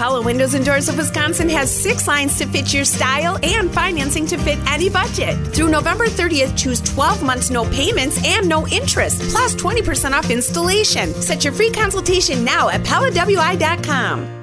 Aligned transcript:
Pella 0.00 0.22
Windows 0.22 0.54
and 0.54 0.64
Doors 0.64 0.88
of 0.88 0.96
Wisconsin 0.96 1.46
has 1.50 1.70
six 1.70 2.08
lines 2.08 2.38
to 2.38 2.46
fit 2.46 2.72
your 2.72 2.86
style 2.86 3.38
and 3.42 3.70
financing 3.70 4.24
to 4.28 4.38
fit 4.38 4.58
any 4.66 4.88
budget. 4.88 5.36
Through 5.48 5.68
November 5.68 6.06
30th, 6.06 6.56
choose 6.56 6.80
12 6.80 7.22
months 7.22 7.50
no 7.50 7.66
payments 7.66 8.18
and 8.24 8.48
no 8.48 8.66
interest, 8.68 9.20
plus 9.30 9.54
20% 9.56 10.12
off 10.12 10.30
installation. 10.30 11.12
Set 11.12 11.44
your 11.44 11.52
free 11.52 11.70
consultation 11.70 12.42
now 12.42 12.70
at 12.70 12.80
PellaWI.com. 12.80 14.39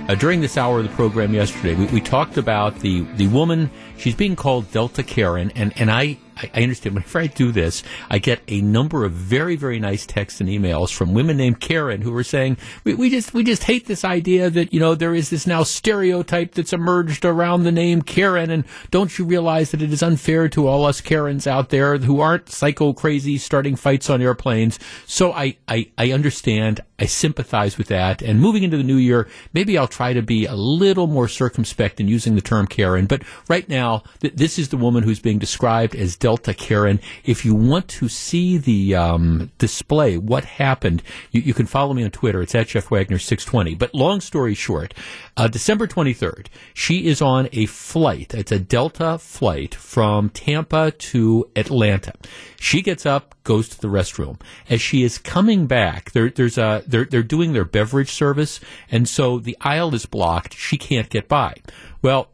Uh, 0.07 0.15
during 0.15 0.43
this 0.43 0.59
hour 0.59 0.81
of 0.81 0.85
the 0.85 0.95
program 0.95 1.33
yesterday, 1.33 1.75
we, 1.75 1.87
we 1.87 1.99
talked 1.99 2.37
about 2.37 2.79
the, 2.81 3.07
the 3.17 3.27
woman 3.29 3.71
She's 3.97 4.15
being 4.15 4.37
called 4.37 4.71
Delta 4.73 5.03
Karen, 5.03 5.51
and, 5.55 5.73
and 5.81 5.91
I 5.91 6.19
I, 6.37 6.63
understand 6.63 6.95
whenever 6.95 7.19
I 7.19 7.27
do 7.27 7.53
this, 7.53 7.83
I 8.11 8.19
get 8.19 8.41
a 8.49 8.61
number 8.61 9.05
of 9.05 9.13
very, 9.13 9.57
very 9.57 9.79
nice 9.79 10.07
texts 10.07 10.41
and 10.41 10.49
emails 10.49 10.93
from 10.93 11.15
women 11.15 11.37
named 11.37 11.61
Karen 11.61 12.03
who 12.03 12.15
are 12.17 12.25
saying, 12.25 12.57
we, 12.85 12.95
we 12.95 13.11
just, 13.11 13.35
we 13.35 13.45
just 13.45 13.65
hate 13.65 13.87
this 13.87 14.05
idea 14.05 14.51
that, 14.51 14.73
you 14.73 14.81
know, 14.81 14.95
there 14.95 15.15
is 15.15 15.31
this 15.31 15.47
now 15.47 15.63
stereotype 15.63 16.55
that's 16.55 16.73
emerged 16.73 17.25
around 17.25 17.63
the 17.63 17.73
name 17.73 18.03
Karen. 18.03 18.51
And 18.51 18.65
don't 18.91 19.19
you 19.19 19.25
realize 19.25 19.71
that 19.71 19.83
it 19.83 19.93
is 19.93 20.03
unfair 20.03 20.49
to 20.51 20.67
all 20.67 20.85
us 20.85 21.01
Karens 21.01 21.47
out 21.47 21.71
there 21.71 21.99
who 21.99 22.21
aren't 22.21 22.51
psycho 22.51 22.93
crazy 22.93 23.39
starting 23.39 23.77
fights 23.77 24.11
on 24.11 24.23
airplanes? 24.23 24.79
So 25.07 25.33
I, 25.33 25.57
I, 25.69 25.91
I 25.99 26.13
understand. 26.13 26.81
I 26.99 27.07
sympathize 27.07 27.77
with 27.77 27.89
that. 27.89 28.23
And 28.23 28.41
moving 28.41 28.63
into 28.63 28.77
the 28.77 28.85
new 28.85 28.97
year, 28.97 29.29
maybe 29.53 29.77
I'll 29.77 29.89
try 29.89 30.13
to 30.13 30.23
be 30.23 30.47
a 30.47 30.55
little 30.55 31.07
more 31.07 31.29
circumspect 31.29 32.01
in 32.01 32.09
using 32.09 32.35
the 32.35 32.41
term 32.41 32.67
Karen. 32.67 33.07
But 33.07 33.23
right 33.49 33.69
now, 33.69 33.84
th- 34.21 34.35
this 34.35 34.59
is 34.59 34.69
the 34.69 34.77
woman 34.77 35.03
who's 35.03 35.21
being 35.21 35.39
described 35.39 35.95
as 35.95 36.17
Delta 36.17 36.55
Karen. 36.55 37.01
If 37.25 37.45
you 37.45 37.55
want 37.55 37.89
to 37.89 38.09
see 38.09 38.59
the 38.59 38.95
um, 38.95 39.51
display, 39.59 40.17
what 40.17 40.45
happened, 40.45 41.03
you, 41.31 41.41
you, 41.41 41.55
can 41.55 41.67
follow 41.67 41.95
me 41.95 42.05
on 42.05 42.11
Twitter. 42.11 42.43
It's 42.43 42.55
at 42.55 42.69
Jeff 42.69 42.91
Wagner 42.91 43.19
620. 43.19 43.75
But 43.75 43.95
long 43.95 44.21
story 44.21 44.55
short, 44.55 44.95
uh, 45.37 45.49
December 45.49 45.87
23rd, 45.87 46.47
she 46.73 47.07
is 47.07 47.21
on 47.21 47.49
a 47.53 47.67
flight. 47.67 48.35
It's 48.35 48.53
a 48.53 48.59
Delta 48.59 49.19
flight 49.19 49.75
from 49.75 50.31
Tampa 50.31 50.91
to 50.91 51.51
Atlanta. 51.57 52.13
She 52.59 52.83
gets 52.83 53.05
up, 53.05 53.35
goes 53.45 53.69
to 53.69 53.81
the 53.81 53.89
restroom. 53.89 54.41
As 54.69 54.81
she 54.81 55.03
is 55.03 55.19
coming 55.19 55.67
back, 55.67 56.13
there, 56.13 56.31
there's 56.31 56.59
a 56.59 56.83
they're 56.87 57.05
they're 57.05 57.23
doing 57.23 57.53
their 57.53 57.65
beverage 57.65 58.11
service, 58.11 58.61
and 58.91 59.09
so 59.09 59.39
the 59.39 59.57
aisle 59.61 59.95
is 59.95 60.07
blocked. 60.07 60.55
She 60.55 60.79
can't 60.79 61.11
get 61.11 61.29
by. 61.29 61.57
Well, 62.03 62.29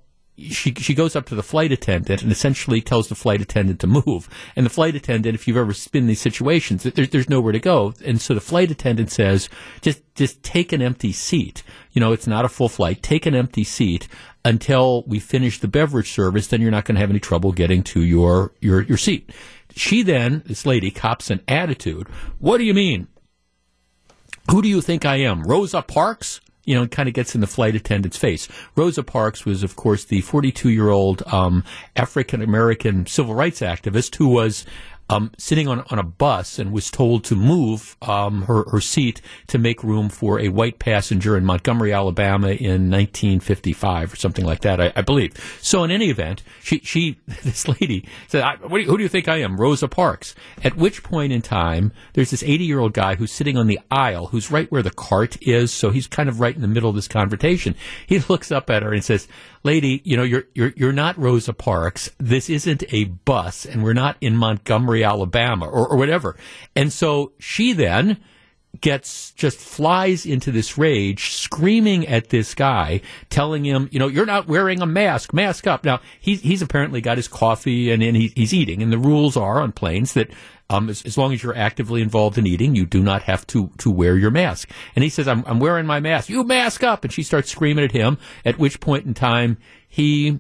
she 0.49 0.75
she 0.75 0.95
goes 0.95 1.15
up 1.15 1.27
to 1.27 1.35
the 1.35 1.43
flight 1.43 1.73
attendant 1.73 2.23
and 2.23 2.33
essentially 2.33 2.81
tells 2.81 3.09
the 3.09 3.15
flight 3.15 3.41
attendant 3.41 3.81
to 3.81 3.87
move. 3.87 4.29
And 4.57 4.65
the 4.65 4.71
flight 4.71 4.95
attendant, 4.95 5.35
if 5.35 5.47
you've 5.47 5.57
ever 5.57 5.75
been 5.93 6.05
in 6.05 6.09
these 6.09 6.21
situations, 6.21 6.83
there's 6.83 7.29
nowhere 7.29 7.53
to 7.53 7.59
go. 7.59 7.95
And 8.05 8.21
so 8.21 8.35
the 8.35 8.41
flight 8.41 8.71
attendant 8.71 9.11
says, 9.11 9.49
just 9.81 10.03
just 10.15 10.43
take 10.43 10.73
an 10.73 10.83
empty 10.83 11.13
seat. 11.13 11.63
You 11.93 12.01
know, 12.01 12.13
it's 12.13 12.27
not 12.27 12.45
a 12.45 12.49
full 12.49 12.69
flight. 12.69 13.03
Take 13.03 13.27
an 13.27 13.35
empty 13.35 13.65
seat 13.65 14.09
until 14.45 15.03
we 15.05 15.19
finish 15.19 15.59
the 15.59 15.69
beverage 15.69 16.11
service. 16.11 16.47
Then 16.47 16.61
you're 16.61 16.71
not 16.71 16.85
going 16.85 16.95
to 16.97 17.01
have 17.01 17.11
any 17.11 17.21
trouble 17.21 17.53
getting 17.53 17.83
to 17.85 18.03
your 18.03 18.53
your 18.61 18.83
your 18.83 18.99
seat. 18.99 19.31
She 19.77 20.03
then, 20.03 20.43
this 20.47 20.67
lady, 20.67 20.91
cops 20.91 21.31
an 21.31 21.43
attitude. 21.47 22.09
What 22.39 22.59
do 22.59 22.65
you 22.65 22.75
mean? 22.75 23.09
Who 24.51 24.63
do 24.63 24.69
you 24.69 24.81
think 24.81 25.05
I 25.05 25.17
am? 25.17 25.43
Rosa 25.43 25.83
Parks? 25.83 26.41
You 26.65 26.75
know, 26.75 26.83
it 26.83 26.91
kind 26.91 27.09
of 27.09 27.15
gets 27.15 27.35
in 27.35 27.41
the 27.41 27.47
flight 27.47 27.75
attendant's 27.75 28.17
face. 28.17 28.49
Rosa 28.77 29.03
Parks 29.03 29.45
was, 29.45 29.63
of 29.63 29.77
course, 29.77 30.05
the 30.05 30.21
42 30.21 30.71
year 30.71 30.91
old 30.91 31.23
um, 31.27 31.65
African 31.97 32.43
American 32.43 33.07
civil 33.07 33.35
rights 33.35 33.61
activist 33.61 34.17
who 34.17 34.29
was 34.29 34.65
um, 35.11 35.33
sitting 35.37 35.67
on, 35.67 35.81
on 35.91 35.99
a 35.99 36.05
bus 36.05 36.59
and 36.59 36.73
was 36.73 36.89
told 36.89 37.25
to 37.25 37.35
move 37.35 37.97
um, 38.01 38.43
her, 38.43 38.65
her 38.71 38.81
seat 38.81 39.21
to 39.49 39.59
make 39.59 39.83
room 39.83 40.09
for 40.09 40.39
a 40.39 40.49
white 40.49 40.79
passenger 40.79 41.37
in 41.37 41.45
Montgomery, 41.45 41.93
Alabama 41.93 42.49
in 42.49 42.89
1955 42.91 44.13
or 44.13 44.17
something 44.17 44.45
like 44.45 44.61
that, 44.61 44.81
I, 44.81 44.93
I 44.95 45.03
believe. 45.03 45.33
So 45.61 45.83
in 45.83 45.91
any 45.91 46.11
event, 46.11 46.45
she, 46.63 46.79
she 46.85 47.19
this 47.43 47.67
lady 47.67 48.09
said, 48.29 48.45
do 48.69 48.79
you, 48.79 48.87
who 48.87 48.97
do 48.97 49.03
you 49.03 49.09
think 49.09 49.27
I 49.27 49.39
am? 49.39 49.61
Rosa 49.61 49.89
Parks. 49.89 50.37
At 50.63 50.77
which 50.77 51.03
point 51.03 51.33
in 51.33 51.43
time, 51.43 51.91
there's 52.13 52.31
this 52.31 52.45
80 52.45 52.65
year 52.65 52.79
old 52.79 52.93
guy 52.93 53.17
who's 53.17 53.33
sitting 53.33 53.57
on 53.57 53.67
the 53.67 53.81
aisle, 53.91 54.29
who's 54.29 54.53
right 54.53 54.71
where 54.71 54.83
the 54.83 54.93
cart 54.93 55.37
is, 55.43 55.73
so 55.73 55.91
he's 55.91 56.07
kind 56.07 56.29
of 56.29 56.39
right 56.39 56.55
in 56.55 56.63
the 56.63 56.69
middle 56.69 56.89
of 56.89 56.95
this 56.95 57.09
conversation. 57.09 57.75
He 58.07 58.19
looks 58.29 58.53
up 58.53 58.71
at 58.71 58.85
her 58.85 58.93
and 58.93 59.03
says, 59.03 59.27
lady, 59.63 60.01
you 60.05 60.17
know, 60.17 60.23
you're, 60.23 60.45
you're, 60.55 60.73
you're 60.77 60.93
not 60.93 61.19
Rosa 61.19 61.53
Parks. 61.53 62.11
This 62.19 62.49
isn't 62.49 62.85
a 62.93 63.05
bus 63.05 63.67
and 63.67 63.83
we're 63.83 63.93
not 63.93 64.17
in 64.21 64.37
Montgomery, 64.37 65.05
Alabama 65.05 65.67
or, 65.67 65.89
or 65.89 65.97
whatever. 65.97 66.37
And 66.75 66.93
so 66.93 67.33
she 67.39 67.73
then 67.73 68.19
gets 68.81 69.33
just 69.33 69.59
flies 69.59 70.25
into 70.25 70.53
this 70.53 70.79
rage, 70.79 71.33
screaming 71.33 72.07
at 72.07 72.29
this 72.29 72.55
guy, 72.55 73.01
telling 73.29 73.65
him, 73.65 73.89
you 73.91 73.99
know, 73.99 74.07
you're 74.07 74.27
not 74.27 74.47
wearing 74.47 74.81
a 74.81 74.87
mask, 74.87 75.33
mask 75.33 75.67
up. 75.67 75.85
Now, 75.85 76.01
he's, 76.21 76.41
he's 76.41 76.63
apparently 76.63 77.01
got 77.01 77.17
his 77.17 77.29
coffee 77.29 77.91
and, 77.91 78.03
and 78.03 78.17
he, 78.17 78.33
he's 78.37 78.55
eating. 78.55 78.83
And 78.83 78.93
the 78.93 78.99
rules 78.99 79.37
are 79.37 79.61
on 79.61 79.73
planes 79.73 80.15
that 80.15 80.31
um, 80.71 80.89
as, 80.89 81.03
as, 81.03 81.19
long 81.19 81.33
as 81.33 81.43
you're 81.43 81.57
actively 81.57 82.01
involved 82.01 82.39
in 82.39 82.47
eating, 82.47 82.77
you 82.77 82.87
do 82.87 83.03
not 83.03 83.25
have 83.25 83.45
to, 83.49 83.71
to 83.79 83.91
wear 83.91 84.17
your 84.17 84.31
mask. 84.31 84.71
And 84.95 85.03
he 85.03 85.11
says, 85.11 85.27
I'm, 85.27 85.43
I'm 85.45 85.59
wearing 85.59 85.85
my 85.85 85.99
mask. 85.99 86.31
You 86.31 86.45
mask 86.45 86.85
up. 86.85 87.03
And 87.03 87.13
she 87.13 87.25
starts 87.25 87.51
screaming 87.51 87.85
at 87.85 87.91
him, 87.91 88.19
at 88.45 88.57
which 88.57 88.79
point 88.79 89.05
in 89.05 89.13
time 89.13 89.59
he 89.89 90.39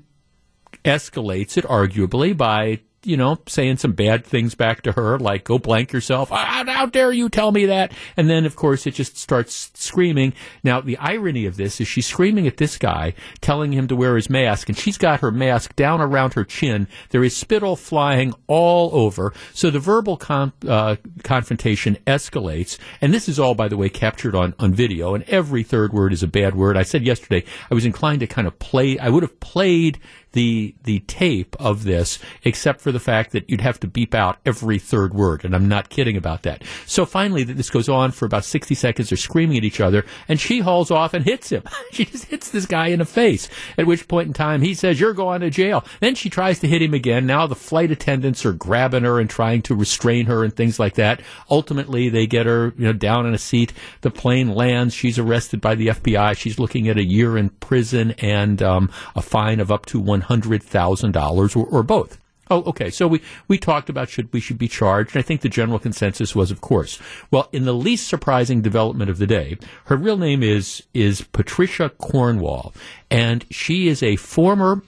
escalates 0.84 1.58
it 1.58 1.64
arguably 1.64 2.36
by 2.36 2.80
you 3.02 3.16
know, 3.16 3.38
saying 3.46 3.78
some 3.78 3.92
bad 3.92 4.24
things 4.24 4.54
back 4.54 4.82
to 4.82 4.92
her, 4.92 5.18
like 5.18 5.44
"Go 5.44 5.58
blank 5.58 5.92
yourself." 5.92 6.30
How, 6.30 6.64
how, 6.66 6.86
dare 6.86 7.12
you 7.12 7.28
tell 7.28 7.52
me 7.52 7.66
that? 7.66 7.92
And 8.16 8.28
then, 8.28 8.44
of 8.44 8.56
course, 8.56 8.86
it 8.86 8.94
just 8.94 9.16
starts 9.16 9.70
screaming. 9.74 10.34
Now, 10.62 10.80
the 10.80 10.98
irony 10.98 11.46
of 11.46 11.56
this 11.56 11.80
is 11.80 11.88
she's 11.88 12.06
screaming 12.06 12.46
at 12.46 12.58
this 12.58 12.76
guy, 12.78 13.14
telling 13.40 13.72
him 13.72 13.88
to 13.88 13.96
wear 13.96 14.16
his 14.16 14.28
mask, 14.28 14.68
and 14.68 14.76
she's 14.76 14.98
got 14.98 15.20
her 15.20 15.30
mask 15.30 15.76
down 15.76 16.00
around 16.00 16.34
her 16.34 16.44
chin. 16.44 16.88
There 17.10 17.24
is 17.24 17.36
spittle 17.36 17.76
flying 17.76 18.34
all 18.46 18.90
over. 18.92 19.32
So 19.54 19.70
the 19.70 19.78
verbal 19.78 20.16
con- 20.16 20.52
uh, 20.66 20.96
confrontation 21.22 21.96
escalates, 22.06 22.78
and 23.00 23.14
this 23.14 23.28
is 23.28 23.38
all, 23.38 23.54
by 23.54 23.68
the 23.68 23.76
way, 23.76 23.88
captured 23.88 24.34
on 24.34 24.54
on 24.58 24.74
video. 24.74 25.14
And 25.14 25.24
every 25.24 25.62
third 25.62 25.92
word 25.92 26.12
is 26.12 26.22
a 26.22 26.28
bad 26.28 26.54
word. 26.54 26.76
I 26.76 26.82
said 26.82 27.02
yesterday 27.02 27.44
I 27.70 27.74
was 27.74 27.84
inclined 27.84 28.20
to 28.20 28.26
kind 28.26 28.46
of 28.46 28.58
play. 28.58 28.98
I 28.98 29.08
would 29.08 29.22
have 29.22 29.40
played 29.40 29.98
the 30.32 30.74
the 30.84 31.00
tape 31.00 31.56
of 31.58 31.84
this, 31.84 32.18
except 32.44 32.80
for 32.80 32.92
the 32.92 33.00
fact 33.00 33.32
that 33.32 33.48
you'd 33.50 33.60
have 33.60 33.80
to 33.80 33.86
beep 33.86 34.14
out 34.14 34.38
every 34.46 34.78
third 34.78 35.14
word, 35.14 35.44
and 35.44 35.54
I'm 35.54 35.68
not 35.68 35.90
kidding 35.90 36.16
about 36.16 36.42
that. 36.42 36.62
So 36.86 37.04
finally, 37.04 37.42
this 37.44 37.70
goes 37.70 37.88
on 37.88 38.12
for 38.12 38.26
about 38.26 38.44
60 38.44 38.74
seconds. 38.74 39.10
They're 39.10 39.18
screaming 39.18 39.58
at 39.58 39.64
each 39.64 39.80
other, 39.80 40.04
and 40.28 40.40
she 40.40 40.60
hauls 40.60 40.90
off 40.90 41.14
and 41.14 41.24
hits 41.24 41.50
him. 41.50 41.64
she 41.92 42.04
just 42.04 42.26
hits 42.26 42.50
this 42.50 42.66
guy 42.66 42.88
in 42.88 43.00
the 43.00 43.04
face. 43.04 43.48
At 43.76 43.86
which 43.86 44.08
point 44.08 44.28
in 44.28 44.32
time, 44.32 44.62
he 44.62 44.74
says, 44.74 45.00
"You're 45.00 45.14
going 45.14 45.40
to 45.40 45.50
jail." 45.50 45.84
Then 46.00 46.14
she 46.14 46.30
tries 46.30 46.60
to 46.60 46.68
hit 46.68 46.82
him 46.82 46.94
again. 46.94 47.26
Now 47.26 47.46
the 47.46 47.54
flight 47.54 47.90
attendants 47.90 48.46
are 48.46 48.52
grabbing 48.52 49.04
her 49.04 49.18
and 49.18 49.28
trying 49.28 49.62
to 49.62 49.74
restrain 49.74 50.26
her 50.26 50.44
and 50.44 50.54
things 50.54 50.78
like 50.78 50.94
that. 50.94 51.20
Ultimately, 51.50 52.08
they 52.08 52.26
get 52.26 52.46
her 52.46 52.72
you 52.78 52.86
know 52.86 52.92
down 52.92 53.26
in 53.26 53.34
a 53.34 53.38
seat. 53.38 53.72
The 54.02 54.10
plane 54.10 54.54
lands. 54.54 54.94
She's 54.94 55.18
arrested 55.18 55.60
by 55.60 55.74
the 55.74 55.88
FBI. 55.88 56.36
She's 56.36 56.58
looking 56.58 56.88
at 56.88 56.96
a 56.96 57.04
year 57.04 57.36
in 57.36 57.50
prison 57.50 58.12
and 58.18 58.62
um, 58.62 58.90
a 59.14 59.22
fine 59.22 59.60
of 59.60 59.70
up 59.72 59.86
to 59.86 59.98
one 59.98 60.19
$100,000 60.22 61.56
or, 61.56 61.66
or 61.66 61.82
both. 61.82 62.18
Oh, 62.50 62.64
okay. 62.64 62.90
So 62.90 63.06
we, 63.06 63.22
we 63.46 63.58
talked 63.58 63.88
about 63.88 64.08
should 64.08 64.32
we 64.32 64.40
should 64.40 64.58
be 64.58 64.66
charged. 64.66 65.14
And 65.14 65.20
I 65.20 65.26
think 65.26 65.40
the 65.40 65.48
general 65.48 65.78
consensus 65.78 66.34
was, 66.34 66.50
of 66.50 66.60
course. 66.60 66.98
Well, 67.30 67.48
in 67.52 67.64
the 67.64 67.72
least 67.72 68.08
surprising 68.08 68.60
development 68.60 69.08
of 69.08 69.18
the 69.18 69.26
day, 69.26 69.56
her 69.84 69.96
real 69.96 70.16
name 70.16 70.42
is 70.42 70.82
is 70.92 71.22
Patricia 71.22 71.90
Cornwall, 71.90 72.74
and 73.08 73.44
she 73.50 73.86
is 73.86 74.02
a 74.02 74.16
former 74.16 74.82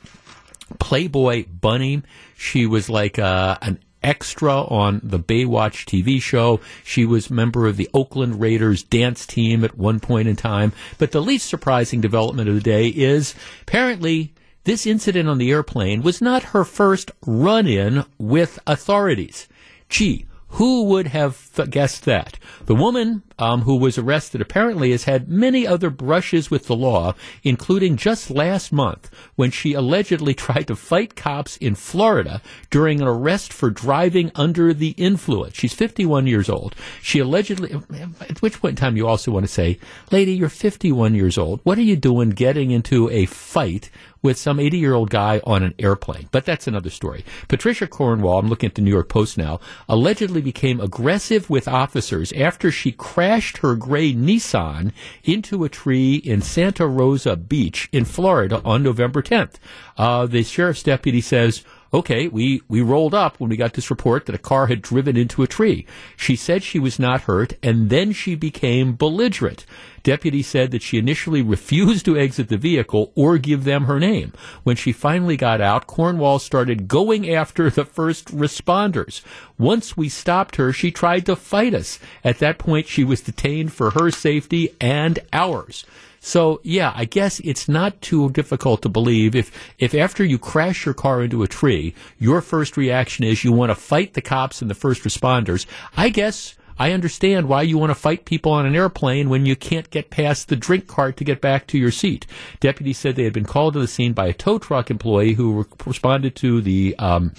Playboy 0.80 1.46
bunny. 1.46 2.02
She 2.36 2.66
was 2.66 2.90
like 2.90 3.20
uh, 3.20 3.58
an 3.62 3.78
extra 4.02 4.62
on 4.64 5.00
the 5.04 5.20
Baywatch 5.20 5.86
TV 5.86 6.20
show. 6.20 6.60
She 6.82 7.04
was 7.04 7.30
member 7.30 7.68
of 7.68 7.76
the 7.76 7.88
Oakland 7.94 8.40
Raiders 8.40 8.82
dance 8.82 9.24
team 9.24 9.62
at 9.62 9.78
one 9.78 10.00
point 10.00 10.26
in 10.26 10.34
time. 10.34 10.72
But 10.98 11.12
the 11.12 11.22
least 11.22 11.48
surprising 11.48 12.00
development 12.00 12.48
of 12.48 12.56
the 12.56 12.60
day 12.60 12.88
is 12.88 13.36
apparently 13.62 14.32
this 14.64 14.86
incident 14.86 15.28
on 15.28 15.38
the 15.38 15.50
airplane 15.50 16.02
was 16.02 16.20
not 16.20 16.44
her 16.44 16.64
first 16.64 17.10
run 17.26 17.66
in 17.66 18.04
with 18.18 18.58
authorities. 18.66 19.48
Gee, 19.88 20.26
who 20.48 20.84
would 20.84 21.08
have 21.08 21.50
guessed 21.70 22.04
that? 22.04 22.38
The 22.66 22.74
woman 22.74 23.22
um, 23.38 23.62
who 23.62 23.76
was 23.76 23.98
arrested, 23.98 24.40
apparently 24.40 24.90
has 24.90 25.04
had 25.04 25.28
many 25.28 25.66
other 25.66 25.90
brushes 25.90 26.50
with 26.50 26.66
the 26.66 26.76
law, 26.76 27.14
including 27.42 27.96
just 27.96 28.30
last 28.30 28.72
month 28.72 29.10
when 29.36 29.50
she 29.50 29.72
allegedly 29.72 30.34
tried 30.42 30.66
to 30.66 30.76
fight 30.76 31.16
cops 31.16 31.56
in 31.58 31.74
Florida 31.74 32.40
during 32.70 33.00
an 33.00 33.08
arrest 33.08 33.52
for 33.52 33.70
driving 33.70 34.30
under 34.34 34.72
the 34.74 34.90
influence. 34.90 35.56
She's 35.56 35.74
51 35.74 36.26
years 36.26 36.48
old. 36.48 36.74
She 37.00 37.18
allegedly, 37.18 37.72
at 38.20 38.42
which 38.42 38.60
point 38.60 38.72
in 38.72 38.76
time 38.76 38.96
you 38.96 39.06
also 39.06 39.30
want 39.30 39.44
to 39.44 39.52
say, 39.52 39.78
lady, 40.10 40.32
you're 40.32 40.48
51 40.48 41.14
years 41.14 41.38
old. 41.38 41.60
What 41.64 41.78
are 41.78 41.82
you 41.82 41.96
doing 41.96 42.30
getting 42.30 42.70
into 42.70 43.08
a 43.10 43.26
fight 43.26 43.90
with 44.22 44.38
some 44.38 44.60
80 44.60 44.78
year 44.78 44.94
old 44.94 45.10
guy 45.10 45.40
on 45.44 45.62
an 45.62 45.74
airplane. 45.78 46.28
But 46.30 46.44
that's 46.44 46.66
another 46.66 46.90
story. 46.90 47.24
Patricia 47.48 47.86
Cornwall, 47.86 48.38
I'm 48.38 48.48
looking 48.48 48.68
at 48.68 48.76
the 48.76 48.82
New 48.82 48.90
York 48.90 49.08
Post 49.08 49.36
now, 49.36 49.60
allegedly 49.88 50.40
became 50.40 50.80
aggressive 50.80 51.50
with 51.50 51.68
officers 51.68 52.32
after 52.32 52.70
she 52.70 52.92
crashed 52.92 53.31
her 53.40 53.74
gray 53.74 54.12
Nissan 54.12 54.92
into 55.24 55.64
a 55.64 55.68
tree 55.68 56.16
in 56.16 56.42
Santa 56.42 56.86
Rosa 56.86 57.36
Beach 57.36 57.88
in 57.92 58.04
Florida 58.04 58.60
on 58.64 58.82
November 58.82 59.22
10th. 59.22 59.54
Uh, 59.96 60.26
the 60.26 60.42
sheriff's 60.42 60.82
deputy 60.82 61.20
says, 61.20 61.64
okay, 61.94 62.28
we, 62.28 62.62
we 62.68 62.80
rolled 62.80 63.14
up 63.14 63.38
when 63.38 63.50
we 63.50 63.56
got 63.56 63.74
this 63.74 63.90
report 63.90 64.26
that 64.26 64.34
a 64.34 64.38
car 64.38 64.66
had 64.66 64.82
driven 64.82 65.16
into 65.16 65.42
a 65.42 65.46
tree. 65.46 65.86
She 66.16 66.36
said 66.36 66.62
she 66.62 66.78
was 66.78 66.98
not 66.98 67.22
hurt, 67.22 67.54
and 67.62 67.90
then 67.90 68.12
she 68.12 68.34
became 68.34 68.94
belligerent. 68.94 69.66
Deputy 70.02 70.42
said 70.42 70.70
that 70.70 70.82
she 70.82 70.98
initially 70.98 71.42
refused 71.42 72.04
to 72.04 72.16
exit 72.16 72.48
the 72.48 72.56
vehicle 72.56 73.12
or 73.14 73.38
give 73.38 73.64
them 73.64 73.84
her 73.84 74.00
name. 74.00 74.32
When 74.62 74.76
she 74.76 74.92
finally 74.92 75.36
got 75.36 75.60
out, 75.60 75.86
Cornwall 75.86 76.38
started 76.38 76.88
going 76.88 77.30
after 77.30 77.70
the 77.70 77.84
first 77.84 78.28
responders. 78.28 79.22
Once 79.58 79.96
we 79.96 80.08
stopped 80.08 80.56
her, 80.56 80.72
she 80.72 80.90
tried 80.90 81.26
to 81.26 81.36
fight 81.36 81.74
us. 81.74 81.98
At 82.24 82.38
that 82.38 82.58
point, 82.58 82.86
she 82.86 83.04
was 83.04 83.20
detained 83.20 83.72
for 83.72 83.90
her 83.90 84.10
safety 84.10 84.70
and 84.80 85.18
ours. 85.32 85.84
So 86.24 86.60
yeah, 86.62 86.92
I 86.94 87.04
guess 87.04 87.40
it's 87.40 87.68
not 87.68 88.00
too 88.00 88.30
difficult 88.30 88.82
to 88.82 88.88
believe 88.88 89.34
if 89.34 89.50
if 89.78 89.92
after 89.92 90.24
you 90.24 90.38
crash 90.38 90.86
your 90.86 90.94
car 90.94 91.20
into 91.20 91.42
a 91.42 91.48
tree, 91.48 91.96
your 92.20 92.40
first 92.40 92.76
reaction 92.76 93.24
is 93.24 93.42
you 93.42 93.50
want 93.50 93.70
to 93.70 93.74
fight 93.74 94.14
the 94.14 94.20
cops 94.20 94.62
and 94.62 94.70
the 94.70 94.76
first 94.76 95.02
responders. 95.02 95.66
I 95.96 96.10
guess 96.10 96.54
I 96.82 96.90
understand 96.90 97.48
why 97.48 97.62
you 97.62 97.78
want 97.78 97.90
to 97.90 97.94
fight 97.94 98.24
people 98.24 98.50
on 98.50 98.66
an 98.66 98.74
airplane 98.74 99.28
when 99.28 99.46
you 99.46 99.54
can't 99.54 99.88
get 99.90 100.10
past 100.10 100.48
the 100.48 100.56
drink 100.56 100.88
cart 100.88 101.16
to 101.18 101.24
get 101.24 101.40
back 101.40 101.68
to 101.68 101.78
your 101.78 101.92
seat. 101.92 102.26
Deputies 102.58 102.98
said 102.98 103.14
they 103.14 103.22
had 103.22 103.32
been 103.32 103.44
called 103.44 103.74
to 103.74 103.78
the 103.78 103.86
scene 103.86 104.14
by 104.14 104.26
a 104.26 104.32
tow 104.32 104.58
truck 104.58 104.90
employee 104.90 105.34
who 105.34 105.60
re- 105.60 105.64
responded 105.86 106.34
to 106.34 106.60
the 106.60 106.96
um, 106.98 107.34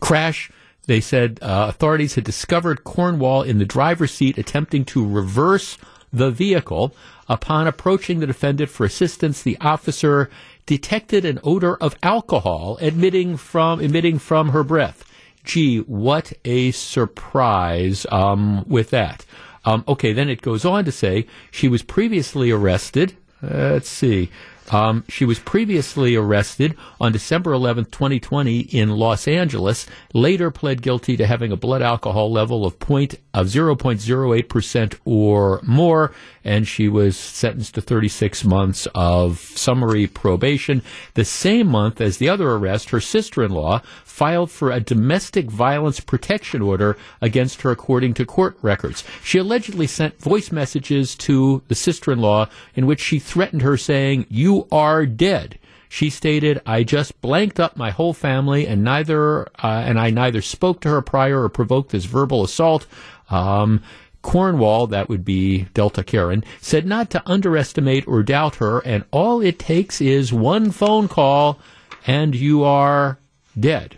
crash. 0.00 0.50
They 0.86 1.02
said 1.02 1.38
uh, 1.42 1.66
authorities 1.68 2.14
had 2.14 2.24
discovered 2.24 2.84
Cornwall 2.84 3.42
in 3.42 3.58
the 3.58 3.66
driver's 3.66 4.14
seat 4.14 4.38
attempting 4.38 4.86
to 4.86 5.06
reverse 5.06 5.76
the 6.10 6.30
vehicle. 6.30 6.94
Upon 7.28 7.66
approaching 7.66 8.20
the 8.20 8.26
defendant 8.26 8.70
for 8.70 8.86
assistance, 8.86 9.42
the 9.42 9.58
officer 9.60 10.30
detected 10.64 11.26
an 11.26 11.38
odor 11.44 11.76
of 11.76 11.96
alcohol 12.02 12.78
emitting 12.80 13.36
from 13.36 13.78
emitting 13.78 14.18
from 14.18 14.48
her 14.50 14.64
breath 14.64 15.04
gee, 15.48 15.78
what 15.78 16.32
a 16.44 16.70
surprise 16.70 18.06
um, 18.12 18.64
with 18.68 18.90
that. 18.90 19.24
Um, 19.64 19.82
okay, 19.88 20.12
then 20.12 20.28
it 20.28 20.42
goes 20.42 20.64
on 20.64 20.84
to 20.84 20.92
say 20.92 21.26
she 21.50 21.68
was 21.68 21.82
previously 21.82 22.50
arrested. 22.50 23.16
Let's 23.42 23.88
see. 23.88 24.30
Um, 24.70 25.04
she 25.08 25.24
was 25.24 25.38
previously 25.38 26.14
arrested 26.14 26.76
on 27.00 27.12
December 27.12 27.52
11th, 27.52 27.90
2020 27.90 28.60
in 28.60 28.90
Los 28.90 29.26
Angeles, 29.26 29.86
later 30.12 30.50
pled 30.50 30.82
guilty 30.82 31.16
to 31.16 31.26
having 31.26 31.52
a 31.52 31.56
blood 31.56 31.80
alcohol 31.80 32.30
level 32.30 32.66
of, 32.66 32.78
point, 32.78 33.14
of 33.32 33.46
0.08% 33.46 34.98
or 35.06 35.60
more, 35.62 36.12
and 36.48 36.66
she 36.66 36.88
was 36.88 37.14
sentenced 37.14 37.74
to 37.74 37.82
36 37.82 38.42
months 38.42 38.88
of 38.94 39.38
summary 39.38 40.06
probation. 40.06 40.80
The 41.12 41.26
same 41.26 41.66
month 41.68 42.00
as 42.00 42.16
the 42.16 42.30
other 42.30 42.50
arrest, 42.52 42.88
her 42.88 43.00
sister-in-law 43.00 43.82
filed 44.02 44.50
for 44.50 44.70
a 44.70 44.80
domestic 44.80 45.50
violence 45.50 46.00
protection 46.00 46.62
order 46.62 46.96
against 47.20 47.60
her, 47.60 47.70
according 47.70 48.14
to 48.14 48.24
court 48.24 48.56
records. 48.62 49.04
She 49.22 49.36
allegedly 49.36 49.86
sent 49.86 50.18
voice 50.22 50.50
messages 50.50 51.14
to 51.16 51.62
the 51.68 51.74
sister 51.74 52.12
in 52.12 52.20
law 52.20 52.48
in 52.74 52.86
which 52.86 53.00
she 53.00 53.18
threatened 53.18 53.60
her, 53.60 53.76
saying, 53.76 54.24
You 54.30 54.66
are 54.72 55.04
dead. 55.04 55.58
She 55.90 56.08
stated, 56.08 56.62
I 56.64 56.82
just 56.82 57.20
blanked 57.20 57.60
up 57.60 57.76
my 57.76 57.90
whole 57.90 58.14
family 58.14 58.66
and 58.66 58.82
neither, 58.82 59.48
uh, 59.62 59.82
and 59.84 60.00
I 60.00 60.08
neither 60.10 60.40
spoke 60.40 60.80
to 60.80 60.88
her 60.88 61.02
prior 61.02 61.42
or 61.42 61.48
provoked 61.50 61.92
this 61.92 62.06
verbal 62.06 62.42
assault. 62.42 62.86
Um, 63.30 63.82
Cornwall, 64.22 64.86
that 64.88 65.08
would 65.08 65.24
be 65.24 65.66
Delta 65.74 66.02
Karen, 66.02 66.44
said 66.60 66.86
not 66.86 67.10
to 67.10 67.22
underestimate 67.24 68.06
or 68.06 68.22
doubt 68.22 68.56
her, 68.56 68.80
and 68.80 69.04
all 69.10 69.40
it 69.40 69.58
takes 69.58 70.00
is 70.00 70.32
one 70.32 70.70
phone 70.70 71.08
call 71.08 71.58
and 72.06 72.34
you 72.34 72.64
are 72.64 73.18
dead. 73.58 73.96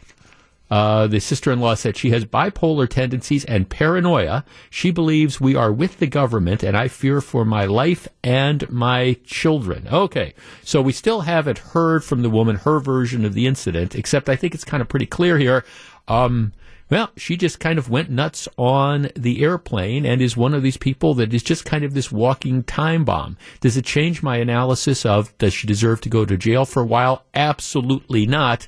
Uh, 0.71 1.09
the 1.09 1.19
sister 1.19 1.51
in 1.51 1.59
law 1.59 1.75
said 1.75 1.97
she 1.97 2.11
has 2.11 2.25
bipolar 2.25 2.89
tendencies 2.89 3.45
and 3.47 3.69
paranoia. 3.69 4.45
She 4.71 4.93
believes 4.93 5.41
we 5.41 5.57
are 5.57 5.73
with 5.73 5.99
the 5.99 6.07
government, 6.07 6.63
and 6.63 6.77
I 6.77 6.87
fear 6.87 7.21
for 7.21 7.45
my 7.45 7.65
life 7.65 8.07
and 8.23 8.71
my 8.71 9.17
children. 9.25 9.89
Okay, 9.91 10.33
so 10.63 10.81
we 10.81 10.93
still 10.93 11.23
haven't 11.23 11.59
heard 11.59 12.05
from 12.05 12.23
the 12.23 12.31
woman 12.31 12.57
her 12.57 12.79
version 12.79 13.25
of 13.25 13.35
the 13.35 13.49
incident, 13.49 13.97
except 13.97 14.29
I 14.29 14.37
think 14.37 14.55
it's 14.55 14.65
kind 14.65 14.81
of 14.81 14.89
pretty 14.89 15.07
clear 15.07 15.39
here. 15.39 15.65
Um, 16.07 16.53
well, 16.91 17.11
she 17.17 17.37
just 17.37 17.61
kind 17.61 17.79
of 17.79 17.89
went 17.89 18.11
nuts 18.11 18.49
on 18.59 19.11
the 19.15 19.43
airplane 19.45 20.05
and 20.05 20.21
is 20.21 20.37
one 20.37 20.55
of 20.55 20.63
these 20.63 20.77
people 20.77 21.15
that 21.15 21.33
is 21.33 21.43
just 21.43 21.65
kind 21.65 21.85
of 21.85 21.95
this 21.95 22.11
walking 22.11 22.65
time 22.65 23.05
bomb. 23.05 23.37
Does 23.61 23.77
it 23.77 23.85
change 23.85 24.23
my 24.23 24.37
analysis 24.39 25.07
of 25.07 25.37
does 25.39 25.55
she 25.55 25.69
deserve 25.69 26.01
to 26.03 26.09
go 26.09 26.25
to 26.25 26.37
jail 26.37 26.65
for 26.65 26.83
a 26.83 26.87
while? 26.87 27.25
Absolutely 27.33 28.27
not. 28.27 28.67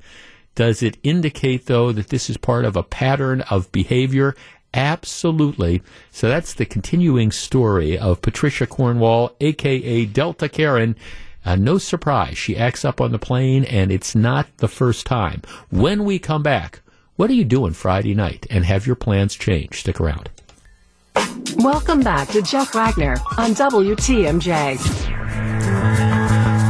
Does 0.55 0.83
it 0.83 0.99
indicate, 1.03 1.67
though, 1.67 1.93
that 1.93 2.09
this 2.09 2.31
is 2.31 2.37
part 2.37 2.65
of 2.65 2.77
a 2.77 2.83
pattern 2.83 3.41
of 3.43 3.73
behavior? 3.73 4.37
Absolutely. 4.75 5.83
So 6.11 6.29
that's 6.29 6.55
the 6.55 6.67
continuing 6.67 7.33
story 7.33 7.99
of 7.99 8.23
Patricia 8.23 8.67
Cornwall, 8.67 9.35
aka 9.41 10.05
Delta 10.05 10.49
Karen. 10.49 10.97
Uh, 11.45 11.57
no 11.57 11.77
surprise, 11.77 12.39
she 12.39 12.57
acts 12.57 12.85
up 12.85 13.01
on 13.01 13.11
the 13.11 13.19
plane, 13.19 13.65
and 13.65 13.91
it's 13.91 14.15
not 14.15 14.47
the 14.59 14.69
first 14.69 15.07
time. 15.07 15.43
When 15.71 16.05
we 16.05 16.21
come 16.21 16.43
back, 16.43 16.83
what 17.17 17.31
are 17.31 17.35
you 17.35 17.45
doing 17.45 17.73
Friday 17.73 18.15
night? 18.15 18.47
And 18.51 18.65
have 18.65 18.87
your 18.87 18.97
plans 18.97 19.35
changed? 19.35 19.77
Stick 19.77 20.01
around. 20.01 20.31
Welcome 21.57 22.01
back 22.01 22.29
to 22.29 22.43
Jeff 22.43 22.75
Wagner 22.75 23.17
on 23.37 23.51
WTMJ. 23.51 24.79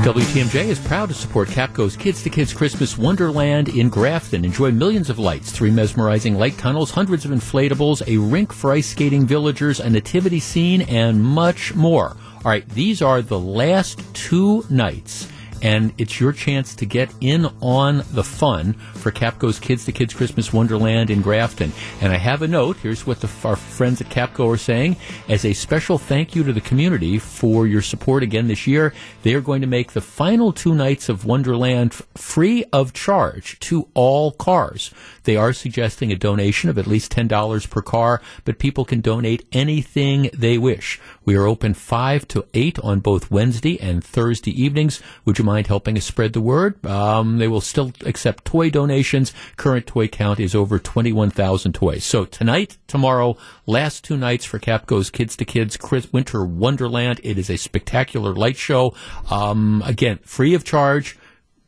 WTMJ 0.02 0.64
is 0.64 0.80
proud 0.80 1.08
to 1.10 1.14
support 1.14 1.48
Kapco's 1.48 1.96
Kids 1.96 2.24
to 2.24 2.30
Kids 2.30 2.52
Christmas 2.52 2.98
Wonderland 2.98 3.68
in 3.68 3.88
Grafton. 3.88 4.44
Enjoy 4.44 4.72
millions 4.72 5.08
of 5.08 5.20
lights, 5.20 5.52
three 5.52 5.70
mesmerizing 5.70 6.36
light 6.36 6.58
tunnels, 6.58 6.90
hundreds 6.90 7.24
of 7.24 7.30
inflatables, 7.30 8.02
a 8.08 8.16
rink 8.18 8.52
for 8.52 8.72
ice 8.72 8.88
skating 8.88 9.24
villagers, 9.24 9.78
a 9.78 9.88
nativity 9.88 10.40
scene, 10.40 10.82
and 10.82 11.22
much 11.22 11.76
more. 11.76 12.16
All 12.44 12.50
right, 12.50 12.68
these 12.70 13.00
are 13.00 13.22
the 13.22 13.38
last 13.38 14.02
two 14.12 14.64
nights 14.68 15.28
and 15.62 15.94
it's 15.96 16.20
your 16.20 16.32
chance 16.32 16.74
to 16.74 16.84
get 16.84 17.10
in 17.20 17.46
on 17.60 18.02
the 18.10 18.24
fun 18.24 18.74
for 18.94 19.10
Kapco's 19.12 19.60
Kids 19.60 19.84
to 19.84 19.92
Kids 19.92 20.12
Christmas 20.12 20.52
Wonderland 20.52 21.08
in 21.08 21.22
Grafton. 21.22 21.72
And 22.00 22.12
I 22.12 22.18
have 22.18 22.42
a 22.42 22.48
note. 22.48 22.76
Here's 22.78 23.06
what 23.06 23.20
the, 23.20 23.30
our 23.48 23.56
friends 23.56 24.00
at 24.00 24.08
Capco 24.08 24.52
are 24.52 24.58
saying. 24.58 24.96
As 25.28 25.44
a 25.44 25.52
special 25.52 25.98
thank 25.98 26.34
you 26.34 26.42
to 26.44 26.52
the 26.52 26.60
community 26.60 27.18
for 27.18 27.66
your 27.66 27.82
support 27.82 28.22
again 28.22 28.48
this 28.48 28.66
year, 28.66 28.92
they 29.22 29.34
are 29.34 29.40
going 29.40 29.60
to 29.60 29.66
make 29.68 29.92
the 29.92 30.00
final 30.00 30.52
two 30.52 30.74
nights 30.74 31.08
of 31.08 31.24
Wonderland 31.24 31.94
free 32.16 32.64
of 32.72 32.92
charge 32.92 33.58
to 33.60 33.88
all 33.94 34.32
cars. 34.32 34.92
They 35.24 35.36
are 35.36 35.52
suggesting 35.52 36.10
a 36.10 36.16
donation 36.16 36.68
of 36.68 36.78
at 36.78 36.88
least 36.88 37.12
$10 37.12 37.70
per 37.70 37.82
car, 37.82 38.20
but 38.44 38.58
people 38.58 38.84
can 38.84 39.00
donate 39.00 39.46
anything 39.52 40.28
they 40.34 40.58
wish. 40.58 41.00
We 41.24 41.36
are 41.36 41.46
open 41.46 41.74
5 41.74 42.26
to 42.28 42.46
8 42.52 42.78
on 42.80 43.00
both 43.00 43.30
Wednesday 43.30 43.80
and 43.80 44.02
Thursday 44.02 44.50
evenings. 44.50 45.00
Would 45.24 45.38
you 45.38 45.44
mind 45.44 45.68
helping 45.68 45.96
us 45.96 46.04
spread 46.04 46.32
the 46.32 46.40
word? 46.40 46.84
Um, 46.84 47.38
they 47.38 47.48
will 47.48 47.60
still 47.60 47.92
accept 48.04 48.44
toy 48.44 48.70
donations. 48.70 49.32
Current 49.56 49.86
toy 49.86 50.08
count 50.08 50.40
is 50.40 50.54
over 50.54 50.78
21,000 50.78 51.72
toys. 51.72 52.04
So 52.04 52.24
tonight, 52.24 52.78
tomorrow, 52.86 53.36
last 53.66 54.04
two 54.04 54.16
nights 54.16 54.44
for 54.44 54.58
Kapco's 54.58 55.10
Kids 55.10 55.36
to 55.36 55.44
Kids 55.44 55.78
Winter 56.12 56.44
Wonderland. 56.44 57.20
It 57.22 57.38
is 57.38 57.50
a 57.50 57.56
spectacular 57.56 58.34
light 58.34 58.56
show. 58.56 58.94
Um, 59.30 59.82
again, 59.86 60.18
free 60.22 60.54
of 60.54 60.64
charge 60.64 61.16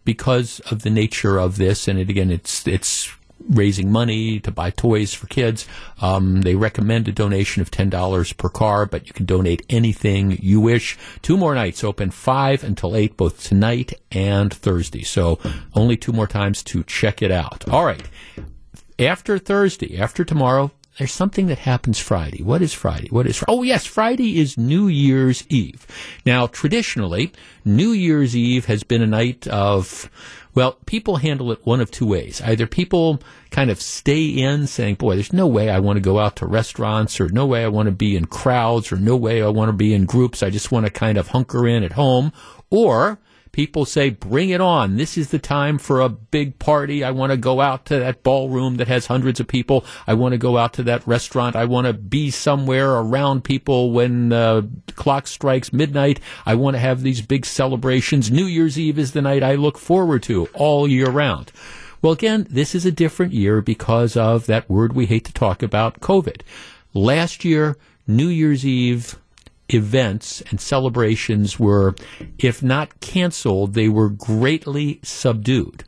because 0.05 0.61
of 0.71 0.83
the 0.83 0.91
nature 0.91 1.39
of 1.39 1.57
this. 1.57 1.87
And 1.87 1.99
it, 1.99 2.11
again, 2.11 2.31
it's, 2.31 2.67
it's 2.67 3.15
raising 3.49 3.91
money 3.91 4.41
to 4.41 4.51
buy 4.51 4.71
toys 4.71 5.13
for 5.13 5.27
kids. 5.27 5.67
Um, 6.01 6.43
they 6.43 6.55
recommend 6.55 7.09
a 7.09 7.13
donation 7.13 7.63
of 7.63 7.71
$10 7.71 8.37
per 8.37 8.49
car, 8.49 8.87
but 8.87 9.07
you 9.07 9.13
can 9.13 9.27
donate 9.27 9.65
anything 9.69 10.39
you 10.41 10.61
wish. 10.61 10.99
Two 11.23 11.37
more 11.37 11.55
nights 11.55 11.85
open 11.85 12.11
5 12.11 12.65
until 12.65 12.97
8, 12.97 13.17
both 13.17 13.43
tonight 13.43 13.95
and 14.11 14.53
Thursday. 14.53 15.03
So 15.03 15.39
only 15.75 15.97
two 15.97 16.13
more 16.13 16.27
times 16.27 16.63
to 16.65 16.83
check 16.85 17.23
it 17.23 17.31
out. 17.31 17.69
All 17.69 17.85
right. 17.85 18.03
After 18.99 19.39
Thursday, 19.39 19.99
after 19.99 20.25
tomorrow, 20.25 20.71
there's 20.99 21.13
something 21.13 21.49
that 21.49 21.59
happens 21.59 21.99
Friday. 21.99 22.43
What 22.43 22.63
is 22.63 22.73
Friday? 22.73 23.09
What 23.09 23.27
is, 23.27 23.43
oh 23.49 23.65
yes, 23.65 23.85
Friday 23.85 24.39
is 24.39 24.57
New 24.57 24.87
Year's 24.87 25.45
Eve. 25.49 25.85
Now, 26.25 26.47
traditionally, 26.47 27.33
New 27.65 27.91
Year's 27.91 28.37
Eve 28.37 28.67
has 28.67 28.85
been 28.85 29.03
a 29.03 29.07
night 29.07 29.49
of, 29.49 30.09
well, 30.55 30.79
people 30.87 31.17
handle 31.17 31.51
it 31.51 31.67
one 31.67 31.81
of 31.81 31.91
two 31.91 32.07
ways. 32.07 32.41
Either 32.43 32.67
people 32.67 33.21
kind 33.51 33.71
of 33.71 33.81
stay 33.81 34.25
in 34.27 34.67
saying, 34.67 34.97
boy, 34.97 35.17
there's 35.17 35.33
no 35.33 35.47
way 35.47 35.69
I 35.69 35.81
want 35.81 35.97
to 35.97 36.01
go 36.01 36.19
out 36.19 36.37
to 36.37 36.47
restaurants 36.47 37.21
or 37.21 37.29
no 37.29 37.45
way 37.45 37.65
I 37.65 37.69
want 37.69 37.87
to 37.87 37.93
be 37.93 38.17
in 38.17 38.27
crowds 38.27 38.93
or 38.93 38.97
no 38.97 39.17
way 39.17 39.43
I 39.43 39.49
want 39.49 39.69
to 39.69 39.73
be 39.73 39.93
in 39.93 40.05
groups. 40.05 40.43
I 40.43 40.51
just 40.51 40.71
want 40.71 40.87
to 40.87 40.93
kind 40.93 41.19
of 41.19 41.29
hunker 41.29 41.67
in 41.67 41.83
at 41.83 41.93
home. 41.93 42.33
Or 42.71 43.19
people 43.55 43.85
say, 43.85 44.11
bring 44.11 44.51
it 44.51 44.61
on. 44.61 44.97
This 44.97 45.17
is 45.17 45.31
the 45.31 45.39
time 45.39 45.79
for 45.79 46.01
a 46.01 46.09
big 46.09 46.59
party. 46.59 47.05
I 47.05 47.13
want 47.13 47.31
to 47.31 47.37
go 47.37 47.61
out 47.61 47.87
to 47.87 48.01
that 48.01 48.25
ballroom 48.25 48.77
that 48.77 48.89
has 48.89 49.07
hundreds 49.07 49.39
of 49.39 49.47
people. 49.47 49.85
I 50.07 50.15
want 50.15 50.33
to 50.33 50.39
go 50.39 50.59
out 50.59 50.73
to 50.75 50.83
that 50.83 51.07
restaurant. 51.07 51.55
I 51.55 51.65
want 51.65 51.87
to 51.87 51.93
be 51.93 52.31
somewhere 52.31 52.91
around 52.91 53.45
people 53.45 53.93
when 53.93 54.31
the 54.31 54.69
clock 54.97 55.29
strikes 55.29 55.73
midnight. 55.73 56.19
I 56.45 56.57
want 56.57 56.75
to 56.75 56.81
have 56.81 57.03
these 57.03 57.23
big 57.23 57.47
celebrations. 57.47 58.31
New 58.31 58.47
Year's 58.47 58.79
Eve 58.79 58.99
is 58.99 59.13
the 59.13 59.23
night 59.23 59.45
I 59.45 59.55
look 59.55 59.79
forward 59.79 60.25
to 60.25 60.49
all 60.53 60.89
year 60.89 61.09
round. 61.09 61.53
Well, 62.03 62.13
again, 62.13 62.47
this 62.51 62.75
is 62.75 62.85
a 62.85 62.93
different 62.93 63.33
year 63.33 63.63
because 63.63 64.17
of 64.17 64.47
that 64.47 64.69
word 64.69 64.93
we 64.93 65.07
hate 65.07 65.25
to 65.27 65.33
talk 65.33 65.63
about, 65.63 66.01
COVID. 66.01 66.43
Last 66.93 67.45
year, 67.45 67.77
New 68.07 68.29
Year's 68.29 68.67
Eve 68.67 69.17
events 69.69 70.43
and 70.51 70.61
celebrations 70.61 71.59
were, 71.59 71.95
if 72.39 72.63
not 72.63 73.01
canceled, 73.01 73.75
they 73.75 73.89
were 73.89 74.09
greatly 74.09 75.01
subdued. 75.03 75.85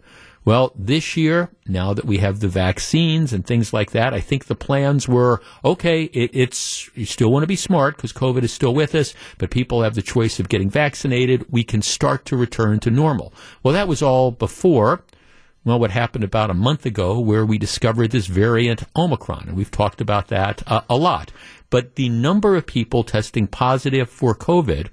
Well, 0.46 0.72
this 0.76 1.16
year, 1.16 1.50
now 1.66 1.92
that 1.92 2.04
we 2.04 2.18
have 2.18 2.38
the 2.38 2.46
vaccines 2.46 3.32
and 3.32 3.44
things 3.44 3.72
like 3.72 3.90
that, 3.90 4.14
I 4.14 4.20
think 4.20 4.44
the 4.44 4.54
plans 4.54 5.08
were 5.08 5.42
okay. 5.64 6.04
It, 6.04 6.30
it's 6.32 6.88
you 6.94 7.04
still 7.04 7.32
want 7.32 7.42
to 7.42 7.48
be 7.48 7.56
smart 7.56 7.96
because 7.96 8.12
COVID 8.12 8.44
is 8.44 8.52
still 8.52 8.72
with 8.72 8.94
us, 8.94 9.12
but 9.38 9.50
people 9.50 9.82
have 9.82 9.96
the 9.96 10.02
choice 10.02 10.38
of 10.38 10.48
getting 10.48 10.70
vaccinated. 10.70 11.44
We 11.50 11.64
can 11.64 11.82
start 11.82 12.24
to 12.26 12.36
return 12.36 12.78
to 12.80 12.92
normal. 12.92 13.34
Well, 13.64 13.74
that 13.74 13.88
was 13.88 14.02
all 14.02 14.30
before. 14.30 15.02
Well, 15.66 15.78
what 15.78 15.90
happened 15.90 16.24
about 16.24 16.48
a 16.48 16.54
month 16.54 16.86
ago, 16.86 17.18
where 17.18 17.44
we 17.44 17.58
discovered 17.58 18.12
this 18.12 18.28
variant 18.28 18.84
Omicron, 18.96 19.48
and 19.48 19.56
we've 19.56 19.70
talked 19.70 20.00
about 20.00 20.28
that 20.28 20.62
uh, 20.66 20.80
a 20.88 20.96
lot 20.96 21.32
but 21.70 21.96
the 21.96 22.08
number 22.08 22.56
of 22.56 22.66
people 22.66 23.04
testing 23.04 23.46
positive 23.46 24.08
for 24.08 24.34
COVID 24.34 24.88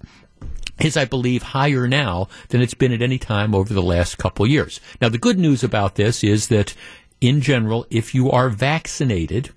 is, 0.80 0.98
I 0.98 1.06
believe, 1.06 1.44
higher 1.44 1.88
now 1.88 2.28
than 2.50 2.62
it's 2.62 2.74
been 2.74 2.92
at 2.92 3.02
any 3.02 3.18
time 3.18 3.54
over 3.54 3.74
the 3.74 3.82
last 3.82 4.18
couple 4.18 4.48
years. 4.48 4.80
Now, 5.00 5.10
the 5.10 5.18
good 5.18 5.38
news 5.38 5.64
about 5.64 5.96
this 5.96 6.24
is 6.24 6.48
that, 6.48 6.74
in 7.22 7.42
general, 7.42 7.86
if 7.90 8.16
you 8.16 8.32
are 8.32 8.50
vaccinated, 8.50 9.52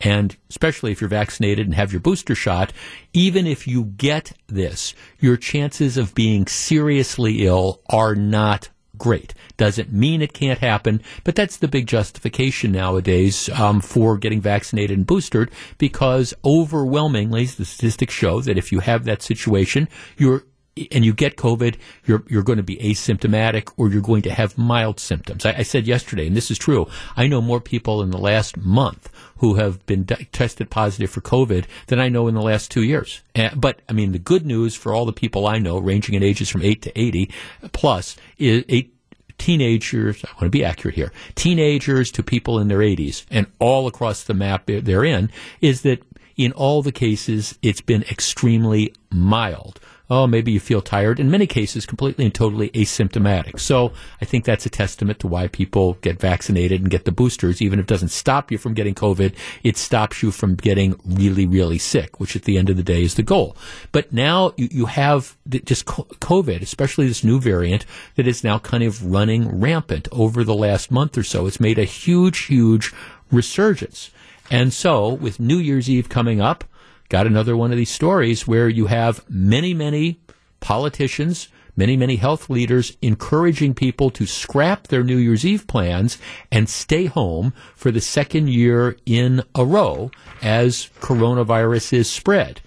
and 0.00 0.36
especially 0.48 0.92
if 0.92 1.00
you're 1.00 1.08
vaccinated 1.08 1.66
and 1.66 1.74
have 1.74 1.92
your 1.92 2.00
booster 2.00 2.34
shot, 2.34 2.72
even 3.12 3.46
if 3.46 3.66
you 3.66 3.84
get 3.84 4.32
this, 4.46 4.94
your 5.18 5.36
chances 5.36 5.96
of 5.96 6.14
being 6.14 6.46
seriously 6.46 7.46
ill 7.46 7.80
are 7.88 8.14
not 8.14 8.68
great. 9.00 9.34
Doesn't 9.56 9.92
mean 9.92 10.22
it 10.22 10.32
can't 10.32 10.60
happen, 10.60 11.02
but 11.24 11.34
that's 11.34 11.56
the 11.56 11.66
big 11.66 11.88
justification 11.88 12.70
nowadays 12.70 13.48
um, 13.48 13.80
for 13.80 14.16
getting 14.16 14.40
vaccinated 14.40 14.96
and 14.96 15.06
boosted 15.06 15.50
because 15.78 16.32
overwhelmingly 16.44 17.46
the 17.46 17.64
statistics 17.64 18.14
show 18.14 18.40
that 18.42 18.58
if 18.58 18.70
you 18.70 18.78
have 18.78 19.04
that 19.04 19.22
situation, 19.22 19.88
you're 20.16 20.44
and 20.90 21.04
you 21.04 21.12
get 21.12 21.36
COVID, 21.36 21.76
you're 22.06 22.22
you're 22.28 22.42
going 22.42 22.58
to 22.58 22.62
be 22.62 22.76
asymptomatic 22.76 23.72
or 23.76 23.88
you're 23.88 24.02
going 24.02 24.22
to 24.22 24.32
have 24.32 24.56
mild 24.58 25.00
symptoms. 25.00 25.44
I, 25.44 25.56
I, 25.58 25.62
said 25.62 25.86
yesterday, 25.86 26.26
and 26.26 26.36
this 26.36 26.50
is 26.50 26.58
true. 26.58 26.88
I 27.16 27.26
know 27.26 27.40
more 27.40 27.60
people 27.60 28.02
in 28.02 28.10
the 28.10 28.18
last 28.18 28.56
month 28.56 29.10
who 29.38 29.54
have 29.54 29.84
been 29.86 30.04
d- 30.04 30.28
tested 30.32 30.70
positive 30.70 31.10
for 31.10 31.20
COVID 31.20 31.64
than 31.86 32.00
I 32.00 32.08
know 32.08 32.28
in 32.28 32.34
the 32.34 32.42
last 32.42 32.70
two 32.70 32.82
years. 32.82 33.22
Uh, 33.34 33.54
but 33.54 33.80
I 33.88 33.92
mean, 33.92 34.12
the 34.12 34.18
good 34.18 34.46
news 34.46 34.74
for 34.74 34.94
all 34.94 35.06
the 35.06 35.12
people 35.12 35.46
I 35.46 35.58
know, 35.58 35.78
ranging 35.78 36.14
in 36.14 36.22
ages 36.22 36.48
from 36.48 36.62
eight 36.62 36.82
to 36.82 37.00
eighty 37.00 37.30
plus, 37.72 38.16
is 38.38 38.64
eight 38.68 38.94
teenagers, 39.38 40.22
I 40.22 40.28
want 40.32 40.42
to 40.42 40.50
be 40.50 40.64
accurate 40.64 40.94
here, 40.94 41.12
teenagers 41.34 42.10
to 42.12 42.22
people 42.22 42.58
in 42.58 42.68
their 42.68 42.80
80s, 42.80 43.24
and 43.30 43.46
all 43.58 43.86
across 43.86 44.22
the 44.22 44.34
map 44.34 44.64
they're 44.66 45.04
in, 45.04 45.30
is 45.62 45.80
that 45.82 46.02
in 46.36 46.52
all 46.52 46.82
the 46.82 46.92
cases, 46.92 47.58
it's 47.62 47.80
been 47.80 48.02
extremely 48.04 48.94
mild 49.10 49.80
oh, 50.10 50.26
maybe 50.26 50.50
you 50.50 50.58
feel 50.58 50.82
tired. 50.82 51.20
In 51.20 51.30
many 51.30 51.46
cases, 51.46 51.86
completely 51.86 52.24
and 52.24 52.34
totally 52.34 52.70
asymptomatic. 52.70 53.60
So 53.60 53.92
I 54.20 54.24
think 54.24 54.44
that's 54.44 54.66
a 54.66 54.70
testament 54.70 55.20
to 55.20 55.28
why 55.28 55.46
people 55.46 55.94
get 56.02 56.18
vaccinated 56.18 56.80
and 56.80 56.90
get 56.90 57.04
the 57.04 57.12
boosters. 57.12 57.62
Even 57.62 57.78
if 57.78 57.84
it 57.84 57.88
doesn't 57.88 58.08
stop 58.08 58.50
you 58.50 58.58
from 58.58 58.74
getting 58.74 58.94
COVID, 58.94 59.34
it 59.62 59.76
stops 59.76 60.22
you 60.22 60.32
from 60.32 60.56
getting 60.56 60.98
really, 61.06 61.46
really 61.46 61.78
sick, 61.78 62.18
which 62.18 62.34
at 62.34 62.42
the 62.42 62.58
end 62.58 62.68
of 62.68 62.76
the 62.76 62.82
day 62.82 63.02
is 63.02 63.14
the 63.14 63.22
goal. 63.22 63.56
But 63.92 64.12
now 64.12 64.52
you, 64.56 64.68
you 64.70 64.86
have 64.86 65.36
just 65.46 65.86
COVID, 65.86 66.60
especially 66.60 67.06
this 67.06 67.22
new 67.22 67.40
variant 67.40 67.86
that 68.16 68.26
is 68.26 68.42
now 68.42 68.58
kind 68.58 68.82
of 68.82 69.06
running 69.06 69.60
rampant 69.60 70.08
over 70.10 70.42
the 70.42 70.54
last 70.54 70.90
month 70.90 71.16
or 71.16 71.22
so. 71.22 71.46
It's 71.46 71.60
made 71.60 71.78
a 71.78 71.84
huge, 71.84 72.46
huge 72.46 72.92
resurgence. 73.30 74.10
And 74.50 74.72
so 74.72 75.08
with 75.08 75.38
New 75.38 75.58
Year's 75.58 75.88
Eve 75.88 76.08
coming 76.08 76.40
up, 76.40 76.64
got 77.10 77.26
another 77.26 77.56
one 77.56 77.72
of 77.72 77.76
these 77.76 77.90
stories 77.90 78.46
where 78.46 78.68
you 78.68 78.86
have 78.86 79.28
many, 79.28 79.74
many 79.74 80.18
politicians, 80.60 81.48
many, 81.76 81.96
many 81.96 82.16
health 82.16 82.48
leaders 82.48 82.96
encouraging 83.02 83.74
people 83.74 84.10
to 84.10 84.24
scrap 84.24 84.86
their 84.86 85.02
New 85.02 85.16
Year's 85.16 85.44
Eve 85.44 85.66
plans 85.66 86.18
and 86.50 86.68
stay 86.68 87.06
home 87.06 87.52
for 87.74 87.90
the 87.90 88.00
second 88.00 88.48
year 88.48 88.96
in 89.04 89.42
a 89.54 89.64
row 89.64 90.10
as 90.40 90.88
coronavirus 91.00 91.92
is 91.94 92.08
spread. 92.08 92.60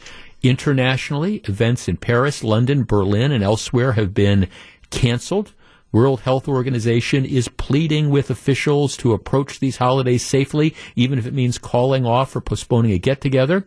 Internationally, 0.44 1.38
events 1.46 1.88
in 1.88 1.96
Paris, 1.96 2.44
London, 2.44 2.84
Berlin, 2.84 3.32
and 3.32 3.44
elsewhere 3.44 3.94
have 3.94 4.14
been 4.14 4.50
canceled. 4.90 5.54
World 5.94 6.22
Health 6.22 6.50
Organization 6.50 7.24
is 7.24 7.48
pleading 7.48 8.10
with 8.10 8.30
officials 8.30 8.98
to 8.98 9.14
approach 9.14 9.60
these 9.60 9.78
holidays 9.78 10.26
safely, 10.26 10.76
even 10.98 11.18
if 11.18 11.26
it 11.26 11.34
means 11.34 11.58
calling 11.58 12.06
off 12.06 12.36
or 12.36 12.42
postponing 12.42 12.92
a 12.92 12.98
get 12.98 13.22
together. 13.22 13.64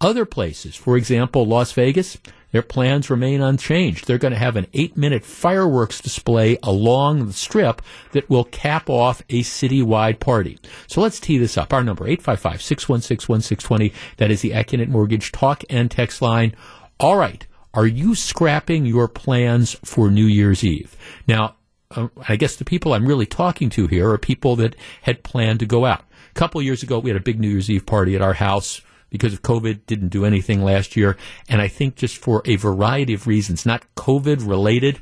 Other 0.00 0.24
places, 0.24 0.76
for 0.76 0.96
example, 0.96 1.44
Las 1.44 1.72
Vegas, 1.72 2.18
their 2.52 2.62
plans 2.62 3.10
remain 3.10 3.42
unchanged. 3.42 4.06
They're 4.06 4.16
going 4.16 4.32
to 4.32 4.38
have 4.38 4.56
an 4.56 4.68
eight 4.72 4.96
minute 4.96 5.24
fireworks 5.24 6.00
display 6.00 6.56
along 6.62 7.26
the 7.26 7.32
strip 7.32 7.82
that 8.12 8.30
will 8.30 8.44
cap 8.44 8.88
off 8.88 9.22
a 9.28 9.42
citywide 9.42 10.20
party. 10.20 10.58
So 10.86 11.00
let's 11.00 11.18
tee 11.20 11.36
this 11.36 11.58
up. 11.58 11.72
Our 11.72 11.82
number, 11.82 12.06
855 12.06 12.62
616 12.62 13.32
1620. 13.32 13.92
That 14.16 14.30
is 14.30 14.40
the 14.40 14.52
Accunet 14.52 14.88
Mortgage 14.88 15.32
talk 15.32 15.64
and 15.68 15.90
text 15.90 16.22
line. 16.22 16.54
All 17.00 17.16
right. 17.16 17.44
Are 17.74 17.86
you 17.86 18.14
scrapping 18.14 18.86
your 18.86 19.08
plans 19.08 19.76
for 19.84 20.10
New 20.10 20.24
Year's 20.24 20.64
Eve? 20.64 20.96
Now, 21.26 21.56
uh, 21.90 22.08
I 22.28 22.36
guess 22.36 22.56
the 22.56 22.64
people 22.64 22.94
I'm 22.94 23.06
really 23.06 23.26
talking 23.26 23.68
to 23.70 23.86
here 23.88 24.10
are 24.10 24.18
people 24.18 24.56
that 24.56 24.74
had 25.02 25.22
planned 25.22 25.60
to 25.60 25.66
go 25.66 25.84
out. 25.84 26.04
A 26.30 26.34
couple 26.34 26.62
years 26.62 26.82
ago, 26.82 26.98
we 26.98 27.10
had 27.10 27.16
a 27.16 27.22
big 27.22 27.40
New 27.40 27.48
Year's 27.48 27.68
Eve 27.68 27.84
party 27.84 28.14
at 28.14 28.22
our 28.22 28.34
house 28.34 28.80
because 29.10 29.32
of 29.32 29.42
COVID, 29.42 29.80
didn't 29.86 30.08
do 30.08 30.24
anything 30.24 30.62
last 30.62 30.96
year. 30.96 31.16
And 31.48 31.60
I 31.60 31.68
think 31.68 31.96
just 31.96 32.16
for 32.16 32.42
a 32.44 32.56
variety 32.56 33.14
of 33.14 33.26
reasons, 33.26 33.64
not 33.64 33.84
COVID 33.96 34.46
related, 34.46 35.00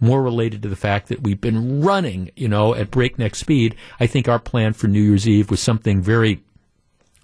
more 0.00 0.22
related 0.22 0.62
to 0.62 0.68
the 0.68 0.76
fact 0.76 1.08
that 1.08 1.22
we've 1.22 1.40
been 1.40 1.82
running, 1.82 2.30
you 2.36 2.48
know, 2.48 2.74
at 2.74 2.90
breakneck 2.90 3.34
speed. 3.34 3.74
I 3.98 4.06
think 4.06 4.28
our 4.28 4.38
plan 4.38 4.72
for 4.72 4.88
New 4.88 5.02
Year's 5.02 5.28
Eve 5.28 5.50
was 5.50 5.60
something 5.60 6.00
very, 6.00 6.42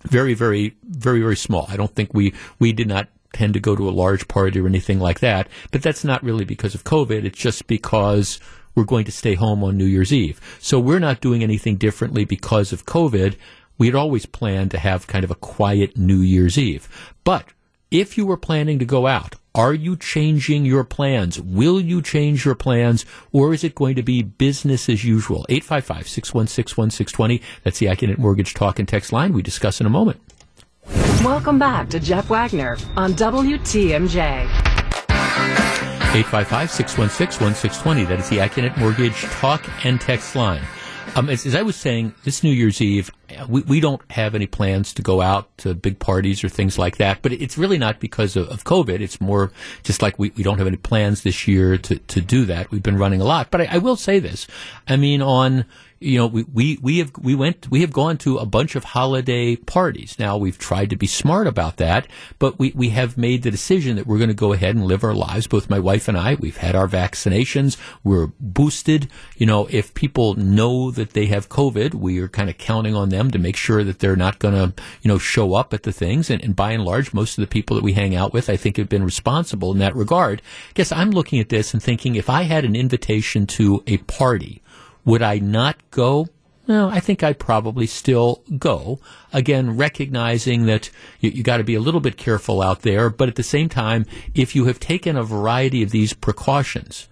very, 0.03 0.35
very, 0.35 0.77
very, 0.85 1.21
very 1.21 1.37
small. 1.37 1.67
I 1.69 1.77
don't 1.77 1.95
think 1.95 2.13
we, 2.13 2.35
we 2.59 2.73
did 2.73 2.89
not 2.89 3.09
tend 3.33 3.55
to 3.55 3.61
go 3.61 3.77
to 3.77 3.89
a 3.89 3.91
large 3.91 4.29
party 4.29 4.61
or 4.61 4.67
anything 4.67 4.99
like 4.99 5.21
that. 5.21 5.49
But 5.71 5.83
that's 5.83 6.05
not 6.05 6.23
really 6.23 6.45
because 6.45 6.75
of 6.75 6.85
COVID. 6.85 7.25
It's 7.25 7.39
just 7.39 7.67
because 7.67 8.41
we're 8.75 8.85
going 8.85 9.07
to 9.07 9.13
stay 9.13 9.35
home 9.35 9.65
on 9.65 9.77
New 9.77 9.87
Year's 9.87 10.13
Eve. 10.13 10.41
So 10.61 10.79
we're 10.79 10.99
not 10.99 11.21
doing 11.21 11.43
anything 11.43 11.77
differently 11.77 12.25
because 12.25 12.73
of 12.73 12.85
COVID 12.85 13.37
we 13.79 13.87
had 13.87 13.95
always 13.95 14.27
planned 14.27 14.71
to 14.73 14.79
have 14.79 15.07
kind 15.07 15.25
of 15.25 15.31
a 15.31 15.37
quiet 15.37 15.97
New 15.97 16.19
Year's 16.19 16.59
Eve. 16.59 16.89
But 17.25 17.47
if 17.91 18.19
you 18.19 18.27
were 18.27 18.37
planning 18.37 18.79
to 18.79 18.85
go 18.85 19.07
out, 19.07 19.37
are 19.55 19.73
you 19.73 19.97
changing 19.97 20.67
your 20.67 20.85
plans? 20.85 21.41
Will 21.41 21.81
you 21.81 22.03
change 22.03 22.45
your 22.45 22.55
plans, 22.55 23.07
or 23.33 23.55
is 23.55 23.65
it 23.65 23.75
going 23.75 23.97
to 23.97 24.03
be 24.03 24.23
business 24.23 24.89
as 24.89 25.05
usual? 25.05 25.47
855 25.49 26.09
616 26.09 26.77
1620. 26.77 27.43
That's 27.63 27.79
the 27.79 27.87
Accunet 27.87 28.19
Mortgage 28.19 28.55
Talk 28.55 28.79
and 28.79 28.87
Text 28.87 29.13
line 29.13 29.33
we 29.33 29.41
discuss 29.41 29.81
in 29.81 29.87
a 29.87 29.91
moment. 29.91 30.21
Welcome 31.25 31.59
back 31.59 31.89
to 31.91 31.99
Jeff 31.99 32.29
Wagner 32.29 32.77
on 32.97 33.15
WTMJ. 33.15 34.47
855 36.17 36.71
616 36.71 37.47
1620. 37.47 38.05
That 38.05 38.21
is 38.21 38.29
the 38.29 38.39
Accunet 38.39 38.77
Mortgage 38.77 39.23
Talk 39.23 39.67
and 39.85 40.01
Text 40.01 40.37
line. 40.37 40.63
Um, 41.15 41.31
as, 41.31 41.47
as, 41.47 41.55
I 41.55 41.63
was 41.63 41.77
saying, 41.77 42.15
this 42.25 42.43
New 42.43 42.53
Year's 42.53 42.83
Eve, 42.83 43.11
we, 43.49 43.63
we 43.63 43.81
don't 43.81 44.01
have 44.11 44.35
any 44.35 44.47
plans 44.47 44.93
to 44.95 45.03
go 45.03 45.21
out 45.21 45.57
to 45.59 45.75
big 45.75 45.99
parties 45.99 46.43
or 46.43 46.49
things 46.49 46.79
like 46.79 46.97
that. 46.97 47.23
But 47.23 47.33
it's 47.33 47.59
really 47.59 47.79
not 47.79 48.01
because 48.01 48.37
of, 48.37 48.49
of 48.49 48.65
COVID. 48.65 49.01
It's 49.01 49.21
more 49.21 49.53
just 49.83 50.03
like 50.03 50.19
we, 50.19 50.31
we 50.37 50.43
don't 50.43 50.59
have 50.59 50.67
any 50.67 50.77
plans 50.77 51.23
this 51.23 51.47
year 51.47 51.79
to, 51.79 51.99
to 51.99 52.21
do 52.21 52.45
that. 52.47 52.71
We've 52.71 52.83
been 52.83 52.99
running 52.99 53.21
a 53.21 53.25
lot. 53.25 53.51
But 53.51 53.63
I, 53.63 53.69
I 53.73 53.79
will 53.79 53.97
say 53.97 54.19
this. 54.19 54.47
I 54.89 54.97
mean, 54.97 55.23
on 55.23 55.65
you 55.99 56.19
know, 56.19 56.27
we, 56.27 56.45
we, 56.53 56.79
we 56.83 56.99
have, 56.99 57.13
we 57.19 57.35
went, 57.35 57.71
we 57.71 57.81
have 57.81 57.93
gone 57.93 58.19
to 58.19 58.37
a 58.37 58.45
bunch 58.45 58.77
of 58.77 58.85
holiday 58.85 59.57
parties. 59.57 60.19
Now 60.19 60.37
we've 60.37 60.59
tried 60.59 60.91
to 60.91 60.97
be 60.97 61.07
smart 61.07 61.47
about 61.47 61.79
that, 61.79 62.07
but 62.39 62.59
we, 62.59 62.73
we 62.75 62.91
have 62.91 63.17
made 63.17 63.43
the 63.43 63.51
decision 63.51 63.97
that 63.97 64.07
we're 64.07 64.19
going 64.19 64.29
to 64.29 64.35
go 64.35 64.53
ahead 64.53 64.77
and 64.77 64.85
live 64.85 65.05
our 65.05 65.15
lives. 65.15 65.47
Both 65.47 65.71
my 65.71 65.79
wife 65.79 66.07
and 66.07 66.17
I, 66.17 66.35
we've 66.35 66.59
had 66.59 66.75
our 66.75 66.89
vaccinations. 66.89 67.79
We're 68.05 68.29
boosted. 68.39 69.09
You 69.37 69.47
know, 69.47 69.69
if 69.71 69.95
people 69.95 70.35
know 70.35 70.91
that 70.91 71.15
they 71.15 71.27
have 71.27 71.49
COVID, 71.49 71.95
we 71.95 72.19
are 72.21 72.29
kind 72.29 72.51
of 72.51 72.59
counting 72.59 72.95
on 72.95 73.09
them 73.09 73.26
to 73.31 73.39
make 73.39 73.57
sure 73.57 73.85
that 73.85 73.99
they're 73.99 74.17
not 74.17 74.39
going 74.39 74.55
to, 74.55 74.83
you 75.03 75.09
know, 75.09 75.19
show 75.19 75.55
up 75.55 75.73
at 75.75 75.83
the 75.83 75.93
things. 75.93 76.31
And, 76.31 76.43
and 76.43 76.57
by 76.57 76.73
and 76.73 76.85
large, 76.85 77.13
most 77.13 77.39
of 77.39 77.43
the 77.43 77.49
people 77.49 77.77
that 77.77 77.85
we 77.85 77.93
hang 77.93 78.15
out 78.15 78.33
with, 78.33 78.49
I 78.49 78.57
think 78.57 78.77
have 78.77 78.89
been 78.89 79.05
responsible 79.05 79.73
in 79.73 79.79
that 79.79 79.97
regard. 79.97 80.43
I 80.71 80.73
guess 80.75 80.93
I'm 80.93 81.11
looking 81.11 81.41
at 81.41 81.49
this 81.49 81.73
and 81.73 81.83
thinking 81.83 82.15
if 82.15 82.31
I 82.31 82.43
had 82.43 82.65
an 82.65 82.77
invitation 82.77 83.47
to 83.49 83.83
a 83.87 83.99
party, 83.99 84.63
would 85.05 85.23
I 85.23 85.39
not 85.39 85.77
go? 85.91 86.29
No, 86.69 86.89
I 86.89 86.99
think 86.99 87.23
I'd 87.23 87.39
probably 87.39 87.87
still 87.87 88.43
go. 88.59 88.99
Again, 89.33 89.77
recognizing 89.77 90.67
that 90.67 90.91
you, 91.21 91.31
you 91.31 91.43
got 91.45 91.59
to 91.59 91.65
be 91.65 91.77
a 91.77 91.81
little 91.81 92.01
bit 92.01 92.17
careful 92.17 92.61
out 92.61 92.83
there, 92.83 93.09
but 93.09 93.29
at 93.29 93.37
the 93.37 93.45
same 93.45 93.69
time, 93.69 94.05
if 94.35 94.57
you 94.57 94.65
have 94.65 94.81
taken 94.81 95.17
a 95.17 95.23
variety 95.23 95.83
of 95.85 95.91
these 95.91 96.13
precautions, 96.13 97.09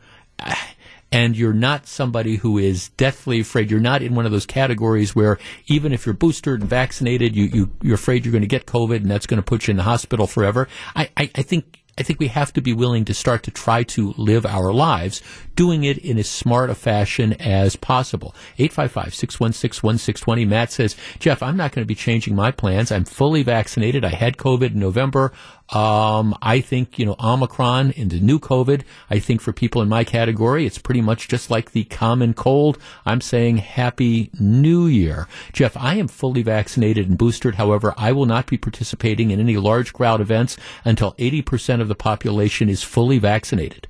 and 1.14 1.36
you're 1.36 1.52
not 1.52 1.86
somebody 1.86 2.34
who 2.34 2.58
is 2.58 2.88
deathly 2.96 3.38
afraid. 3.38 3.70
You're 3.70 3.78
not 3.78 4.02
in 4.02 4.16
one 4.16 4.26
of 4.26 4.32
those 4.32 4.46
categories 4.46 5.14
where 5.14 5.38
even 5.68 5.92
if 5.92 6.04
you're 6.04 6.12
boosted 6.12 6.60
and 6.60 6.68
vaccinated, 6.68 7.36
you, 7.36 7.44
you 7.44 7.70
you're 7.82 7.94
afraid 7.94 8.24
you're 8.24 8.32
going 8.32 8.42
to 8.42 8.48
get 8.48 8.66
COVID 8.66 8.96
and 8.96 9.08
that's 9.08 9.26
going 9.26 9.38
to 9.38 9.42
put 9.42 9.68
you 9.68 9.70
in 9.70 9.76
the 9.76 9.84
hospital 9.84 10.26
forever. 10.26 10.66
I, 10.96 11.08
I, 11.16 11.30
I 11.36 11.42
think 11.42 11.84
I 11.96 12.02
think 12.02 12.18
we 12.18 12.26
have 12.28 12.52
to 12.54 12.60
be 12.60 12.72
willing 12.72 13.04
to 13.04 13.14
start 13.14 13.44
to 13.44 13.52
try 13.52 13.84
to 13.84 14.14
live 14.16 14.44
our 14.44 14.72
lives, 14.72 15.22
doing 15.54 15.84
it 15.84 15.98
in 15.98 16.18
as 16.18 16.28
smart 16.28 16.68
a 16.68 16.74
fashion 16.74 17.34
as 17.34 17.76
possible. 17.76 18.34
855-616-1620. 18.58 20.48
Matt 20.48 20.72
says, 20.72 20.96
Jeff, 21.20 21.40
I'm 21.40 21.56
not 21.56 21.70
going 21.70 21.84
to 21.84 21.86
be 21.86 21.94
changing 21.94 22.34
my 22.34 22.50
plans. 22.50 22.90
I'm 22.90 23.04
fully 23.04 23.44
vaccinated. 23.44 24.04
I 24.04 24.08
had 24.08 24.38
COVID 24.38 24.72
in 24.72 24.80
November. 24.80 25.32
Um, 25.70 26.36
I 26.42 26.60
think, 26.60 26.98
you 26.98 27.06
know, 27.06 27.16
Omicron 27.18 27.92
the 28.08 28.20
new 28.20 28.38
COVID, 28.38 28.82
I 29.10 29.18
think 29.18 29.40
for 29.40 29.52
people 29.52 29.82
in 29.82 29.88
my 29.88 30.04
category, 30.04 30.66
it's 30.66 30.78
pretty 30.78 31.00
much 31.00 31.26
just 31.26 31.50
like 31.50 31.72
the 31.72 31.84
common 31.84 32.34
cold. 32.34 32.78
I'm 33.06 33.20
saying 33.20 33.58
happy 33.58 34.30
new 34.38 34.86
year. 34.86 35.26
Jeff, 35.52 35.76
I 35.76 35.94
am 35.94 36.08
fully 36.08 36.42
vaccinated 36.42 37.08
and 37.08 37.18
boosted. 37.18 37.54
However, 37.56 37.94
I 37.96 38.12
will 38.12 38.26
not 38.26 38.46
be 38.46 38.58
participating 38.58 39.30
in 39.30 39.40
any 39.40 39.56
large 39.56 39.92
crowd 39.92 40.20
events 40.20 40.56
until 40.84 41.14
80% 41.14 41.80
of 41.80 41.88
the 41.88 41.94
population 41.94 42.68
is 42.68 42.82
fully 42.82 43.18
vaccinated 43.18 43.88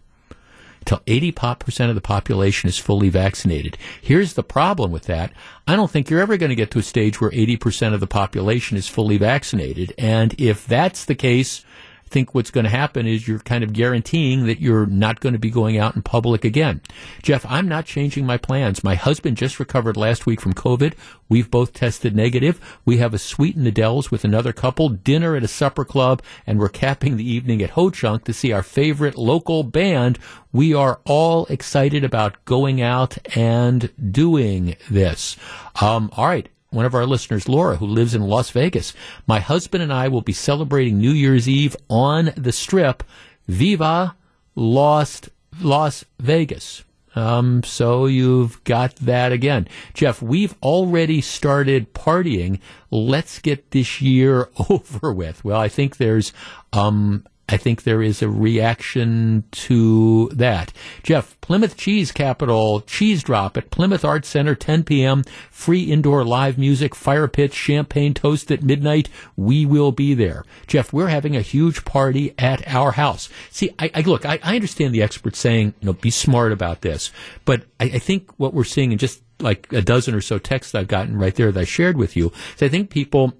until 0.85 0.99
80% 1.07 1.89
of 1.89 1.95
the 1.95 2.01
population 2.03 2.69
is 2.69 2.79
fully 2.79 3.09
vaccinated. 3.09 3.79
Here's 4.03 4.35
the 4.35 4.43
problem 4.43 4.93
with 4.93 5.05
that. 5.05 5.33
I 5.67 5.77
don't 5.77 5.91
think 5.91 6.11
you're 6.11 6.21
ever 6.21 6.37
going 6.37 6.51
to 6.51 6.57
get 6.57 6.71
to 6.73 6.79
a 6.79 6.83
stage 6.83 7.21
where 7.21 7.31
80% 7.31 7.95
of 7.95 8.01
the 8.01 8.07
population 8.07 8.77
is 8.77 8.87
fully 8.87 9.17
vaccinated. 9.17 9.95
And 9.97 10.39
if 10.39 10.67
that's 10.67 11.07
the 11.07 11.15
case, 11.15 11.65
think 12.09 12.35
what's 12.35 12.51
going 12.51 12.65
to 12.65 12.71
happen 12.71 13.07
is 13.07 13.27
you're 13.27 13.39
kind 13.41 13.65
of 13.65 13.73
guaranteeing 13.73 14.47
that 14.47 14.61
you're 14.61 14.87
not 14.87 15.21
going 15.21 15.33
to 15.33 15.39
be 15.39 15.51
going 15.51 15.79
out 15.79 15.97
in 15.97 16.03
public 16.03 16.45
again. 16.45 16.81
Jeff, 17.23 17.45
I'm 17.47 17.69
not 17.69 17.87
changing 17.87 18.25
my 18.27 18.37
plans. 18.37 18.85
My 18.85 18.95
husband 18.95 19.37
just 19.37 19.59
recovered 19.59 19.97
last 19.97 20.27
week 20.27 20.41
from 20.41 20.55
COVID. 20.55 20.95
We've 21.29 21.51
both 21.51 21.73
tested 21.73 22.15
negative. 22.15 22.61
We 22.85 22.99
have 22.99 23.15
a 23.15 23.19
suite 23.19 23.57
in 23.57 23.65
the 23.65 23.73
Dells 23.73 24.11
with 24.11 24.25
another 24.25 24.53
couple, 24.53 24.89
dinner 24.89 25.37
at 25.37 25.43
a 25.43 25.49
supper 25.49 25.85
club, 25.85 26.23
and 26.47 26.59
we're 26.59 26.69
capping 26.69 27.17
the 27.17 27.29
evening 27.29 27.63
at 27.63 27.71
Ho 27.71 27.91
Chunk 27.91 28.25
to 28.25 28.33
see 28.33 28.53
our 28.53 28.63
favorite 28.63 29.17
local 29.17 29.63
band. 29.63 30.19
We 30.53 30.75
are 30.75 31.01
all 31.05 31.47
excited 31.47 32.05
about 32.05 32.45
going 32.45 32.81
out 32.81 33.19
and 33.37 33.91
doing 34.13 34.77
this. 34.89 35.37
Um, 35.81 36.11
all 36.17 36.27
right 36.27 36.49
one 36.75 36.85
of 36.85 36.95
our 36.95 37.07
listeners, 37.07 37.49
Laura, 37.49 37.77
who 37.77 37.87
lives 37.87 38.15
in 38.15 38.23
Las 38.23 38.51
Vegas. 38.51 38.93
My 39.27 39.41
husband 39.41 39.83
and 39.83 39.93
I 39.93 40.09
will 40.09 40.21
be 40.21 40.33
celebrating 40.33 40.99
New 40.99 41.13
Year's 41.13 41.49
Eve 41.49 41.77
on 41.89 42.33
the 42.37 42.53
strip. 42.53 43.03
Viva 43.47 44.17
Lost 44.55 45.29
Las 45.61 46.05
Vegas. 46.19 46.85
Um, 47.17 47.63
so 47.63 48.07
you've 48.07 48.63
got 48.65 48.97
that 48.97 49.31
again. 49.33 49.69
Jeff, 49.93 50.21
we've 50.21 50.55
already 50.63 51.21
started 51.21 51.95
partying. 51.95 52.59
Let's 52.91 53.39
get 53.39 53.71
this 53.71 54.01
year 54.01 54.49
over 54.69 55.13
with. 55.13 55.45
Well, 55.45 55.61
I 55.61 55.69
think 55.69 55.97
there's, 55.97 56.33
um, 56.73 57.25
I 57.49 57.59
think 57.59 57.83
there 57.83 58.03
is 58.03 58.23
a 58.23 58.29
reaction 58.29 59.45
to 59.53 60.31
that. 60.33 60.73
Jeff, 61.03 61.39
Plymouth 61.43 61.77
Cheese 61.77 62.11
Capital 62.11 62.81
Cheese 62.81 63.23
Drop 63.23 63.59
at 63.59 63.71
Plymouth 63.71 64.05
Arts 64.05 64.29
Center, 64.29 64.55
10 64.55 64.85
p.m. 64.85 65.25
Free 65.51 65.83
indoor 65.83 66.25
live 66.25 66.57
music, 66.57 66.95
fire 66.95 67.29
pit, 67.29 67.53
champagne 67.53 68.15
toast 68.15 68.51
at 68.51 68.63
midnight. 68.63 69.11
We 69.37 69.67
will 69.67 69.93
be 69.93 70.15
there. 70.15 70.45
Jeff, 70.67 70.91
we're 70.91 71.09
having 71.09 71.37
a 71.37 71.43
huge 71.43 71.85
party 71.85 72.35
at 72.39 72.67
our 72.67 72.93
house. 72.93 73.29
See, 73.51 73.75
I, 73.79 73.91
I 73.95 74.01
look, 74.01 74.25
I, 74.25 74.39
I, 74.43 74.55
understand 74.55 74.95
the 74.95 75.03
experts 75.03 75.39
saying, 75.39 75.75
you 75.81 75.87
know, 75.87 75.93
be 75.93 76.11
smart 76.11 76.51
about 76.51 76.81
this, 76.81 77.13
but 77.45 77.65
I, 77.79 77.85
I 77.85 77.99
think 77.99 78.31
what 78.39 78.55
we're 78.55 78.65
seeing 78.65 78.93
in 78.93 78.99
just 78.99 79.23
like 79.41 79.71
a 79.73 79.83
dozen 79.83 80.15
or 80.15 80.21
so 80.23 80.39
texts 80.39 80.75
I've 80.75 80.89
gotten 80.89 81.19
right 81.19 81.35
there 81.35 81.53
that 81.53 81.61
I 81.61 81.65
shared 81.65 81.99
with 81.99 82.17
you, 82.17 82.33
is 82.57 82.63
I 82.63 82.69
think 82.69 82.89
people 82.89 83.35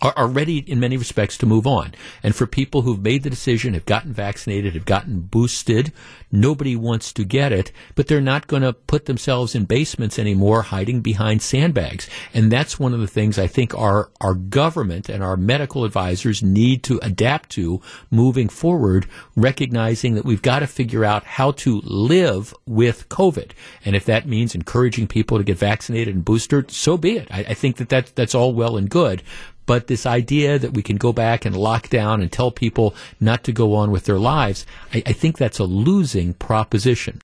are, 0.00 0.14
are 0.16 0.26
ready 0.26 0.58
in 0.58 0.80
many 0.80 0.96
respects 0.96 1.36
to 1.38 1.46
move 1.46 1.66
on. 1.66 1.94
And 2.22 2.34
for 2.34 2.46
people 2.46 2.82
who've 2.82 3.02
made 3.02 3.22
the 3.22 3.30
decision, 3.30 3.74
have 3.74 3.86
gotten 3.86 4.12
vaccinated, 4.12 4.74
have 4.74 4.84
gotten 4.84 5.20
boosted, 5.20 5.92
nobody 6.32 6.76
wants 6.76 7.12
to 7.12 7.24
get 7.24 7.52
it, 7.52 7.72
but 7.94 8.06
they're 8.06 8.20
not 8.20 8.46
going 8.46 8.62
to 8.62 8.72
put 8.72 9.06
themselves 9.06 9.54
in 9.54 9.64
basements 9.64 10.18
anymore 10.18 10.62
hiding 10.62 11.00
behind 11.00 11.42
sandbags. 11.42 12.08
And 12.32 12.50
that's 12.50 12.78
one 12.78 12.94
of 12.94 13.00
the 13.00 13.06
things 13.06 13.38
I 13.38 13.46
think 13.46 13.74
our, 13.74 14.10
our 14.20 14.34
government 14.34 15.08
and 15.08 15.22
our 15.22 15.36
medical 15.36 15.84
advisors 15.84 16.42
need 16.42 16.82
to 16.84 16.98
adapt 17.02 17.50
to 17.50 17.80
moving 18.10 18.48
forward, 18.48 19.06
recognizing 19.36 20.14
that 20.14 20.24
we've 20.24 20.42
got 20.42 20.60
to 20.60 20.66
figure 20.66 21.04
out 21.04 21.24
how 21.24 21.52
to 21.52 21.80
live 21.84 22.54
with 22.66 23.08
COVID. 23.08 23.50
And 23.84 23.96
if 23.96 24.04
that 24.06 24.26
means 24.26 24.54
encouraging 24.54 25.08
people 25.08 25.38
to 25.38 25.44
get 25.44 25.58
vaccinated 25.58 26.14
and 26.14 26.24
boosted, 26.24 26.70
so 26.70 26.96
be 26.96 27.16
it. 27.16 27.28
I, 27.30 27.40
I 27.40 27.54
think 27.54 27.76
that, 27.76 27.88
that 27.88 28.12
that's 28.14 28.34
all 28.34 28.54
well 28.54 28.76
and 28.76 28.88
good. 28.88 29.22
But 29.70 29.86
this 29.86 30.04
idea 30.04 30.58
that 30.58 30.74
we 30.74 30.82
can 30.82 30.96
go 30.96 31.12
back 31.12 31.44
and 31.44 31.56
lock 31.56 31.90
down 31.90 32.22
and 32.22 32.32
tell 32.32 32.50
people 32.50 32.92
not 33.20 33.44
to 33.44 33.52
go 33.52 33.76
on 33.76 33.92
with 33.92 34.04
their 34.04 34.18
lives, 34.18 34.66
I, 34.92 35.00
I 35.06 35.12
think 35.12 35.38
that's 35.38 35.60
a 35.60 35.64
losing 35.64 36.34
proposition. 36.34 37.20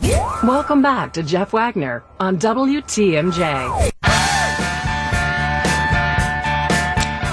Welcome 0.00 0.80
back 0.80 1.12
to 1.12 1.22
Jeff 1.22 1.52
Wagner 1.52 2.02
on 2.18 2.38
WTMJ. 2.38 3.92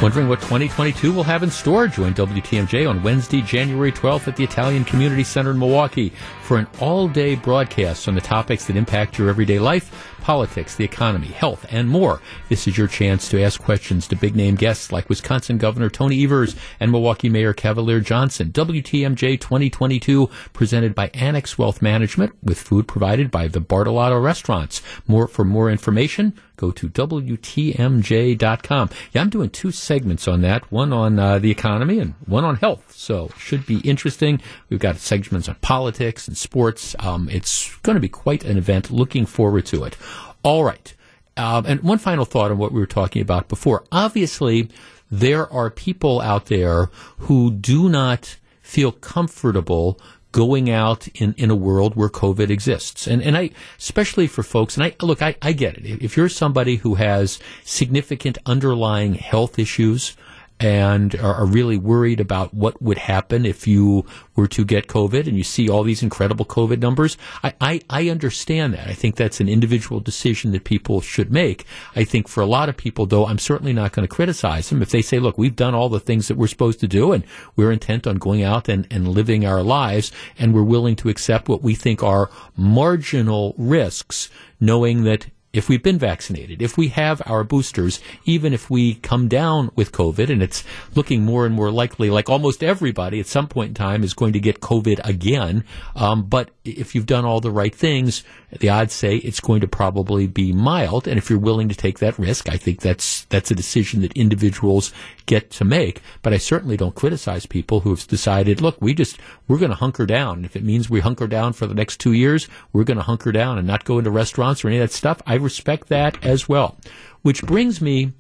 Wondering 0.02 0.28
what 0.28 0.42
2022 0.42 1.14
will 1.14 1.24
have 1.24 1.42
in 1.42 1.50
store? 1.50 1.88
Join 1.88 2.14
WTMJ 2.14 2.88
on 2.88 3.02
Wednesday, 3.02 3.42
January 3.42 3.94
12th 3.94 4.28
at 4.28 4.36
the 4.36 4.44
Italian 4.44 4.84
Community 4.84 5.24
Center 5.24 5.52
in 5.52 5.58
Milwaukee 5.58 6.12
for 6.48 6.58
an 6.58 6.68
all 6.80 7.10
day 7.10 7.36
broadcast 7.36 8.08
on 8.08 8.16
the 8.16 8.22
topics 8.22 8.68
that 8.68 8.78
impact 8.78 9.18
your 9.18 9.28
everyday 9.28 9.60
life 9.60 9.92
politics, 10.28 10.76
the 10.76 10.84
economy, 10.84 11.28
health, 11.28 11.66
and 11.70 11.88
more. 11.88 12.20
This 12.50 12.68
is 12.68 12.78
your 12.78 12.90
chance 12.90 13.30
to 13.30 13.42
ask 13.42 13.62
questions 13.62 14.10
to 14.10 14.16
big 14.18 14.36
name 14.36 14.56
guests 14.56 14.92
like 14.92 15.08
Wisconsin 15.08 15.58
Governor 15.58 15.90
Tony 15.90 16.22
Evers 16.22 16.54
and 16.82 16.92
Milwaukee 16.92 17.30
Mayor 17.30 17.54
Cavalier 17.54 18.02
Johnson. 18.02 18.52
WTMJ 18.52 19.40
2022 19.40 20.30
presented 20.52 20.94
by 20.94 21.08
Annex 21.14 21.58
Wealth 21.58 21.82
Management 21.82 22.34
with 22.44 22.60
food 22.60 22.90
provided 22.90 23.32
by 23.32 23.48
the 23.48 23.62
Bartolotta 23.62 24.22
Restaurants. 24.22 24.82
More 25.08 25.30
for 25.30 25.46
more 25.46 25.72
information, 25.72 26.34
go 26.58 26.72
to 26.72 26.90
WTMJ.com. 26.90 28.90
Yeah, 29.14 29.22
I'm 29.22 29.30
doing 29.30 29.50
two 29.50 29.72
segments 29.72 30.28
on 30.28 30.42
that, 30.42 30.70
one 30.70 30.92
on 30.92 31.20
uh, 31.20 31.40
the 31.40 31.52
economy 31.52 32.00
and 32.00 32.16
one 32.26 32.44
on 32.44 32.58
health. 32.58 32.92
So 32.92 33.30
should 33.38 33.66
be 33.66 33.80
interesting. 33.80 34.42
We've 34.70 34.78
got 34.78 34.98
segments 34.98 35.48
on 35.48 35.56
politics 35.62 36.28
and 36.28 36.37
sports. 36.38 36.96
Um, 37.00 37.30
it's 37.30 37.76
going 37.78 37.96
to 37.96 38.02
be 38.02 38.10
quite 38.10 38.44
an 38.44 38.58
event. 38.58 38.92
Looking 38.92 39.26
forward 39.26 39.66
to 39.68 39.84
it. 39.84 39.98
All 40.44 40.64
right. 40.64 40.94
Um, 41.36 41.66
and 41.66 41.82
one 41.82 42.00
final 42.00 42.26
thought 42.26 42.52
on 42.52 42.58
what 42.58 42.72
we 42.72 42.80
were 42.80 42.88
talking 42.88 43.22
about 43.22 43.48
before. 43.48 43.84
Obviously, 43.92 44.70
there 45.12 45.52
are 45.52 45.70
people 45.70 46.20
out 46.22 46.48
there 46.48 46.90
who 47.20 47.52
do 47.52 47.90
not 47.90 48.38
feel 48.62 48.92
comfortable 48.92 50.00
going 50.32 50.70
out 50.70 51.08
in, 51.16 51.34
in 51.38 51.50
a 51.50 51.56
world 51.56 51.96
where 51.96 52.10
COVID 52.10 52.50
exists. 52.50 53.08
And, 53.08 53.22
and 53.22 53.38
I, 53.38 53.52
especially 53.78 54.28
for 54.28 54.44
folks, 54.44 54.76
and 54.76 54.84
I, 54.84 54.96
look, 55.02 55.22
I, 55.22 55.36
I 55.42 55.54
get 55.54 55.78
it. 55.78 56.04
If 56.04 56.18
you're 56.18 56.30
somebody 56.30 56.76
who 56.78 56.96
has 56.96 57.40
significant 57.64 58.38
underlying 58.46 59.14
health 59.16 59.58
issues, 59.58 60.16
and 60.60 61.16
are, 61.16 61.46
really 61.46 61.78
worried 61.78 62.20
about 62.20 62.54
what 62.54 62.82
would 62.82 62.98
happen 62.98 63.46
if 63.46 63.68
you 63.68 64.06
were 64.36 64.48
to 64.48 64.66
get 64.66 64.88
COVID 64.88 65.28
and 65.28 65.38
you 65.38 65.44
see 65.44 65.70
all 65.70 65.84
these 65.84 66.02
incredible 66.02 66.46
COVID 66.46 66.80
numbers. 66.80 67.16
I, 67.44 67.54
I, 67.62 67.82
I, 67.90 68.10
understand 68.10 68.74
that. 68.74 68.88
I 68.88 68.94
think 68.94 69.16
that's 69.16 69.40
an 69.40 69.48
individual 69.48 70.00
decision 70.00 70.52
that 70.52 70.64
people 70.64 71.00
should 71.00 71.32
make. 71.32 71.66
I 71.96 72.04
think 72.04 72.28
for 72.28 72.42
a 72.42 72.48
lot 72.48 72.70
of 72.70 72.78
people, 72.78 73.06
though, 73.06 73.28
I'm 73.28 73.38
certainly 73.38 73.72
not 73.72 73.92
going 73.92 74.08
to 74.08 74.14
criticize 74.14 74.70
them 74.70 74.82
if 74.82 74.90
they 74.90 75.02
say, 75.02 75.20
look, 75.20 75.38
we've 75.38 75.56
done 75.56 75.76
all 75.76 75.90
the 75.90 76.00
things 76.00 76.28
that 76.28 76.38
we're 76.38 76.48
supposed 76.48 76.80
to 76.80 76.88
do 76.88 77.12
and 77.12 77.24
we're 77.56 77.72
intent 77.72 78.08
on 78.08 78.16
going 78.16 78.44
out 78.44 78.68
and, 78.68 78.88
and 78.90 79.08
living 79.08 79.46
our 79.46 79.62
lives 79.62 80.12
and 80.40 80.54
we're 80.54 80.64
willing 80.64 80.96
to 80.98 81.10
accept 81.10 81.48
what 81.48 81.62
we 81.62 81.76
think 81.76 82.02
are 82.02 82.32
marginal 82.56 83.54
risks, 83.58 84.30
knowing 84.60 85.04
that 85.04 85.28
if 85.54 85.70
we've 85.70 85.82
been 85.82 85.98
vaccinated, 85.98 86.62
if 86.62 86.78
we 86.78 86.90
have 86.90 87.22
our 87.26 87.44
boosters, 87.44 88.00
even 88.26 88.54
if 88.54 88.70
we 88.70 88.96
come 88.96 89.28
down 89.28 89.72
with 89.76 89.92
COVID, 89.92 90.30
and 90.30 90.44
it's 90.44 90.64
looking 90.94 91.24
more 91.24 91.46
and 91.46 91.56
more 91.56 91.72
likely, 91.72 92.10
like 92.10 92.30
almost 92.30 92.64
everybody 92.64 93.20
at 93.20 93.28
some 93.28 93.48
point 93.48 93.70
in 93.70 93.74
time 93.74 94.04
is 94.04 94.14
going 94.14 94.34
to 94.34 94.40
get 94.40 94.60
COVID 94.60 95.00
again. 95.04 95.64
Um, 95.96 96.24
but 96.24 96.52
if 96.66 96.94
you've 96.94 97.06
done 97.06 97.26
all 97.26 97.40
the 97.40 97.52
right 97.52 97.74
things, 97.74 98.24
the 98.52 98.70
odds 98.70 98.94
say 98.94 99.18
it's 99.18 99.42
going 99.42 99.62
to 99.62 99.68
probably 99.68 100.26
be 100.26 100.54
mild. 100.54 101.08
And 101.08 101.18
if 101.18 101.30
you're 101.30 101.40
willing 101.40 101.68
to 101.70 101.76
take 101.76 102.00
that 102.00 102.18
risk, 102.18 102.50
I 102.50 102.58
think 102.58 102.82
that's 102.82 103.26
that's 103.26 103.52
a 103.52 103.56
decision 103.56 104.02
that 104.02 104.14
individuals 104.14 104.94
get 105.26 105.52
to 105.52 105.66
make. 105.66 106.02
But 106.22 106.34
I 106.34 106.38
certainly 106.38 106.78
don't 106.78 106.96
criticize 106.96 107.46
people 107.46 107.82
who 107.82 107.90
have 107.90 108.08
decided, 108.08 108.62
look, 108.62 108.82
we 108.82 108.94
just 108.94 109.18
we're 109.48 109.58
going 109.58 109.72
to 109.72 109.76
hunker 109.76 110.06
down. 110.06 110.46
If 110.46 110.56
it 110.56 110.64
means 110.64 110.90
we 110.90 111.02
hunker 111.02 111.28
down 111.28 111.54
for 111.54 111.68
the 111.68 111.76
next 111.76 112.00
two 112.00 112.14
years, 112.14 112.48
we're 112.72 112.86
going 112.86 112.98
to 112.98 113.04
hunker 113.04 113.32
down 113.32 113.58
and 113.58 113.68
not 113.68 113.86
go 113.86 113.98
into 113.98 114.12
restaurants 114.12 114.64
or 114.64 114.70
any 114.70 114.78
of 114.78 114.90
that 114.90 114.96
stuff. 114.96 115.22
I 115.26 115.36
respect 115.36 115.90
that 115.90 116.24
as 116.24 116.48
well. 116.48 116.78
Which 117.22 117.44
brings 117.44 117.82
me 117.82 118.14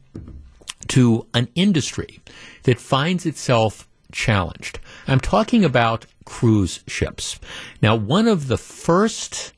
to 0.90 1.26
an 1.34 1.48
industry 1.56 2.20
that 2.64 2.80
finds 2.80 3.26
itself 3.26 3.88
challenged. 4.12 4.80
I'm 5.08 5.20
talking 5.20 5.64
about 5.64 6.06
cruise 6.26 6.82
ships. 6.88 7.40
Now, 7.82 7.96
one 7.96 8.28
of 8.28 8.48
the 8.48 8.58
first 8.58 9.54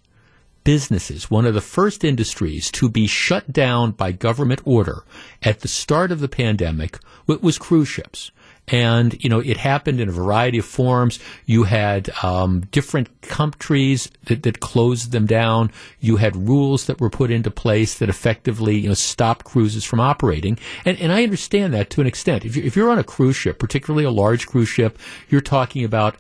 businesses, 0.70 1.32
one 1.32 1.48
of 1.48 1.56
the 1.56 1.62
first 1.62 2.04
industries 2.04 2.70
to 2.70 2.88
be 2.88 3.08
shut 3.08 3.52
down 3.52 3.90
by 3.90 4.12
government 4.12 4.62
order 4.66 5.04
at 5.42 5.62
the 5.62 5.68
start 5.68 6.12
of 6.12 6.20
the 6.20 6.28
pandemic 6.28 7.00
was 7.26 7.58
cruise 7.58 7.88
ships. 7.88 8.30
And, 8.68 9.18
you 9.24 9.32
know, 9.32 9.40
it 9.40 9.58
happened 9.58 10.00
in 10.00 10.10
a 10.10 10.12
variety 10.12 10.60
of 10.60 10.66
forms. 10.66 11.18
You 11.48 11.64
had 11.64 12.12
um, 12.22 12.68
different 12.70 13.22
countries 13.24 14.12
that, 14.26 14.44
that 14.44 14.60
closed 14.60 15.12
them 15.12 15.26
down. 15.26 15.72
You 16.02 16.18
had 16.18 16.36
rules 16.36 16.86
that 16.86 17.02
were 17.02 17.10
put 17.10 17.32
into 17.32 17.50
place 17.50 17.98
that 17.98 18.10
effectively, 18.10 18.78
you 18.78 18.90
know, 18.90 18.94
stopped 18.94 19.46
cruises 19.46 19.84
from 19.84 20.00
operating. 20.00 20.60
And, 20.86 21.00
and 21.00 21.12
I 21.12 21.24
understand 21.24 21.74
that 21.74 21.90
to 21.90 22.02
an 22.02 22.06
extent. 22.06 22.46
If, 22.46 22.56
you, 22.56 22.62
if 22.62 22.76
you're 22.76 22.92
on 22.92 23.00
a 23.00 23.04
cruise 23.04 23.36
ship, 23.36 23.58
particularly 23.58 24.06
a 24.06 24.12
large 24.12 24.46
cruise 24.46 24.70
ship, 24.70 25.00
you're 25.30 25.42
talking 25.42 25.84
about 25.84 26.16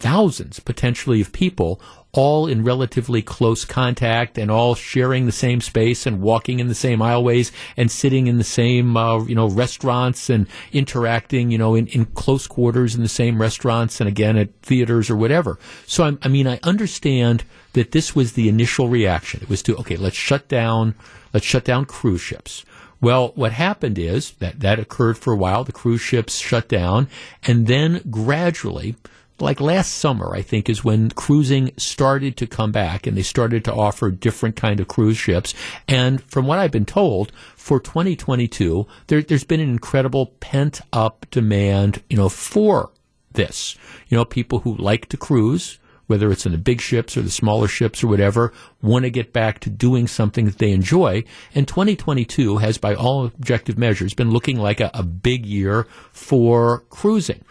thousands 0.00 0.58
potentially 0.60 1.20
of 1.20 1.32
people 1.32 1.80
all 2.12 2.46
in 2.46 2.64
relatively 2.64 3.22
close 3.22 3.64
contact 3.64 4.36
and 4.36 4.50
all 4.50 4.74
sharing 4.74 5.26
the 5.26 5.32
same 5.32 5.60
space 5.60 6.06
and 6.06 6.20
walking 6.20 6.58
in 6.58 6.66
the 6.66 6.74
same 6.74 6.98
aisleways 6.98 7.52
and 7.76 7.90
sitting 7.90 8.26
in 8.26 8.38
the 8.38 8.44
same 8.44 8.96
uh, 8.96 9.22
you 9.24 9.34
know 9.34 9.48
restaurants 9.48 10.28
and 10.28 10.46
interacting 10.72 11.50
you 11.50 11.58
know 11.58 11.74
in, 11.74 11.86
in 11.88 12.04
close 12.06 12.46
quarters 12.46 12.94
in 12.94 13.02
the 13.02 13.08
same 13.08 13.40
restaurants 13.40 14.00
and 14.00 14.08
again 14.08 14.36
at 14.36 14.52
theaters 14.62 15.08
or 15.08 15.16
whatever. 15.16 15.58
So 15.86 16.04
I'm, 16.04 16.18
i 16.22 16.28
mean 16.28 16.46
i 16.48 16.58
understand 16.62 17.44
that 17.74 17.92
this 17.92 18.16
was 18.16 18.32
the 18.32 18.48
initial 18.48 18.88
reaction. 18.88 19.40
It 19.42 19.48
was 19.48 19.62
to 19.64 19.76
okay 19.76 19.96
let's 19.96 20.16
shut 20.16 20.48
down 20.48 20.94
let's 21.32 21.46
shut 21.46 21.64
down 21.64 21.84
cruise 21.84 22.20
ships. 22.20 22.64
Well, 23.02 23.32
what 23.34 23.52
happened 23.52 23.98
is 23.98 24.32
that 24.40 24.60
that 24.60 24.78
occurred 24.78 25.16
for 25.16 25.32
a 25.32 25.36
while. 25.36 25.64
The 25.64 25.72
cruise 25.72 26.02
ships 26.02 26.36
shut 26.36 26.68
down, 26.68 27.08
and 27.42 27.66
then 27.66 28.02
gradually 28.10 28.96
like 29.40 29.60
last 29.60 29.94
summer, 29.94 30.34
I 30.34 30.42
think, 30.42 30.68
is 30.68 30.84
when 30.84 31.10
cruising 31.10 31.72
started 31.76 32.36
to 32.38 32.46
come 32.46 32.72
back 32.72 33.06
and 33.06 33.16
they 33.16 33.22
started 33.22 33.64
to 33.64 33.74
offer 33.74 34.10
different 34.10 34.56
kind 34.56 34.80
of 34.80 34.88
cruise 34.88 35.16
ships. 35.16 35.54
And 35.88 36.22
from 36.24 36.46
what 36.46 36.58
I've 36.58 36.70
been 36.70 36.86
told, 36.86 37.32
for 37.56 37.80
2022, 37.80 38.86
there, 39.06 39.22
has 39.28 39.44
been 39.44 39.60
an 39.60 39.70
incredible 39.70 40.26
pent 40.40 40.80
up 40.92 41.26
demand, 41.30 42.02
you 42.08 42.16
know, 42.16 42.28
for 42.28 42.90
this. 43.32 43.76
You 44.08 44.16
know, 44.16 44.24
people 44.24 44.60
who 44.60 44.76
like 44.76 45.08
to 45.10 45.16
cruise, 45.16 45.78
whether 46.06 46.32
it's 46.32 46.46
in 46.46 46.52
the 46.52 46.58
big 46.58 46.80
ships 46.80 47.16
or 47.16 47.22
the 47.22 47.30
smaller 47.30 47.68
ships 47.68 48.02
or 48.02 48.08
whatever, 48.08 48.52
want 48.82 49.04
to 49.04 49.10
get 49.10 49.32
back 49.32 49.60
to 49.60 49.70
doing 49.70 50.08
something 50.08 50.44
that 50.46 50.58
they 50.58 50.72
enjoy. 50.72 51.22
And 51.54 51.68
2022 51.68 52.58
has, 52.58 52.78
by 52.78 52.94
all 52.94 53.26
objective 53.26 53.78
measures, 53.78 54.14
been 54.14 54.32
looking 54.32 54.58
like 54.58 54.80
a, 54.80 54.90
a 54.92 55.04
big 55.04 55.46
year 55.46 55.86
for 56.10 56.80
cruising. 56.90 57.44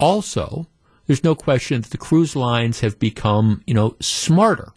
Also, 0.00 0.66
there's 1.10 1.24
no 1.24 1.34
question 1.34 1.80
that 1.80 1.90
the 1.90 1.98
cruise 1.98 2.36
lines 2.36 2.78
have 2.82 2.96
become, 3.00 3.64
you 3.66 3.74
know, 3.74 3.96
smarter 3.98 4.72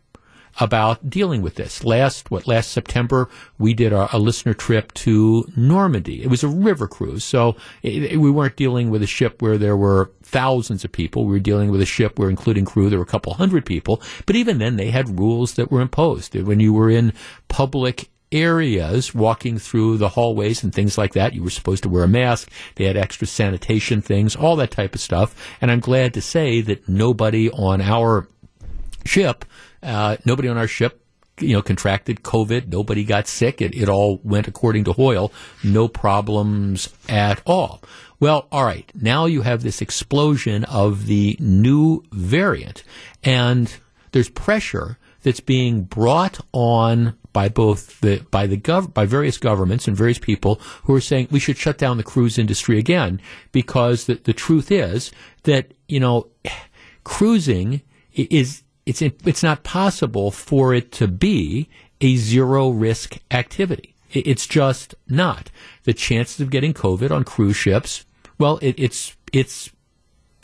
about 0.59 1.07
dealing 1.07 1.43
with 1.43 1.53
this. 1.53 1.83
Last 1.83 2.31
what 2.31 2.47
last 2.47 2.71
September 2.71 3.29
we 3.59 3.75
did 3.75 3.93
a, 3.93 4.09
a 4.15 4.17
listener 4.17 4.55
trip 4.55 4.91
to 4.95 5.47
Normandy. 5.55 6.23
It 6.23 6.31
was 6.31 6.43
a 6.43 6.47
river 6.47 6.87
cruise, 6.87 7.23
so 7.23 7.55
it, 7.83 8.13
it, 8.13 8.17
we 8.17 8.31
weren't 8.31 8.55
dealing 8.55 8.89
with 8.89 9.03
a 9.03 9.07
ship 9.07 9.43
where 9.43 9.59
there 9.59 9.77
were 9.77 10.09
thousands 10.23 10.83
of 10.83 10.91
people. 10.91 11.25
We 11.25 11.33
were 11.33 11.39
dealing 11.39 11.69
with 11.69 11.83
a 11.83 11.85
ship 11.85 12.17
where, 12.17 12.31
including 12.31 12.65
crew, 12.65 12.89
there 12.89 12.97
were 12.97 13.05
a 13.05 13.05
couple 13.05 13.35
hundred 13.35 13.63
people. 13.63 14.01
But 14.25 14.35
even 14.35 14.57
then, 14.57 14.75
they 14.75 14.89
had 14.89 15.19
rules 15.19 15.53
that 15.53 15.69
were 15.69 15.81
imposed. 15.81 16.33
When 16.33 16.59
you 16.59 16.73
were 16.73 16.89
in 16.89 17.13
public 17.47 18.09
areas 18.33 19.13
walking 19.13 19.57
through 19.59 19.97
the 19.97 20.09
hallways 20.09 20.63
and 20.63 20.73
things 20.73 20.97
like 20.97 21.13
that. 21.13 21.33
You 21.33 21.43
were 21.43 21.49
supposed 21.49 21.83
to 21.83 21.89
wear 21.89 22.03
a 22.03 22.07
mask. 22.07 22.49
They 22.75 22.85
had 22.85 22.97
extra 22.97 23.27
sanitation 23.27 24.01
things, 24.01 24.35
all 24.35 24.55
that 24.57 24.71
type 24.71 24.95
of 24.95 25.01
stuff. 25.01 25.55
And 25.61 25.71
I'm 25.71 25.79
glad 25.79 26.13
to 26.15 26.21
say 26.21 26.61
that 26.61 26.89
nobody 26.89 27.49
on 27.51 27.81
our 27.81 28.27
ship, 29.05 29.45
uh, 29.81 30.17
nobody 30.25 30.49
on 30.49 30.57
our 30.57 30.67
ship 30.67 30.99
you 31.39 31.53
know, 31.53 31.61
contracted 31.61 32.21
COVID. 32.21 32.67
Nobody 32.67 33.03
got 33.03 33.27
sick. 33.27 33.61
It, 33.61 33.75
it 33.75 33.89
all 33.89 34.19
went 34.23 34.47
according 34.47 34.83
to 34.85 34.93
Hoyle. 34.93 35.31
No 35.63 35.87
problems 35.87 36.93
at 37.09 37.41
all. 37.45 37.81
Well, 38.19 38.47
all 38.51 38.63
right. 38.63 38.89
Now 38.93 39.25
you 39.25 39.41
have 39.41 39.63
this 39.63 39.81
explosion 39.81 40.63
of 40.65 41.07
the 41.07 41.35
new 41.39 42.03
variant 42.11 42.83
and 43.23 43.75
there's 44.11 44.29
pressure 44.29 44.97
that's 45.23 45.39
being 45.39 45.83
brought 45.83 46.39
on 46.51 47.15
by 47.33 47.49
both 47.49 47.99
the 48.01 48.25
by 48.31 48.47
the 48.47 48.57
gov 48.57 48.93
by 48.93 49.05
various 49.05 49.37
governments 49.37 49.87
and 49.87 49.97
various 49.97 50.19
people 50.19 50.55
who 50.83 50.93
are 50.95 51.01
saying 51.01 51.27
we 51.31 51.39
should 51.39 51.57
shut 51.57 51.77
down 51.77 51.97
the 51.97 52.03
cruise 52.03 52.37
industry 52.37 52.77
again 52.77 53.19
because 53.51 54.05
the, 54.05 54.15
the 54.15 54.33
truth 54.33 54.71
is 54.71 55.11
that 55.43 55.73
you 55.87 55.99
know 55.99 56.27
cruising 57.03 57.81
is 58.13 58.63
it's 58.85 59.01
it's 59.01 59.43
not 59.43 59.63
possible 59.63 60.31
for 60.31 60.73
it 60.73 60.91
to 60.93 61.07
be 61.07 61.69
a 62.01 62.15
zero 62.17 62.69
risk 62.69 63.17
activity. 63.31 63.95
It's 64.11 64.45
just 64.45 64.93
not. 65.07 65.49
The 65.83 65.93
chances 65.93 66.39
of 66.39 66.51
getting 66.51 66.73
COVID 66.73 67.09
on 67.09 67.23
cruise 67.23 67.55
ships, 67.55 68.05
well, 68.37 68.59
it, 68.61 68.75
it's 68.77 69.15
it's 69.31 69.71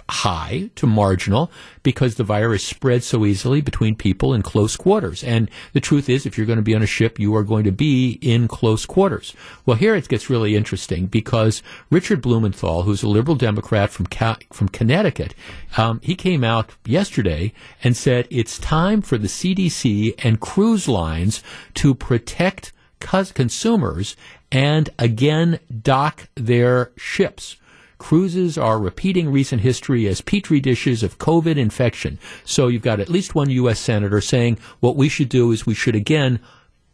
high 0.10 0.70
to 0.76 0.88
marginal 0.88 1.52
because 1.84 2.16
the 2.16 2.24
virus 2.24 2.64
spreads 2.64 3.06
so 3.06 3.26
easily 3.26 3.62
between 3.62 3.96
people 3.96 4.34
in 4.34 4.42
close 4.42 4.76
quarters. 4.76 5.24
And 5.24 5.50
the 5.74 5.80
truth 5.80 6.10
is, 6.10 6.26
if 6.26 6.38
you're 6.38 6.48
going 6.48 6.58
to 6.58 6.64
be 6.64 6.76
on 6.76 6.82
a 6.82 6.88
ship, 6.88 7.20
you 7.20 7.36
are 7.36 7.44
going 7.44 7.64
to 7.64 7.72
be 7.72 8.20
in 8.22 8.48
close 8.48 8.86
quarters. 8.86 9.34
Well, 9.66 9.78
here 9.78 9.96
it 9.96 10.08
gets 10.08 10.30
really 10.30 10.56
interesting 10.56 11.08
because 11.08 11.64
Richard 11.90 12.22
Blumenthal, 12.22 12.84
who's 12.84 13.04
a 13.04 13.10
liberal 13.10 13.36
Democrat 13.36 13.90
from 13.90 14.08
from 14.52 14.70
Connecticut, 14.70 15.34
um, 15.78 16.02
he 16.04 16.16
came 16.16 16.44
out 16.44 16.72
yesterday 16.86 17.54
and 17.84 17.96
said 17.96 18.28
it's 18.30 18.60
time 18.60 19.02
for 19.02 19.18
the 19.18 19.28
CDC 19.28 20.14
and 20.24 20.40
cruise 20.40 20.88
lines 20.88 21.44
to 21.76 21.94
protect 21.94 22.74
consumers 23.00 24.16
and 24.52 24.90
again 24.98 25.60
dock 25.82 26.28
their 26.36 26.92
ships. 26.98 27.58
Cruises 28.00 28.58
are 28.58 28.80
repeating 28.80 29.30
recent 29.30 29.62
history 29.62 30.08
as 30.08 30.22
petri 30.22 30.60
dishes 30.60 31.04
of 31.04 31.20
COVID 31.20 31.58
infection. 31.58 32.18
So 32.44 32.68
you've 32.68 32.82
got 32.82 33.00
at 33.00 33.10
least 33.10 33.36
one 33.36 33.50
U.S. 33.52 33.80
senator 33.80 34.22
saying 34.22 34.58
what 34.80 34.96
we 34.96 35.10
should 35.10 35.30
do 35.30 35.52
is 35.52 35.66
we 35.66 35.76
should 35.76 35.96
again 35.96 36.40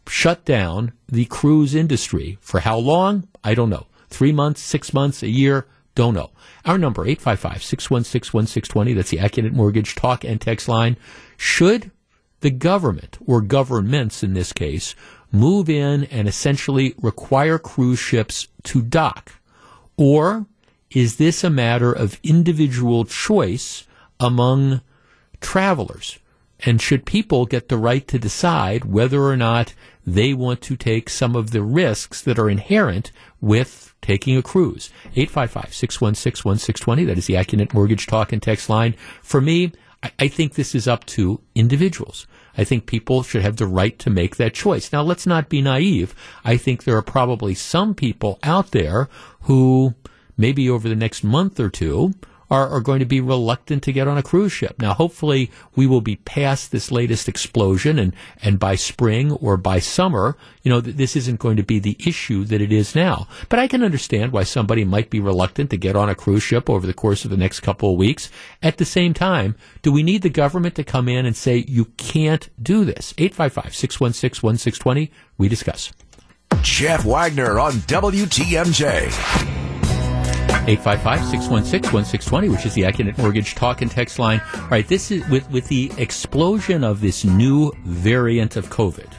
shut 0.07 0.43
down 0.45 0.91
the 1.07 1.25
cruise 1.25 1.73
industry. 1.75 2.37
For 2.41 2.59
how 2.59 2.77
long? 2.77 3.27
I 3.43 3.53
don't 3.55 3.69
know. 3.69 3.87
Three 4.09 4.31
months, 4.31 4.61
six 4.61 4.93
months, 4.93 5.23
a 5.23 5.29
year? 5.29 5.67
Don't 5.93 6.13
know. 6.13 6.31
Our 6.65 6.77
number, 6.77 7.05
855-616-1620. 7.05 8.95
That's 8.95 9.11
the 9.11 9.17
Accunet 9.17 9.53
Mortgage 9.53 9.95
talk 9.95 10.23
and 10.23 10.41
text 10.41 10.67
line. 10.67 10.97
Should 11.37 11.91
the 12.41 12.49
government, 12.51 13.17
or 13.25 13.41
governments 13.41 14.21
in 14.21 14.33
this 14.33 14.51
case, 14.51 14.93
move 15.31 15.69
in 15.69 16.03
and 16.05 16.27
essentially 16.27 16.95
require 17.01 17.57
cruise 17.57 17.99
ships 17.99 18.47
to 18.63 18.81
dock? 18.81 19.33
Or 19.97 20.47
is 20.91 21.17
this 21.17 21.43
a 21.43 21.49
matter 21.49 21.91
of 21.91 22.19
individual 22.23 23.05
choice 23.05 23.85
among 24.19 24.81
travelers? 25.41 26.19
And 26.61 26.81
should 26.81 27.05
people 27.05 27.45
get 27.45 27.69
the 27.69 27.77
right 27.77 28.07
to 28.07 28.17
decide 28.17 28.85
whether 28.85 29.23
or 29.23 29.35
not 29.35 29.73
they 30.05 30.33
want 30.33 30.61
to 30.61 30.77
take 30.77 31.09
some 31.09 31.35
of 31.35 31.51
the 31.51 31.63
risks 31.63 32.21
that 32.21 32.39
are 32.39 32.49
inherent 32.49 33.11
with 33.41 33.93
taking 34.01 34.37
a 34.37 34.41
cruise. 34.41 34.89
855-616-1620. 35.15 37.07
That 37.07 37.17
is 37.17 37.25
the 37.25 37.33
Accunet 37.33 37.73
Mortgage 37.73 38.05
Talk 38.05 38.31
and 38.31 38.41
Text 38.41 38.69
line. 38.69 38.93
For 39.21 39.41
me, 39.41 39.73
I, 40.03 40.11
I 40.19 40.27
think 40.27 40.53
this 40.53 40.75
is 40.75 40.87
up 40.87 41.05
to 41.07 41.41
individuals. 41.55 42.27
I 42.57 42.63
think 42.63 42.85
people 42.85 43.23
should 43.23 43.41
have 43.41 43.57
the 43.57 43.67
right 43.67 43.97
to 43.99 44.09
make 44.09 44.37
that 44.37 44.53
choice. 44.53 44.93
Now, 44.93 45.01
let's 45.01 45.25
not 45.25 45.49
be 45.49 45.61
naive. 45.61 46.15
I 46.45 46.55
think 46.55 46.83
there 46.83 46.95
are 46.95 47.01
probably 47.01 47.55
some 47.55 47.93
people 47.95 48.39
out 48.43 48.71
there 48.71 49.09
who 49.41 49.95
maybe 50.37 50.69
over 50.69 50.87
the 50.89 50.95
next 50.95 51.23
month 51.23 51.59
or 51.59 51.69
two 51.69 52.13
are, 52.49 52.69
are 52.69 52.81
going 52.81 52.99
to 52.99 53.05
be 53.05 53.21
reluctant 53.21 53.83
to 53.83 53.91
get 53.91 54.07
on 54.07 54.17
a 54.17 54.23
cruise 54.23 54.51
ship. 54.51 54.75
Now, 54.79 54.93
hopefully, 54.93 55.51
we 55.75 55.87
will 55.87 56.01
be 56.01 56.17
past 56.17 56.71
this 56.71 56.91
latest 56.91 57.27
explosion, 57.27 57.97
and, 57.97 58.15
and 58.41 58.59
by 58.59 58.75
spring 58.75 59.31
or 59.33 59.57
by 59.57 59.79
summer, 59.79 60.37
you 60.61 60.71
know, 60.71 60.81
th- 60.81 60.95
this 60.95 61.15
isn't 61.15 61.39
going 61.39 61.57
to 61.57 61.63
be 61.63 61.79
the 61.79 61.97
issue 62.05 62.43
that 62.45 62.61
it 62.61 62.71
is 62.71 62.95
now. 62.95 63.27
But 63.49 63.59
I 63.59 63.67
can 63.67 63.83
understand 63.83 64.31
why 64.31 64.43
somebody 64.43 64.83
might 64.83 65.09
be 65.09 65.19
reluctant 65.19 65.69
to 65.71 65.77
get 65.77 65.95
on 65.95 66.09
a 66.09 66.15
cruise 66.15 66.43
ship 66.43 66.69
over 66.69 66.85
the 66.85 66.93
course 66.93 67.25
of 67.25 67.31
the 67.31 67.37
next 67.37 67.61
couple 67.61 67.91
of 67.91 67.97
weeks. 67.97 68.29
At 68.61 68.77
the 68.77 68.85
same 68.85 69.13
time, 69.13 69.55
do 69.81 69.91
we 69.91 70.03
need 70.03 70.21
the 70.21 70.29
government 70.29 70.75
to 70.75 70.83
come 70.83 71.09
in 71.09 71.25
and 71.25 71.35
say, 71.35 71.65
you 71.67 71.85
can't 71.97 72.49
do 72.61 72.85
this? 72.85 73.13
855 73.17 73.75
616 73.75 74.45
1620. 74.45 75.11
We 75.37 75.49
discuss. 75.49 75.91
Jeff 76.61 77.03
Wagner 77.05 77.59
on 77.59 77.73
WTMJ. 77.73 79.64
855-616-1620, 80.63 82.51
which 82.51 82.65
is 82.65 82.73
the 82.73 82.83
Accunet 82.83 83.17
Mortgage 83.17 83.53
talk 83.55 83.81
and 83.81 83.91
text 83.91 84.17
line. 84.17 84.41
All 84.53 84.67
right, 84.69 84.87
this 84.87 85.11
is 85.11 85.27
with, 85.29 85.49
with 85.51 85.67
the 85.67 85.91
explosion 85.97 86.83
of 86.83 87.01
this 87.01 87.23
new 87.23 87.71
variant 87.83 88.55
of 88.55 88.69
COVID, 88.69 89.13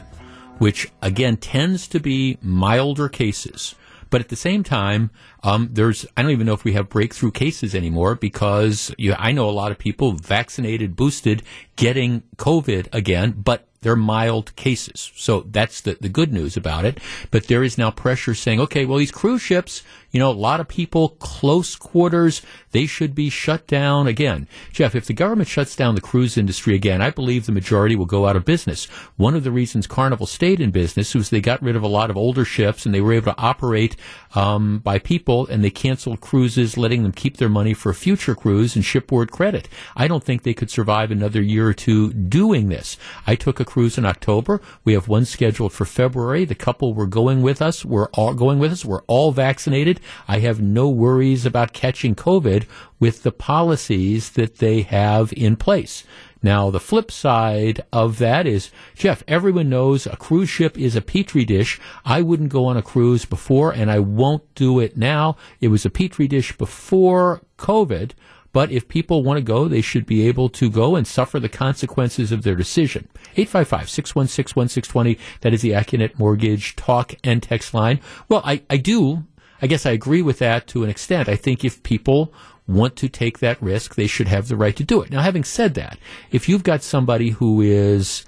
which 0.57 0.91
again 1.01 1.37
tends 1.37 1.87
to 1.89 1.99
be 1.99 2.37
milder 2.41 3.07
cases. 3.07 3.75
But 4.09 4.21
at 4.21 4.29
the 4.29 4.35
same 4.35 4.63
time, 4.63 5.11
um, 5.43 5.69
there's 5.71 6.05
I 6.15 6.21
don't 6.21 6.31
even 6.31 6.47
know 6.47 6.53
if 6.53 6.63
we 6.63 6.73
have 6.73 6.89
breakthrough 6.89 7.31
cases 7.31 7.75
anymore 7.75 8.15
because 8.15 8.93
you, 8.97 9.13
I 9.17 9.31
know 9.31 9.49
a 9.49 9.51
lot 9.51 9.71
of 9.71 9.77
people 9.77 10.13
vaccinated, 10.13 10.95
boosted, 10.95 11.43
getting 11.75 12.23
COVID 12.37 12.93
again, 12.93 13.31
but 13.31 13.67
they're 13.81 13.95
mild 13.95 14.55
cases. 14.55 15.11
So 15.15 15.41
that's 15.41 15.81
the, 15.81 15.97
the 15.99 16.09
good 16.09 16.33
news 16.33 16.57
about 16.57 16.85
it. 16.85 16.99
But 17.31 17.47
there 17.47 17.63
is 17.63 17.77
now 17.77 17.91
pressure 17.91 18.33
saying, 18.33 18.59
okay, 18.61 18.85
well, 18.85 18.97
these 18.97 19.11
cruise 19.11 19.41
ships, 19.41 19.83
you 20.17 20.23
know, 20.23 20.31
a 20.31 20.33
lot 20.33 20.59
of 20.59 20.67
people, 20.67 21.09
close 21.09 21.75
quarters, 21.75 22.41
they 22.71 22.87
should 22.87 23.13
be 23.13 23.29
shut 23.29 23.67
down 23.67 24.07
again. 24.07 24.47
Jeff, 24.73 24.95
if 24.95 25.05
the 25.05 25.13
government 25.13 25.47
shuts 25.47 25.75
down 25.75 25.93
the 25.93 26.01
cruise 26.01 26.39
industry 26.39 26.73
again, 26.73 27.03
I 27.03 27.11
believe 27.11 27.45
the 27.45 27.51
majority 27.51 27.95
will 27.95 28.07
go 28.07 28.25
out 28.25 28.35
of 28.35 28.43
business. 28.43 28.85
One 29.15 29.35
of 29.35 29.43
the 29.43 29.51
reasons 29.51 29.85
Carnival 29.85 30.25
stayed 30.25 30.59
in 30.59 30.71
business 30.71 31.13
was 31.13 31.29
they 31.29 31.39
got 31.39 31.61
rid 31.61 31.75
of 31.75 31.83
a 31.83 31.87
lot 31.87 32.09
of 32.09 32.17
older 32.17 32.45
ships 32.45 32.83
and 32.83 32.95
they 32.95 33.01
were 33.01 33.13
able 33.13 33.31
to 33.31 33.39
operate 33.39 33.95
um, 34.33 34.79
by 34.79 34.97
people 34.97 35.45
and 35.45 35.63
they 35.63 35.69
canceled 35.69 36.19
cruises, 36.19 36.77
letting 36.77 37.03
them 37.03 37.11
keep 37.11 37.37
their 37.37 37.47
money 37.47 37.75
for 37.75 37.91
a 37.91 37.95
future 37.95 38.33
cruise 38.33 38.75
and 38.75 38.83
shipboard 38.83 39.31
credit. 39.31 39.69
I 39.95 40.07
don't 40.07 40.23
think 40.23 40.41
they 40.41 40.55
could 40.55 40.71
survive 40.71 41.11
another 41.11 41.43
year 41.43 41.67
or 41.67 41.73
two 41.75 42.11
doing 42.11 42.69
this. 42.69 42.97
I 43.27 43.35
took 43.35 43.59
a 43.59 43.65
cruise 43.65 43.99
in 43.99 44.05
October. 44.05 44.61
We 44.83 44.93
have 44.93 45.07
one 45.07 45.25
scheduled 45.25 45.73
for 45.73 45.85
February. 45.85 46.43
The 46.43 46.55
couple 46.55 46.95
were 46.95 47.05
going 47.05 47.43
with 47.43 47.61
us. 47.61 47.85
We're 47.85 48.09
all 48.09 48.33
going 48.33 48.57
with 48.57 48.71
us. 48.71 48.83
We're 48.83 49.03
all 49.03 49.31
vaccinated. 49.31 49.99
I 50.27 50.39
have 50.39 50.61
no 50.61 50.89
worries 50.89 51.45
about 51.45 51.73
catching 51.73 52.15
COVID 52.15 52.65
with 52.99 53.23
the 53.23 53.31
policies 53.31 54.31
that 54.31 54.57
they 54.57 54.81
have 54.81 55.33
in 55.33 55.55
place. 55.55 56.03
Now, 56.43 56.69
the 56.69 56.79
flip 56.79 57.11
side 57.11 57.81
of 57.91 58.19
that 58.19 58.45
is, 58.45 58.71
Jeff, 58.95 59.23
everyone 59.27 59.69
knows 59.69 60.05
a 60.05 60.15
cruise 60.15 60.49
ship 60.49 60.77
is 60.77 60.95
a 60.95 61.01
petri 61.01 61.45
dish. 61.45 61.79
I 62.05 62.21
wouldn't 62.21 62.49
go 62.49 62.65
on 62.65 62.77
a 62.77 62.81
cruise 62.81 63.25
before, 63.25 63.71
and 63.71 63.89
I 63.89 63.99
won't 63.99 64.43
do 64.55 64.79
it 64.79 64.95
now. 64.95 65.35
It 65.61 65.69
was 65.69 65.85
a 65.85 65.89
petri 65.89 66.27
dish 66.27 66.55
before 66.57 67.41
COVID. 67.57 68.11
But 68.53 68.71
if 68.71 68.87
people 68.87 69.23
want 69.23 69.37
to 69.37 69.43
go, 69.43 69.67
they 69.67 69.81
should 69.81 70.05
be 70.05 70.27
able 70.27 70.49
to 70.49 70.69
go 70.69 70.95
and 70.95 71.05
suffer 71.05 71.39
the 71.39 71.49
consequences 71.49 72.31
of 72.31 72.43
their 72.43 72.55
decision. 72.55 73.07
855-616-1620. 73.35 75.19
That 75.41 75.53
is 75.53 75.61
the 75.61 75.71
Accunet 75.71 76.17
Mortgage 76.17 76.75
talk 76.75 77.13
and 77.23 77.43
text 77.43 77.73
line. 77.73 77.99
Well, 78.29 78.41
I, 78.43 78.63
I 78.69 78.77
do. 78.77 79.25
I 79.61 79.67
guess 79.67 79.85
I 79.85 79.91
agree 79.91 80.21
with 80.21 80.39
that 80.39 80.67
to 80.67 80.83
an 80.83 80.89
extent. 80.89 81.29
I 81.29 81.35
think 81.35 81.63
if 81.63 81.83
people 81.83 82.33
want 82.67 82.95
to 82.97 83.09
take 83.09 83.39
that 83.39 83.61
risk, 83.61 83.95
they 83.95 84.07
should 84.07 84.27
have 84.27 84.47
the 84.47 84.55
right 84.55 84.75
to 84.75 84.83
do 84.83 85.01
it. 85.01 85.09
Now, 85.09 85.21
having 85.21 85.43
said 85.43 85.73
that, 85.75 85.97
if 86.31 86.49
you've 86.49 86.63
got 86.63 86.83
somebody 86.83 87.29
who 87.31 87.61
is 87.61 88.25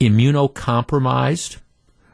immunocompromised, 0.00 1.58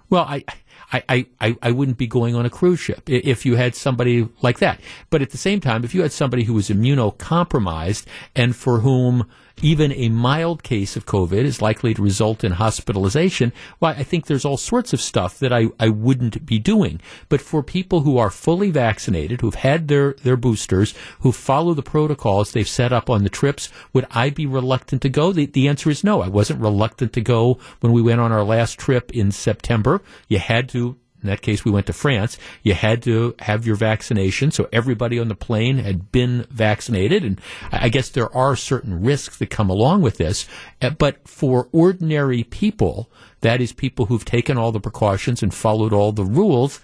well, 0.09 0.25
I, 0.25 0.45
I, 0.93 1.27
I, 1.41 1.57
I 1.63 1.71
wouldn't 1.71 1.99
be 1.99 2.09
going 2.09 2.35
on 2.35 2.45
a 2.45 2.51
cruise 2.51 2.81
ship 2.81 3.09
if 3.09 3.47
you 3.47 3.55
had 3.55 3.77
somebody 3.77 4.29
like 4.43 4.59
that. 4.59 4.81
But 5.09 5.23
at 5.23 5.31
the 5.31 5.39
same 5.39 5.61
time, 5.61 5.85
if 5.85 5.95
you 5.95 6.03
had 6.03 6.13
somebody 6.13 6.45
who 6.45 6.55
was 6.55 6.69
immunocompromised 6.69 8.05
and 8.35 8.57
for 8.57 8.81
whom 8.81 9.29
even 9.63 9.93
a 9.93 10.09
mild 10.09 10.63
case 10.63 10.97
of 10.97 11.07
COVID 11.07 11.45
is 11.45 11.63
likely 11.63 11.95
to 11.95 12.03
result 12.03 12.45
in 12.45 12.53
hospitalization, 12.53 13.53
well, 13.79 13.95
I 13.97 14.03
think 14.03 14.27
there's 14.27 14.45
all 14.45 14.57
sorts 14.57 14.93
of 14.93 15.01
stuff 15.01 15.39
that 15.39 15.53
I, 15.53 15.69
I 15.79 15.89
wouldn't 15.89 16.47
be 16.47 16.59
doing. 16.59 17.01
But 17.29 17.41
for 17.41 17.63
people 17.63 18.01
who 18.01 18.19
are 18.19 18.31
fully 18.31 18.71
vaccinated, 18.71 19.41
who've 19.41 19.55
had 19.55 19.89
their, 19.89 20.15
their 20.15 20.37
boosters, 20.37 20.95
who 21.21 21.33
follow 21.33 21.75
the 21.75 21.83
protocols 21.83 22.53
they've 22.53 22.69
set 22.69 22.93
up 22.93 23.11
on 23.11 23.25
the 23.25 23.31
trips, 23.31 23.69
would 23.93 24.07
I 24.11 24.31
be 24.31 24.47
reluctant 24.47 25.03
to 25.03 25.09
go? 25.09 25.33
The, 25.33 25.47
the 25.47 25.69
answer 25.69 25.91
is 25.91 26.05
no. 26.05 26.23
I 26.23 26.29
wasn't 26.29 26.61
reluctant 26.61 27.13
to 27.15 27.21
go 27.21 27.59
when 27.81 27.93
we 27.93 28.03
went 28.03 28.21
on 28.21 28.33
our 28.33 28.45
last 28.45 28.79
trip 28.79 29.11
in 29.15 29.33
September. 29.33 30.01
You 30.29 30.39
had 30.39 30.69
to 30.71 30.97
in 31.23 31.29
that 31.29 31.43
case, 31.43 31.65
we 31.65 31.71
went 31.71 31.87
to 31.87 31.93
France. 31.93 32.39
You 32.63 32.75
had 32.75 33.03
to 33.03 33.35
have 33.41 33.67
your 33.67 33.77
vaccination, 33.77 34.51
so 34.51 34.69
everybody 34.73 35.19
on 35.19 35.29
the 35.29 35.35
plane 35.35 35.79
had 35.79 36.11
been 36.13 36.47
vaccinated. 36.51 37.25
And 37.25 37.41
I 37.71 37.89
guess 37.89 38.09
there 38.09 38.35
are 38.35 38.57
certain 38.57 39.03
risks 39.03 39.37
that 39.39 39.51
come 39.51 39.69
along 39.69 40.03
with 40.03 40.17
this. 40.17 40.49
Uh, 40.81 40.91
but 40.91 41.27
for 41.29 41.69
ordinary 41.73 42.45
people, 42.45 43.11
that 43.43 43.61
is 43.61 43.73
people 43.73 44.07
who've 44.07 44.25
taken 44.25 44.57
all 44.57 44.73
the 44.73 44.81
precautions 44.81 45.43
and 45.43 45.53
followed 45.53 45.93
all 45.93 46.13
the 46.13 46.25
rules, 46.25 46.81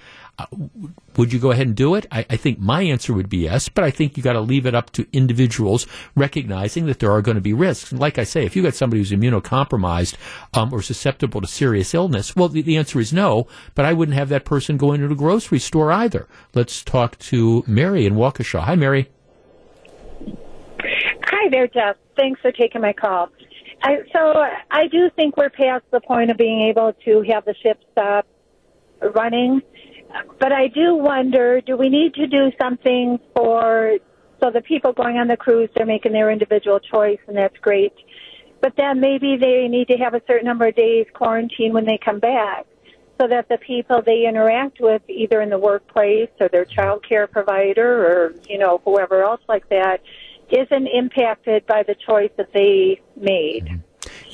would 1.16 1.33
you 1.33 1.38
go 1.38 1.51
ahead 1.51 1.66
and 1.66 1.77
do 1.77 1.94
it? 1.94 2.07
I, 2.11 2.27
I 2.29 2.37
think 2.37 2.59
my 2.59 2.83
answer 2.83 3.12
would 3.12 3.29
be 3.29 3.38
yes, 3.38 3.68
but 3.68 3.85
I 3.85 3.90
think 3.90 4.16
you 4.16 4.22
got 4.22 4.35
to 4.35 4.40
leave 4.40 4.66
it 4.66 4.75
up 4.75 4.90
to 4.92 5.07
individuals 5.12 5.87
recognizing 6.14 6.87
that 6.87 6.99
there 6.99 7.11
are 7.11 7.22
going 7.22 7.37
to 7.37 7.40
be 7.40 7.53
risks. 7.53 7.90
And 7.90 8.01
like 8.01 8.18
I 8.18 8.25
say, 8.25 8.44
if 8.44 8.55
you've 8.55 8.64
got 8.64 8.75
somebody 8.75 9.01
who's 9.01 9.12
immunocompromised 9.12 10.16
um, 10.55 10.72
or 10.72 10.83
susceptible 10.83 11.40
to 11.40 11.46
serious 11.46 11.94
illness, 11.94 12.37
well, 12.37 12.49
the, 12.49 12.62
the 12.62 12.77
answer 12.77 13.01
is 13.01 13.12
no. 13.12 13.46
But 13.75 13.87
I 13.87 13.92
wouldn't 13.92 14.16
have 14.16 14.29
that 14.29 14.44
person 14.44 14.77
going 14.77 15.01
to 15.01 15.09
the 15.09 15.14
grocery 15.14 15.59
store 15.59 15.90
either. 15.90 16.29
Let's 16.55 16.83
talk 16.83 17.18
to 17.18 17.64
Mary 17.66 18.05
in 18.05 18.14
Waukesha. 18.14 18.61
Hi, 18.61 18.77
Mary. 18.77 19.11
Hi 21.29 21.49
there, 21.51 21.66
Jeff. 21.66 21.96
Thanks 22.16 22.40
for 22.40 22.53
taking 22.53 22.81
my 22.81 22.92
call. 22.92 23.31
I, 23.83 23.99
so 24.12 24.35
I 24.70 24.87
do 24.88 25.11
think 25.16 25.37
we're 25.37 25.51
past 25.51 25.85
the 25.90 26.01
point 26.01 26.31
of 26.31 26.37
being 26.37 26.62
able 26.62 26.92
to 27.05 27.22
have 27.31 27.44
the 27.44 27.55
ship 27.62 27.79
stop 27.92 28.27
running. 29.14 29.62
But 30.38 30.52
I 30.52 30.68
do 30.68 30.96
wonder, 30.96 31.61
do 31.61 31.76
we 31.76 31.88
need 31.88 32.14
to 32.14 32.26
do 32.26 32.50
something 32.61 33.18
for 33.35 33.98
so 34.42 34.50
the 34.50 34.61
people 34.61 34.92
going 34.92 35.16
on 35.16 35.29
the 35.29 35.37
cruise 35.37 35.70
they're 35.74 35.87
making 35.87 36.12
their 36.12 36.31
individual 36.31 36.79
choice 36.79 37.18
and 37.26 37.37
that's 37.37 37.57
great. 37.59 37.94
But 38.61 38.74
then 38.76 39.00
maybe 39.00 39.37
they 39.37 39.68
need 39.68 39.88
to 39.88 39.96
have 39.96 40.14
a 40.14 40.20
certain 40.26 40.46
number 40.46 40.66
of 40.66 40.74
days 40.74 41.07
quarantine 41.14 41.72
when 41.72 41.85
they 41.85 41.98
come 42.02 42.18
back 42.18 42.66
so 43.20 43.26
that 43.29 43.48
the 43.48 43.59
people 43.59 44.02
they 44.02 44.26
interact 44.26 44.79
with 44.81 45.02
either 45.09 45.40
in 45.40 45.48
the 45.48 45.59
workplace 45.59 46.29
or 46.40 46.48
their 46.48 46.64
child 46.64 47.05
care 47.07 47.26
provider 47.26 48.07
or 48.07 48.35
you 48.48 48.59
know 48.59 48.81
whoever 48.85 49.22
else 49.22 49.40
like 49.48 49.68
that 49.70 50.02
isn't 50.50 50.87
impacted 50.87 51.66
by 51.66 51.83
the 51.83 51.94
choice 51.94 52.31
that 52.37 52.52
they 52.52 53.00
made. 53.16 53.64
Mm-hmm. 53.64 53.86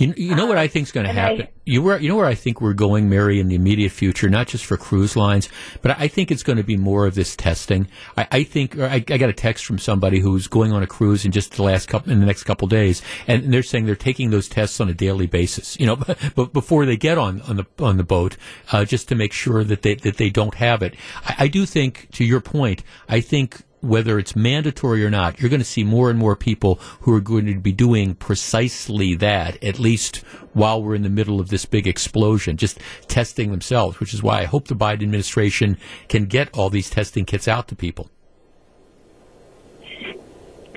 You, 0.03 0.15
you 0.17 0.35
know 0.35 0.47
what 0.47 0.59
I 0.59 0.67
think 0.67 0.89
is 0.89 0.93
going 0.93 1.07
to 1.07 1.13
happen. 1.13 1.43
I, 1.43 1.49
you 1.65 1.81
were, 1.81 1.99
you 1.99 2.09
know 2.09 2.17
where 2.17 2.27
I 2.27 2.35
think 2.35 2.61
we're 2.61 2.73
going, 2.73 3.09
Mary, 3.09 3.39
in 3.39 3.49
the 3.49 3.55
immediate 3.55 3.93
future, 3.93 4.29
not 4.29 4.49
just 4.49 4.65
for 4.65 4.77
cruise 4.77 5.17
lines, 5.17 5.49
but 5.81 5.99
I 5.99 6.09
think 6.09 6.31
it's 6.31 6.43
going 6.43 6.57
to 6.57 6.65
be 6.65 6.77
more 6.77 7.07
of 7.07 7.15
this 7.15 7.37
testing. 7.37 7.87
I, 8.17 8.27
I 8.31 8.43
think 8.43 8.79
I, 8.79 8.95
I, 8.95 9.01
got 9.01 9.31
a 9.31 9.33
text 9.33 9.65
from 9.65 9.79
somebody 9.79 10.19
who's 10.19 10.49
going 10.49 10.73
on 10.73 10.83
a 10.83 10.87
cruise 10.87 11.25
in 11.25 11.31
just 11.31 11.53
the 11.53 11.63
last 11.63 11.89
couple 11.89 12.13
in 12.13 12.21
the 12.21 12.27
next 12.27 12.45
couple 12.45 12.67
days, 12.67 13.01
and 13.27 13.53
they're 13.53 13.63
saying 13.63 13.87
they're 13.87 13.95
taking 13.95 14.31
those 14.31 14.49
tests 14.49 14.81
on 14.81 14.89
a 14.89 14.95
daily 14.95 15.27
basis. 15.27 15.79
You 15.79 15.87
know, 15.87 15.97
but 16.35 16.53
before 16.53 16.85
they 16.85 16.97
get 16.97 17.17
on 17.17 17.41
on 17.43 17.57
the 17.57 17.67
on 17.79 17.97
the 17.97 18.05
boat, 18.05 18.37
uh, 18.73 18.85
just 18.85 19.09
to 19.09 19.15
make 19.15 19.33
sure 19.33 19.63
that 19.63 19.83
they 19.83 19.95
that 19.95 20.17
they 20.17 20.31
don't 20.31 20.55
have 20.55 20.83
it. 20.83 20.97
I, 21.25 21.37
I 21.41 21.49
do 21.49 21.65
think, 21.65 22.09
to 22.13 22.25
your 22.25 22.41
point, 22.41 22.83
I 23.09 23.21
think 23.21 23.63
whether 23.83 24.19
it's 24.19 24.35
mandatory 24.37 25.05
or 25.05 25.11
not, 25.11 25.41
you're 25.41 25.51
going 25.51 25.61
to 25.61 25.65
see 25.65 25.85
more 25.85 26.09
and 26.09 26.19
more 26.19 26.37
people 26.37 26.77
who 27.01 27.15
are 27.15 27.21
going 27.21 27.47
to 27.47 27.59
be 27.59 27.73
doing 27.73 28.15
precisely 28.15 29.15
that, 29.17 29.63
at 29.63 29.79
least 29.79 30.19
while 30.53 30.83
we're 30.83 30.95
in 30.95 31.03
the 31.03 31.11
middle 31.11 31.41
of 31.41 31.49
this 31.49 31.67
big 31.67 31.87
explosion, 31.87 32.57
just 32.57 32.79
testing 33.09 33.51
themselves, 33.51 33.99
which 33.99 34.15
is 34.15 34.23
why 34.23 34.41
I 34.41 34.45
hope 34.45 34.69
the 34.69 34.75
Biden 34.75 35.03
administration 35.03 35.77
can 36.09 36.27
get 36.27 36.57
all 36.57 36.71
these 36.71 36.89
testing 36.89 37.25
kits 37.25 37.49
out 37.49 37.69
to 37.69 37.77
people. 37.77 38.09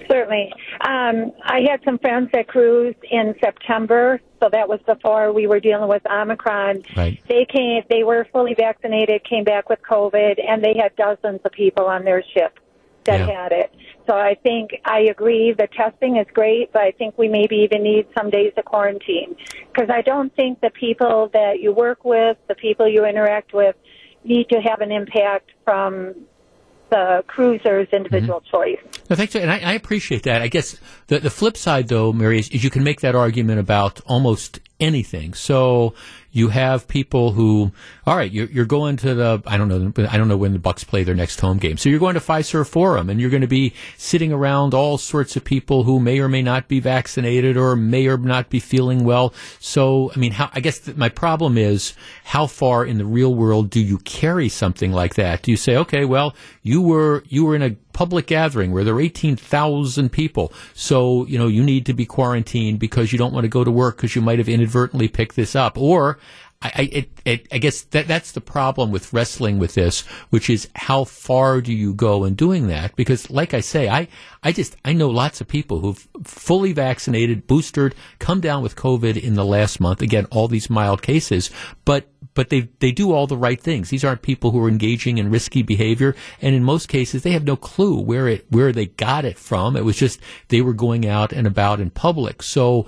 certainly. 0.09 0.51
Um, 0.81 1.31
I 1.43 1.61
had 1.69 1.81
some 1.83 1.97
friends 1.99 2.29
that 2.33 2.47
cruised 2.47 3.03
in 3.09 3.33
September, 3.43 4.21
so 4.41 4.49
that 4.51 4.67
was 4.67 4.79
before 4.85 5.33
we 5.33 5.47
were 5.47 5.59
dealing 5.59 5.89
with 5.89 6.03
Omicron. 6.05 6.83
Right. 6.95 7.19
They 7.27 7.45
came, 7.51 7.81
they 7.89 8.03
were 8.03 8.27
fully 8.31 8.53
vaccinated, 8.53 9.27
came 9.27 9.43
back 9.43 9.69
with 9.69 9.79
COVID, 9.89 10.35
and 10.47 10.63
they 10.63 10.75
had 10.79 10.95
dozens 10.95 11.41
of 11.43 11.51
people 11.51 11.85
on 11.85 12.05
their 12.05 12.23
ship 12.33 12.59
that 13.05 13.19
Yeah. 13.21 13.43
had 13.43 13.51
it. 13.51 13.71
So 14.07 14.13
I 14.13 14.35
think 14.35 14.71
I 14.85 15.01
agree 15.09 15.53
the 15.53 15.67
testing 15.67 16.17
is 16.17 16.27
great, 16.33 16.71
but 16.71 16.83
I 16.83 16.91
think 16.91 17.17
we 17.17 17.27
maybe 17.27 17.57
even 17.57 17.81
need 17.81 18.05
some 18.17 18.29
days 18.29 18.53
of 18.57 18.65
quarantine 18.65 19.35
because 19.73 19.89
I 19.89 20.01
don't 20.01 20.35
think 20.35 20.61
the 20.61 20.69
people 20.69 21.29
that 21.33 21.59
you 21.59 21.71
work 21.71 22.05
with, 22.05 22.37
the 22.47 22.55
people 22.55 22.87
you 22.87 23.05
interact 23.05 23.53
with, 23.53 23.75
need 24.23 24.49
to 24.49 24.59
have 24.59 24.81
an 24.81 24.91
impact 24.91 25.51
from 25.63 26.13
the 26.89 27.23
cruiser's 27.27 27.87
individual 27.91 28.41
mm-hmm. 28.41 28.55
choice. 28.55 29.01
No, 29.09 29.15
thanks, 29.15 29.35
and 29.35 29.51
I, 29.51 29.59
I 29.59 29.73
appreciate 29.73 30.23
that. 30.23 30.41
I 30.41 30.47
guess 30.47 30.79
the 31.07 31.19
the 31.19 31.29
flip 31.29 31.57
side, 31.57 31.87
though, 31.87 32.13
Mary, 32.13 32.39
is, 32.39 32.49
is 32.49 32.63
you 32.63 32.69
can 32.69 32.83
make 32.83 33.01
that 33.01 33.15
argument 33.15 33.59
about 33.59 34.01
almost 34.05 34.59
anything. 34.79 35.33
So 35.33 35.93
you 36.35 36.49
have 36.49 36.85
people 36.89 37.31
who, 37.31 37.71
all 38.05 38.17
right, 38.17 38.29
you're, 38.29 38.47
you're 38.47 38.65
going 38.65 38.97
to 38.97 39.15
the, 39.15 39.41
I 39.45 39.55
don't 39.55 39.69
know, 39.69 39.93
I 40.09 40.17
don't 40.17 40.27
know 40.27 40.35
when 40.35 40.51
the 40.51 40.59
Bucks 40.59 40.83
play 40.83 41.05
their 41.05 41.15
next 41.15 41.39
home 41.39 41.59
game. 41.59 41.77
So 41.77 41.87
you're 41.87 41.97
going 41.97 42.15
to 42.15 42.19
Fiserv 42.19 42.67
Forum, 42.67 43.09
and 43.09 43.21
you're 43.21 43.29
going 43.29 43.39
to 43.39 43.47
be 43.47 43.73
sitting 43.97 44.33
around 44.33 44.73
all 44.73 44.97
sorts 44.97 45.37
of 45.37 45.45
people 45.45 45.85
who 45.85 45.97
may 46.01 46.19
or 46.19 46.27
may 46.27 46.41
not 46.41 46.67
be 46.67 46.81
vaccinated 46.81 47.55
or 47.55 47.77
may 47.77 48.07
or 48.07 48.17
not 48.17 48.49
be 48.49 48.59
feeling 48.59 49.05
well. 49.05 49.33
So, 49.61 50.11
I 50.13 50.19
mean, 50.19 50.33
how, 50.33 50.49
I 50.51 50.59
guess 50.59 50.93
my 50.97 51.07
problem 51.07 51.57
is 51.57 51.93
how 52.25 52.47
far 52.47 52.85
in 52.85 52.97
the 52.97 53.05
real 53.05 53.33
world 53.33 53.69
do 53.69 53.79
you 53.79 53.99
carry 53.99 54.49
something 54.49 54.91
like 54.91 55.15
that? 55.15 55.41
Do 55.41 55.51
you 55.51 55.57
say, 55.57 55.77
okay, 55.77 56.03
well, 56.03 56.35
you 56.63 56.81
were 56.81 57.23
you 57.29 57.45
were 57.45 57.55
in 57.55 57.61
a 57.61 57.77
public 57.95 58.27
gathering 58.27 58.73
where 58.73 58.83
there 58.83 58.93
are 58.93 59.01
18,000 59.01 60.11
people. 60.11 60.51
So, 60.73 61.25
you 61.27 61.39
know, 61.39 61.47
you 61.47 61.63
need 61.63 61.85
to 61.85 61.93
be 61.93 62.05
quarantined 62.05 62.77
because 62.77 63.13
you 63.13 63.17
don't 63.17 63.33
want 63.33 63.45
to 63.45 63.49
go 63.49 63.63
to 63.63 63.71
work 63.71 63.95
because 63.95 64.15
you 64.17 64.21
might 64.21 64.37
have 64.37 64.49
inadvertently 64.49 65.07
picked 65.07 65.37
this 65.37 65.55
up. 65.55 65.77
Or, 65.77 66.19
I, 66.61 66.71
I, 66.75 66.81
it, 66.91 67.09
it, 67.25 67.47
I 67.51 67.57
guess 67.57 67.81
that 67.81 68.07
that's 68.07 68.31
the 68.31 68.41
problem 68.41 68.91
with 68.91 69.13
wrestling 69.13 69.59
with 69.59 69.75
this, 69.75 70.01
which 70.29 70.49
is 70.49 70.67
how 70.75 71.03
far 71.03 71.61
do 71.61 71.73
you 71.73 71.93
go 71.93 72.23
in 72.23 72.35
doing 72.35 72.67
that? 72.67 72.95
Because, 72.95 73.29
like 73.29 73.53
I 73.53 73.59
say, 73.59 73.89
I, 73.89 74.07
I 74.41 74.51
just 74.51 74.75
I 74.85 74.93
know 74.93 75.09
lots 75.09 75.41
of 75.41 75.47
people 75.47 75.79
who've 75.79 76.07
fully 76.23 76.73
vaccinated, 76.73 77.45
boosted, 77.45 77.93
come 78.19 78.39
down 78.41 78.63
with 78.63 78.75
COVID 78.75 79.21
in 79.21 79.35
the 79.35 79.45
last 79.45 79.79
month. 79.79 80.01
Again, 80.01 80.25
all 80.31 80.47
these 80.47 80.69
mild 80.69 81.01
cases, 81.01 81.51
but 81.83 82.07
but 82.33 82.49
they 82.49 82.69
they 82.79 82.91
do 82.91 83.11
all 83.11 83.27
the 83.27 83.37
right 83.37 83.59
things. 83.59 83.89
These 83.89 84.03
aren't 84.03 84.21
people 84.21 84.51
who 84.51 84.63
are 84.63 84.69
engaging 84.69 85.17
in 85.17 85.31
risky 85.31 85.61
behavior, 85.61 86.15
and 86.41 86.55
in 86.55 86.63
most 86.63 86.87
cases, 86.87 87.23
they 87.23 87.31
have 87.31 87.45
no 87.45 87.55
clue 87.55 87.99
where 87.99 88.27
it 88.27 88.45
where 88.49 88.71
they 88.71 88.87
got 88.87 89.25
it 89.25 89.37
from. 89.37 89.75
It 89.75 89.85
was 89.85 89.97
just 89.97 90.19
they 90.47 90.61
were 90.61 90.73
going 90.73 91.07
out 91.07 91.31
and 91.31 91.45
about 91.45 91.79
in 91.79 91.89
public. 91.89 92.41
So 92.41 92.85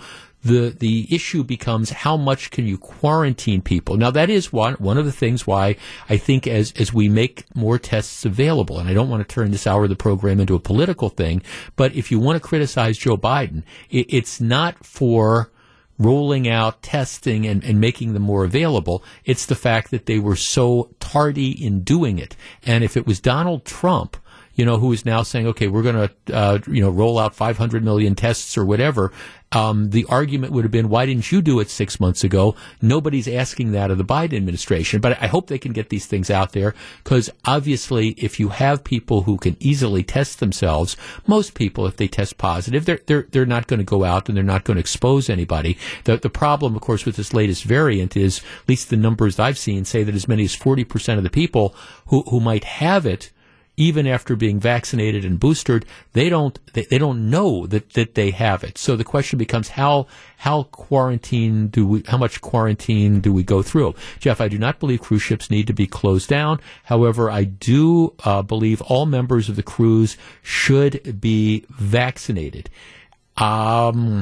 the 0.48 0.70
the 0.70 1.08
issue 1.14 1.44
becomes 1.44 1.90
how 1.90 2.18
much 2.18 2.52
can 2.52 2.66
you 2.66 2.78
quarantine 2.78 3.62
people? 3.62 3.98
Now 3.98 4.12
that 4.12 4.30
is 4.30 4.52
one 4.52 4.74
one 4.76 4.98
of 4.98 5.06
the 5.06 5.12
things 5.12 5.46
why 5.46 5.76
I 6.10 6.18
think 6.18 6.48
as 6.48 6.74
as 6.78 6.94
we 6.94 7.10
make 7.10 7.46
more 7.56 7.78
tests 7.78 8.26
available, 8.26 8.80
and 8.80 8.90
I 8.90 8.94
don't 8.94 9.10
want 9.10 9.28
to 9.28 9.34
turn 9.34 9.52
this 9.52 9.68
hour 9.68 9.84
of 9.84 9.90
the 9.90 9.96
program 9.96 10.40
into 10.40 10.56
a 10.56 10.60
political 10.60 11.10
thing, 11.10 11.42
but 11.76 11.94
if 11.96 12.12
you 12.12 12.20
want 12.20 12.42
to 12.42 12.48
criticize 12.48 12.98
Joe 12.98 13.18
Biden, 13.18 13.64
it, 13.90 14.08
it's 14.10 14.42
not 14.42 14.86
for 14.86 15.52
rolling 16.00 16.48
out 16.48 16.82
testing 16.84 17.46
and, 17.48 17.64
and 17.64 17.82
making 17.82 18.14
them 18.14 18.22
more 18.22 18.46
available. 18.46 19.04
It's 19.26 19.46
the 19.46 19.56
fact 19.56 19.92
that 19.92 20.06
they 20.06 20.20
were 20.20 20.36
so 20.36 20.94
tardy 21.00 21.52
in 21.52 21.82
doing 21.82 22.20
it. 22.20 22.36
And 22.66 22.84
if 22.84 22.96
it 22.96 23.08
was 23.08 23.20
Donald 23.20 23.66
Trump, 23.66 24.16
you 24.58 24.66
know, 24.66 24.78
who 24.78 24.92
is 24.92 25.06
now 25.06 25.24
saying, 25.24 25.48
okay, 25.48 25.68
we're 25.68 25.84
going 25.84 26.10
to, 26.10 26.36
uh, 26.36 26.60
you 26.68 26.82
know, 26.82 26.90
roll 26.90 27.20
out 27.20 27.36
500 27.36 27.84
million 27.84 28.16
tests 28.16 28.58
or 28.58 28.66
whatever, 28.66 29.14
um, 29.52 29.92
the 29.92 30.06
argument 30.10 30.52
would 30.52 30.66
have 30.66 30.72
been, 30.72 30.90
why 30.90 31.06
didn't 31.06 31.32
you 31.32 31.42
do 31.42 31.60
it 31.60 31.70
six 31.70 32.00
months 32.00 32.24
ago? 32.24 32.56
Nobody's 32.82 33.28
asking 33.28 33.72
that 33.72 33.92
of 33.92 33.98
the 33.98 34.04
Biden 34.04 34.36
administration. 34.36 35.00
But 35.00 35.22
I 35.22 35.28
hope 35.28 35.48
they 35.48 35.60
can 35.60 35.72
get 35.72 35.90
these 35.90 36.06
things 36.06 36.30
out 36.30 36.52
there 36.52 36.74
because 37.04 37.30
obviously, 37.46 38.10
if 38.18 38.40
you 38.40 38.50
have 38.50 38.84
people 38.84 39.22
who 39.22 39.38
can 39.38 39.56
easily 39.60 40.04
test 40.04 40.40
themselves, 40.40 40.98
most 41.28 41.54
people, 41.54 41.86
if 41.86 41.96
they 41.96 42.08
test 42.08 42.38
positive, 42.38 42.86
they're 42.86 43.00
they're 43.06 43.28
they're 43.32 43.46
not 43.46 43.68
going 43.68 43.80
to 43.80 43.86
go 43.86 44.04
out 44.04 44.28
and 44.28 44.36
they're 44.36 44.44
not 44.44 44.66
going 44.66 44.76
to 44.76 44.82
expose 44.82 45.30
anybody. 45.30 45.78
The 46.04 46.18
the 46.18 46.30
problem, 46.30 46.76
of 46.76 46.82
course, 46.82 47.06
with 47.06 47.16
this 47.16 47.34
latest 47.34 47.64
variant 47.64 48.18
is, 48.18 48.40
at 48.40 48.70
least 48.70 48.90
the 48.90 48.98
numbers 48.98 49.40
I've 49.40 49.58
seen 49.58 49.86
say 49.86 50.04
that 50.04 50.16
as 50.16 50.28
many 50.28 50.44
as 50.44 50.56
forty 50.56 50.84
percent 50.84 51.20
of 51.20 51.24
the 51.24 51.30
people 51.30 51.74
who 52.08 52.24
who 52.24 52.42
might 52.42 52.66
have 52.66 53.06
it 53.06 53.32
even 53.78 54.08
after 54.08 54.36
being 54.36 54.60
vaccinated 54.60 55.24
and 55.24 55.40
boosted, 55.40 55.86
they 56.14 56.30
don't 56.30 56.60
they, 56.74 56.86
they 56.86 56.98
don't 56.98 57.30
know 57.30 57.68
that, 57.68 57.94
that 57.94 58.16
they 58.16 58.32
have 58.32 58.64
it. 58.64 58.78
So 58.78 58.96
the 58.96 59.04
question 59.04 59.38
becomes 59.38 59.70
how 59.70 60.08
how 60.38 60.64
quarantine 60.64 61.68
do 61.68 61.88
we 61.88 62.04
how 62.08 62.18
much 62.18 62.42
quarantine 62.42 63.22
do 63.22 63.32
we 63.32 63.44
go 63.44 63.62
through? 63.62 63.94
Jeff, 64.20 64.42
I 64.42 64.48
do 64.48 64.58
not 64.58 64.80
believe 64.80 65.02
cruise 65.02 65.22
ships 65.22 65.52
need 65.52 65.68
to 65.68 65.74
be 65.74 65.86
closed 65.86 66.28
down. 66.28 66.60
However, 66.86 67.30
I 67.30 67.44
do 67.44 68.16
uh, 68.26 68.42
believe 68.42 68.82
all 68.82 69.06
members 69.06 69.48
of 69.48 69.56
the 69.56 69.64
cruise 69.64 70.18
should 70.42 71.22
be 71.22 71.64
vaccinated. 71.70 72.72
Um, 73.38 74.20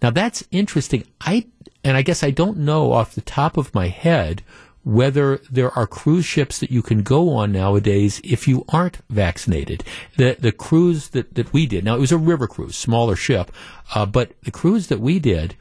now 0.00 0.10
that's 0.10 0.42
interesting. 0.50 1.04
I 1.20 1.46
and 1.84 1.98
I 1.98 2.02
guess 2.02 2.22
I 2.24 2.30
don't 2.30 2.58
know 2.58 2.92
off 2.92 3.14
the 3.14 3.20
top 3.20 3.58
of 3.58 3.74
my 3.74 3.88
head 3.88 4.42
whether 4.86 5.38
there 5.50 5.76
are 5.76 5.86
cruise 5.86 6.24
ships 6.24 6.60
that 6.60 6.70
you 6.70 6.80
can 6.80 7.02
go 7.02 7.34
on 7.34 7.50
nowadays 7.50 8.20
if 8.22 8.46
you 8.46 8.64
aren't 8.68 8.98
vaccinated. 9.10 9.82
The 10.16 10.36
the 10.38 10.52
cruise 10.52 11.08
that, 11.08 11.34
that 11.34 11.52
we 11.52 11.66
did, 11.66 11.84
now 11.84 11.96
it 11.96 12.00
was 12.00 12.12
a 12.12 12.16
river 12.18 12.46
cruise, 12.46 12.76
smaller 12.76 13.16
ship, 13.16 13.50
uh, 13.96 14.06
but 14.06 14.30
the 14.44 14.52
cruise 14.52 14.86
that 14.86 15.00
we 15.00 15.18
did, 15.18 15.56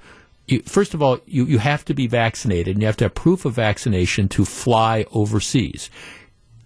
you, 0.48 0.62
first 0.62 0.94
of 0.94 1.02
all, 1.02 1.18
you, 1.26 1.46
you 1.46 1.58
have 1.58 1.84
to 1.86 1.96
be 1.96 2.06
vaccinated 2.06 2.76
and 2.76 2.84
you 2.84 2.86
have 2.86 2.98
to 2.98 3.06
have 3.06 3.16
proof 3.16 3.46
of 3.46 3.54
vaccination 3.54 4.30
to 4.30 4.46
fly 4.46 5.06
overseas 5.12 5.90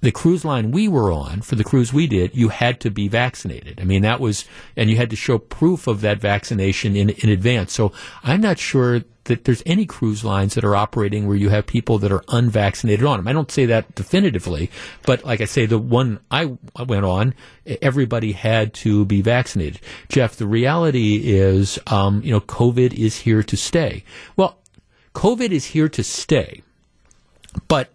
the 0.02 0.12
cruise 0.12 0.46
line 0.46 0.72
we 0.72 0.88
were 0.88 1.12
on 1.12 1.42
for 1.42 1.56
the 1.56 1.64
cruise 1.64 1.92
we 1.92 2.08
did, 2.08 2.36
you 2.36 2.50
had 2.50 2.80
to 2.82 2.90
be 2.90 3.08
vaccinated. 3.08 3.80
I 3.82 3.84
mean, 3.84 4.02
that 4.04 4.20
was, 4.20 4.46
and 4.76 4.90
you 4.90 4.96
had 4.96 5.10
to 5.10 5.16
show 5.16 5.38
proof 5.38 5.88
of 5.88 6.02
that 6.02 6.20
vaccination 6.20 6.96
in, 6.96 7.10
in 7.10 7.30
advance. 7.30 7.74
So 7.74 7.92
I'm 8.24 8.42
not 8.42 8.60
sure 8.60 9.02
that 9.26 9.44
there's 9.44 9.62
any 9.66 9.86
cruise 9.86 10.24
lines 10.24 10.56
that 10.56 10.64
are 10.64 10.76
operating 10.76 11.28
where 11.28 11.36
you 11.36 11.50
have 11.50 11.68
people 11.68 12.00
that 12.00 12.12
are 12.12 12.24
unvaccinated 12.30 13.06
on 13.06 13.20
them. 13.20 13.28
I 13.28 13.34
don't 13.34 13.52
say 13.52 13.66
that 13.68 13.94
definitively, 13.94 14.72
but 15.06 15.24
like 15.24 15.42
I 15.42 15.46
say, 15.46 15.66
the 15.66 15.78
one 15.78 16.20
I 16.32 16.58
went 16.84 17.06
on, 17.06 17.36
everybody 17.82 18.32
had 18.32 18.74
to 18.76 19.06
be 19.06 19.22
vaccinated. 19.22 19.82
Jeff, 20.08 20.36
the 20.36 20.48
reality 20.48 21.22
is, 21.26 21.78
um, 21.88 22.22
you 22.24 22.32
know, 22.32 22.42
COVID 22.42 22.94
is 22.94 23.20
here 23.20 23.44
to 23.44 23.58
stay. 23.58 24.04
Well, 24.36 24.58
COVID 25.14 25.52
is 25.52 25.66
here 25.66 25.90
to 25.90 26.04
stay, 26.04 26.64
but 27.68 27.92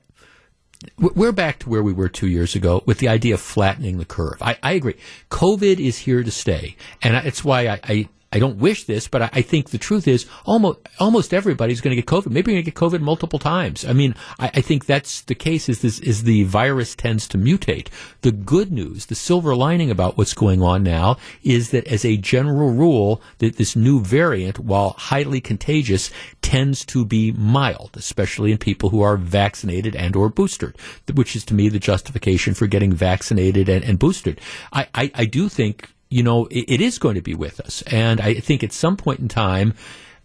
we're 0.99 1.33
back 1.33 1.59
to 1.61 1.69
where 1.69 1.83
we 1.83 1.93
were 1.93 2.09
two 2.09 2.29
years 2.29 2.55
ago 2.55 2.83
with 2.87 2.99
the 2.99 3.09
idea 3.09 3.35
of 3.35 3.41
flattening 3.41 3.99
the 3.99 4.05
curve. 4.05 4.37
I, 4.41 4.57
I 4.63 4.73
agree. 4.73 4.97
COVID 5.31 5.79
is 5.79 5.99
here 5.99 6.23
to 6.23 6.31
stay, 6.31 6.77
and 7.03 7.17
it's 7.27 7.45
why 7.45 7.69
I, 7.69 7.81
I, 7.85 8.09
I 8.35 8.41
don't 8.41 8.59
wish 8.59 8.85
this, 8.85 9.07
but 9.07 9.23
I, 9.23 9.31
I, 9.33 9.43
think 9.43 9.71
the 9.71 9.79
truth 9.79 10.09
is 10.09 10.27
almost 10.45 10.81
almost 10.99 11.33
everybody's 11.33 11.81
going 11.81 11.95
to 11.95 12.03
get 12.03 12.11
COVID. 12.11 12.33
Maybe 12.33 12.51
you're 12.51 12.63
going 12.63 12.65
to 12.65 12.71
get 12.73 12.75
COVID 12.75 13.01
multiple 13.01 13.39
times. 13.39 13.85
I 13.85 13.93
mean, 13.93 14.17
I, 14.41 14.51
I 14.55 14.61
think 14.61 14.87
that's 14.87 15.21
the 15.23 15.37
case. 15.37 15.69
Is 15.69 15.83
this 15.83 16.01
is 16.01 16.25
the 16.25 16.43
virus 16.43 16.97
tends 16.97 17.29
to 17.29 17.39
mutate. 17.39 17.89
The 18.23 18.33
good 18.33 18.73
news, 18.73 19.07
the 19.07 19.15
silver 19.15 19.55
lining 19.55 19.89
about 19.89 20.19
what's 20.19 20.35
going 20.35 20.63
on 20.63 20.83
now 20.83 21.17
is 21.45 21.71
that 21.71 21.87
as 21.87 22.05
a 22.05 22.17
general 22.17 22.73
rule, 22.73 23.23
that 23.39 23.57
this 23.57 23.77
new 23.77 24.01
variant, 24.01 24.59
while 24.59 24.97
highly 24.99 25.41
contagious, 25.41 26.11
tends 26.43 26.85
to 26.87 27.05
be 27.05 27.31
mild, 27.31 27.93
especially 27.95 28.51
in 28.51 28.59
people 28.59 28.89
who 28.89 29.01
are 29.01 29.17
vaccinated 29.17 29.95
and 29.95 30.17
or 30.17 30.29
boosted, 30.29 30.77
which 31.15 31.37
is 31.37 31.45
to 31.45 31.55
me 31.55 31.69
the 31.69 31.79
justification 31.79 32.53
for 32.53 32.67
getting 32.67 32.93
vaccinated 32.93 33.69
and, 33.69 33.85
and 33.85 34.01
boosted. 34.01 34.41
I, 34.73 34.89
I, 34.93 35.11
I 35.15 35.25
do 35.25 35.49
think 35.49 35.94
you 36.15 36.23
know, 36.23 36.47
it, 36.47 36.65
it 36.69 36.81
is 36.81 37.01
going 37.01 37.17
to 37.17 37.23
be 37.23 37.35
with 37.35 37.59
us. 37.59 37.83
And 37.89 38.21
I 38.21 38.35
think 38.35 38.63
at 38.63 38.73
some 38.73 38.97
point 38.97 39.19
in 39.19 39.27
time, 39.27 39.75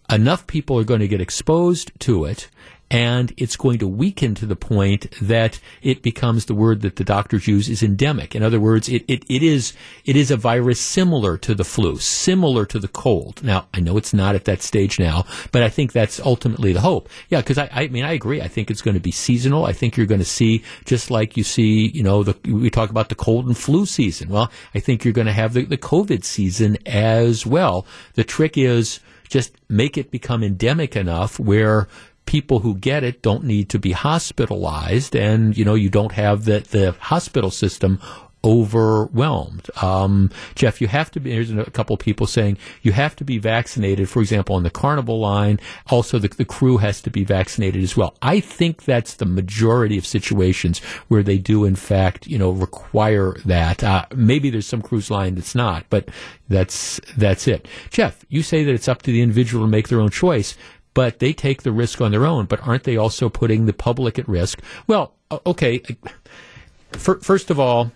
enough 0.08 0.46
people 0.46 0.78
are 0.78 0.84
going 0.84 1.00
to 1.00 1.08
get 1.08 1.20
exposed 1.20 1.90
to 2.00 2.26
it 2.26 2.48
and 2.90 3.32
it's 3.36 3.56
going 3.56 3.78
to 3.78 3.86
weaken 3.86 4.34
to 4.34 4.46
the 4.46 4.56
point 4.56 5.10
that 5.22 5.60
it 5.80 6.02
becomes 6.02 6.46
the 6.46 6.54
word 6.54 6.80
that 6.80 6.96
the 6.96 7.04
doctors 7.04 7.46
use 7.46 7.68
is 7.68 7.82
endemic. 7.82 8.34
In 8.34 8.42
other 8.42 8.58
words, 8.58 8.88
it, 8.88 9.04
it, 9.06 9.24
it 9.28 9.42
is 9.42 9.72
it 10.04 10.16
is 10.16 10.30
a 10.30 10.36
virus 10.36 10.80
similar 10.80 11.38
to 11.38 11.54
the 11.54 11.64
flu, 11.64 11.98
similar 11.98 12.66
to 12.66 12.78
the 12.78 12.88
cold. 12.88 13.42
Now, 13.44 13.68
I 13.72 13.80
know 13.80 13.96
it's 13.96 14.12
not 14.12 14.34
at 14.34 14.44
that 14.46 14.62
stage 14.62 14.98
now, 14.98 15.24
but 15.52 15.62
I 15.62 15.68
think 15.68 15.92
that's 15.92 16.18
ultimately 16.20 16.72
the 16.72 16.80
hope. 16.80 17.08
Yeah, 17.28 17.40
because 17.40 17.58
I, 17.58 17.70
I 17.72 17.88
mean 17.88 18.04
I 18.04 18.12
agree. 18.12 18.42
I 18.42 18.48
think 18.48 18.70
it's 18.70 18.82
going 18.82 18.94
to 18.94 19.00
be 19.00 19.12
seasonal. 19.12 19.64
I 19.64 19.72
think 19.72 19.96
you're 19.96 20.06
going 20.06 20.20
to 20.20 20.24
see 20.24 20.64
just 20.84 21.10
like 21.10 21.36
you 21.36 21.44
see, 21.44 21.88
you 21.88 22.02
know, 22.02 22.24
the, 22.24 22.36
we 22.50 22.70
talk 22.70 22.90
about 22.90 23.08
the 23.08 23.14
cold 23.14 23.46
and 23.46 23.56
flu 23.56 23.86
season. 23.86 24.28
Well, 24.30 24.50
I 24.74 24.80
think 24.80 25.04
you're 25.04 25.14
going 25.14 25.26
to 25.26 25.32
have 25.32 25.54
the, 25.54 25.64
the 25.64 25.78
COVID 25.78 26.24
season 26.24 26.76
as 26.86 27.46
well. 27.46 27.86
The 28.14 28.24
trick 28.24 28.58
is 28.58 29.00
just 29.30 29.54
make 29.68 29.96
it 29.96 30.10
become 30.10 30.42
endemic 30.42 30.96
enough 30.96 31.38
where 31.38 31.86
people 32.30 32.60
who 32.60 32.76
get 32.76 33.02
it 33.02 33.22
don't 33.22 33.42
need 33.42 33.68
to 33.68 33.76
be 33.76 33.90
hospitalized 33.90 35.16
and 35.16 35.58
you 35.58 35.64
know 35.64 35.74
you 35.74 35.90
don't 35.90 36.12
have 36.12 36.44
the, 36.44 36.60
the 36.70 36.92
hospital 37.00 37.50
system 37.50 37.98
overwhelmed. 38.44 39.68
Um, 39.82 40.30
Jeff, 40.54 40.80
you 40.80 40.86
have 40.86 41.10
to 41.10 41.20
be, 41.20 41.32
there's 41.32 41.50
a 41.50 41.70
couple 41.72 41.96
people 41.96 42.28
saying 42.28 42.56
you 42.82 42.92
have 42.92 43.16
to 43.16 43.24
be 43.24 43.38
vaccinated, 43.38 44.08
for 44.08 44.20
example, 44.22 44.54
on 44.54 44.62
the 44.62 44.70
carnival 44.70 45.18
line. 45.18 45.58
Also, 45.88 46.18
the, 46.20 46.28
the 46.28 46.44
crew 46.44 46.78
has 46.78 47.02
to 47.02 47.10
be 47.10 47.24
vaccinated 47.24 47.82
as 47.82 47.96
well. 47.96 48.16
I 48.22 48.38
think 48.38 48.84
that's 48.84 49.14
the 49.14 49.26
majority 49.26 49.98
of 49.98 50.06
situations 50.06 50.78
where 51.08 51.24
they 51.24 51.36
do, 51.36 51.64
in 51.64 51.76
fact, 51.76 52.28
you 52.28 52.38
know, 52.38 52.50
require 52.50 53.34
that. 53.44 53.82
Uh, 53.84 54.06
maybe 54.14 54.50
there's 54.50 54.66
some 54.66 54.82
cruise 54.82 55.10
line 55.10 55.34
that's 55.34 55.56
not, 55.56 55.84
but 55.90 56.08
that's, 56.48 57.00
that's 57.18 57.46
it. 57.46 57.68
Jeff, 57.90 58.24
you 58.28 58.42
say 58.42 58.64
that 58.64 58.72
it's 58.72 58.88
up 58.88 59.02
to 59.02 59.12
the 59.12 59.20
individual 59.20 59.66
to 59.66 59.70
make 59.70 59.88
their 59.88 60.00
own 60.00 60.10
choice 60.10 60.56
but 60.94 61.18
they 61.18 61.32
take 61.32 61.62
the 61.62 61.72
risk 61.72 62.00
on 62.00 62.10
their 62.10 62.26
own. 62.26 62.46
But 62.46 62.66
aren't 62.66 62.84
they 62.84 62.96
also 62.96 63.28
putting 63.28 63.66
the 63.66 63.72
public 63.72 64.18
at 64.18 64.28
risk? 64.28 64.60
Well, 64.86 65.14
uh, 65.30 65.38
okay. 65.46 65.82
Uh, 65.88 67.14
first 67.20 67.50
of 67.50 67.60
all, 67.60 67.92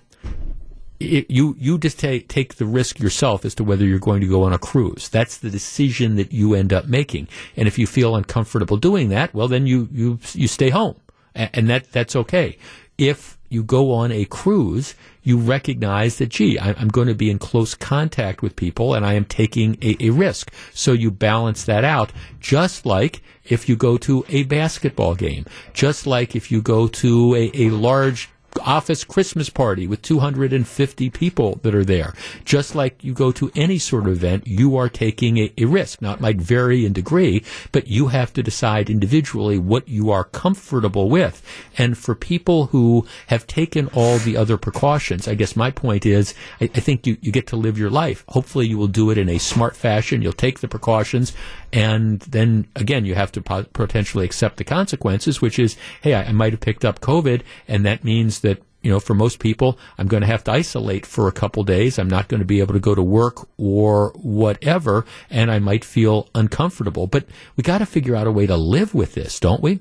it, 1.01 1.31
you 1.31 1.57
you 1.59 1.79
just 1.79 1.99
take 1.99 2.29
take 2.29 2.55
the 2.55 2.67
risk 2.67 3.01
yourself 3.01 3.45
as 3.45 3.55
to 3.57 3.65
whether 3.65 3.85
you're 3.85 3.99
going 3.99 4.21
to 4.21 4.29
go 4.29 4.45
on 4.45 4.53
a 4.53 4.59
cruise. 4.59 5.09
That's 5.09 5.39
the 5.39 5.51
decision 5.51 6.17
that 6.17 6.33
you 6.33 6.55
end 6.55 6.73
up 6.73 6.87
making. 6.87 7.29
And 7.57 7.67
if 7.69 7.79
you 7.79 7.87
feel 7.87 8.17
uncomfortable 8.17 8.77
doing 8.77 9.09
that, 9.11 9.35
well, 9.35 9.49
then 9.49 9.67
you 9.67 9.89
you 9.93 10.19
you 10.33 10.49
stay 10.49 10.71
home, 10.71 10.97
and, 11.35 11.51
and 11.53 11.69
that 11.71 11.93
that's 11.93 12.17
okay. 12.17 12.59
If 12.97 13.39
you 13.49 13.65
go 13.65 13.93
on 13.93 14.13
a 14.13 14.25
cruise, 14.25 14.95
you 15.25 15.39
recognize 15.39 16.19
that, 16.19 16.29
gee, 16.29 16.61
I'm 16.61 16.89
going 16.89 17.09
to 17.09 17.15
be 17.15 17.31
in 17.31 17.39
close 17.39 17.75
contact 17.75 18.43
with 18.43 18.55
people 18.55 18.95
and 18.95 19.05
I 19.05 19.15
am 19.15 19.25
taking 19.25 19.77
a, 19.83 19.97
a, 19.99 20.11
risk. 20.11 20.53
So 20.73 20.93
you 20.93 21.11
balance 21.11 21.65
that 21.65 21.83
out, 21.83 22.13
just 22.41 22.85
like 22.85 23.23
if 23.45 23.69
you 23.69 23.75
go 23.75 23.97
to 23.99 24.25
a 24.29 24.45
basketball 24.45 25.15
game, 25.15 25.47
just 25.73 26.07
like 26.07 26.37
if 26.37 26.53
you 26.53 26.61
go 26.61 26.87
to 26.89 27.35
a, 27.35 27.51
a 27.55 27.71
large 27.71 28.29
office 28.63 29.05
Christmas 29.05 29.51
party 29.51 29.87
with 29.87 30.03
250 30.03 31.11
people 31.11 31.61
that 31.63 31.75
are 31.75 31.85
there. 31.85 32.15
Just 32.45 32.75
like 32.75 33.03
you 33.03 33.13
go 33.13 33.33
to 33.33 33.51
any 33.55 33.79
sort 33.79 34.07
of 34.07 34.13
event, 34.13 34.47
you 34.47 34.77
are 34.77 34.89
taking 34.89 35.39
a, 35.39 35.53
a, 35.59 35.65
risk. 35.65 36.01
Now, 36.03 36.15
it 36.15 36.21
might 36.21 36.37
vary 36.37 36.85
in 36.85 36.93
degree, 36.93 37.45
but 37.73 37.89
you 37.89 38.09
have 38.09 38.33
to 38.35 38.43
decide 38.43 38.91
individually 38.91 39.59
what 39.59 39.89
you 39.89 40.11
are 40.11 40.25
comfortable 40.25 41.09
with. 41.09 41.43
And 41.77 41.97
for 41.97 42.15
people 42.15 42.67
who 42.67 43.07
have 43.29 43.47
taken 43.47 43.89
all 43.89 44.19
the 44.19 44.37
other 44.37 44.57
precautions, 44.57 45.27
I 45.27 45.35
guess 45.35 45.57
my 45.57 45.71
point 45.71 46.07
is, 46.07 46.35
I, 46.61 46.65
I 46.65 46.81
think 46.81 47.07
you, 47.07 47.17
you 47.21 47.33
get 47.33 47.47
to 47.49 47.57
live 47.57 47.79
your 47.79 47.91
life. 47.91 48.25
Hopefully, 48.29 48.67
you 48.67 48.79
will 48.79 48.89
do 48.89 49.11
it 49.11 49.19
in 49.19 49.29
a 49.29 49.39
smart 49.39 49.77
fashion. 49.77 50.23
You'll 50.23 50.33
take 50.33 50.61
the 50.61 50.69
precautions. 50.69 51.33
And 51.75 52.21
then 52.21 52.69
again, 52.77 53.05
you 53.05 53.17
have 53.17 53.33
to 53.33 53.43
potentially 53.43 54.25
accept 54.25 54.59
the 54.59 54.65
consequences, 54.65 55.43
which 55.43 55.59
is, 55.59 55.77
hey, 56.03 56.15
I, 56.15 56.27
I 56.27 56.33
might 56.33 56.53
have 56.53 56.61
picked 56.61 56.85
up 56.85 57.01
COVID, 57.01 57.43
and 57.67 57.85
that 57.85 58.05
means 58.05 58.41
that 58.41 58.63
you 58.81 58.91
know, 58.91 59.01
for 59.01 59.15
most 59.15 59.39
people, 59.39 59.79
I'm 59.97 60.09
going 60.09 60.21
to 60.21 60.27
have 60.27 60.45
to 60.45 60.53
isolate 60.53 61.07
for 61.07 61.27
a 61.27 61.33
couple 61.33 61.65
days. 61.65 61.99
I'm 61.99 62.09
not 62.09 62.29
going 62.29 62.41
to 62.41 62.47
be 62.47 62.61
able 62.61 62.75
to 62.75 62.81
go 62.81 62.95
to 62.95 63.03
work 63.03 63.49
or 63.57 64.13
whatever, 64.17 65.07
and 65.31 65.51
I 65.51 65.59
might 65.59 65.87
feel 65.87 66.29
uncomfortable. 66.35 67.07
But 67.07 67.25
we 67.57 67.63
got 67.63 67.79
to 67.79 67.87
figure 67.87 68.15
out 68.15 68.27
a 68.27 68.31
way 68.31 68.47
to 68.47 68.59
live 68.59 68.95
with 68.95 69.15
this, 69.15 69.41
don't 69.41 69.63
we? 69.63 69.81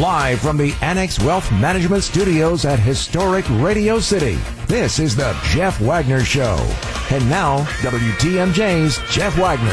Live 0.00 0.40
from 0.40 0.56
the 0.56 0.74
Annex 0.80 1.20
Wealth 1.20 1.52
Management 1.52 2.02
Studios 2.02 2.64
at 2.64 2.78
historic 2.78 3.44
Radio 3.50 4.00
City, 4.00 4.38
this 4.66 4.98
is 4.98 5.14
the 5.14 5.38
Jeff 5.50 5.80
Wagner 5.80 6.24
Show. 6.24 6.56
And 7.10 7.28
now, 7.28 7.64
WTMJ's 7.82 8.98
Jeff 9.12 9.36
Wagner. 9.36 9.68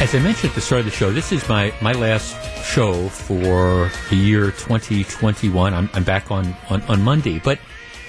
As 0.00 0.14
I 0.14 0.20
mentioned 0.20 0.50
at 0.50 0.54
the 0.54 0.60
start 0.60 0.80
of 0.80 0.84
the 0.84 0.92
show, 0.92 1.10
this 1.10 1.32
is 1.32 1.46
my, 1.48 1.74
my 1.82 1.92
last 1.92 2.36
show 2.64 3.08
for 3.08 3.90
the 4.10 4.16
year 4.16 4.52
2021. 4.52 5.74
I'm, 5.74 5.90
I'm 5.92 6.04
back 6.04 6.30
on, 6.30 6.54
on, 6.70 6.82
on 6.82 7.02
Monday, 7.02 7.40
but 7.40 7.58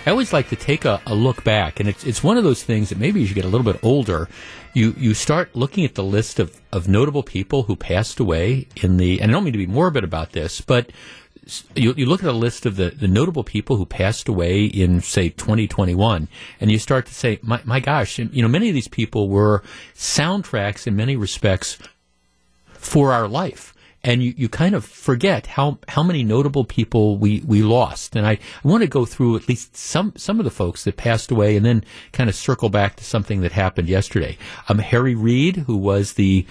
I 0.08 0.12
always 0.12 0.32
like 0.32 0.48
to 0.50 0.56
take 0.56 0.86
a, 0.86 1.02
a, 1.06 1.14
look 1.14 1.44
back, 1.44 1.82
and 1.82 1.90
it's 1.90 2.06
it's 2.06 2.24
one 2.24 2.38
of 2.38 2.46
those 2.46 2.64
things 2.64 2.88
that 2.90 2.98
maybe 2.98 3.22
as 3.22 3.28
you 3.28 3.36
get 3.36 3.44
a 3.44 3.50
little 3.50 3.70
bit 3.70 3.84
older, 3.84 4.30
you 4.74 4.96
you 4.98 5.14
start 5.14 5.54
looking 5.54 5.84
at 5.84 5.96
the 5.96 6.04
list 6.04 6.40
of, 6.40 6.62
of 6.72 6.88
notable 6.88 7.24
people 7.24 7.64
who 7.64 7.76
passed 7.76 8.18
away 8.18 8.68
in 8.78 8.96
the. 8.96 9.20
And 9.20 9.30
I 9.30 9.34
don't 9.34 9.44
mean 9.44 9.52
to 9.52 9.60
be 9.60 9.68
morbid 9.68 10.06
about 10.06 10.32
this, 10.32 10.62
but 10.62 10.92
you, 11.76 11.94
you 11.98 12.06
look 12.06 12.24
at 12.24 12.30
a 12.30 12.32
list 12.32 12.66
of 12.66 12.78
the, 12.78 12.92
the 12.92 13.10
notable 13.10 13.44
people 13.44 13.76
who 13.76 13.86
passed 13.86 14.30
away 14.30 14.64
in 14.64 15.02
say 15.02 15.28
2021, 15.28 16.30
and 16.62 16.72
you 16.72 16.80
start 16.80 17.06
to 17.08 17.14
say, 17.14 17.40
my, 17.42 17.60
my 17.66 17.82
gosh, 17.82 18.18
you 18.18 18.42
know, 18.42 18.48
many 18.48 18.70
of 18.70 18.74
these 18.74 18.88
people 18.88 19.28
were 19.28 19.62
soundtracks 19.94 20.88
in 20.88 20.96
many 20.96 21.18
respects 21.18 21.78
for 22.72 23.12
our 23.12 23.28
life 23.28 23.74
and 24.04 24.24
you, 24.24 24.34
you 24.38 24.48
kind 24.50 24.76
of 24.76 24.86
forget 24.86 25.48
how, 25.48 25.80
how 25.88 26.04
many 26.04 26.24
notable 26.24 26.64
people 26.64 27.18
we, 27.18 27.42
we 27.46 27.62
lost. 27.62 28.16
And 28.16 28.26
I, 28.26 28.32
I 28.32 28.68
want 28.68 28.82
to 28.82 28.88
go 28.88 29.06
through 29.06 29.36
at 29.36 29.48
least 29.48 29.76
some, 29.76 30.14
some 30.16 30.40
of 30.40 30.46
the 30.46 30.52
folks 30.52 30.84
that 30.84 30.98
passed 30.98 31.32
away 31.32 31.58
and 31.58 31.66
then 31.66 31.84
kind 32.12 32.30
of 32.30 32.36
circle 32.36 32.70
back 32.70 32.96
to 32.98 33.04
something 33.04 33.42
that 33.42 33.52
happened 33.52 33.90
yesterday. 33.90 34.38
Um, 34.70 34.80
Harry 34.80 35.16
Reid, 35.16 35.58
who 35.58 35.76
was 35.78 36.14
the 36.14 36.46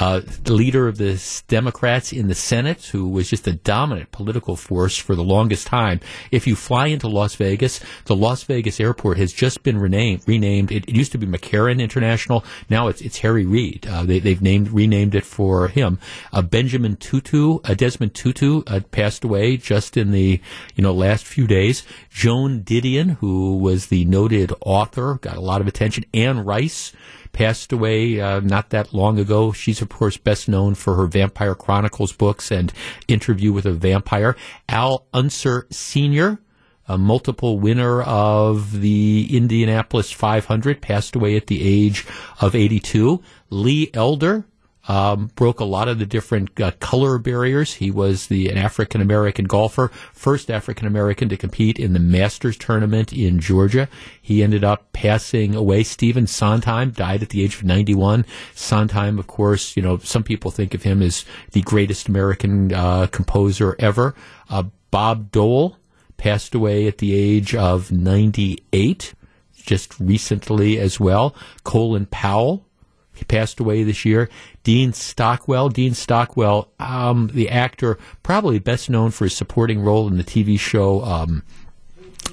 uh, 0.00 0.20
the 0.44 0.52
leader 0.52 0.88
of 0.88 0.98
the 0.98 1.20
Democrats 1.48 2.12
in 2.12 2.28
the 2.28 2.34
Senate, 2.34 2.84
who 2.86 3.08
was 3.08 3.28
just 3.28 3.46
a 3.46 3.52
dominant 3.52 4.10
political 4.12 4.56
force 4.56 4.96
for 4.96 5.14
the 5.14 5.24
longest 5.24 5.66
time. 5.66 6.00
If 6.30 6.46
you 6.46 6.56
fly 6.56 6.86
into 6.86 7.08
Las 7.08 7.34
Vegas, 7.34 7.80
the 8.04 8.16
Las 8.16 8.42
Vegas 8.44 8.80
airport 8.80 9.18
has 9.18 9.32
just 9.32 9.62
been 9.62 9.78
renamed. 9.78 10.22
renamed. 10.26 10.72
It, 10.72 10.88
it 10.88 10.94
used 10.94 11.12
to 11.12 11.18
be 11.18 11.26
McCarran 11.26 11.80
International. 11.80 12.44
Now 12.70 12.88
it's, 12.88 13.00
it's 13.00 13.18
Harry 13.18 13.44
Reid. 13.44 13.86
Uh, 13.86 14.04
they, 14.04 14.18
have 14.20 14.42
named 14.42 14.70
renamed 14.70 15.14
it 15.14 15.24
for 15.24 15.68
him. 15.68 15.98
Uh, 16.32 16.42
Benjamin 16.42 16.96
Tutu, 16.96 17.58
uh, 17.64 17.74
Desmond 17.74 18.14
Tutu, 18.14 18.62
uh, 18.66 18.80
passed 18.90 19.24
away 19.24 19.56
just 19.56 19.96
in 19.96 20.10
the 20.10 20.40
you 20.74 20.82
know 20.82 20.92
last 20.92 21.26
few 21.26 21.46
days. 21.46 21.82
Joan 22.10 22.62
Didion, 22.62 23.16
who 23.16 23.58
was 23.58 23.86
the 23.86 24.04
noted 24.04 24.52
author, 24.60 25.18
got 25.20 25.36
a 25.36 25.40
lot 25.40 25.60
of 25.60 25.66
attention. 25.66 26.04
Anne 26.14 26.44
Rice 26.44 26.92
passed 27.32 27.72
away 27.72 28.20
uh, 28.20 28.40
not 28.40 28.70
that 28.70 28.92
long 28.92 29.18
ago. 29.18 29.52
She's, 29.52 29.82
of 29.82 29.88
course, 29.88 30.16
best 30.16 30.48
known 30.48 30.74
for 30.74 30.94
her 30.96 31.06
Vampire 31.06 31.54
Chronicles 31.54 32.12
books 32.12 32.50
and 32.50 32.72
Interview 33.08 33.52
with 33.52 33.66
a 33.66 33.72
Vampire. 33.72 34.36
Al 34.68 35.06
Unser 35.12 35.66
Sr., 35.70 36.40
a 36.88 36.98
multiple 36.98 37.58
winner 37.58 38.02
of 38.02 38.80
the 38.80 39.28
Indianapolis 39.30 40.12
500, 40.12 40.82
passed 40.82 41.14
away 41.14 41.36
at 41.36 41.46
the 41.46 41.62
age 41.62 42.06
of 42.40 42.54
82. 42.54 43.22
Lee 43.50 43.90
Elder, 43.94 44.44
um, 44.88 45.30
broke 45.36 45.60
a 45.60 45.64
lot 45.64 45.88
of 45.88 45.98
the 45.98 46.06
different 46.06 46.60
uh, 46.60 46.72
color 46.80 47.18
barriers. 47.18 47.74
He 47.74 47.90
was 47.90 48.26
the 48.26 48.48
an 48.48 48.58
African 48.58 49.00
American 49.00 49.44
golfer, 49.44 49.88
first 50.12 50.50
African 50.50 50.86
American 50.86 51.28
to 51.28 51.36
compete 51.36 51.78
in 51.78 51.92
the 51.92 52.00
Masters 52.00 52.56
tournament 52.56 53.12
in 53.12 53.38
Georgia. 53.38 53.88
He 54.20 54.42
ended 54.42 54.64
up 54.64 54.92
passing 54.92 55.54
away. 55.54 55.84
Stephen 55.84 56.26
Sondheim 56.26 56.90
died 56.90 57.22
at 57.22 57.28
the 57.28 57.42
age 57.42 57.56
of 57.56 57.64
91. 57.64 58.26
Sondheim, 58.54 59.18
of 59.18 59.26
course, 59.26 59.76
you 59.76 59.82
know, 59.82 59.98
some 59.98 60.24
people 60.24 60.50
think 60.50 60.74
of 60.74 60.82
him 60.82 61.00
as 61.00 61.24
the 61.52 61.62
greatest 61.62 62.08
American 62.08 62.72
uh, 62.72 63.06
composer 63.06 63.76
ever. 63.78 64.14
Uh, 64.50 64.64
Bob 64.90 65.30
Dole 65.30 65.76
passed 66.16 66.54
away 66.54 66.86
at 66.86 66.98
the 66.98 67.14
age 67.14 67.54
of 67.54 67.92
98 67.92 69.14
just 69.54 69.98
recently 70.00 70.78
as 70.78 70.98
well. 70.98 71.36
Colin 71.62 72.06
Powell 72.06 72.66
he 73.14 73.24
passed 73.24 73.60
away 73.60 73.82
this 73.82 74.04
year. 74.04 74.28
Dean 74.62 74.92
Stockwell. 74.92 75.68
Dean 75.68 75.94
Stockwell, 75.94 76.68
um, 76.78 77.30
the 77.32 77.48
actor, 77.50 77.98
probably 78.22 78.58
best 78.58 78.88
known 78.88 79.10
for 79.10 79.24
his 79.24 79.36
supporting 79.36 79.80
role 79.80 80.08
in 80.08 80.16
the 80.16 80.24
TV 80.24 80.58
show 80.58 81.02
um, 81.04 81.42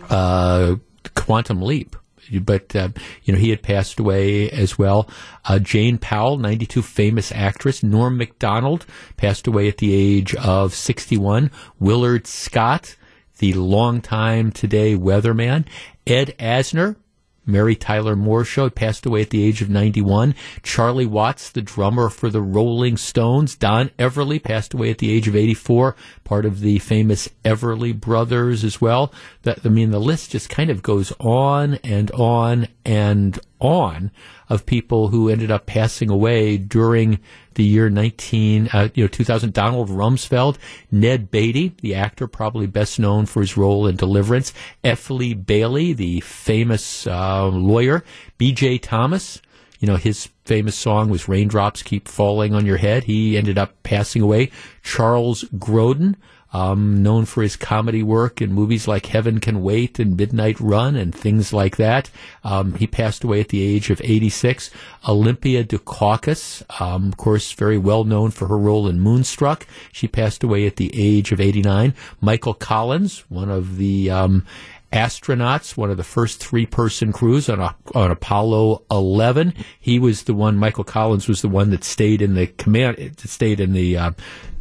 uh, 0.09 0.75
Quantum 1.15 1.61
Leap. 1.61 1.95
But 2.41 2.75
uh, 2.75 2.89
you 3.23 3.33
know 3.33 3.39
he 3.39 3.49
had 3.49 3.63
passed 3.63 3.99
away 3.99 4.51
as 4.51 4.77
well. 4.77 5.09
Uh, 5.45 5.57
Jane 5.57 5.97
Powell, 5.97 6.37
92, 6.37 6.83
famous 6.83 7.31
actress. 7.31 7.81
Norm 7.81 8.17
Macdonald 8.17 8.85
passed 9.17 9.47
away 9.47 9.67
at 9.67 9.77
the 9.77 9.93
age 9.95 10.35
of 10.35 10.75
61. 10.75 11.49
Willard 11.79 12.27
Scott, 12.27 12.95
the 13.39 13.53
longtime 13.53 14.51
Today 14.51 14.95
weatherman. 14.95 15.65
Ed 16.05 16.35
Asner, 16.37 16.97
Mary 17.45 17.75
Tyler 17.75 18.15
Moore 18.15 18.43
Show, 18.43 18.69
passed 18.69 19.05
away 19.05 19.21
at 19.21 19.29
the 19.29 19.43
age 19.43 19.61
of 19.61 19.69
91. 19.69 20.35
Charlie 20.63 21.05
Watts, 21.05 21.49
the 21.49 21.61
drummer 21.61 22.09
for 22.09 22.29
the 22.29 22.41
Rolling 22.41 22.97
Stones. 22.97 23.55
Don 23.55 23.89
Everly 23.97 24.41
passed 24.41 24.73
away 24.73 24.91
at 24.91 24.99
the 24.99 25.11
age 25.11 25.27
of 25.27 25.35
84, 25.35 25.95
part 26.23 26.45
of 26.45 26.59
the 26.59 26.79
famous 26.79 27.29
Everly 27.43 27.97
Brothers 27.97 28.63
as 28.63 28.79
well. 28.79 29.11
That, 29.43 29.65
I 29.65 29.69
mean, 29.69 29.91
the 29.91 29.99
list 29.99 30.31
just 30.31 30.49
kind 30.49 30.69
of 30.69 30.83
goes 30.83 31.13
on 31.19 31.75
and 31.75 32.11
on 32.11 32.67
and 32.85 33.39
on 33.59 34.11
of 34.49 34.65
people 34.65 35.09
who 35.09 35.29
ended 35.29 35.49
up 35.49 35.65
passing 35.65 36.09
away 36.09 36.57
during 36.57 37.19
the 37.53 37.63
year 37.63 37.89
19, 37.89 38.69
uh, 38.73 38.89
you 38.93 39.03
know, 39.03 39.07
2000. 39.07 39.53
Donald 39.53 39.89
Rumsfeld, 39.89 40.57
Ned 40.91 41.31
Beatty, 41.31 41.75
the 41.81 41.95
actor 41.95 42.27
probably 42.27 42.67
best 42.67 42.99
known 42.99 43.25
for 43.25 43.41
his 43.41 43.55
role 43.55 43.87
in 43.87 43.95
Deliverance, 43.95 44.53
F. 44.83 45.09
Lee 45.09 45.33
Bailey, 45.33 45.93
the 45.93 46.19
famous 46.21 47.07
uh, 47.07 47.47
lawyer, 47.47 48.03
B.J. 48.37 48.79
Thomas, 48.79 49.41
you 49.79 49.87
know, 49.87 49.95
his 49.95 50.29
famous 50.43 50.75
song 50.75 51.09
was 51.09 51.29
Raindrops 51.29 51.83
Keep 51.83 52.07
Falling 52.07 52.53
on 52.53 52.65
Your 52.65 52.77
Head. 52.77 53.05
He 53.05 53.37
ended 53.37 53.57
up 53.57 53.81
passing 53.83 54.21
away. 54.21 54.51
Charles 54.83 55.43
Grodin, 55.55 56.15
um, 56.51 57.03
known 57.03 57.25
for 57.25 57.43
his 57.43 57.55
comedy 57.55 58.01
work 58.01 58.41
in 58.41 58.53
movies 58.53 58.87
like 58.87 59.07
Heaven 59.07 59.39
Can 59.39 59.61
Wait 59.61 59.99
and 59.99 60.17
Midnight 60.17 60.59
Run 60.59 60.95
and 60.95 61.13
things 61.13 61.53
like 61.53 61.77
that. 61.77 62.09
Um, 62.43 62.73
he 62.73 62.87
passed 62.87 63.23
away 63.23 63.39
at 63.41 63.49
the 63.49 63.61
age 63.61 63.89
of 63.89 64.01
86. 64.03 64.71
Olympia 65.07 65.63
Dukakis, 65.63 66.63
um, 66.81 67.09
of 67.09 67.17
course, 67.17 67.51
very 67.51 67.77
well 67.77 68.03
known 68.03 68.31
for 68.31 68.47
her 68.47 68.57
role 68.57 68.87
in 68.87 68.99
Moonstruck. 68.99 69.67
She 69.91 70.07
passed 70.07 70.43
away 70.43 70.65
at 70.65 70.77
the 70.77 70.91
age 70.93 71.31
of 71.31 71.39
89. 71.39 71.93
Michael 72.21 72.53
Collins, 72.53 73.25
one 73.29 73.49
of 73.49 73.77
the 73.77 74.09
um, 74.09 74.45
astronauts, 74.91 75.77
one 75.77 75.91
of 75.91 75.97
the 75.97 76.03
first 76.03 76.39
three 76.39 76.65
person 76.65 77.11
crews 77.11 77.47
on, 77.49 77.59
a, 77.59 77.75
on 77.93 78.09
Apollo 78.11 78.83
11. 78.89 79.53
He 79.79 79.99
was 79.99 80.23
the 80.23 80.33
one, 80.33 80.57
Michael 80.57 80.83
Collins 80.83 81.27
was 81.27 81.41
the 81.41 81.49
one 81.49 81.69
that 81.69 81.83
stayed 81.83 82.21
in 82.21 82.33
the 82.33 82.47
command, 82.47 83.15
stayed 83.19 83.59
in 83.59 83.73
the, 83.73 83.97
uh, 83.97 84.11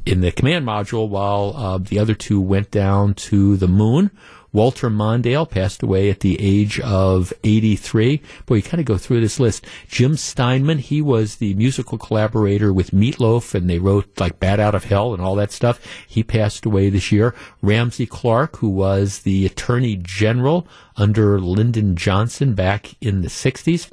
in 0.06 0.20
the 0.20 0.32
command 0.32 0.66
module 0.66 1.08
while 1.08 1.54
uh, 1.56 1.78
the 1.78 1.98
other 1.98 2.14
two 2.14 2.40
went 2.40 2.70
down 2.70 3.14
to 3.14 3.56
the 3.56 3.68
moon. 3.68 4.10
Walter 4.52 4.88
Mondale 4.88 5.48
passed 5.48 5.82
away 5.82 6.08
at 6.08 6.20
the 6.20 6.40
age 6.40 6.80
of 6.80 7.32
83. 7.44 8.22
Boy, 8.46 8.56
you 8.56 8.62
kind 8.62 8.80
of 8.80 8.86
go 8.86 8.96
through 8.96 9.20
this 9.20 9.38
list. 9.38 9.66
Jim 9.88 10.16
Steinman, 10.16 10.78
he 10.78 11.02
was 11.02 11.36
the 11.36 11.52
musical 11.54 11.98
collaborator 11.98 12.72
with 12.72 12.92
Meatloaf, 12.92 13.54
and 13.54 13.68
they 13.68 13.78
wrote 13.78 14.18
like 14.18 14.40
Bat 14.40 14.60
Out 14.60 14.74
of 14.74 14.84
Hell 14.84 15.12
and 15.12 15.22
all 15.22 15.34
that 15.34 15.52
stuff. 15.52 15.80
He 16.06 16.22
passed 16.22 16.64
away 16.64 16.88
this 16.88 17.12
year. 17.12 17.34
Ramsey 17.60 18.06
Clark, 18.06 18.56
who 18.56 18.70
was 18.70 19.20
the 19.20 19.44
Attorney 19.44 19.96
General 19.96 20.66
under 20.96 21.38
Lyndon 21.38 21.94
Johnson 21.94 22.54
back 22.54 22.94
in 23.02 23.20
the 23.20 23.28
60s. 23.28 23.90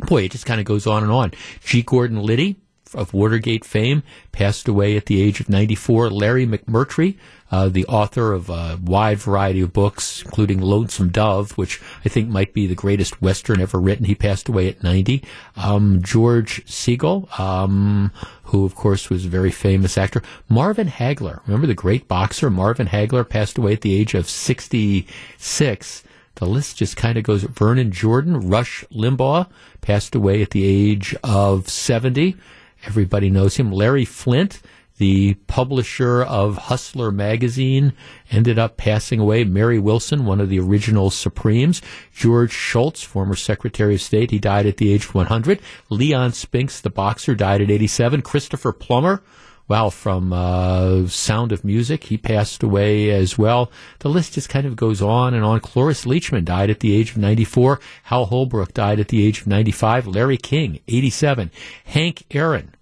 Boy, 0.00 0.24
it 0.24 0.32
just 0.32 0.46
kind 0.46 0.60
of 0.60 0.66
goes 0.66 0.86
on 0.86 1.02
and 1.02 1.12
on. 1.12 1.32
G. 1.64 1.82
Gordon 1.82 2.22
Liddy, 2.22 2.56
of 2.94 3.14
Watergate 3.14 3.64
fame, 3.64 4.02
passed 4.32 4.68
away 4.68 4.96
at 4.96 5.06
the 5.06 5.20
age 5.20 5.40
of 5.40 5.48
94. 5.48 6.10
Larry 6.10 6.46
McMurtry, 6.46 7.16
uh, 7.50 7.68
the 7.68 7.86
author 7.86 8.32
of 8.32 8.48
a 8.48 8.78
wide 8.82 9.18
variety 9.18 9.60
of 9.60 9.72
books, 9.72 10.22
including 10.22 10.60
Lonesome 10.60 11.10
Dove, 11.10 11.52
which 11.52 11.80
I 12.04 12.08
think 12.08 12.28
might 12.28 12.54
be 12.54 12.66
the 12.66 12.74
greatest 12.74 13.20
Western 13.20 13.60
ever 13.60 13.80
written. 13.80 14.04
He 14.04 14.14
passed 14.14 14.48
away 14.48 14.68
at 14.68 14.82
90. 14.82 15.22
Um, 15.56 16.02
George 16.02 16.64
Segal, 16.66 17.38
um, 17.38 18.12
who 18.44 18.64
of 18.64 18.74
course 18.74 19.10
was 19.10 19.26
a 19.26 19.28
very 19.28 19.50
famous 19.50 19.98
actor. 19.98 20.22
Marvin 20.48 20.88
Hagler, 20.88 21.40
remember 21.46 21.66
the 21.66 21.74
great 21.74 22.08
boxer 22.08 22.50
Marvin 22.50 22.88
Hagler 22.88 23.28
passed 23.28 23.58
away 23.58 23.72
at 23.72 23.80
the 23.80 23.94
age 23.94 24.14
of 24.14 24.28
66. 24.28 26.02
The 26.36 26.46
list 26.46 26.78
just 26.78 26.96
kind 26.96 27.18
of 27.18 27.24
goes. 27.24 27.42
Vernon 27.42 27.92
Jordan, 27.92 28.48
Rush 28.48 28.84
Limbaugh, 28.92 29.48
passed 29.82 30.14
away 30.14 30.40
at 30.40 30.50
the 30.50 30.64
age 30.64 31.14
of 31.22 31.68
70. 31.68 32.36
Everybody 32.84 33.30
knows 33.30 33.56
him. 33.56 33.70
Larry 33.70 34.04
Flynt, 34.04 34.60
the 34.98 35.34
publisher 35.46 36.22
of 36.22 36.56
Hustler 36.56 37.10
magazine, 37.10 37.92
ended 38.30 38.58
up 38.58 38.76
passing 38.76 39.20
away. 39.20 39.44
Mary 39.44 39.78
Wilson, 39.78 40.24
one 40.24 40.40
of 40.40 40.48
the 40.48 40.60
original 40.60 41.10
Supremes. 41.10 41.80
George 42.12 42.52
Shultz, 42.52 43.02
former 43.02 43.34
Secretary 43.34 43.94
of 43.94 44.02
State, 44.02 44.30
he 44.30 44.38
died 44.38 44.66
at 44.66 44.76
the 44.76 44.92
age 44.92 45.06
of 45.06 45.14
100. 45.14 45.60
Leon 45.88 46.32
Spinks, 46.32 46.80
the 46.80 46.90
boxer, 46.90 47.34
died 47.34 47.60
at 47.62 47.70
87. 47.70 48.22
Christopher 48.22 48.72
Plummer, 48.72 49.22
wow, 49.70 49.88
from 49.88 50.32
uh, 50.32 51.06
Sound 51.06 51.52
of 51.52 51.64
Music, 51.64 52.02
he 52.02 52.18
passed 52.18 52.64
away 52.64 53.08
as 53.10 53.38
well. 53.38 53.70
The 54.00 54.08
list 54.08 54.32
just 54.32 54.48
kind 54.48 54.66
of 54.66 54.74
goes 54.74 55.00
on 55.00 55.32
and 55.32 55.44
on. 55.44 55.60
Cloris 55.60 56.04
Leachman 56.04 56.44
died 56.44 56.70
at 56.70 56.80
the 56.80 56.92
age 56.92 57.12
of 57.12 57.18
94. 57.18 57.78
Hal 58.02 58.26
Holbrook 58.26 58.74
died 58.74 58.98
at 58.98 59.08
the 59.08 59.24
age 59.24 59.42
of 59.42 59.46
95. 59.46 60.08
Larry 60.08 60.36
King, 60.36 60.80
87. 60.88 61.52
Hank 61.84 62.24
Aaron, 62.32 62.74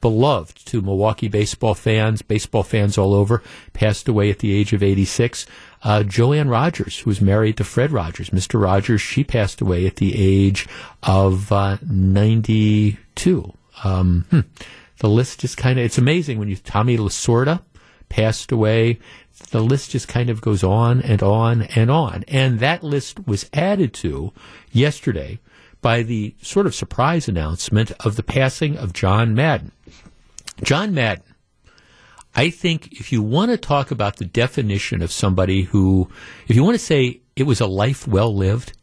beloved 0.00 0.66
to 0.66 0.82
Milwaukee 0.82 1.28
baseball 1.28 1.76
fans, 1.76 2.22
baseball 2.22 2.64
fans 2.64 2.98
all 2.98 3.14
over, 3.14 3.40
passed 3.72 4.08
away 4.08 4.28
at 4.28 4.40
the 4.40 4.52
age 4.52 4.72
of 4.72 4.82
86. 4.82 5.46
Uh, 5.84 6.02
Joanne 6.02 6.48
Rogers, 6.48 6.98
who 6.98 7.10
was 7.10 7.20
married 7.20 7.56
to 7.58 7.64
Fred 7.64 7.92
Rogers, 7.92 8.30
Mr. 8.30 8.60
Rogers, 8.60 9.00
she 9.00 9.22
passed 9.22 9.60
away 9.60 9.86
at 9.86 9.96
the 9.96 10.12
age 10.16 10.66
of 11.04 11.52
uh, 11.52 11.78
92. 11.82 13.54
Um, 13.84 14.26
hmm 14.28 14.40
the 15.02 15.08
list 15.08 15.40
just 15.40 15.56
kind 15.56 15.80
of, 15.80 15.84
it's 15.84 15.98
amazing 15.98 16.38
when 16.38 16.48
you, 16.48 16.54
Tommy 16.54 16.96
Lasorda 16.96 17.60
passed 18.08 18.52
away. 18.52 19.00
The 19.50 19.60
list 19.60 19.90
just 19.90 20.06
kind 20.06 20.30
of 20.30 20.40
goes 20.40 20.62
on 20.62 21.02
and 21.02 21.20
on 21.24 21.62
and 21.74 21.90
on. 21.90 22.24
And 22.28 22.60
that 22.60 22.84
list 22.84 23.26
was 23.26 23.50
added 23.52 23.94
to 23.94 24.32
yesterday 24.70 25.40
by 25.80 26.04
the 26.04 26.36
sort 26.40 26.66
of 26.66 26.74
surprise 26.76 27.26
announcement 27.26 27.90
of 27.98 28.14
the 28.14 28.22
passing 28.22 28.76
of 28.76 28.92
John 28.92 29.34
Madden. 29.34 29.72
John 30.62 30.94
Madden, 30.94 31.24
I 32.36 32.50
think 32.50 32.92
if 32.92 33.10
you 33.10 33.22
want 33.22 33.50
to 33.50 33.56
talk 33.56 33.90
about 33.90 34.18
the 34.18 34.24
definition 34.24 35.02
of 35.02 35.10
somebody 35.10 35.62
who, 35.62 36.08
if 36.46 36.54
you 36.54 36.62
want 36.62 36.78
to 36.78 36.84
say 36.84 37.22
it 37.34 37.42
was 37.42 37.60
a 37.60 37.66
life 37.66 38.06
well 38.06 38.32
lived, 38.32 38.74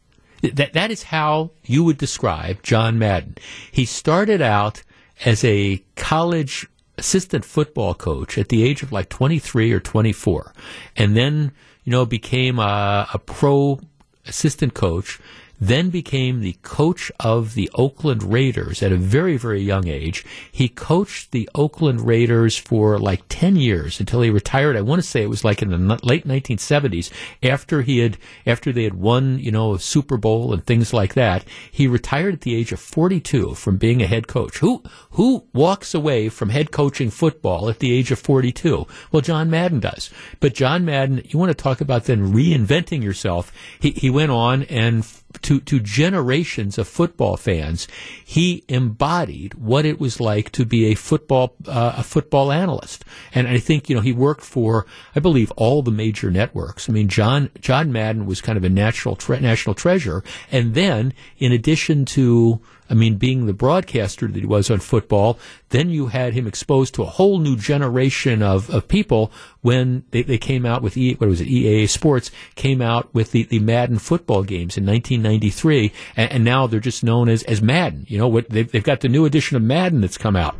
that, 0.42 0.74
that 0.74 0.90
is 0.90 1.04
how 1.04 1.52
you 1.64 1.82
would 1.82 1.96
describe 1.96 2.62
John 2.62 2.98
Madden. 2.98 3.36
He 3.72 3.86
started 3.86 4.42
out 4.42 4.82
as 5.24 5.44
a 5.44 5.82
college 5.96 6.68
assistant 6.98 7.44
football 7.44 7.94
coach 7.94 8.36
at 8.36 8.48
the 8.48 8.62
age 8.62 8.82
of 8.82 8.92
like 8.92 9.08
23 9.08 9.72
or 9.72 9.80
24, 9.80 10.52
and 10.96 11.16
then, 11.16 11.52
you 11.84 11.90
know, 11.90 12.04
became 12.04 12.58
a, 12.58 13.08
a 13.12 13.18
pro 13.18 13.80
assistant 14.26 14.74
coach 14.74 15.18
then 15.60 15.90
became 15.90 16.40
the 16.40 16.56
coach 16.62 17.12
of 17.20 17.54
the 17.54 17.70
Oakland 17.74 18.22
Raiders 18.22 18.82
at 18.82 18.92
a 18.92 18.96
very, 18.96 19.36
very 19.36 19.60
young 19.60 19.86
age. 19.86 20.24
He 20.50 20.68
coached 20.68 21.30
the 21.30 21.48
Oakland 21.54 22.00
Raiders 22.00 22.56
for 22.56 22.98
like 22.98 23.22
10 23.28 23.56
years 23.56 24.00
until 24.00 24.22
he 24.22 24.30
retired. 24.30 24.76
I 24.76 24.80
want 24.80 25.02
to 25.02 25.06
say 25.06 25.22
it 25.22 25.28
was 25.28 25.44
like 25.44 25.60
in 25.60 25.70
the 25.70 25.98
late 26.02 26.26
1970s 26.26 27.10
after 27.42 27.82
he 27.82 27.98
had, 27.98 28.16
after 28.46 28.72
they 28.72 28.84
had 28.84 28.94
won, 28.94 29.38
you 29.38 29.50
know, 29.50 29.74
a 29.74 29.78
Super 29.78 30.16
Bowl 30.16 30.54
and 30.54 30.64
things 30.64 30.94
like 30.94 31.14
that. 31.14 31.44
He 31.70 31.86
retired 31.86 32.34
at 32.34 32.40
the 32.40 32.54
age 32.54 32.72
of 32.72 32.80
42 32.80 33.54
from 33.54 33.76
being 33.76 34.00
a 34.00 34.06
head 34.06 34.26
coach. 34.26 34.58
Who, 34.58 34.82
who 35.10 35.44
walks 35.52 35.94
away 35.94 36.30
from 36.30 36.48
head 36.48 36.70
coaching 36.70 37.10
football 37.10 37.68
at 37.68 37.80
the 37.80 37.92
age 37.92 38.10
of 38.10 38.18
42? 38.18 38.86
Well, 39.12 39.20
John 39.20 39.50
Madden 39.50 39.80
does. 39.80 40.10
But 40.40 40.54
John 40.54 40.86
Madden, 40.86 41.22
you 41.26 41.38
want 41.38 41.50
to 41.50 41.62
talk 41.62 41.82
about 41.82 42.04
then 42.04 42.32
reinventing 42.32 43.02
yourself. 43.02 43.52
He, 43.78 43.90
he 43.90 44.08
went 44.08 44.30
on 44.30 44.62
and 44.64 45.04
to, 45.42 45.60
to 45.60 45.80
generations 45.80 46.78
of 46.78 46.88
football 46.88 47.36
fans, 47.36 47.86
he 48.24 48.64
embodied 48.68 49.54
what 49.54 49.84
it 49.84 50.00
was 50.00 50.20
like 50.20 50.50
to 50.52 50.64
be 50.64 50.86
a 50.86 50.94
football 50.94 51.54
uh, 51.66 51.94
a 51.98 52.02
football 52.02 52.52
analyst. 52.52 53.04
And 53.34 53.46
I 53.48 53.58
think 53.58 53.88
you 53.88 53.94
know 53.94 54.02
he 54.02 54.12
worked 54.12 54.42
for 54.42 54.86
I 55.14 55.20
believe 55.20 55.50
all 55.52 55.82
the 55.82 55.90
major 55.90 56.30
networks. 56.30 56.88
I 56.88 56.92
mean 56.92 57.08
John 57.08 57.50
John 57.60 57.92
Madden 57.92 58.26
was 58.26 58.40
kind 58.40 58.58
of 58.58 58.64
a 58.64 58.68
natural 58.68 59.16
tre- 59.16 59.40
national 59.40 59.74
treasure, 59.74 60.22
and 60.50 60.74
then 60.74 61.12
in 61.38 61.52
addition 61.52 62.04
to 62.06 62.60
I 62.90 62.94
mean, 62.94 63.16
being 63.16 63.46
the 63.46 63.52
broadcaster 63.52 64.26
that 64.26 64.38
he 64.38 64.44
was 64.44 64.68
on 64.68 64.80
football, 64.80 65.38
then 65.68 65.90
you 65.90 66.08
had 66.08 66.34
him 66.34 66.48
exposed 66.48 66.92
to 66.94 67.02
a 67.02 67.06
whole 67.06 67.38
new 67.38 67.56
generation 67.56 68.42
of, 68.42 68.68
of 68.68 68.88
people 68.88 69.30
when 69.62 70.04
they, 70.10 70.22
they 70.22 70.38
came 70.38 70.66
out 70.66 70.82
with 70.82 70.96
e, 70.96 71.14
what 71.14 71.28
was 71.28 71.40
it, 71.40 71.46
EA 71.46 71.86
Sports 71.86 72.32
came 72.56 72.82
out 72.82 73.12
with 73.14 73.30
the, 73.30 73.44
the 73.44 73.60
Madden 73.60 74.00
football 74.00 74.42
games 74.42 74.76
in 74.76 74.84
1993, 74.84 75.92
and, 76.16 76.32
and 76.32 76.44
now 76.44 76.66
they're 76.66 76.80
just 76.80 77.04
known 77.04 77.28
as, 77.28 77.44
as 77.44 77.62
Madden. 77.62 78.06
You 78.08 78.18
know, 78.18 78.28
what 78.28 78.50
they've, 78.50 78.70
they've 78.70 78.82
got 78.82 79.00
the 79.00 79.08
new 79.08 79.24
edition 79.24 79.56
of 79.56 79.62
Madden 79.62 80.00
that's 80.00 80.18
come 80.18 80.34
out. 80.34 80.56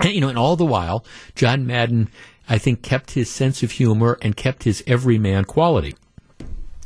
And, 0.00 0.12
you 0.12 0.20
know, 0.20 0.28
and 0.28 0.38
all 0.38 0.56
the 0.56 0.66
while, 0.66 1.04
John 1.36 1.66
Madden, 1.66 2.08
I 2.48 2.58
think, 2.58 2.82
kept 2.82 3.12
his 3.12 3.30
sense 3.30 3.62
of 3.62 3.70
humor 3.70 4.18
and 4.22 4.36
kept 4.36 4.64
his 4.64 4.82
everyman 4.88 5.44
quality. 5.44 5.94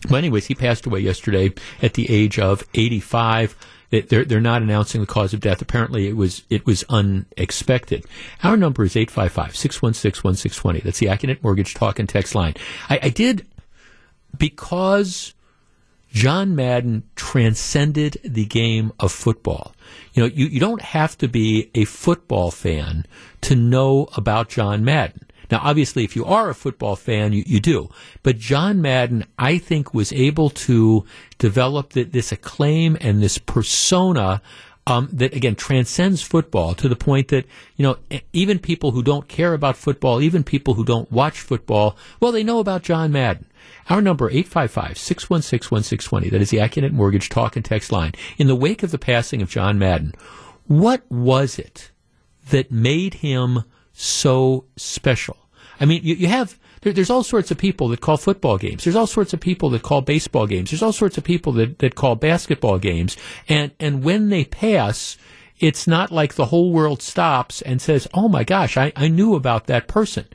But 0.09 0.17
anyways, 0.17 0.47
he 0.47 0.55
passed 0.55 0.87
away 0.87 1.01
yesterday 1.01 1.53
at 1.83 1.95
the 1.95 2.11
age 2.11 2.39
of 2.39 2.65
85. 2.75 3.57
They're, 3.91 4.25
they're 4.25 4.41
not 4.41 4.63
announcing 4.63 5.01
the 5.01 5.07
cause 5.07 5.33
of 5.33 5.41
death. 5.41 5.63
Apparently, 5.63 6.09
it 6.09 6.17
was 6.17 6.43
it 6.51 6.67
was 6.67 6.85
unexpected. 6.91 8.05
Our 8.43 8.57
number 8.57 8.85
is 8.85 8.95
855-616-1620. 8.95 10.83
That's 10.83 10.99
the 10.99 11.07
Accunet 11.07 11.43
Mortgage 11.43 11.75
Talk 11.75 11.99
and 11.99 12.09
Text 12.09 12.35
line. 12.35 12.55
I, 12.91 13.01
I 13.05 13.09
did, 13.09 13.47
because 14.37 15.33
John 16.13 16.55
Madden 16.55 17.05
transcended 17.17 18.19
the 18.25 18.45
game 18.45 18.93
of 19.01 19.13
football. 19.13 19.75
You 20.15 20.23
know, 20.23 20.29
you, 20.29 20.47
you 20.47 20.61
don't 20.61 20.83
have 20.83 21.17
to 21.19 21.29
be 21.29 21.71
a 21.75 21.85
football 21.85 22.51
fan 22.51 23.07
to 23.43 23.55
know 23.55 24.09
about 24.17 24.49
John 24.49 24.85
Madden. 24.85 25.28
Now, 25.51 25.61
obviously, 25.63 26.05
if 26.05 26.15
you 26.15 26.25
are 26.25 26.51
a 26.51 26.55
football 26.55 26.97
fan, 26.97 27.33
you, 27.33 27.43
you 27.47 27.61
do. 27.61 27.89
But 28.23 28.39
John 28.39 28.83
Madden, 28.83 29.25
I 29.39 29.59
think, 29.59 29.95
was 29.95 30.13
able 30.13 30.51
to 30.51 31.05
develop 31.39 31.95
the, 31.95 32.05
this 32.05 32.33
acclaim 32.33 32.99
and 33.01 33.23
this 33.23 33.39
persona 33.39 34.43
um, 34.89 35.09
that 35.13 35.35
again 35.35 35.55
transcends 35.55 36.23
football 36.23 36.75
to 36.75 36.89
the 36.89 36.97
point 36.97 37.29
that 37.29 37.45
you 37.77 37.83
know 37.83 37.99
even 38.33 38.59
people 38.59 38.93
who 38.93 39.03
don't 39.03 39.29
care 39.29 39.53
about 39.53 39.77
football, 39.77 40.23
even 40.23 40.43
people 40.43 40.73
who 40.75 40.85
don't 40.85 41.13
watch 41.13 41.41
football, 41.41 41.97
well, 42.21 42.33
they 42.33 42.43
know 42.43 42.59
about 42.59 42.83
John 42.83 43.13
Madden. 43.13 43.45
Our 43.91 44.01
number 44.01 44.31
855-616-1620. 44.31 46.31
That 46.31 46.41
is 46.41 46.49
the 46.51 46.57
Accunet 46.59 46.93
Mortgage 46.93 47.29
talk 47.29 47.57
and 47.57 47.65
text 47.65 47.91
line. 47.93 48.13
In 48.39 48.47
the 48.47 48.57
wake 48.57 48.83
of 48.83 48.91
the 48.91 48.99
passing 48.99 49.43
of 49.43 49.51
John 49.51 49.79
Madden, 49.79 50.15
what 50.67 51.03
was 51.11 51.59
it 51.59 51.91
that 52.51 52.73
made 52.73 53.15
him 53.15 53.65
so 53.99 54.65
special? 54.77 55.37
I 55.81 55.85
mean, 55.85 56.03
you, 56.05 56.15
you 56.15 56.29
have 56.29 56.59
there, 56.83 56.93
there's 56.93 57.11
all 57.11 57.25
sorts 57.25 57.51
of 57.51 57.59
people 57.59 57.89
that 57.89 58.01
call 58.01 58.17
football 58.17 58.59
games. 58.59 58.85
There's 58.85 58.97
all 58.97 59.07
sorts 59.07 59.33
of 59.33 59.41
people 59.41 59.71
that 59.71 59.83
call 59.83 60.01
baseball 60.01 60.47
games. 60.47 60.71
There's 60.71 60.83
all 60.83 60.93
sorts 60.93 61.19
of 61.19 61.25
people 61.25 61.53
that, 61.55 61.79
that 61.81 61.95
call 61.95 62.15
basketball 62.15 62.79
games. 62.79 63.17
And 63.49 63.73
and 63.81 64.05
when 64.05 64.29
they 64.29 64.45
pass, 64.45 65.17
it's 65.59 65.87
not 65.87 66.13
like 66.13 66.35
the 66.35 66.47
whole 66.47 66.73
world 66.73 67.03
stops 67.03 67.61
and 67.63 67.83
says, 67.83 68.07
"Oh 68.15 68.29
my 68.29 68.45
gosh, 68.45 68.77
I, 68.77 68.93
I 68.95 69.09
knew 69.09 69.35
about 69.35 69.67
that 69.67 69.89
person." 69.89 70.27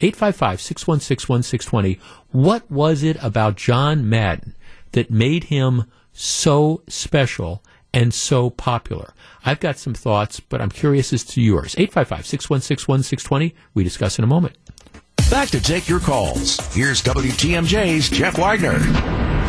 855-616-1620. 0.00 2.00
What 2.30 2.70
was 2.70 3.02
it 3.02 3.18
about 3.20 3.56
John 3.56 4.08
Madden 4.08 4.56
that 4.92 5.10
made 5.10 5.44
him 5.44 5.84
so 6.14 6.82
special 6.88 7.62
and 7.92 8.12
so 8.14 8.50
popular? 8.50 9.14
I've 9.44 9.60
got 9.60 9.78
some 9.78 9.94
thoughts, 9.94 10.40
but 10.40 10.60
I'm 10.60 10.70
curious 10.70 11.12
as 11.12 11.24
to 11.24 11.40
yours. 11.40 11.74
855-616-1620. 11.76 13.54
We 13.74 13.84
discuss 13.84 14.18
in 14.18 14.24
a 14.24 14.28
moment. 14.28 14.56
Back 15.30 15.48
to 15.50 15.60
take 15.60 15.88
your 15.88 16.00
calls. 16.00 16.58
Here's 16.74 17.02
WTMJ's 17.02 18.10
Jeff 18.10 18.36
Wagner. 18.36 19.39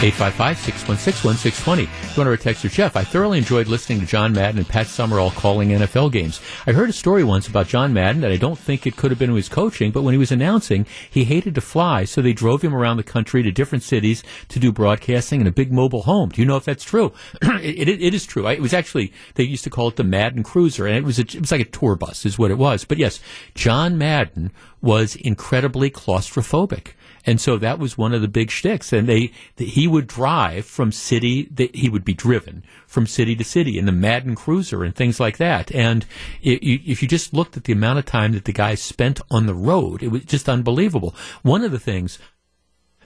855-616-1620. 0.00 1.82
If 1.82 2.16
you 2.16 2.24
want 2.24 2.38
to 2.38 2.42
text 2.42 2.64
your 2.64 2.70
Jeff, 2.70 2.96
I 2.96 3.04
thoroughly 3.04 3.36
enjoyed 3.36 3.68
listening 3.68 4.00
to 4.00 4.06
John 4.06 4.32
Madden 4.32 4.56
and 4.56 4.66
Pat 4.66 4.86
Summerall 4.86 5.30
calling 5.32 5.68
NFL 5.68 6.10
games. 6.10 6.40
I 6.66 6.72
heard 6.72 6.88
a 6.88 6.92
story 6.94 7.22
once 7.22 7.46
about 7.46 7.68
John 7.68 7.92
Madden 7.92 8.22
that 8.22 8.32
I 8.32 8.38
don't 8.38 8.58
think 8.58 8.86
it 8.86 8.96
could 8.96 9.10
have 9.10 9.18
been 9.18 9.34
his 9.34 9.50
coaching, 9.50 9.90
but 9.90 10.00
when 10.00 10.14
he 10.14 10.18
was 10.18 10.32
announcing, 10.32 10.86
he 11.10 11.24
hated 11.24 11.54
to 11.54 11.60
fly, 11.60 12.06
so 12.06 12.22
they 12.22 12.32
drove 12.32 12.62
him 12.62 12.74
around 12.74 12.96
the 12.96 13.02
country 13.02 13.42
to 13.42 13.52
different 13.52 13.84
cities 13.84 14.22
to 14.48 14.58
do 14.58 14.72
broadcasting 14.72 15.42
in 15.42 15.46
a 15.46 15.52
big 15.52 15.70
mobile 15.70 16.04
home. 16.04 16.30
Do 16.30 16.40
you 16.40 16.46
know 16.46 16.56
if 16.56 16.64
that's 16.64 16.82
true? 16.82 17.12
it, 17.42 17.86
it, 17.86 18.02
it 18.02 18.14
is 18.14 18.24
true. 18.24 18.48
It 18.48 18.62
was 18.62 18.72
actually, 18.72 19.12
they 19.34 19.44
used 19.44 19.64
to 19.64 19.70
call 19.70 19.88
it 19.88 19.96
the 19.96 20.04
Madden 20.04 20.44
Cruiser, 20.44 20.86
and 20.86 20.96
it 20.96 21.04
was, 21.04 21.18
a, 21.18 21.22
it 21.24 21.42
was 21.42 21.52
like 21.52 21.60
a 21.60 21.64
tour 21.66 21.94
bus 21.94 22.24
is 22.24 22.38
what 22.38 22.50
it 22.50 22.56
was. 22.56 22.86
But 22.86 22.96
yes, 22.96 23.20
John 23.54 23.98
Madden 23.98 24.50
was 24.80 25.14
incredibly 25.16 25.90
claustrophobic. 25.90 26.94
And 27.26 27.40
so 27.40 27.58
that 27.58 27.78
was 27.78 27.98
one 27.98 28.14
of 28.14 28.22
the 28.22 28.28
big 28.28 28.50
shticks. 28.50 28.92
And 28.92 29.08
they, 29.08 29.32
he 29.56 29.86
would 29.86 30.06
drive 30.06 30.64
from 30.64 30.92
city, 30.92 31.50
he 31.74 31.88
would 31.88 32.04
be 32.04 32.14
driven 32.14 32.64
from 32.86 33.06
city 33.06 33.36
to 33.36 33.44
city 33.44 33.78
in 33.78 33.86
the 33.86 33.92
Madden 33.92 34.34
Cruiser 34.34 34.84
and 34.84 34.94
things 34.94 35.20
like 35.20 35.36
that. 35.36 35.72
And 35.74 36.06
it, 36.42 36.62
you, 36.62 36.80
if 36.84 37.02
you 37.02 37.08
just 37.08 37.34
looked 37.34 37.56
at 37.56 37.64
the 37.64 37.72
amount 37.72 37.98
of 37.98 38.06
time 38.06 38.32
that 38.32 38.44
the 38.44 38.52
guy 38.52 38.74
spent 38.74 39.20
on 39.30 39.46
the 39.46 39.54
road, 39.54 40.02
it 40.02 40.08
was 40.08 40.24
just 40.24 40.48
unbelievable. 40.48 41.14
One 41.42 41.64
of 41.64 41.72
the 41.72 41.78
things 41.78 42.18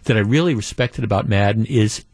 that 0.05 0.17
I 0.17 0.21
really 0.21 0.55
respected 0.55 1.05
about 1.05 1.29
Madden 1.29 1.67
is, 1.67 2.05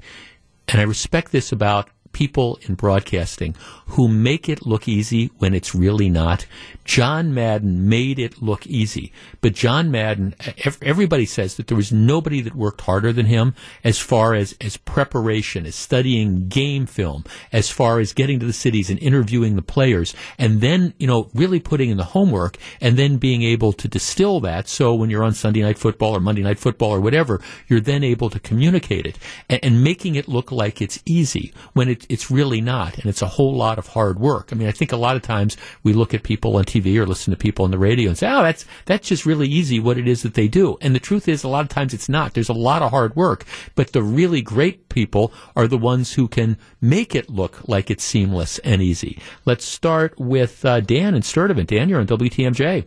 and 0.68 0.80
I 0.80 0.84
respect 0.84 1.32
this 1.32 1.53
about 1.53 1.90
people 2.12 2.59
in 2.62 2.74
broadcasting 2.74 3.55
who 3.86 4.09
make 4.09 4.48
it 4.48 4.66
look 4.66 4.88
easy 4.88 5.30
when 5.38 5.55
it's 5.55 5.74
really 5.74 6.09
not. 6.09 6.46
John 6.91 7.32
Madden 7.32 7.88
made 7.88 8.18
it 8.18 8.43
look 8.43 8.66
easy, 8.66 9.12
but 9.41 9.55
John 9.55 9.93
Madden, 9.93 10.34
everybody 10.82 11.24
says 11.24 11.55
that 11.55 11.68
there 11.68 11.76
was 11.76 11.93
nobody 11.93 12.41
that 12.41 12.57
worked 12.57 12.80
harder 12.80 13.12
than 13.12 13.26
him 13.26 13.55
as 13.84 14.01
far 14.01 14.34
as, 14.34 14.57
as 14.61 14.76
preparation, 14.76 15.66
as 15.66 15.76
studying 15.76 16.49
game 16.49 16.86
film, 16.86 17.22
as 17.53 17.70
far 17.70 18.01
as 18.01 18.12
getting 18.12 18.41
to 18.41 18.47
the 18.47 18.53
cities 18.53 18.91
and 18.91 18.99
interviewing 18.99 19.55
the 19.55 19.62
players, 19.62 20.16
and 20.36 20.61
then, 20.61 20.93
you 20.99 21.07
know, 21.07 21.30
really 21.32 21.61
putting 21.61 21.91
in 21.91 21.97
the 21.97 22.03
homework 22.03 22.57
and 22.80 22.97
then 22.97 23.18
being 23.18 23.45
able 23.45 23.72
to 23.72 23.86
distill 23.86 24.41
that. 24.41 24.66
So 24.66 24.93
when 24.93 25.11
you're 25.11 25.22
on 25.22 25.34
Sunday 25.34 25.62
Night 25.62 25.78
Football 25.78 26.16
or 26.16 26.20
Monday 26.20 26.43
Night 26.43 26.59
Football 26.59 26.91
or 26.91 27.01
whatever, 27.01 27.41
you're 27.68 27.78
then 27.78 28.03
able 28.03 28.30
to 28.30 28.41
communicate 28.41 29.07
it 29.07 29.16
and, 29.49 29.61
and 29.62 29.84
making 29.84 30.16
it 30.16 30.26
look 30.26 30.51
like 30.51 30.82
it's 30.82 31.01
easy 31.07 31.53
when 31.72 31.88
it, 31.88 32.05
it's 32.09 32.32
really 32.32 32.61
not. 32.61 32.99
And 32.99 33.07
it's 33.07 33.22
a 33.22 33.28
whole 33.28 33.55
lot 33.55 33.78
of 33.78 33.86
hard 33.86 34.18
work. 34.18 34.49
I 34.51 34.57
mean, 34.57 34.66
I 34.66 34.72
think 34.72 34.91
a 34.91 34.97
lot 34.97 35.14
of 35.14 35.22
times 35.22 35.57
we 35.84 35.93
look 35.93 36.14
at 36.14 36.24
people 36.24 36.57
on 36.57 36.64
TV 36.64 36.80
or 36.81 37.07
listen 37.07 37.31
to 37.31 37.37
people 37.37 37.64
on 37.64 37.70
the 37.70 37.78
radio 37.78 38.09
and 38.09 38.18
say, 38.18 38.28
"Oh, 38.28 38.43
that's 38.43 38.64
that's 38.87 39.09
just 39.09 39.26
really 39.26 39.49
easy 39.49 39.78
what 39.78 39.99
it 39.99 40.09
is 40.09 40.22
that 40.22 40.35
they 40.35 40.49
do." 40.49 40.76
And 40.81 40.95
the 40.95 41.01
truth 41.01 41.28
is, 41.28 41.45
a 41.45 41.49
lot 41.49 41.62
of 41.62 41.68
times 41.68 41.95
it's 41.95 42.09
not. 42.09 42.35
There's 42.35 42.49
a 42.49 42.55
lot 42.55 42.83
of 42.83 42.91
hard 42.91 43.16
work, 43.16 43.45
but 43.74 43.93
the 43.93 44.03
really 44.03 44.43
great 44.43 44.89
people 44.89 45.33
are 45.55 45.66
the 45.66 45.78
ones 45.78 46.14
who 46.14 46.28
can 46.28 46.57
make 46.81 47.14
it 47.14 47.28
look 47.28 47.68
like 47.68 47.91
it's 47.91 48.05
seamless 48.05 48.59
and 48.61 48.83
easy. 48.83 49.18
Let's 49.45 49.64
start 49.64 50.18
with 50.18 50.64
uh, 50.64 50.81
Dan 50.81 51.14
in 51.14 51.22
Sturtevant. 51.22 51.68
Dan, 51.68 51.89
you're 51.89 52.01
on 52.01 52.07
WTMJ. 52.07 52.85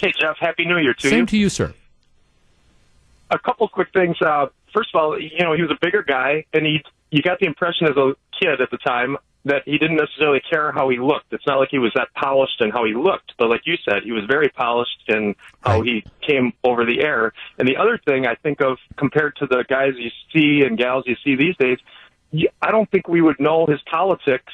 Hey, 0.00 0.12
Jeff. 0.18 0.36
Happy 0.38 0.64
New 0.64 0.78
Year 0.78 0.94
to 0.94 1.00
Same 1.00 1.10
you. 1.10 1.18
Same 1.18 1.26
to 1.26 1.36
you, 1.36 1.48
sir. 1.48 1.74
A 3.30 3.38
couple 3.38 3.68
quick 3.68 3.88
things. 3.92 4.16
Uh, 4.20 4.46
first 4.74 4.90
of 4.94 5.00
all, 5.00 5.20
you 5.20 5.38
know, 5.40 5.52
he 5.54 5.62
was 5.62 5.70
a 5.70 5.78
bigger 5.80 6.02
guy, 6.02 6.46
and 6.52 6.64
he 6.64 6.82
you 7.10 7.22
got 7.22 7.38
the 7.40 7.46
impression 7.46 7.86
as 7.86 7.96
a 7.96 8.14
kid 8.40 8.60
at 8.60 8.70
the 8.70 8.78
time 8.78 9.16
that 9.44 9.62
he 9.64 9.78
didn't 9.78 9.96
necessarily 9.96 10.40
care 10.50 10.70
how 10.70 10.88
he 10.90 10.98
looked. 10.98 11.32
It's 11.32 11.46
not 11.46 11.58
like 11.58 11.70
he 11.70 11.78
was 11.78 11.92
that 11.94 12.08
polished 12.14 12.60
in 12.60 12.70
how 12.70 12.84
he 12.84 12.94
looked, 12.94 13.32
but 13.38 13.48
like 13.48 13.62
you 13.64 13.76
said, 13.88 14.02
he 14.04 14.12
was 14.12 14.24
very 14.26 14.48
polished 14.48 15.02
in 15.08 15.34
how 15.62 15.80
he 15.82 16.04
came 16.26 16.52
over 16.62 16.84
the 16.84 17.02
air. 17.02 17.32
And 17.58 17.66
the 17.66 17.76
other 17.76 17.98
thing 18.04 18.26
I 18.26 18.34
think 18.34 18.60
of 18.60 18.76
compared 18.96 19.36
to 19.36 19.46
the 19.46 19.64
guys 19.68 19.94
you 19.96 20.10
see 20.32 20.64
and 20.66 20.76
gals 20.76 21.04
you 21.06 21.16
see 21.24 21.36
these 21.36 21.56
days, 21.56 21.78
I 22.60 22.70
don't 22.70 22.90
think 22.90 23.08
we 23.08 23.22
would 23.22 23.40
know 23.40 23.66
his 23.66 23.80
politics 23.90 24.52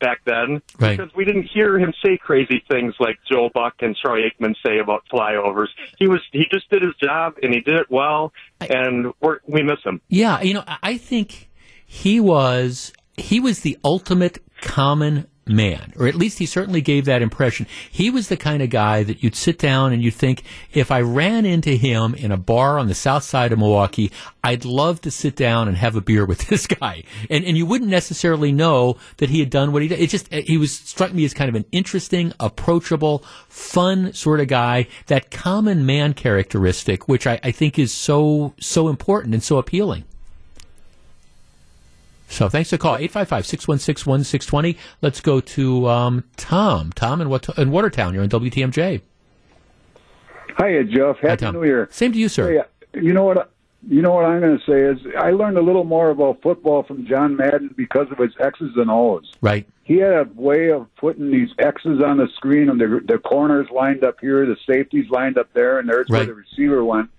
back 0.00 0.20
then 0.24 0.60
right. 0.78 0.98
because 0.98 1.14
we 1.14 1.24
didn't 1.24 1.44
hear 1.44 1.78
him 1.78 1.94
say 2.04 2.18
crazy 2.18 2.62
things 2.68 2.94
like 2.98 3.18
Joe 3.30 3.50
Buck 3.54 3.74
and 3.80 3.96
Troy 3.96 4.28
Aikman 4.28 4.54
say 4.66 4.78
about 4.78 5.04
flyovers. 5.10 5.68
He 5.98 6.08
was 6.08 6.20
he 6.32 6.46
just 6.52 6.68
did 6.70 6.82
his 6.82 6.94
job 6.96 7.34
and 7.42 7.54
he 7.54 7.60
did 7.60 7.76
it 7.76 7.86
well, 7.88 8.32
and 8.60 9.12
we're, 9.20 9.38
we 9.46 9.62
miss 9.62 9.78
him. 9.84 10.00
Yeah, 10.08 10.42
you 10.42 10.54
know, 10.54 10.64
I 10.82 10.98
think 10.98 11.48
he 11.86 12.20
was 12.20 12.92
he 13.16 13.40
was 13.40 13.60
the 13.60 13.78
ultimate 13.84 14.42
common 14.60 15.26
man, 15.46 15.92
or 15.98 16.06
at 16.06 16.14
least 16.14 16.38
he 16.38 16.46
certainly 16.46 16.80
gave 16.80 17.04
that 17.04 17.22
impression. 17.22 17.66
He 17.90 18.10
was 18.10 18.28
the 18.28 18.36
kind 18.36 18.62
of 18.62 18.70
guy 18.70 19.02
that 19.02 19.22
you'd 19.22 19.34
sit 19.34 19.58
down 19.58 19.92
and 19.92 20.02
you'd 20.02 20.14
think, 20.14 20.42
if 20.72 20.90
I 20.90 21.00
ran 21.00 21.44
into 21.44 21.70
him 21.70 22.14
in 22.14 22.32
a 22.32 22.36
bar 22.36 22.78
on 22.78 22.88
the 22.88 22.94
south 22.94 23.24
side 23.24 23.52
of 23.52 23.58
Milwaukee, 23.58 24.10
I'd 24.42 24.64
love 24.64 25.00
to 25.02 25.10
sit 25.10 25.36
down 25.36 25.68
and 25.68 25.76
have 25.76 25.96
a 25.96 26.00
beer 26.00 26.24
with 26.24 26.46
this 26.48 26.66
guy. 26.66 27.04
And 27.28 27.44
and 27.44 27.56
you 27.56 27.66
wouldn't 27.66 27.90
necessarily 27.90 28.52
know 28.52 28.96
that 29.18 29.30
he 29.30 29.40
had 29.40 29.50
done 29.50 29.72
what 29.72 29.82
he 29.82 29.88
did. 29.88 30.00
It 30.00 30.10
just 30.10 30.32
eh, 30.32 30.42
he 30.42 30.56
was 30.56 30.76
struck 30.76 31.12
me 31.12 31.24
as 31.24 31.34
kind 31.34 31.48
of 31.48 31.54
an 31.54 31.66
interesting, 31.72 32.32
approachable, 32.40 33.18
fun 33.48 34.12
sort 34.12 34.40
of 34.40 34.48
guy. 34.48 34.86
That 35.06 35.30
common 35.30 35.84
man 35.84 36.14
characteristic, 36.14 37.08
which 37.08 37.26
I, 37.26 37.38
I 37.42 37.50
think 37.50 37.78
is 37.78 37.92
so 37.92 38.54
so 38.58 38.88
important 38.88 39.34
and 39.34 39.42
so 39.42 39.58
appealing. 39.58 40.04
So 42.28 42.48
thanks 42.48 42.70
for 42.70 42.76
the 42.76 42.82
call. 42.82 42.98
855-616-1620. 42.98 44.76
Let's 45.02 45.20
go 45.20 45.40
to 45.40 45.88
um, 45.88 46.24
Tom. 46.36 46.92
Tom 46.92 47.20
in, 47.20 47.28
what, 47.28 47.48
in 47.58 47.70
Watertown. 47.70 48.14
You're 48.14 48.22
on 48.22 48.28
WTMJ. 48.28 49.02
Hiya, 50.58 50.84
Jeff. 50.84 51.18
Happy 51.18 51.44
Hi, 51.44 51.50
New 51.50 51.64
Year. 51.64 51.88
Same 51.90 52.12
to 52.12 52.18
you, 52.18 52.28
sir. 52.28 52.50
Hey, 52.50 52.58
uh, 52.58 52.64
you 53.00 53.12
know 53.12 53.24
what? 53.24 53.50
You 53.86 54.00
know 54.00 54.12
what 54.12 54.24
I'm 54.24 54.40
going 54.40 54.58
to 54.58 54.64
say 54.64 54.80
is 54.80 55.14
I 55.18 55.32
learned 55.32 55.58
a 55.58 55.60
little 55.60 55.84
more 55.84 56.08
about 56.08 56.40
football 56.40 56.84
from 56.84 57.06
John 57.06 57.36
Madden 57.36 57.74
because 57.76 58.10
of 58.10 58.16
his 58.16 58.32
X's 58.40 58.70
and 58.76 58.90
O's. 58.90 59.30
Right. 59.42 59.68
He 59.82 59.98
had 59.98 60.12
a 60.14 60.28
way 60.34 60.70
of 60.70 60.86
putting 60.96 61.30
these 61.30 61.50
X's 61.58 62.00
on 62.00 62.16
the 62.16 62.28
screen, 62.36 62.70
and 62.70 62.80
the 62.80 63.02
the 63.06 63.18
corners 63.18 63.66
lined 63.70 64.02
up 64.02 64.20
here, 64.20 64.46
the 64.46 64.56
safeties 64.66 65.10
lined 65.10 65.36
up 65.36 65.52
there, 65.52 65.78
and 65.78 65.88
there's 65.88 66.08
right. 66.08 66.20
where 66.20 66.26
the 66.26 66.34
receiver 66.34 66.82
went 66.82 67.10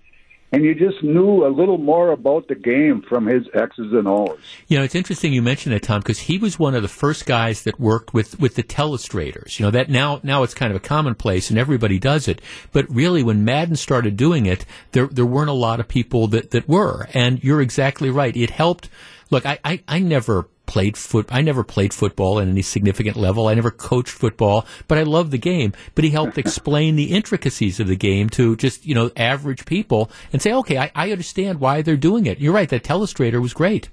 and 0.52 0.64
you 0.64 0.74
just 0.74 1.02
knew 1.02 1.44
a 1.44 1.48
little 1.48 1.78
more 1.78 2.12
about 2.12 2.48
the 2.48 2.54
game 2.54 3.02
from 3.08 3.26
his 3.26 3.46
X's 3.52 3.92
and 3.92 4.06
O's. 4.06 4.38
You 4.68 4.78
know, 4.78 4.84
it's 4.84 4.94
interesting 4.94 5.32
you 5.32 5.42
mentioned 5.42 5.74
that, 5.74 5.82
Tom, 5.82 6.00
because 6.00 6.20
he 6.20 6.38
was 6.38 6.58
one 6.58 6.74
of 6.74 6.82
the 6.82 6.88
first 6.88 7.26
guys 7.26 7.62
that 7.62 7.80
worked 7.80 8.14
with, 8.14 8.38
with 8.38 8.54
the 8.54 8.62
telestrators. 8.62 9.58
You 9.58 9.66
know, 9.66 9.70
that 9.72 9.90
now, 9.90 10.20
now 10.22 10.44
it's 10.44 10.54
kind 10.54 10.70
of 10.70 10.76
a 10.76 10.80
commonplace 10.80 11.50
and 11.50 11.58
everybody 11.58 11.98
does 11.98 12.28
it. 12.28 12.40
But 12.72 12.88
really, 12.88 13.22
when 13.22 13.44
Madden 13.44 13.76
started 13.76 14.16
doing 14.16 14.46
it, 14.46 14.64
there, 14.92 15.08
there 15.08 15.26
weren't 15.26 15.50
a 15.50 15.54
lot 15.54 15.80
of 15.80 15.88
people 15.88 16.28
that, 16.28 16.52
that 16.52 16.68
were. 16.68 17.08
And 17.12 17.42
you're 17.42 17.60
exactly 17.60 18.10
right. 18.10 18.36
It 18.36 18.50
helped. 18.50 18.88
Look, 19.30 19.44
I, 19.44 19.58
I, 19.64 19.82
I 19.88 19.98
never 19.98 20.48
played 20.66 20.96
foot. 20.96 21.26
I 21.30 21.40
never 21.40 21.64
played 21.64 21.94
football 21.94 22.40
at 22.40 22.48
any 22.48 22.62
significant 22.62 23.16
level. 23.16 23.48
I 23.48 23.54
never 23.54 23.70
coached 23.70 24.10
football, 24.10 24.66
but 24.88 24.98
I 24.98 25.02
love 25.02 25.30
the 25.30 25.38
game. 25.38 25.72
But 25.94 26.04
he 26.04 26.10
helped 26.10 26.38
explain 26.38 26.96
the 26.96 27.12
intricacies 27.12 27.80
of 27.80 27.86
the 27.86 27.96
game 27.96 28.28
to 28.30 28.56
just 28.56 28.86
you 28.86 28.94
know 28.94 29.10
average 29.16 29.64
people 29.64 30.10
and 30.32 30.42
say, 30.42 30.52
okay, 30.52 30.78
I, 30.78 30.90
I 30.94 31.12
understand 31.12 31.60
why 31.60 31.82
they're 31.82 31.96
doing 31.96 32.26
it. 32.26 32.38
You're 32.38 32.52
right. 32.52 32.68
That 32.68 32.84
telestrator 32.84 33.40
was 33.40 33.54
great. 33.54 33.88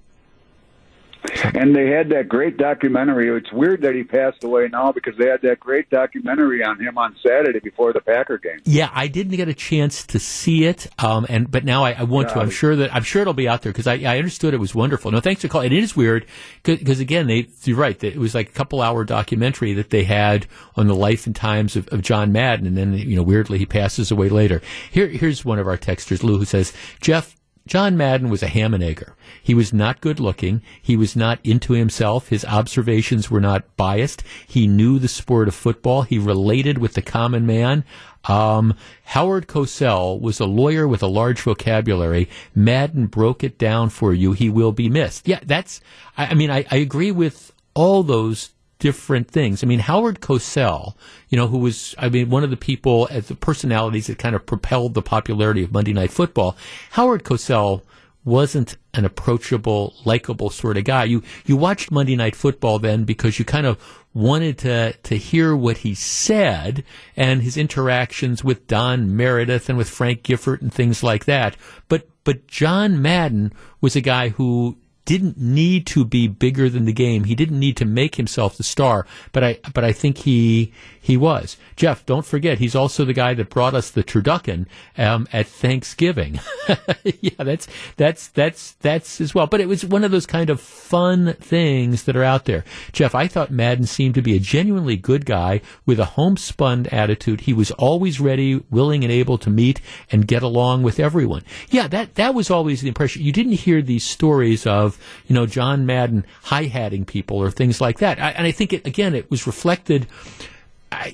And 1.56 1.76
they 1.76 1.88
had 1.88 2.10
that 2.10 2.30
great 2.30 2.58
documentary. 2.58 3.30
It's 3.30 3.52
weird 3.52 3.82
that 3.84 3.94
he 3.94 4.04
passed 4.04 4.44
away 4.44 4.68
now 4.70 4.92
because 4.92 5.16
they 5.18 5.28
had 5.28 5.42
that 5.44 5.60
great 5.60 5.90
documentary 5.90 6.64
on 6.64 6.80
him 6.80 6.98
on 6.98 7.16
Saturday 7.26 7.60
before 7.60 7.94
the 7.94 8.02
Packer 8.02 8.38
game. 8.38 8.60
Yeah, 8.66 8.90
I 8.94 9.08
didn't 9.08 9.36
get 9.36 9.48
a 9.48 9.54
chance 9.54 10.06
to 10.08 10.20
see 10.20 10.66
it, 10.66 10.88
um, 11.00 11.26
and 11.30 11.52
but 11.52 11.64
now 11.64 11.84
I, 11.84 11.92
I 11.92 12.04
want 12.04 12.30
yeah, 12.30 12.36
to. 12.36 12.40
I'm 12.42 12.50
sure 12.50 12.76
that 12.78 12.94
I'm 12.94 13.04
sure 13.04 13.22
it'll 13.22 13.34
be 13.34 13.48
out 13.48 13.62
there 13.62 13.72
because 13.72 13.88
I, 13.88 13.96
I 13.96 14.18
understood 14.18 14.54
it 14.54 14.60
was 14.60 14.74
wonderful. 14.74 15.12
No, 15.12 15.20
thanks 15.20 15.42
for 15.42 15.48
calling. 15.48 15.72
It 15.72 15.78
is 15.78 15.96
weird 15.96 16.26
because 16.64 17.00
again, 17.00 17.28
they 17.28 17.48
you're 17.64 17.78
right. 17.78 18.02
It 18.04 18.18
was 18.18 18.34
like 18.34 18.50
a 18.50 18.54
couple 18.54 18.82
hour 18.82 19.04
documentary 19.04 19.74
that 19.74 19.90
they 19.90 20.04
had 20.04 20.48
on 20.76 20.88
the 20.88 20.96
life 20.96 21.28
and 21.28 21.36
times 21.36 21.76
of, 21.76 21.88
of 21.90 22.02
John 22.02 22.32
Madden, 22.32 22.66
and 22.66 22.78
then 22.78 22.94
you 22.94 23.16
know 23.16 23.24
weirdly 23.24 23.60
he 23.60 23.66
passes 23.66 24.12
away 24.12 24.30
later. 24.30 24.62
Here, 24.92 25.08
here's 25.08 25.46
one 25.46 25.60
of 25.60 25.68
our 25.68 25.78
texters, 25.78 26.24
Lou, 26.24 26.38
who 26.38 26.46
says, 26.46 26.74
Jeff. 27.00 27.36
John 27.66 27.95
Madden 27.95 28.30
was 28.30 28.43
a 28.43 28.47
ham 28.47 28.74
and 28.74 28.84
egger. 28.84 29.16
He 29.41 29.53
was 29.53 29.72
not 29.72 30.01
good 30.01 30.20
looking. 30.20 30.61
He 30.82 30.97
was 30.97 31.16
not 31.16 31.39
into 31.43 31.74
himself. 31.74 32.28
His 32.28 32.43
observations 32.43 33.32
were 33.32 33.39
not 33.39 33.78
biased. 33.78 34.22
He 34.45 34.68
knew 34.68 34.99
the 34.99 35.07
sport 35.07 35.47
of 35.47 35.55
football. 35.55 36.01
He 36.01 36.18
related 36.18 36.78
with 36.78 36.93
the 36.93 37.01
common 37.01 37.45
man. 37.45 37.86
Um, 38.26 38.76
Howard 39.05 39.47
Cosell 39.47 40.20
was 40.20 40.39
a 40.39 40.45
lawyer 40.45 40.88
with 40.88 41.03
a 41.03 41.07
large 41.07 41.41
vocabulary. 41.41 42.30
Madden 42.53 43.07
broke 43.07 43.43
it 43.43 43.57
down 43.57 43.89
for 43.89 44.14
you. 44.14 44.34
He 44.34 44.49
will 44.49 44.72
be 44.72 44.89
missed. 44.89 45.28
Yeah, 45.28 45.39
that's, 45.45 45.80
I, 46.18 46.28
I 46.28 46.34
mean, 46.34 46.51
I, 46.51 46.66
I 46.70 46.78
agree 46.78 47.11
with 47.11 47.53
all 47.74 48.03
those 48.03 48.51
different 48.80 49.30
things. 49.30 49.64
I 49.64 49.68
mean, 49.68 49.80
Howard 49.80 50.20
Cosell, 50.20 50.96
you 51.30 51.38
know, 51.38 51.48
who 51.48 51.58
was, 51.58 51.96
I 51.98 52.10
mean, 52.10 52.30
one 52.30 52.44
of 52.44 52.50
the 52.50 52.58
people, 52.58 53.08
as 53.12 53.28
the 53.28 53.36
personalities 53.36 54.08
that 54.08 54.18
kind 54.18 54.36
of 54.36 54.46
propelled 54.46 54.94
the 54.94 55.02
popularity 55.02 55.64
of 55.64 55.72
Monday 55.72 55.94
Night 55.94 56.12
Football, 56.12 56.58
Howard 56.92 57.24
Cosell 57.24 57.84
wasn't 58.26 58.78
an 58.94 59.06
approachable, 59.06 59.94
likable 60.06 60.50
sort 60.50 60.78
of 60.78 60.86
guy. 60.86 61.04
You 61.04 61.24
you 61.46 61.58
watched 61.58 61.92
Monday 61.92 62.16
Night 62.16 62.36
Football 62.36 62.80
then 62.80 63.04
because 63.04 63.38
you 63.38 63.46
kind 63.46 63.66
of 63.66 63.78
wanted 64.14 64.58
to 64.60 64.94
to 64.94 65.18
hear 65.18 65.56
what 65.56 65.78
he 65.78 65.94
said 65.94 66.84
and 67.18 67.42
his 67.42 67.58
interactions 67.58 68.44
with 68.44 68.68
Don 68.68 69.16
Meredith 69.16 69.70
and 69.70 69.78
with 69.78 69.90
Frank 69.90 70.24
Gifford 70.24 70.62
and 70.62 70.74
things 70.74 71.04
like 71.04 71.26
that. 71.26 71.58
But 71.90 72.08
but 72.24 72.48
John 72.48 73.02
Madden 73.02 73.52
was 73.82 73.96
a 73.96 74.02
guy 74.02 74.30
who 74.30 74.78
didn't 75.06 75.38
need 75.38 75.86
to 75.88 76.06
be 76.06 76.28
bigger 76.28 76.70
than 76.70 76.86
the 76.86 76.93
game. 76.93 77.26
He 77.26 77.36
didn't 77.36 77.60
need 77.60 77.78
to 77.78 77.86
make 77.86 78.16
himself 78.16 78.58
the 78.58 78.64
star, 78.64 79.06
but 79.32 79.43
I 79.43 79.60
but 79.74 79.84
I 79.84 79.91
think 79.91 80.20
he 80.20 80.72
he 81.04 81.18
was. 81.18 81.58
Jeff, 81.76 82.06
don't 82.06 82.26
forget 82.26 82.60
he's 82.60 82.76
also 82.76 83.04
the 83.04 83.14
guy 83.14 83.34
that 83.34 83.49
brought 83.49 83.74
us 83.74 83.91
the 83.91 84.04
turducken 84.04 84.66
um, 84.97 85.28
at 85.34 85.47
Thanksgiving. 85.47 86.39
yeah, 87.04 87.32
that's 87.38 87.68
that's 87.97 88.30
that's 88.30 88.72
that's 88.74 89.20
as 89.20 89.36
well. 89.36 89.47
But 89.47 89.60
it 89.60 89.68
was 89.68 89.84
one 89.84 90.06
of 90.06 90.12
those 90.12 90.26
kind 90.26 90.49
of 90.49 90.62
fun 90.62 91.34
things 91.34 92.04
that 92.04 92.16
are 92.16 92.24
out 92.24 92.45
there. 92.45 92.64
Jeff, 92.93 93.14
I 93.14 93.28
thought 93.28 93.51
Madden 93.51 93.86
seemed 93.86 94.16
to 94.16 94.22
be 94.22 94.36
a 94.36 94.39
genuinely 94.39 94.95
good 94.95 95.26
guy 95.26 95.60
with 95.86 95.99
a 95.99 96.06
homespun 96.06 96.88
attitude. 96.88 97.41
He 97.41 97.54
was 97.54 97.72
always 97.72 98.22
ready, 98.22 98.64
willing, 98.70 99.04
and 99.04 99.12
able 99.12 99.38
to 99.39 99.49
meet 99.49 99.82
and 100.10 100.26
get 100.28 100.43
along 100.43 100.84
with 100.84 100.99
everyone. 100.99 101.43
Yeah, 101.70 101.88
that 101.88 102.16
that 102.16 102.34
was 102.34 102.49
always 102.49 102.80
the 102.80 102.88
impression. 102.88 103.24
You 103.24 103.34
didn't 103.34 103.54
hear 103.54 103.82
these 103.82 104.06
stories 104.06 104.66
of 104.66 104.93
you 105.28 105.36
know 105.36 105.46
John 105.46 105.86
Madden 105.86 106.26
hi-hatting 106.44 107.06
people 107.06 107.38
or 107.38 107.52
things 107.52 107.82
like 107.82 108.00
that. 108.00 108.20
I, 108.20 108.32
and 108.32 108.48
I 108.48 108.52
think 108.52 108.74
it 108.74 108.88
again 108.88 109.16
it 109.16 109.30
was 109.30 109.48
reflected 109.48 110.08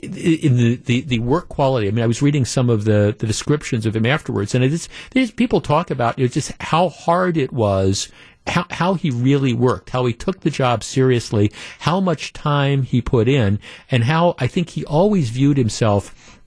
in 0.02 0.58
the, 0.58 0.76
the, 0.76 1.02
the, 1.02 1.20
work 1.20 1.50
quality, 1.50 1.88
I 1.88 1.92
mean, 1.92 2.04
I 2.04 2.08
was 2.08 2.22
reading 2.22 2.46
some 2.46 2.70
of 2.70 2.84
the, 2.84 3.16
the 3.18 3.28
descriptions 3.28 3.86
of 3.86 3.96
him 3.96 4.06
afterwards, 4.06 4.56
and 4.56 4.64
it's, 4.64 4.90
there's 5.12 5.32
people 5.32 5.62
talk 5.62 5.92
about 5.92 6.18
you 6.18 6.26
know, 6.26 6.30
just 6.30 6.52
how 6.62 6.90
hard 6.90 7.38
it 7.38 7.52
was, 7.54 8.12
how, 8.48 8.66
how 8.72 8.94
he 8.96 9.10
really 9.10 9.54
worked, 9.54 9.92
how 9.92 10.06
he 10.06 10.14
took 10.14 10.42
the 10.42 10.50
job 10.50 10.84
seriously, 10.84 11.52
how 11.80 12.00
much 12.00 12.34
time 12.34 12.84
he 12.84 13.02
put 13.02 13.28
in, 13.28 13.60
and 13.92 14.04
how 14.04 14.36
I 14.38 14.48
think 14.48 14.72
he 14.72 14.86
always 14.86 15.30
viewed 15.30 15.58
himself 15.58 16.39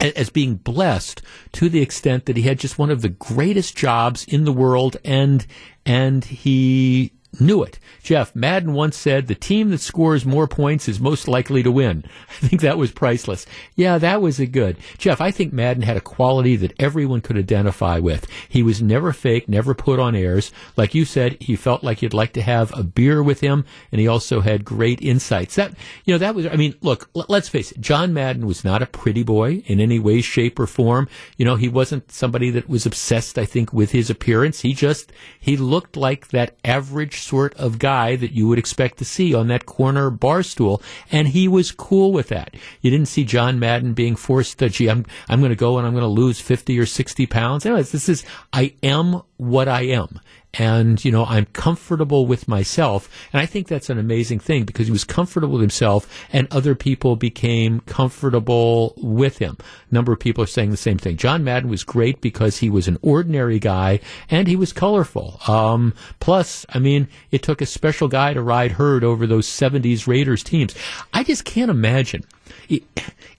as 0.00 0.30
being 0.30 0.56
blessed 0.56 1.22
to 1.52 1.68
the 1.68 1.82
extent 1.82 2.26
that 2.26 2.36
he 2.36 2.42
had 2.42 2.58
just 2.58 2.78
one 2.78 2.90
of 2.90 3.02
the 3.02 3.08
greatest 3.08 3.76
jobs 3.76 4.24
in 4.24 4.44
the 4.44 4.52
world 4.52 4.96
and 5.04 5.46
and 5.84 6.24
he 6.24 7.12
knew 7.38 7.62
it. 7.62 7.78
Jeff, 8.02 8.34
Madden 8.34 8.72
once 8.72 8.96
said 8.96 9.26
the 9.26 9.34
team 9.34 9.70
that 9.70 9.80
scores 9.80 10.24
more 10.24 10.48
points 10.48 10.88
is 10.88 10.98
most 10.98 11.28
likely 11.28 11.62
to 11.62 11.70
win. 11.70 12.04
I 12.28 12.46
think 12.46 12.62
that 12.62 12.78
was 12.78 12.90
priceless. 12.90 13.46
Yeah, 13.76 13.98
that 13.98 14.20
was 14.20 14.40
a 14.40 14.46
good. 14.46 14.76
Jeff, 14.98 15.20
I 15.20 15.30
think 15.30 15.52
Madden 15.52 15.82
had 15.82 15.96
a 15.96 16.00
quality 16.00 16.56
that 16.56 16.74
everyone 16.80 17.20
could 17.20 17.36
identify 17.36 17.98
with. 17.98 18.26
He 18.48 18.62
was 18.62 18.82
never 18.82 19.12
fake, 19.12 19.48
never 19.48 19.74
put 19.74 20.00
on 20.00 20.16
airs. 20.16 20.50
Like 20.76 20.94
you 20.94 21.04
said, 21.04 21.36
he 21.40 21.54
felt 21.56 21.84
like 21.84 22.02
you'd 22.02 22.14
like 22.14 22.32
to 22.32 22.42
have 22.42 22.76
a 22.76 22.82
beer 22.82 23.22
with 23.22 23.40
him, 23.40 23.64
and 23.92 24.00
he 24.00 24.08
also 24.08 24.40
had 24.40 24.64
great 24.64 25.00
insights. 25.00 25.54
That, 25.54 25.74
you 26.04 26.14
know, 26.14 26.18
that 26.18 26.34
was, 26.34 26.46
I 26.46 26.56
mean, 26.56 26.74
look, 26.80 27.10
l- 27.14 27.26
let's 27.28 27.48
face 27.48 27.70
it, 27.72 27.80
John 27.80 28.12
Madden 28.12 28.46
was 28.46 28.64
not 28.64 28.82
a 28.82 28.86
pretty 28.86 29.22
boy 29.22 29.62
in 29.66 29.80
any 29.80 29.98
way, 29.98 30.20
shape, 30.20 30.58
or 30.58 30.66
form. 30.66 31.08
You 31.36 31.44
know, 31.44 31.56
he 31.56 31.68
wasn't 31.68 32.10
somebody 32.10 32.50
that 32.50 32.68
was 32.68 32.86
obsessed, 32.86 33.38
I 33.38 33.44
think, 33.44 33.72
with 33.72 33.92
his 33.92 34.10
appearance. 34.10 34.60
He 34.60 34.72
just, 34.72 35.12
he 35.38 35.56
looked 35.56 35.96
like 35.96 36.28
that 36.28 36.56
average 36.64 37.19
sort 37.20 37.54
of 37.54 37.78
guy 37.78 38.16
that 38.16 38.32
you 38.32 38.48
would 38.48 38.58
expect 38.58 38.98
to 38.98 39.04
see 39.04 39.34
on 39.34 39.48
that 39.48 39.66
corner 39.66 40.10
bar 40.10 40.42
stool, 40.42 40.82
and 41.10 41.28
he 41.28 41.48
was 41.48 41.72
cool 41.72 42.12
with 42.12 42.28
that. 42.28 42.54
You 42.80 42.90
didn't 42.90 43.08
see 43.08 43.24
John 43.24 43.58
Madden 43.58 43.94
being 43.94 44.16
forced 44.16 44.58
to, 44.58 44.68
gee, 44.68 44.88
I'm, 44.88 45.06
I'm 45.28 45.40
going 45.40 45.50
to 45.50 45.56
go 45.56 45.78
and 45.78 45.86
I'm 45.86 45.92
going 45.92 46.02
to 46.02 46.08
lose 46.08 46.40
50 46.40 46.78
or 46.78 46.86
60 46.86 47.26
pounds. 47.26 47.66
Anyways, 47.66 47.92
this 47.92 48.08
is, 48.08 48.24
I 48.52 48.74
am 48.82 49.22
what 49.40 49.68
I 49.68 49.82
am. 49.82 50.20
And 50.52 51.02
you 51.04 51.12
know 51.12 51.24
I'm 51.24 51.46
comfortable 51.46 52.26
with 52.26 52.48
myself. 52.48 53.08
And 53.32 53.40
I 53.40 53.46
think 53.46 53.68
that's 53.68 53.88
an 53.88 53.98
amazing 53.98 54.40
thing 54.40 54.64
because 54.64 54.86
he 54.86 54.92
was 54.92 55.04
comfortable 55.04 55.54
with 55.54 55.60
himself 55.60 56.26
and 56.32 56.48
other 56.50 56.74
people 56.74 57.14
became 57.16 57.80
comfortable 57.80 58.92
with 58.96 59.38
him. 59.38 59.56
A 59.90 59.94
number 59.94 60.12
of 60.12 60.18
people 60.18 60.42
are 60.42 60.48
saying 60.48 60.70
the 60.70 60.76
same 60.76 60.98
thing. 60.98 61.16
John 61.16 61.44
Madden 61.44 61.70
was 61.70 61.84
great 61.84 62.20
because 62.20 62.58
he 62.58 62.68
was 62.68 62.88
an 62.88 62.98
ordinary 63.00 63.60
guy 63.60 64.00
and 64.28 64.48
he 64.48 64.56
was 64.56 64.72
colorful. 64.72 65.40
Um, 65.46 65.94
plus 66.18 66.66
I 66.68 66.80
mean 66.80 67.08
it 67.30 67.42
took 67.42 67.62
a 67.62 67.66
special 67.66 68.08
guy 68.08 68.34
to 68.34 68.42
ride 68.42 68.72
herd 68.72 69.04
over 69.04 69.26
those 69.26 69.46
70s 69.46 70.06
Raiders 70.06 70.42
teams. 70.42 70.74
I 71.14 71.22
just 71.22 71.44
can't 71.44 71.70
imagine. 71.70 72.24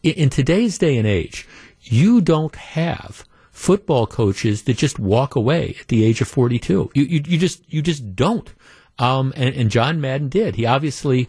In 0.01 0.29
today's 0.29 0.77
day 0.77 0.97
and 0.97 1.05
age 1.05 1.45
you 1.83 2.21
don't 2.21 2.55
have 2.55 3.25
football 3.51 4.07
coaches 4.07 4.63
that 4.63 4.77
just 4.77 4.97
walk 4.97 5.35
away 5.35 5.75
at 5.79 5.87
the 5.89 6.03
age 6.03 6.21
of 6.21 6.27
42. 6.27 6.91
You, 6.93 7.03
you, 7.03 7.21
you 7.25 7.37
just, 7.37 7.61
you 7.71 7.81
just 7.81 8.15
don't. 8.15 8.51
Um, 8.97 9.33
and, 9.35 9.53
and 9.55 9.69
John 9.69 10.01
Madden 10.01 10.29
did. 10.29 10.55
He 10.55 10.65
obviously, 10.65 11.27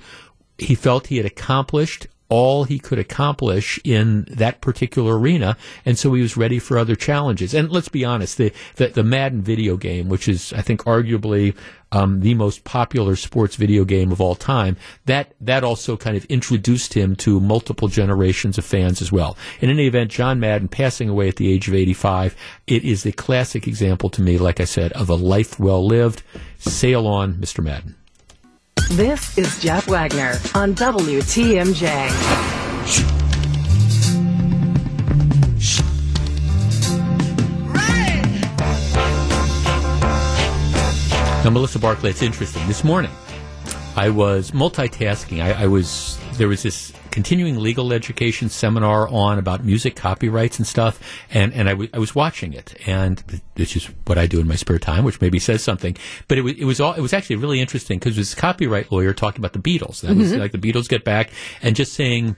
he 0.58 0.74
felt 0.74 1.08
he 1.08 1.16
had 1.16 1.26
accomplished 1.26 2.06
all 2.32 2.64
he 2.64 2.78
could 2.78 2.98
accomplish 2.98 3.78
in 3.84 4.24
that 4.30 4.62
particular 4.62 5.18
arena, 5.18 5.54
and 5.84 5.98
so 5.98 6.14
he 6.14 6.22
was 6.22 6.34
ready 6.34 6.58
for 6.58 6.78
other 6.78 6.96
challenges. 6.96 7.52
And 7.52 7.70
let's 7.70 7.90
be 7.90 8.06
honest, 8.06 8.38
the 8.38 8.54
the, 8.76 8.88
the 8.88 9.04
Madden 9.04 9.42
video 9.42 9.76
game, 9.76 10.08
which 10.08 10.26
is 10.28 10.50
I 10.54 10.62
think 10.62 10.84
arguably 10.84 11.54
um, 11.92 12.20
the 12.20 12.32
most 12.32 12.64
popular 12.64 13.16
sports 13.16 13.56
video 13.56 13.84
game 13.84 14.10
of 14.10 14.22
all 14.22 14.34
time, 14.34 14.78
that 15.04 15.34
that 15.42 15.62
also 15.62 15.94
kind 15.98 16.16
of 16.16 16.24
introduced 16.26 16.94
him 16.94 17.16
to 17.16 17.38
multiple 17.38 17.88
generations 17.88 18.56
of 18.56 18.64
fans 18.64 19.02
as 19.02 19.12
well. 19.12 19.36
In 19.60 19.68
any 19.68 19.86
event, 19.86 20.10
John 20.10 20.40
Madden 20.40 20.68
passing 20.68 21.10
away 21.10 21.28
at 21.28 21.36
the 21.36 21.52
age 21.52 21.68
of 21.68 21.74
85, 21.74 22.34
it 22.66 22.82
is 22.82 23.04
a 23.04 23.12
classic 23.12 23.68
example 23.68 24.08
to 24.08 24.22
me, 24.22 24.38
like 24.38 24.58
I 24.58 24.64
said, 24.64 24.92
of 24.92 25.10
a 25.10 25.16
life 25.16 25.60
well 25.60 25.86
lived. 25.86 26.22
Sail 26.58 27.06
on, 27.06 27.34
Mr. 27.34 27.62
Madden. 27.62 27.96
This 28.90 29.38
is 29.38 29.58
Jeff 29.60 29.88
Wagner 29.88 30.38
on 30.54 30.74
WTMJ. 30.74 31.82
Now, 41.44 41.50
Melissa 41.50 41.78
Barclay, 41.78 42.10
it's 42.10 42.22
interesting. 42.22 42.66
This 42.68 42.84
morning, 42.84 43.10
I 43.96 44.10
was 44.10 44.52
multitasking. 44.52 45.42
I, 45.42 45.64
I 45.64 45.66
was 45.66 46.18
there 46.34 46.48
was 46.48 46.62
this 46.62 46.92
continuing 47.12 47.56
legal 47.58 47.92
education 47.92 48.48
seminar 48.48 49.06
on 49.08 49.38
about 49.38 49.64
music 49.64 49.94
copyrights 49.94 50.58
and 50.58 50.66
stuff, 50.66 51.00
and 51.30 51.52
and 51.52 51.68
I, 51.68 51.72
w- 51.72 51.90
I 51.94 51.98
was 51.98 52.14
watching 52.14 52.52
it, 52.52 52.74
and 52.86 53.22
this 53.54 53.76
is 53.76 53.86
what 54.06 54.18
I 54.18 54.26
do 54.26 54.40
in 54.40 54.48
my 54.48 54.56
spare 54.56 54.78
time, 54.78 55.04
which 55.04 55.20
maybe 55.20 55.38
says 55.38 55.62
something. 55.62 55.96
But 56.26 56.38
it 56.38 56.42
was 56.42 56.54
it 56.54 56.64
was 56.64 56.80
all 56.80 56.94
it 56.94 57.00
was 57.00 57.12
actually 57.12 57.36
really 57.36 57.60
interesting 57.60 57.98
because 57.98 58.16
this 58.16 58.34
copyright 58.34 58.90
lawyer 58.90 59.12
talking 59.12 59.40
about 59.40 59.52
the 59.52 59.60
Beatles. 59.60 60.00
That 60.00 60.16
was 60.16 60.32
mm-hmm. 60.32 60.40
like 60.40 60.52
the 60.52 60.58
Beatles 60.58 60.88
get 60.88 61.04
back 61.04 61.30
and 61.62 61.76
just 61.76 61.92
saying 61.92 62.36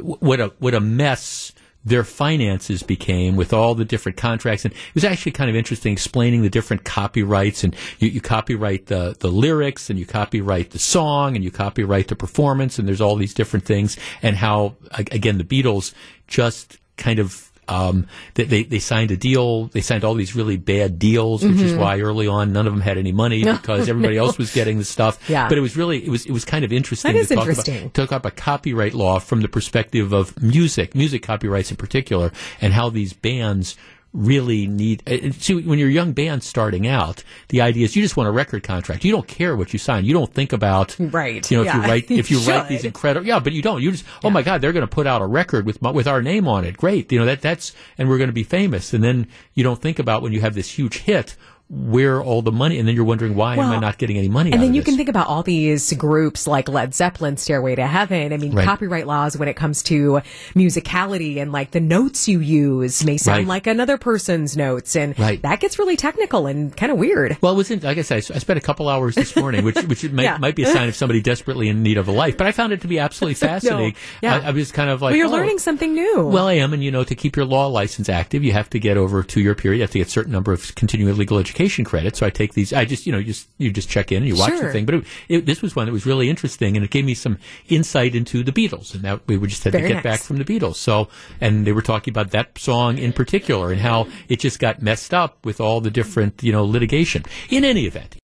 what 0.00 0.40
a 0.40 0.52
what 0.58 0.74
a 0.74 0.80
mess 0.80 1.52
their 1.84 2.04
finances 2.04 2.82
became 2.82 3.36
with 3.36 3.52
all 3.52 3.74
the 3.74 3.84
different 3.84 4.16
contracts. 4.16 4.64
And 4.64 4.72
it 4.72 4.94
was 4.94 5.04
actually 5.04 5.32
kind 5.32 5.50
of 5.50 5.56
interesting 5.56 5.92
explaining 5.92 6.42
the 6.42 6.50
different 6.50 6.84
copyrights 6.84 7.62
and 7.62 7.76
you, 7.98 8.08
you, 8.08 8.20
copyright 8.20 8.86
the, 8.86 9.16
the 9.20 9.28
lyrics 9.28 9.90
and 9.90 9.98
you 9.98 10.06
copyright 10.06 10.70
the 10.70 10.78
song 10.78 11.34
and 11.34 11.44
you 11.44 11.50
copyright 11.50 12.08
the 12.08 12.16
performance 12.16 12.78
and 12.78 12.88
there's 12.88 13.00
all 13.00 13.16
these 13.16 13.34
different 13.34 13.64
things 13.64 13.96
and 14.22 14.36
how, 14.36 14.76
again, 14.92 15.38
the 15.38 15.44
Beatles 15.44 15.92
just 16.26 16.78
kind 16.96 17.18
of 17.18 17.50
Um, 17.68 18.06
they, 18.34 18.44
they, 18.44 18.62
they 18.64 18.78
signed 18.78 19.10
a 19.10 19.16
deal. 19.16 19.66
They 19.68 19.80
signed 19.80 20.04
all 20.04 20.14
these 20.14 20.34
really 20.36 20.56
bad 20.56 20.98
deals, 20.98 21.42
which 21.44 21.56
is 21.60 21.72
Mhm. 21.72 21.78
why 21.78 22.00
early 22.00 22.26
on 22.26 22.52
none 22.52 22.66
of 22.66 22.72
them 22.72 22.80
had 22.82 22.98
any 22.98 23.12
money 23.12 23.44
because 23.44 23.88
everybody 23.88 24.16
No. 24.16 24.26
else 24.26 24.38
was 24.38 24.52
getting 24.52 24.78
the 24.78 24.84
stuff. 24.84 25.18
Yeah. 25.28 25.48
But 25.48 25.58
it 25.58 25.62
was 25.62 25.76
really 25.76 26.04
it 26.04 26.10
was 26.10 26.26
it 26.26 26.32
was 26.32 26.44
kind 26.44 26.64
of 26.64 26.72
interesting. 26.72 27.12
That 27.12 27.18
is 27.18 27.28
to 27.28 27.34
talk 27.36 27.48
interesting. 27.48 27.78
About, 27.78 27.94
talk 27.94 28.12
about 28.12 28.36
copyright 28.36 28.94
law 28.94 29.18
from 29.18 29.40
the 29.40 29.48
perspective 29.48 30.12
of 30.12 30.40
music, 30.42 30.94
music 30.94 31.22
copyrights 31.22 31.70
in 31.70 31.76
particular, 31.76 32.30
and 32.60 32.72
how 32.72 32.90
these 32.90 33.12
bands 33.12 33.76
really 34.14 34.66
need. 34.66 35.02
uh, 35.06 35.32
See, 35.32 35.60
when 35.60 35.78
you're 35.78 35.88
a 35.88 35.92
young 35.92 36.12
band 36.12 36.42
starting 36.42 36.86
out, 36.86 37.22
the 37.48 37.60
idea 37.60 37.84
is 37.84 37.94
you 37.96 38.02
just 38.02 38.16
want 38.16 38.28
a 38.28 38.32
record 38.32 38.62
contract. 38.62 39.04
You 39.04 39.12
don't 39.12 39.26
care 39.26 39.56
what 39.56 39.72
you 39.72 39.78
sign. 39.78 40.04
You 40.04 40.14
don't 40.14 40.32
think 40.32 40.52
about 40.52 40.96
Right. 40.98 41.48
You 41.50 41.58
know, 41.58 41.64
if 41.64 41.74
you 41.74 41.80
write 41.80 42.10
if 42.10 42.30
you 42.30 42.38
You 42.38 42.48
write 42.48 42.68
these 42.68 42.84
incredible, 42.84 43.26
yeah, 43.26 43.40
but 43.40 43.52
you 43.52 43.60
don't. 43.60 43.82
You 43.82 43.90
just 43.90 44.04
oh 44.22 44.30
my 44.30 44.42
god, 44.42 44.60
they're 44.60 44.72
going 44.72 44.86
to 44.86 44.94
put 44.94 45.06
out 45.06 45.20
a 45.20 45.26
record 45.26 45.66
with 45.66 45.82
my, 45.82 45.90
with 45.90 46.06
our 46.06 46.22
name 46.22 46.48
on 46.48 46.64
it. 46.64 46.76
Great, 46.76 47.10
you 47.12 47.18
know 47.18 47.26
that 47.26 47.42
that's 47.42 47.72
and 47.98 48.08
we're 48.08 48.18
going 48.18 48.28
to 48.28 48.34
be 48.34 48.44
famous. 48.44 48.94
And 48.94 49.02
then 49.02 49.26
you 49.54 49.64
don't 49.64 49.80
think 49.82 49.98
about 49.98 50.22
when 50.22 50.32
you 50.32 50.40
have 50.40 50.54
this 50.54 50.70
huge 50.70 50.98
hit 50.98 51.36
where 51.70 52.22
all 52.22 52.42
the 52.42 52.52
money, 52.52 52.78
and 52.78 52.86
then 52.86 52.94
you're 52.94 53.04
wondering 53.04 53.34
why 53.34 53.54
am 53.54 53.60
I 53.60 53.78
not 53.80 53.96
getting 53.98 54.18
any 54.18 54.28
money? 54.28 54.52
And 54.52 54.62
then 54.62 54.74
you 54.74 54.82
this? 54.82 54.86
can 54.90 54.96
think 54.96 55.08
about 55.08 55.26
all 55.28 55.42
these 55.42 55.92
groups 55.94 56.46
like 56.46 56.68
Led 56.68 56.94
Zeppelin, 56.94 57.36
Stairway 57.38 57.74
to 57.76 57.86
Heaven. 57.86 58.32
I 58.32 58.36
mean, 58.36 58.52
Right. 58.52 58.64
copyright 58.66 59.06
laws 59.06 59.36
when 59.36 59.48
it 59.48 59.54
comes 59.56 59.82
to 59.84 60.20
musicality 60.54 61.38
and 61.40 61.52
like 61.52 61.70
the 61.70 61.80
notes 61.80 62.28
you 62.28 62.40
use 62.40 63.04
may 63.04 63.16
sound 63.16 63.38
Right. 63.38 63.46
like 63.46 63.66
another 63.66 63.96
person's 63.96 64.56
notes. 64.56 64.94
And 64.94 65.18
Right. 65.18 65.40
that 65.42 65.60
gets 65.60 65.78
really 65.78 65.96
technical 65.96 66.46
and 66.46 66.76
kind 66.76 66.92
of 66.92 66.98
weird. 66.98 67.38
Well, 67.40 67.52
it 67.54 67.56
was 67.56 67.70
in, 67.70 67.80
like 67.80 67.98
I 67.98 68.02
said, 68.02 68.16
I 68.34 68.38
spent 68.38 68.58
a 68.58 68.62
couple 68.62 68.88
hours 68.88 69.14
this 69.14 69.34
morning, 69.34 69.64
which 69.64 69.76
which 69.84 70.04
might, 70.12 70.22
Yeah. 70.24 70.36
might 70.38 70.54
be 70.56 70.62
a 70.64 70.66
sign 70.66 70.88
of 70.88 70.94
somebody 70.94 71.20
desperately 71.20 71.68
in 71.68 71.82
need 71.82 71.96
of 71.98 72.08
a 72.08 72.12
life. 72.12 72.36
But 72.36 72.46
I 72.46 72.52
found 72.52 72.72
it 72.72 72.82
to 72.82 72.88
be 72.88 72.98
absolutely 72.98 73.34
fascinating. 73.48 73.94
yeah. 74.22 74.36
I, 74.44 74.48
I 74.48 74.50
was 74.50 74.70
kind 74.70 74.90
of 74.90 75.00
like, 75.02 75.12
well, 75.12 75.16
you're 75.18 75.28
oh, 75.28 75.30
learning 75.32 75.58
something 75.58 75.94
new. 75.94 76.26
Well, 76.28 76.46
I 76.46 76.54
am, 76.54 76.72
and 76.72 76.84
you 76.84 76.90
know, 76.90 77.04
to 77.04 77.14
keep 77.14 77.36
your 77.36 77.46
law 77.46 77.66
license 77.68 78.08
active, 78.08 78.44
you 78.44 78.52
have 78.52 78.68
to 78.70 78.78
get 78.78 78.96
over 78.96 79.20
a 79.20 79.24
two-year 79.24 79.54
period. 79.54 79.78
You 79.78 79.82
have 79.82 79.90
to 79.92 79.98
get 79.98 80.08
a 80.08 80.10
certain 80.10 80.32
number 80.32 80.52
of 80.52 80.74
continuing 80.74 81.16
legal 81.16 81.38
education 81.38 81.53
credits. 81.84 82.18
So 82.18 82.26
I 82.26 82.30
take 82.30 82.54
these. 82.54 82.72
I 82.72 82.84
just, 82.84 83.06
you 83.06 83.12
know, 83.12 83.18
you 83.18 83.26
just 83.26 83.48
you 83.58 83.70
just 83.70 83.88
check 83.88 84.12
in 84.12 84.18
and 84.18 84.26
you 84.26 84.36
watch 84.36 84.58
the 84.60 84.70
thing. 84.70 84.84
But 84.84 84.96
it, 84.96 85.04
it, 85.28 85.46
this 85.46 85.62
was 85.62 85.74
one 85.74 85.86
that 85.86 85.92
was 85.92 86.04
really 86.06 86.28
interesting, 86.28 86.76
and 86.76 86.84
it 86.84 86.90
gave 86.90 87.04
me 87.04 87.14
some 87.14 87.38
insight 87.68 88.14
into 88.14 88.42
the 88.42 88.52
Beatles, 88.52 88.94
and 88.94 89.02
that 89.04 89.26
we 89.26 89.36
were 89.36 89.46
just 89.46 89.64
had 89.64 89.72
Very 89.72 89.82
to 89.84 89.88
get 89.88 89.94
nice. 89.96 90.02
back 90.04 90.20
from 90.20 90.38
the 90.38 90.44
Beatles. 90.44 90.76
So, 90.76 91.08
and 91.40 91.66
they 91.66 91.72
were 91.72 91.82
talking 91.82 92.12
about 92.12 92.30
that 92.32 92.58
song 92.58 92.98
in 92.98 93.12
particular 93.12 93.72
and 93.72 93.80
how 93.80 94.08
it 94.28 94.40
just 94.40 94.58
got 94.58 94.82
messed 94.82 95.14
up 95.14 95.44
with 95.44 95.60
all 95.60 95.80
the 95.80 95.90
different, 95.90 96.42
you 96.42 96.52
know, 96.52 96.64
litigation. 96.64 97.24
In 97.50 97.64
any 97.64 97.86
event, 97.86 98.16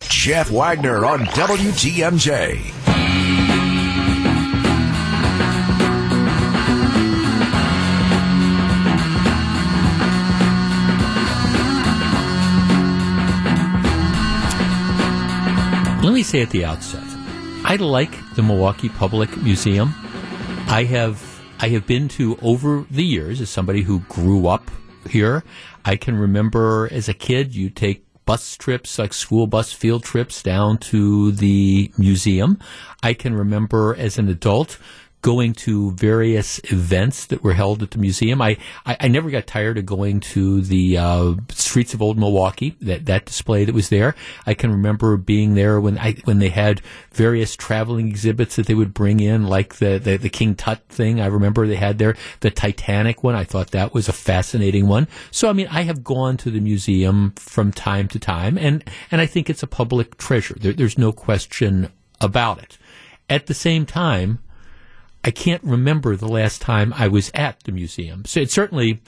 Jeff 0.00 0.50
Wagner 0.50 1.04
on 1.04 1.20
WTMJ. 1.20 2.95
Me 16.16 16.22
say 16.22 16.40
at 16.40 16.48
the 16.48 16.64
outset, 16.64 17.04
I 17.62 17.76
like 17.76 18.10
the 18.36 18.42
Milwaukee 18.42 18.88
Public 18.88 19.36
Museum. 19.36 19.94
I 20.66 20.84
have 20.84 21.22
I 21.60 21.68
have 21.68 21.86
been 21.86 22.08
to 22.16 22.38
over 22.40 22.86
the 22.90 23.04
years 23.04 23.42
as 23.42 23.50
somebody 23.50 23.82
who 23.82 24.00
grew 24.08 24.46
up 24.46 24.70
here. 25.10 25.44
I 25.84 25.96
can 25.96 26.16
remember 26.16 26.88
as 26.90 27.10
a 27.10 27.12
kid 27.12 27.54
you 27.54 27.68
take 27.68 28.06
bus 28.24 28.56
trips 28.56 28.98
like 28.98 29.12
school 29.12 29.46
bus 29.46 29.74
field 29.74 30.04
trips 30.04 30.42
down 30.42 30.78
to 30.78 31.32
the 31.32 31.92
museum. 31.98 32.60
I 33.02 33.12
can 33.12 33.34
remember 33.34 33.94
as 33.94 34.16
an 34.16 34.30
adult 34.30 34.78
going 35.26 35.52
to 35.52 35.90
various 35.90 36.60
events 36.70 37.26
that 37.26 37.42
were 37.42 37.54
held 37.54 37.82
at 37.82 37.90
the 37.90 37.98
museum. 37.98 38.40
I, 38.40 38.56
I, 38.86 38.96
I 39.00 39.08
never 39.08 39.28
got 39.28 39.48
tired 39.48 39.76
of 39.76 39.84
going 39.84 40.20
to 40.20 40.60
the 40.60 40.96
uh, 40.98 41.34
streets 41.50 41.92
of 41.94 42.00
old 42.00 42.16
Milwaukee, 42.16 42.76
that, 42.80 43.06
that 43.06 43.24
display 43.24 43.64
that 43.64 43.74
was 43.74 43.88
there. 43.88 44.14
I 44.46 44.54
can 44.54 44.70
remember 44.70 45.16
being 45.16 45.54
there 45.54 45.80
when 45.80 45.98
I 45.98 46.12
when 46.26 46.38
they 46.38 46.50
had 46.50 46.80
various 47.10 47.56
traveling 47.56 48.06
exhibits 48.06 48.54
that 48.54 48.66
they 48.66 48.74
would 48.74 48.94
bring 48.94 49.18
in, 49.18 49.48
like 49.48 49.74
the, 49.76 49.98
the, 49.98 50.16
the 50.16 50.28
King 50.28 50.54
Tut 50.54 50.86
thing. 50.88 51.20
I 51.20 51.26
remember 51.26 51.66
they 51.66 51.74
had 51.74 51.98
there 51.98 52.14
the 52.38 52.52
Titanic 52.52 53.24
one. 53.24 53.34
I 53.34 53.42
thought 53.42 53.72
that 53.72 53.92
was 53.92 54.08
a 54.08 54.12
fascinating 54.12 54.86
one. 54.86 55.08
So 55.32 55.50
I 55.50 55.52
mean, 55.54 55.66
I 55.72 55.82
have 55.82 56.04
gone 56.04 56.36
to 56.36 56.52
the 56.52 56.60
museum 56.60 57.32
from 57.34 57.72
time 57.72 58.06
to 58.08 58.20
time, 58.20 58.56
and, 58.56 58.84
and 59.10 59.20
I 59.20 59.26
think 59.26 59.50
it's 59.50 59.64
a 59.64 59.66
public 59.66 60.18
treasure. 60.18 60.54
There, 60.56 60.72
there's 60.72 60.96
no 60.96 61.10
question 61.10 61.90
about 62.20 62.62
it. 62.62 62.78
At 63.28 63.46
the 63.46 63.54
same 63.54 63.86
time, 63.86 64.38
I 65.26 65.32
can't 65.32 65.62
remember 65.64 66.14
the 66.14 66.28
last 66.28 66.62
time 66.62 66.94
I 66.96 67.08
was 67.08 67.32
at 67.34 67.60
the 67.64 67.72
museum. 67.72 68.24
So 68.24 68.40
it 68.40 68.50
certainly 68.52 69.02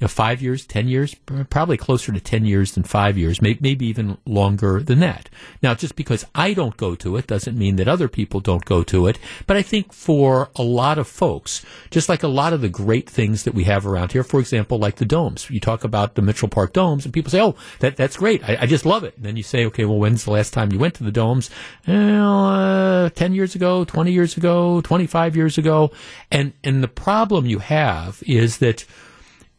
know, 0.00 0.08
five 0.08 0.42
years, 0.42 0.66
ten 0.66 0.88
years, 0.88 1.14
probably 1.50 1.76
closer 1.76 2.12
to 2.12 2.20
ten 2.20 2.44
years 2.44 2.72
than 2.72 2.82
five 2.82 3.16
years, 3.16 3.40
may, 3.40 3.56
maybe 3.60 3.86
even 3.86 4.18
longer 4.26 4.80
than 4.80 5.00
that. 5.00 5.30
Now, 5.62 5.74
just 5.74 5.96
because 5.96 6.24
I 6.34 6.52
don't 6.52 6.76
go 6.76 6.94
to 6.96 7.16
it 7.16 7.26
doesn't 7.26 7.56
mean 7.56 7.76
that 7.76 7.88
other 7.88 8.08
people 8.08 8.40
don't 8.40 8.64
go 8.64 8.82
to 8.84 9.06
it. 9.06 9.18
But 9.46 9.56
I 9.56 9.62
think 9.62 9.92
for 9.92 10.50
a 10.56 10.62
lot 10.62 10.98
of 10.98 11.06
folks, 11.06 11.64
just 11.90 12.08
like 12.08 12.22
a 12.22 12.28
lot 12.28 12.52
of 12.52 12.60
the 12.60 12.68
great 12.68 13.08
things 13.08 13.44
that 13.44 13.54
we 13.54 13.64
have 13.64 13.86
around 13.86 14.12
here, 14.12 14.24
for 14.24 14.40
example, 14.40 14.78
like 14.78 14.96
the 14.96 15.04
domes, 15.04 15.48
you 15.48 15.60
talk 15.60 15.84
about 15.84 16.14
the 16.14 16.22
Mitchell 16.22 16.48
Park 16.48 16.72
domes, 16.72 17.04
and 17.04 17.14
people 17.14 17.30
say, 17.30 17.40
"Oh, 17.40 17.54
that 17.80 17.96
that's 17.96 18.16
great. 18.16 18.42
I, 18.48 18.58
I 18.62 18.66
just 18.66 18.84
love 18.84 19.04
it." 19.04 19.16
And 19.16 19.24
then 19.24 19.36
you 19.36 19.42
say, 19.42 19.64
"Okay, 19.66 19.84
well, 19.84 19.98
when's 19.98 20.24
the 20.24 20.32
last 20.32 20.52
time 20.52 20.72
you 20.72 20.78
went 20.78 20.94
to 20.94 21.04
the 21.04 21.12
domes?" 21.12 21.50
Well, 21.86 22.46
uh, 22.46 23.10
ten 23.10 23.32
years 23.32 23.54
ago, 23.54 23.84
twenty 23.84 24.12
years 24.12 24.36
ago, 24.36 24.80
twenty-five 24.80 25.36
years 25.36 25.56
ago, 25.56 25.92
and 26.30 26.52
and 26.64 26.82
the 26.82 26.88
problem 26.88 27.46
you 27.46 27.60
have 27.60 28.22
is 28.26 28.58
that 28.58 28.84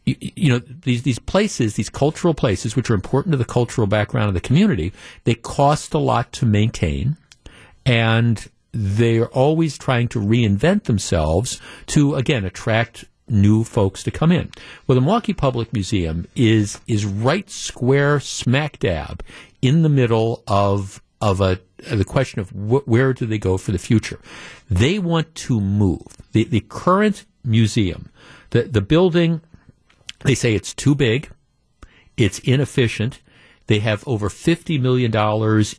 you, 0.06 0.16
you 0.20 0.48
know 0.48 0.58
these 0.58 1.02
these 1.02 1.18
places, 1.18 1.74
these 1.74 1.90
cultural 1.90 2.32
places, 2.32 2.76
which 2.76 2.90
are 2.90 2.94
important 2.94 3.32
to 3.32 3.36
the 3.36 3.44
cultural 3.44 3.86
background 3.86 4.28
of 4.28 4.34
the 4.34 4.40
community, 4.40 4.92
they 5.24 5.34
cost 5.34 5.92
a 5.94 5.98
lot 5.98 6.32
to 6.32 6.46
maintain, 6.46 7.16
and 7.84 8.48
they're 8.72 9.28
always 9.28 9.76
trying 9.78 10.08
to 10.08 10.20
reinvent 10.20 10.84
themselves 10.84 11.60
to 11.86 12.14
again 12.14 12.44
attract 12.44 13.04
new 13.28 13.64
folks 13.64 14.02
to 14.04 14.10
come 14.10 14.30
in. 14.30 14.50
Well, 14.86 14.94
the 14.94 15.00
Milwaukee 15.00 15.32
Public 15.32 15.72
Museum 15.72 16.26
is 16.34 16.80
is 16.86 17.04
right 17.04 17.48
square 17.50 18.20
smack 18.20 18.78
dab 18.78 19.22
in 19.62 19.82
the 19.82 19.88
middle 19.88 20.42
of 20.46 21.02
of 21.20 21.40
a 21.40 21.58
the 21.90 22.04
question 22.04 22.40
of 22.40 22.50
wh- 22.50 22.86
where 22.88 23.12
do 23.12 23.26
they 23.26 23.38
go 23.38 23.58
for 23.58 23.72
the 23.72 23.78
future. 23.78 24.20
They 24.70 24.98
want 24.98 25.34
to 25.46 25.60
move 25.60 26.06
the 26.32 26.44
the 26.44 26.60
current 26.60 27.24
museum, 27.44 28.10
the 28.50 28.62
the 28.62 28.80
building. 28.80 29.40
They 30.20 30.34
say 30.34 30.54
it's 30.54 30.74
too 30.74 30.94
big, 30.94 31.30
it's 32.16 32.38
inefficient. 32.40 33.20
They 33.66 33.80
have 33.80 34.06
over 34.06 34.28
$50 34.28 34.80
million 34.80 35.12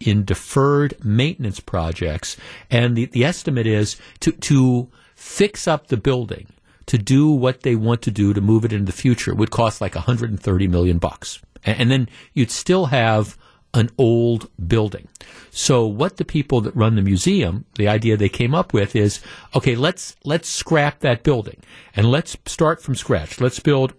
in 0.01 0.25
deferred 0.25 1.03
maintenance 1.03 1.59
projects. 1.59 2.35
And 2.69 2.97
the, 2.97 3.05
the 3.05 3.23
estimate 3.23 3.65
is 3.65 3.95
to, 4.19 4.33
to 4.33 4.89
fix 5.15 5.67
up 5.67 5.87
the 5.87 5.97
building, 5.97 6.47
to 6.87 6.97
do 6.97 7.29
what 7.29 7.61
they 7.61 7.75
want 7.75 8.01
to 8.03 8.11
do 8.11 8.33
to 8.33 8.41
move 8.41 8.65
it 8.65 8.73
into 8.73 8.85
the 8.85 8.91
future 8.91 9.33
would 9.33 9.51
cost 9.51 9.79
like 9.79 9.95
130 9.95 10.67
million 10.67 10.97
bucks. 10.97 11.41
And, 11.63 11.79
and 11.79 11.91
then 11.91 12.09
you'd 12.33 12.51
still 12.51 12.87
have 12.87 13.37
an 13.73 13.89
old 13.97 14.49
building. 14.67 15.07
So 15.51 15.85
what 15.85 16.17
the 16.17 16.25
people 16.25 16.61
that 16.61 16.75
run 16.75 16.95
the 16.95 17.01
museum, 17.01 17.65
the 17.75 17.87
idea 17.87 18.17
they 18.17 18.29
came 18.29 18.55
up 18.55 18.73
with 18.73 18.95
is, 18.95 19.21
okay, 19.55 19.75
let's, 19.75 20.15
let's 20.23 20.49
scrap 20.49 20.99
that 20.99 21.23
building 21.23 21.61
and 21.95 22.09
let's 22.09 22.37
start 22.45 22.81
from 22.81 22.95
scratch. 22.95 23.39
Let's 23.39 23.59
build 23.59 23.93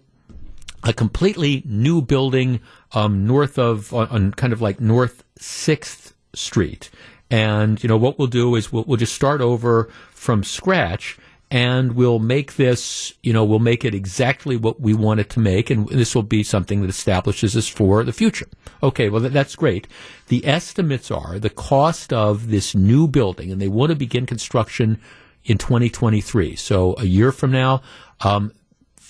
a 0.83 0.93
completely 0.93 1.63
new 1.65 2.01
building 2.01 2.59
um, 2.93 3.25
north 3.27 3.57
of 3.57 3.93
on, 3.93 4.07
on 4.07 4.31
kind 4.33 4.53
of 4.53 4.61
like 4.61 4.79
North 4.79 5.23
Sixth 5.37 6.13
Street. 6.33 6.89
And 7.31 7.81
you 7.83 7.87
know 7.87 7.97
what 7.97 8.17
we'll 8.17 8.27
do 8.27 8.55
is 8.55 8.71
we'll, 8.71 8.83
we'll 8.87 8.97
just 8.97 9.13
start 9.13 9.41
over 9.41 9.89
from 10.11 10.43
scratch, 10.43 11.17
and 11.51 11.93
we'll 11.93 12.19
make 12.19 12.55
this. 12.55 13.13
You 13.21 13.33
know, 13.33 13.45
we'll 13.45 13.59
make 13.59 13.85
it 13.85 13.93
exactly 13.93 14.57
what 14.57 14.81
we 14.81 14.93
want 14.93 15.19
it 15.19 15.29
to 15.31 15.39
make, 15.39 15.69
and 15.69 15.87
this 15.89 16.15
will 16.15 16.23
be 16.23 16.41
something 16.41 16.81
that 16.81 16.89
establishes 16.89 17.55
us 17.55 17.67
for 17.67 18.03
the 18.03 18.13
future. 18.13 18.47
Okay, 18.81 19.09
well 19.09 19.21
that, 19.21 19.33
that's 19.33 19.55
great. 19.55 19.87
The 20.27 20.45
estimates 20.47 21.11
are 21.11 21.37
the 21.37 21.49
cost 21.51 22.11
of 22.11 22.49
this 22.49 22.73
new 22.73 23.07
building, 23.07 23.51
and 23.51 23.61
they 23.61 23.67
want 23.67 23.91
to 23.91 23.95
begin 23.95 24.25
construction 24.25 24.99
in 25.45 25.57
2023. 25.59 26.55
So 26.55 26.95
a 26.97 27.05
year 27.05 27.31
from 27.31 27.51
now. 27.51 27.81
Um, 28.21 28.51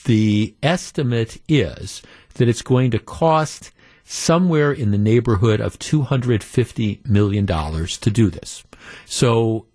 the 0.06 0.56
estimate 0.64 1.41
is 1.47 2.02
that 2.36 2.47
it's 2.47 2.62
going 2.62 2.91
to 2.91 3.00
cost 3.00 3.72
somewhere 4.04 4.72
in 4.72 4.91
the 4.91 4.97
neighborhood 4.97 5.62
of 5.62 5.78
$250 5.78 7.08
million 7.08 7.45
to 7.45 8.12
do 8.12 8.30
this. 8.30 8.64
So 9.06 9.68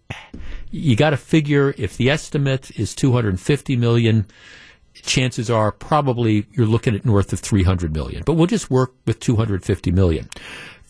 you 0.71 0.97
got 0.97 1.11
to 1.11 1.17
figure 1.17 1.75
if 1.79 1.97
the 1.97 2.11
estimate 2.11 2.79
is 2.79 2.95
250 2.95 3.77
million, 3.77 4.27
chances 4.95 5.51
are 5.51 5.71
probably 5.71 6.47
you're 6.53 6.67
looking 6.67 6.95
at 6.95 7.05
north 7.05 7.33
of 7.33 7.41
300 7.41 7.93
million. 7.93 8.23
But 8.25 8.35
we'll 8.35 8.47
just 8.47 8.71
work 8.71 8.95
with 9.07 9.21
250 9.21 9.91
million. 9.93 10.29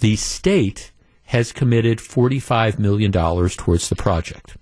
The 0.00 0.16
state 0.16 0.90
has 1.24 1.52
committed 1.52 2.00
45 2.00 2.78
million 2.78 3.10
dollars 3.10 3.56
towards 3.56 3.88
the 3.88 3.96
project. 3.96 4.56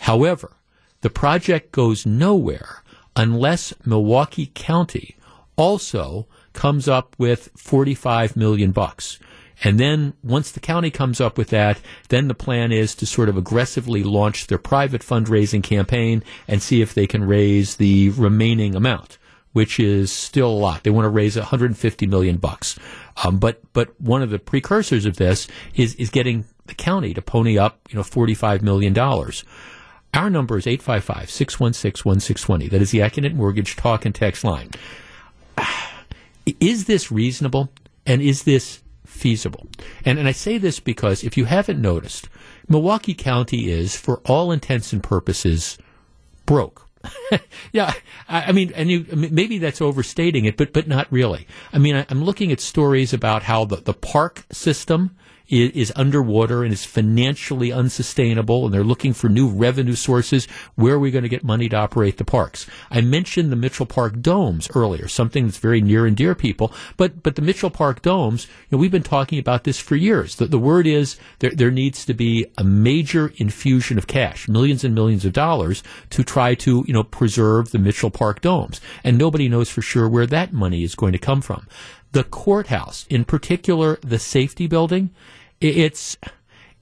However, 0.00 0.56
the 1.00 1.10
project 1.10 1.72
goes 1.72 2.06
nowhere 2.06 2.81
unless 3.16 3.72
Milwaukee 3.84 4.50
County 4.54 5.16
also 5.56 6.26
comes 6.52 6.88
up 6.88 7.14
with 7.18 7.50
45 7.56 8.36
million 8.36 8.72
bucks. 8.72 9.18
And 9.64 9.78
then 9.78 10.14
once 10.24 10.50
the 10.50 10.60
county 10.60 10.90
comes 10.90 11.20
up 11.20 11.38
with 11.38 11.48
that, 11.48 11.80
then 12.08 12.28
the 12.28 12.34
plan 12.34 12.72
is 12.72 12.94
to 12.96 13.06
sort 13.06 13.28
of 13.28 13.36
aggressively 13.36 14.02
launch 14.02 14.48
their 14.48 14.58
private 14.58 15.02
fundraising 15.02 15.62
campaign 15.62 16.24
and 16.48 16.62
see 16.62 16.82
if 16.82 16.94
they 16.94 17.06
can 17.06 17.24
raise 17.24 17.76
the 17.76 18.10
remaining 18.10 18.74
amount, 18.74 19.18
which 19.52 19.78
is 19.78 20.10
still 20.10 20.50
a 20.50 20.50
lot. 20.50 20.82
They 20.82 20.90
want 20.90 21.04
to 21.04 21.10
raise 21.10 21.36
150 21.36 22.06
million 22.06 22.38
bucks. 22.38 22.76
Um, 23.24 23.38
but 23.38 23.60
but 23.72 24.00
one 24.00 24.22
of 24.22 24.30
the 24.30 24.38
precursors 24.38 25.04
of 25.04 25.16
this 25.16 25.46
is 25.76 25.94
is 25.94 26.10
getting 26.10 26.44
the 26.66 26.74
county 26.74 27.14
to 27.14 27.22
pony 27.22 27.56
up, 27.58 27.80
you 27.90 27.96
know, 27.96 28.02
45 28.02 28.62
million 28.62 28.92
dollars. 28.92 29.44
Our 30.14 30.28
number 30.28 30.58
is 30.58 30.66
855-616-1620. 30.66 32.70
That 32.70 32.82
is 32.82 32.90
the 32.90 32.98
Accunet 32.98 33.34
Mortgage 33.34 33.76
talk 33.76 34.04
and 34.04 34.14
text 34.14 34.44
line. 34.44 34.68
Is 36.60 36.86
this 36.86 37.12
reasonable? 37.12 37.70
And 38.04 38.20
is 38.20 38.42
this 38.42 38.82
feasible. 39.06 39.68
And, 40.04 40.18
and 40.18 40.26
I 40.26 40.32
say 40.32 40.58
this 40.58 40.80
because 40.80 41.22
if 41.22 41.36
you 41.36 41.44
haven't 41.44 41.80
noticed, 41.80 42.28
Milwaukee 42.68 43.14
County 43.14 43.70
is, 43.70 43.96
for 43.96 44.16
all 44.26 44.50
intents 44.50 44.92
and 44.92 45.00
purposes, 45.02 45.78
broke. 46.44 46.88
yeah, 47.72 47.92
I, 48.28 48.42
I, 48.42 48.52
mean, 48.52 48.72
and 48.74 48.90
you, 48.90 49.06
maybe 49.12 49.58
that's 49.58 49.80
overstating 49.80 50.44
it, 50.44 50.56
but 50.56 50.72
but 50.72 50.88
not 50.88 51.06
really. 51.10 51.46
I 51.72 51.78
mean, 51.78 51.96
I, 51.96 52.06
am 52.10 52.24
looking 52.24 52.52
at 52.52 52.60
stories 52.60 53.12
about 53.12 53.42
how 53.42 53.64
the, 53.64 53.76
the 53.76 53.94
park 53.94 54.44
system 54.50 55.16
is, 55.48 55.70
is 55.72 55.92
underwater 55.96 56.64
and 56.64 56.72
is 56.72 56.84
financially 56.84 57.72
unsustainable, 57.72 58.64
and 58.64 58.74
they're 58.74 58.84
looking 58.84 59.12
for 59.12 59.28
new 59.28 59.48
revenue 59.48 59.94
sources. 59.94 60.46
Where 60.74 60.94
are 60.94 60.98
we 60.98 61.10
going 61.10 61.22
to 61.22 61.28
get 61.28 61.44
money 61.44 61.68
to 61.68 61.76
operate 61.76 62.18
the 62.18 62.24
parks? 62.24 62.66
I 62.90 63.00
mentioned 63.00 63.50
the 63.50 63.56
Mitchell 63.56 63.86
Park 63.86 64.20
domes 64.20 64.68
earlier, 64.74 65.08
something 65.08 65.46
that's 65.46 65.58
very 65.58 65.80
near 65.80 66.06
and 66.06 66.16
dear 66.16 66.34
people. 66.34 66.72
But 66.96 67.22
but 67.22 67.36
the 67.36 67.42
Mitchell 67.42 67.70
Park 67.70 68.02
domes, 68.02 68.46
you 68.46 68.76
know, 68.76 68.78
we've 68.78 68.90
been 68.90 69.02
talking 69.02 69.38
about 69.38 69.64
this 69.64 69.78
for 69.78 69.96
years. 69.96 70.36
The, 70.36 70.46
the 70.46 70.58
word 70.58 70.86
is 70.86 71.18
there 71.40 71.50
there 71.50 71.70
needs 71.70 72.04
to 72.06 72.14
be 72.14 72.46
a 72.58 72.64
major 72.64 73.32
infusion 73.36 73.98
of 73.98 74.06
cash, 74.06 74.48
millions 74.48 74.84
and 74.84 74.94
millions 74.94 75.24
of 75.24 75.32
dollars, 75.32 75.82
to 76.10 76.24
try 76.24 76.54
to 76.56 76.84
you 76.86 76.92
know 76.92 77.04
preserve 77.04 77.70
the 77.70 77.78
Mitchell 77.78 78.10
Park 78.10 78.40
domes, 78.40 78.80
and 79.04 79.18
nobody 79.18 79.48
knows 79.48 79.70
for 79.70 79.82
sure 79.82 80.08
where 80.08 80.26
that 80.26 80.52
money 80.52 80.82
is 80.82 80.94
going 80.94 81.12
to 81.12 81.18
come 81.18 81.40
from. 81.40 81.66
The 82.12 82.24
courthouse, 82.24 83.06
in 83.08 83.24
particular, 83.24 83.98
the 84.02 84.18
safety 84.18 84.66
building, 84.66 85.10
it's 85.60 86.16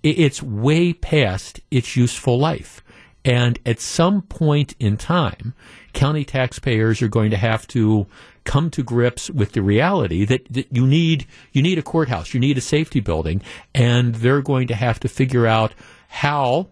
it's 0.02 0.42
way 0.42 0.92
past 0.92 1.60
its 1.70 1.96
useful 1.96 2.38
life. 2.38 2.82
And 3.24 3.58
at 3.66 3.80
some 3.80 4.22
point 4.22 4.74
in 4.80 4.96
time, 4.96 5.54
county 5.92 6.24
taxpayers 6.24 7.02
are 7.02 7.08
going 7.08 7.30
to 7.30 7.36
have 7.36 7.66
to 7.68 8.06
come 8.44 8.70
to 8.70 8.82
grips 8.82 9.30
with 9.30 9.52
the 9.52 9.62
reality 9.62 10.24
that, 10.24 10.46
that 10.50 10.66
you 10.70 10.86
need 10.86 11.26
you 11.52 11.62
need 11.62 11.78
a 11.78 11.82
courthouse, 11.82 12.32
you 12.32 12.40
need 12.40 12.56
a 12.56 12.62
safety 12.62 13.00
building, 13.00 13.42
and 13.74 14.16
they're 14.16 14.42
going 14.42 14.66
to 14.68 14.74
have 14.74 14.98
to 15.00 15.08
figure 15.08 15.46
out 15.46 15.74
how 16.08 16.68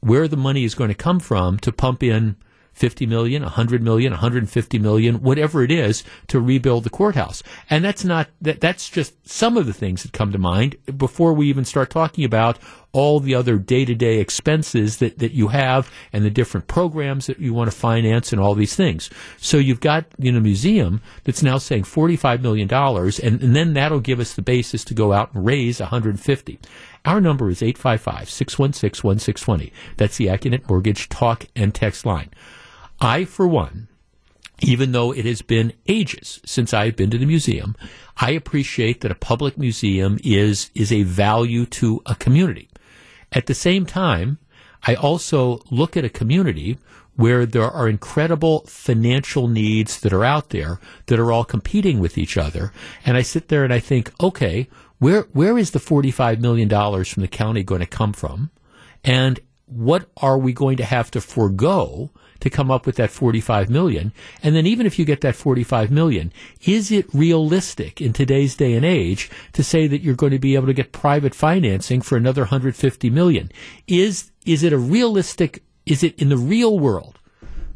where 0.00 0.28
the 0.28 0.36
money 0.36 0.64
is 0.64 0.74
going 0.74 0.88
to 0.88 0.94
come 0.94 1.20
from 1.20 1.58
to 1.58 1.72
pump 1.72 2.02
in 2.02 2.36
50 2.72 3.06
million, 3.06 3.42
100 3.42 3.82
million, 3.82 4.12
150 4.12 4.78
million, 4.78 5.22
whatever 5.22 5.62
it 5.62 5.70
is 5.70 6.02
to 6.28 6.40
rebuild 6.40 6.84
the 6.84 6.90
courthouse. 6.90 7.42
And 7.70 7.84
that's 7.84 8.04
not, 8.04 8.28
that, 8.40 8.60
that's 8.60 8.88
just 8.88 9.28
some 9.28 9.56
of 9.56 9.66
the 9.66 9.72
things 9.72 10.02
that 10.02 10.12
come 10.12 10.32
to 10.32 10.38
mind 10.38 10.76
before 10.96 11.32
we 11.32 11.48
even 11.48 11.64
start 11.64 11.90
talking 11.90 12.24
about 12.24 12.58
all 12.92 13.20
the 13.20 13.34
other 13.34 13.58
day 13.58 13.84
to 13.84 13.94
day 13.94 14.18
expenses 14.18 14.98
that, 14.98 15.18
that 15.18 15.32
you 15.32 15.48
have 15.48 15.90
and 16.12 16.24
the 16.24 16.30
different 16.30 16.66
programs 16.66 17.26
that 17.26 17.38
you 17.38 17.54
want 17.54 17.70
to 17.70 17.76
finance 17.76 18.32
and 18.32 18.40
all 18.40 18.54
these 18.54 18.76
things. 18.76 19.08
So 19.38 19.56
you've 19.56 19.80
got, 19.80 20.04
you 20.18 20.30
know, 20.30 20.38
a 20.38 20.42
museum 20.42 21.00
that's 21.24 21.42
now 21.42 21.58
saying 21.58 21.84
$45 21.84 22.42
million 22.42 22.70
and, 22.72 23.42
and 23.42 23.56
then 23.56 23.72
that'll 23.74 24.00
give 24.00 24.20
us 24.20 24.34
the 24.34 24.42
basis 24.42 24.84
to 24.84 24.94
go 24.94 25.12
out 25.12 25.34
and 25.34 25.44
raise 25.44 25.80
150. 25.80 26.58
Our 27.04 27.20
number 27.20 27.48
is 27.50 27.62
855 27.62 28.30
616 28.30 29.08
1620. 29.08 29.72
That's 29.96 30.16
the 30.16 30.26
Accunet 30.26 30.68
Mortgage 30.68 31.08
talk 31.08 31.46
and 31.56 31.74
text 31.74 32.06
line. 32.06 32.30
I, 33.02 33.24
for 33.24 33.48
one, 33.48 33.88
even 34.60 34.92
though 34.92 35.12
it 35.12 35.24
has 35.24 35.42
been 35.42 35.72
ages 35.88 36.40
since 36.46 36.72
I've 36.72 36.94
been 36.94 37.10
to 37.10 37.18
the 37.18 37.26
museum, 37.26 37.74
I 38.16 38.30
appreciate 38.30 39.00
that 39.00 39.10
a 39.10 39.16
public 39.16 39.58
museum 39.58 40.20
is, 40.22 40.70
is 40.76 40.92
a 40.92 41.02
value 41.02 41.66
to 41.66 42.00
a 42.06 42.14
community. 42.14 42.68
At 43.32 43.46
the 43.46 43.54
same 43.54 43.86
time, 43.86 44.38
I 44.86 44.94
also 44.94 45.62
look 45.68 45.96
at 45.96 46.04
a 46.04 46.08
community 46.08 46.78
where 47.16 47.44
there 47.44 47.68
are 47.68 47.88
incredible 47.88 48.60
financial 48.68 49.48
needs 49.48 49.98
that 50.00 50.12
are 50.12 50.24
out 50.24 50.50
there 50.50 50.78
that 51.06 51.18
are 51.18 51.32
all 51.32 51.44
competing 51.44 51.98
with 51.98 52.16
each 52.16 52.36
other. 52.36 52.72
And 53.04 53.16
I 53.16 53.22
sit 53.22 53.48
there 53.48 53.64
and 53.64 53.72
I 53.72 53.80
think, 53.80 54.12
okay, 54.22 54.68
where, 54.98 55.22
where 55.32 55.58
is 55.58 55.72
the 55.72 55.80
$45 55.80 56.38
million 56.38 56.68
from 57.04 57.20
the 57.20 57.28
county 57.28 57.64
going 57.64 57.80
to 57.80 57.86
come 57.86 58.12
from? 58.12 58.50
And 59.02 59.40
what 59.66 60.08
are 60.18 60.38
we 60.38 60.52
going 60.52 60.76
to 60.76 60.84
have 60.84 61.10
to 61.10 61.20
forego 61.20 62.10
to 62.42 62.50
come 62.50 62.70
up 62.70 62.86
with 62.86 62.96
that 62.96 63.10
45 63.10 63.70
million? 63.70 64.12
And 64.42 64.54
then 64.54 64.66
even 64.66 64.86
if 64.86 64.98
you 64.98 65.04
get 65.04 65.22
that 65.22 65.34
45 65.34 65.90
million, 65.90 66.32
is 66.66 66.92
it 66.92 67.12
realistic 67.14 68.00
in 68.00 68.12
today's 68.12 68.54
day 68.54 68.74
and 68.74 68.84
age 68.84 69.30
to 69.54 69.64
say 69.64 69.86
that 69.86 70.02
you're 70.02 70.14
going 70.14 70.32
to 70.32 70.38
be 70.38 70.54
able 70.54 70.66
to 70.66 70.74
get 70.74 70.92
private 70.92 71.34
financing 71.34 72.02
for 72.02 72.16
another 72.16 72.42
150 72.42 73.10
million? 73.10 73.50
Is 73.86 74.30
is 74.44 74.62
it 74.62 74.72
a 74.72 74.78
realistic 74.78 75.62
is 75.86 76.02
it 76.02 76.18
in 76.20 76.28
the 76.28 76.36
real 76.36 76.78
world? 76.78 77.18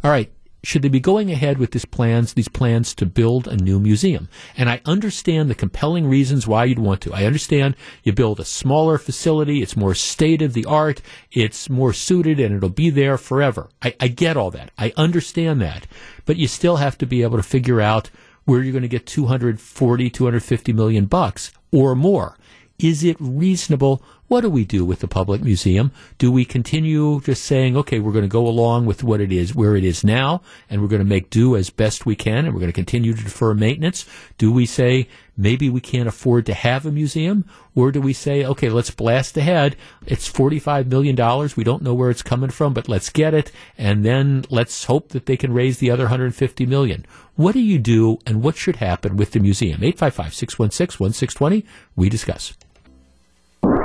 All 0.05 0.11
right, 0.11 0.31
should 0.67 0.83
they 0.83 0.89
be 0.89 0.99
going 0.99 1.31
ahead 1.31 1.59
with 1.59 1.71
these 1.71 1.85
plans, 1.85 2.35
these 2.35 2.49
plans 2.49 2.93
to 2.93 3.07
build 3.07 3.47
a 3.47 3.57
new 3.57 3.79
museum? 3.79 4.29
And 4.57 4.69
I 4.69 4.81
understand 4.85 5.49
the 5.49 5.55
compelling 5.55 6.09
reasons 6.09 6.49
why 6.49 6.65
you'd 6.65 6.81
want 6.81 7.01
to. 7.03 7.15
I 7.15 7.23
understand 7.23 7.77
you 8.03 8.13
build 8.13 8.41
a 8.41 8.45
smaller 8.45 8.99
facility, 8.99 9.63
it's 9.63 9.77
more 9.77 9.95
state 9.95 10.43
of 10.43 10.55
the 10.55 10.65
art, 10.65 11.03
it's 11.31 11.71
more 11.71 11.93
suited, 11.93 12.41
and 12.41 12.53
it'll 12.53 12.69
be 12.69 12.91
there 12.91 13.17
forever. 13.17 13.71
I, 13.81 13.95
I 14.01 14.09
get 14.09 14.37
all 14.37 14.51
that. 14.51 14.73
I 14.77 14.93
understand 14.97 15.61
that. 15.61 15.87
But 16.25 16.37
you 16.37 16.49
still 16.49 16.79
have 16.79 16.99
to 16.99 17.07
be 17.07 17.23
able 17.23 17.37
to 17.37 17.45
figure 17.45 17.81
out 17.81 18.11
where 18.45 18.61
you're 18.61 18.73
going 18.73 18.83
to 18.83 18.89
get 18.89 19.07
240, 19.07 20.11
250 20.11 20.73
million 20.73 21.07
bucks 21.07 21.53
or 21.71 21.95
more. 21.95 22.37
Is 22.81 23.05
it 23.05 23.17
reasonable 23.21 24.03
what 24.29 24.41
do 24.41 24.51
we 24.51 24.65
do 24.65 24.85
with 24.85 25.01
the 25.01 25.09
public 25.09 25.41
museum? 25.41 25.93
Do 26.19 26.33
we 26.33 26.45
continue 26.45 27.21
just 27.21 27.45
saying, 27.45 27.77
okay, 27.77 28.01
we're 28.01 28.13
going 28.13 28.25
to 28.25 28.29
go 28.29 28.47
along 28.47 28.87
with 28.87 29.05
what 29.05 29.21
it 29.21 29.31
is, 29.31 29.55
where 29.55 29.77
it 29.77 29.85
is 29.85 30.03
now, 30.03 30.43
and 30.69 30.83
we're 30.83 30.89
going 30.89 31.03
to 31.03 31.09
make 31.09 31.31
do 31.31 31.55
as 31.57 31.71
best 31.71 32.07
we 32.07 32.17
can, 32.17 32.45
and 32.45 32.53
we're 32.53 32.61
going 32.61 32.73
to 32.73 32.73
continue 32.73 33.15
to 33.15 33.23
defer 33.23 33.55
maintenance? 33.55 34.05
Do 34.37 34.51
we 34.51 34.67
say, 34.67 35.09
maybe 35.37 35.71
we 35.71 35.81
can't 35.81 36.09
afford 36.09 36.45
to 36.47 36.55
have 36.55 36.85
a 36.85 36.91
museum? 36.91 37.45
Or 37.77 37.93
do 37.93 38.01
we 38.01 38.13
say, 38.13 38.45
okay, 38.45 38.69
let's 38.69 38.91
blast 38.91 39.37
ahead. 39.37 39.77
It's 40.07 40.31
$45 40.31 40.87
million. 40.87 41.15
We 41.57 41.65
don't 41.65 41.83
know 41.83 41.95
where 41.95 42.11
it's 42.11 42.23
coming 42.23 42.51
from, 42.51 42.75
but 42.75 42.89
let's 42.89 43.11
get 43.11 43.33
it. 43.33 43.53
And 43.79 44.05
then 44.05 44.45
let's 44.51 44.85
hope 44.85 45.11
that 45.11 45.27
they 45.27 45.37
can 45.37 45.53
raise 45.53 45.79
the 45.79 45.91
other 45.91 46.05
150 46.05 46.67
million. 46.67 47.07
What 47.37 47.53
do 47.53 47.61
you 47.61 47.79
do 47.79 48.19
and 48.27 48.43
what 48.43 48.57
should 48.57 48.77
happen 48.77 49.17
with 49.17 49.33
the 49.33 49.41
museum? 49.41 49.85
855 49.85 50.35
616 50.35 50.99
1620. 50.99 51.65
We 51.95 52.09
discuss. 52.09 52.55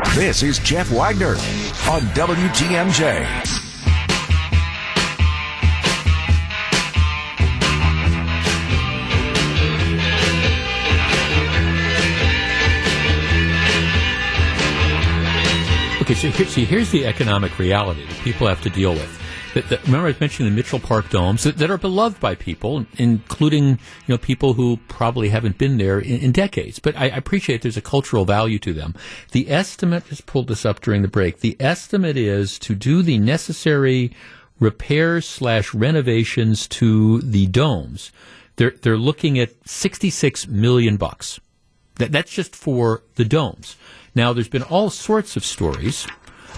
This 0.09 0.43
is 0.43 0.59
Jeff 0.59 0.91
Wagner 0.91 1.35
on 1.89 2.01
WTMJ. 2.13 3.61
Okay, 16.01 16.13
so 16.13 16.29
here's 16.29 16.91
the 16.91 17.05
economic 17.05 17.57
reality 17.57 18.05
that 18.05 18.17
people 18.17 18.47
have 18.47 18.61
to 18.63 18.69
deal 18.69 18.91
with 18.93 19.21
that, 19.53 19.69
that, 19.69 19.85
remember 19.85 20.07
I 20.07 20.15
mentioned 20.19 20.47
the 20.47 20.55
Mitchell 20.55 20.79
Park 20.79 21.09
domes 21.09 21.43
that, 21.43 21.57
that, 21.57 21.69
are 21.69 21.77
beloved 21.77 22.19
by 22.19 22.35
people, 22.35 22.85
including 22.97 23.69
you 23.69 23.77
know 24.07 24.17
people 24.17 24.53
who 24.53 24.77
probably 24.87 25.29
haven't 25.29 25.57
been 25.57 25.77
there 25.77 25.99
in, 25.99 26.19
in 26.19 26.31
decades. 26.31 26.79
But 26.79 26.95
I, 26.95 27.05
I, 27.05 27.17
appreciate 27.17 27.61
there's 27.61 27.77
a 27.77 27.81
cultural 27.81 28.25
value 28.25 28.59
to 28.59 28.73
them. 28.73 28.95
The 29.31 29.49
estimate 29.51 30.05
just 30.07 30.25
pulled 30.25 30.47
this 30.47 30.65
up 30.65 30.81
during 30.81 31.01
the 31.01 31.07
break. 31.07 31.39
The 31.39 31.57
estimate 31.59 32.17
is 32.17 32.57
to 32.59 32.75
do 32.75 33.01
the 33.01 33.17
necessary 33.17 34.11
repairs 34.59 35.27
slash 35.27 35.73
renovations 35.73 36.67
to 36.67 37.21
the 37.21 37.47
domes. 37.47 38.11
They're 38.55 38.75
they're 38.81 38.97
looking 38.97 39.39
at 39.39 39.51
66 39.67 40.47
million 40.47 40.97
bucks. 40.97 41.39
That, 41.95 42.11
that's 42.11 42.31
just 42.31 42.55
for 42.55 43.03
the 43.15 43.25
domes. 43.25 43.75
Now, 44.13 44.33
there's 44.33 44.49
been 44.49 44.63
all 44.63 44.89
sorts 44.89 45.37
of 45.37 45.45
stories 45.45 46.05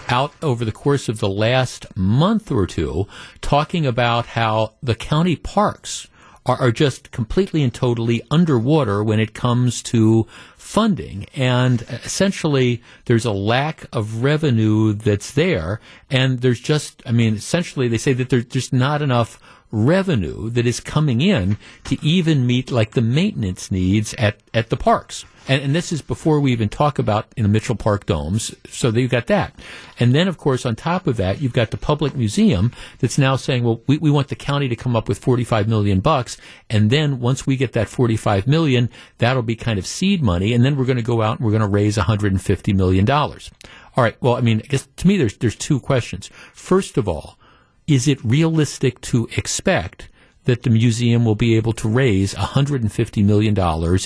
out 0.08 0.34
over 0.42 0.66
the 0.66 0.72
course 0.72 1.10
of 1.10 1.20
the 1.20 1.30
last 1.30 1.86
month 1.96 2.52
or 2.52 2.68
two 2.68 3.08
talking 3.42 3.86
about 3.86 4.28
how 4.28 4.74
the 4.82 4.96
county 4.96 5.36
parks 5.36 6.08
are, 6.46 6.58
are 6.58 6.72
just 6.72 7.12
completely 7.12 7.64
and 7.64 7.74
totally 7.74 8.22
underwater 8.30 9.04
when 9.04 9.20
it 9.20 9.34
comes 9.34 9.82
to 9.84 10.28
funding. 10.58 11.26
And 11.36 11.82
essentially, 11.84 12.82
there's 13.06 13.26
a 13.26 13.32
lack 13.32 13.86
of 13.92 14.24
revenue 14.24 14.94
that's 14.94 15.32
there. 15.32 15.80
And 16.10 16.42
there's 16.42 16.60
just, 16.60 17.04
I 17.06 17.12
mean, 17.12 17.36
essentially, 17.36 17.88
they 17.88 17.98
say 17.98 18.14
that 18.14 18.30
there's 18.30 18.46
just 18.46 18.74
not 18.74 19.02
enough 19.02 19.40
revenue 19.72 20.50
that 20.52 20.68
is 20.68 20.80
coming 20.80 21.20
in 21.22 21.58
to 21.86 21.98
even 22.06 22.46
meet 22.46 22.72
like 22.72 22.92
the 22.92 23.02
maintenance 23.02 23.72
needs 23.72 24.14
at, 24.16 24.40
at 24.54 24.70
the 24.70 24.78
parks. 24.78 25.26
And, 25.48 25.62
and 25.62 25.76
this 25.76 25.92
is 25.92 26.02
before 26.02 26.40
we 26.40 26.52
even 26.52 26.70
talk 26.70 27.00
about 27.00 27.28
in 27.36 27.44
the 27.44 27.50
Mitchell 27.50 27.76
Park 27.76 28.06
domes. 28.06 28.54
So 28.70 28.90
you've 28.90 29.12
got 29.12 29.28
that. 29.28 29.54
And 30.00 30.16
then, 30.16 30.28
of 30.28 30.38
course, 30.38 30.66
on 30.66 30.76
top 30.76 31.08
of 31.08 31.18
that, 31.18 31.42
you've 31.42 31.54
got 31.54 31.72
the 31.72 31.78
public 31.78 32.16
museum 32.16 32.72
that's 33.00 33.18
now 33.18 33.36
saying, 33.36 33.64
well, 33.64 33.82
we, 33.88 33.98
we 33.98 34.10
want 34.10 34.30
the 34.30 34.36
county 34.36 34.70
to 34.70 34.76
come 34.76 34.96
up 34.96 35.08
with 35.08 35.20
45 35.20 35.68
million 35.68 36.00
bucks. 36.00 36.38
And 36.70 36.90
then 36.90 37.20
once 37.20 37.46
we 37.46 37.58
get 37.58 37.74
that 37.74 37.90
45 37.90 38.48
million, 38.48 38.90
that'll 39.18 39.44
be 39.44 39.56
kind 39.56 39.80
of 39.80 39.86
seed 39.86 40.22
money. 40.22 40.54
And 40.54 40.64
then 40.64 40.78
we're 40.78 40.86
going 40.86 40.98
to 40.98 41.04
go 41.04 41.22
out 41.22 41.38
and 41.38 41.46
we're 41.46 41.52
going 41.52 41.62
to 41.62 41.68
raise 41.68 41.98
150 41.98 42.74
million 42.74 43.06
dollars. 43.06 43.52
All 43.96 44.04
right. 44.04 44.16
Well, 44.22 44.36
I 44.36 44.42
mean, 44.42 44.62
I 44.64 44.68
guess 44.68 44.88
to 44.98 45.08
me, 45.08 45.18
there's, 45.18 45.38
there's 45.38 45.56
two 45.56 45.80
questions. 45.80 46.30
First 46.54 46.98
of 46.98 47.08
all, 47.08 47.38
is 47.86 48.08
it 48.08 48.24
realistic 48.24 49.02
to 49.02 49.28
expect 49.36 50.10
that 50.46 50.64
the 50.64 50.70
museum 50.70 51.26
will 51.26 51.36
be 51.36 51.56
able 51.56 51.74
to 51.74 51.88
raise 51.88 52.34
$150 52.34 53.26
million 53.26 53.58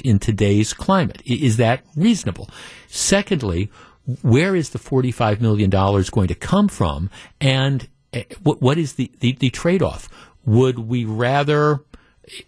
in 0.04 0.20
today's 0.20 0.74
climate? 0.74 1.22
Is 1.26 1.58
that 1.58 1.84
reasonable? 1.96 2.50
Secondly, 2.88 3.70
where 4.22 4.56
is 4.56 4.70
the 4.70 4.80
$45 4.80 5.42
million 5.42 5.70
going 5.70 6.28
to 6.28 6.36
come 6.36 6.68
from? 6.68 7.10
And 7.42 7.88
eh, 8.14 8.24
what, 8.44 8.78
is 8.78 8.94
the, 8.94 9.12
the, 9.20 9.34
the 9.34 9.50
trade 9.50 9.82
off? 9.82 10.10
Would 10.46 10.80
we 10.80 11.06
rather, 11.06 11.82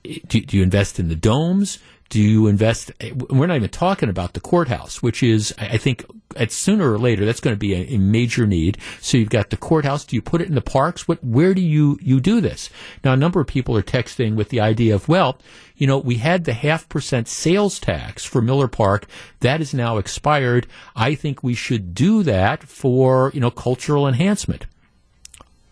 eh, 0.05 0.19
do, 0.27 0.41
do 0.41 0.57
you 0.57 0.63
invest 0.63 0.99
in 0.99 1.09
the 1.09 1.15
domes? 1.15 1.79
Do 2.09 2.19
you 2.19 2.47
invest? 2.47 2.91
We're 3.29 3.47
not 3.47 3.55
even 3.55 3.69
talking 3.69 4.09
about 4.09 4.33
the 4.33 4.39
courthouse, 4.39 5.01
which 5.01 5.21
is, 5.21 5.53
I 5.57 5.77
think, 5.77 6.05
at 6.35 6.51
sooner 6.51 6.91
or 6.91 6.97
later, 6.97 7.25
that's 7.25 7.39
going 7.39 7.55
to 7.55 7.59
be 7.59 7.73
a, 7.73 7.95
a, 7.95 7.97
major 7.97 8.45
need. 8.45 8.77
So 9.01 9.17
you've 9.17 9.29
got 9.29 9.49
the 9.49 9.57
courthouse. 9.57 10.05
Do 10.05 10.15
you 10.15 10.21
put 10.21 10.41
it 10.41 10.47
in 10.47 10.55
the 10.55 10.61
parks? 10.61 11.07
What, 11.07 11.23
where 11.23 11.53
do 11.53 11.61
you, 11.61 11.97
you 12.01 12.19
do 12.19 12.41
this? 12.41 12.69
Now, 13.03 13.13
a 13.13 13.17
number 13.17 13.39
of 13.39 13.47
people 13.47 13.77
are 13.77 13.83
texting 13.83 14.35
with 14.35 14.49
the 14.49 14.59
idea 14.59 14.95
of, 14.95 15.07
well, 15.07 15.39
you 15.75 15.87
know, 15.87 15.97
we 15.97 16.15
had 16.15 16.45
the 16.45 16.53
half 16.53 16.89
percent 16.89 17.27
sales 17.27 17.79
tax 17.79 18.25
for 18.25 18.41
Miller 18.41 18.67
Park. 18.67 19.05
That 19.39 19.61
is 19.61 19.73
now 19.73 19.97
expired. 19.97 20.67
I 20.95 21.15
think 21.15 21.43
we 21.43 21.53
should 21.53 21.93
do 21.93 22.23
that 22.23 22.63
for, 22.63 23.31
you 23.33 23.39
know, 23.39 23.51
cultural 23.51 24.07
enhancement. 24.07 24.65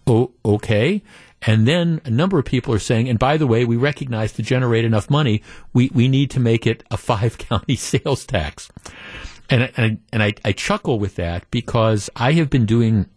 Oh, 0.06 0.32
okay. 0.46 1.04
And 1.44 1.68
then 1.68 2.02
a 2.04 2.10
number 2.10 2.40
of 2.40 2.46
people 2.46 2.74
are 2.74 2.80
saying, 2.80 3.08
and 3.08 3.20
by 3.20 3.38
the 3.38 3.48
way, 3.48 3.64
we 3.64 3.78
recognize 3.78 4.32
to 4.34 4.44
generate 4.44 4.86
enough 4.86 5.10
money, 5.10 5.44
we, 5.74 5.90
we 5.94 6.08
need 6.08 6.32
to 6.32 6.40
make 6.40 6.66
it 6.66 6.84
a 6.90 6.98
five 6.98 7.38
county 7.38 7.76
sales 7.76 8.26
tax. 8.26 8.70
And, 9.50 9.72
and, 9.78 10.00
and 10.12 10.24
I, 10.24 10.34
I 10.44 10.52
chuckle 10.52 11.00
with 11.00 11.16
that 11.16 11.50
because 11.52 12.10
I 12.16 12.34
have 12.34 12.50
been 12.50 12.66
doing 12.66 13.10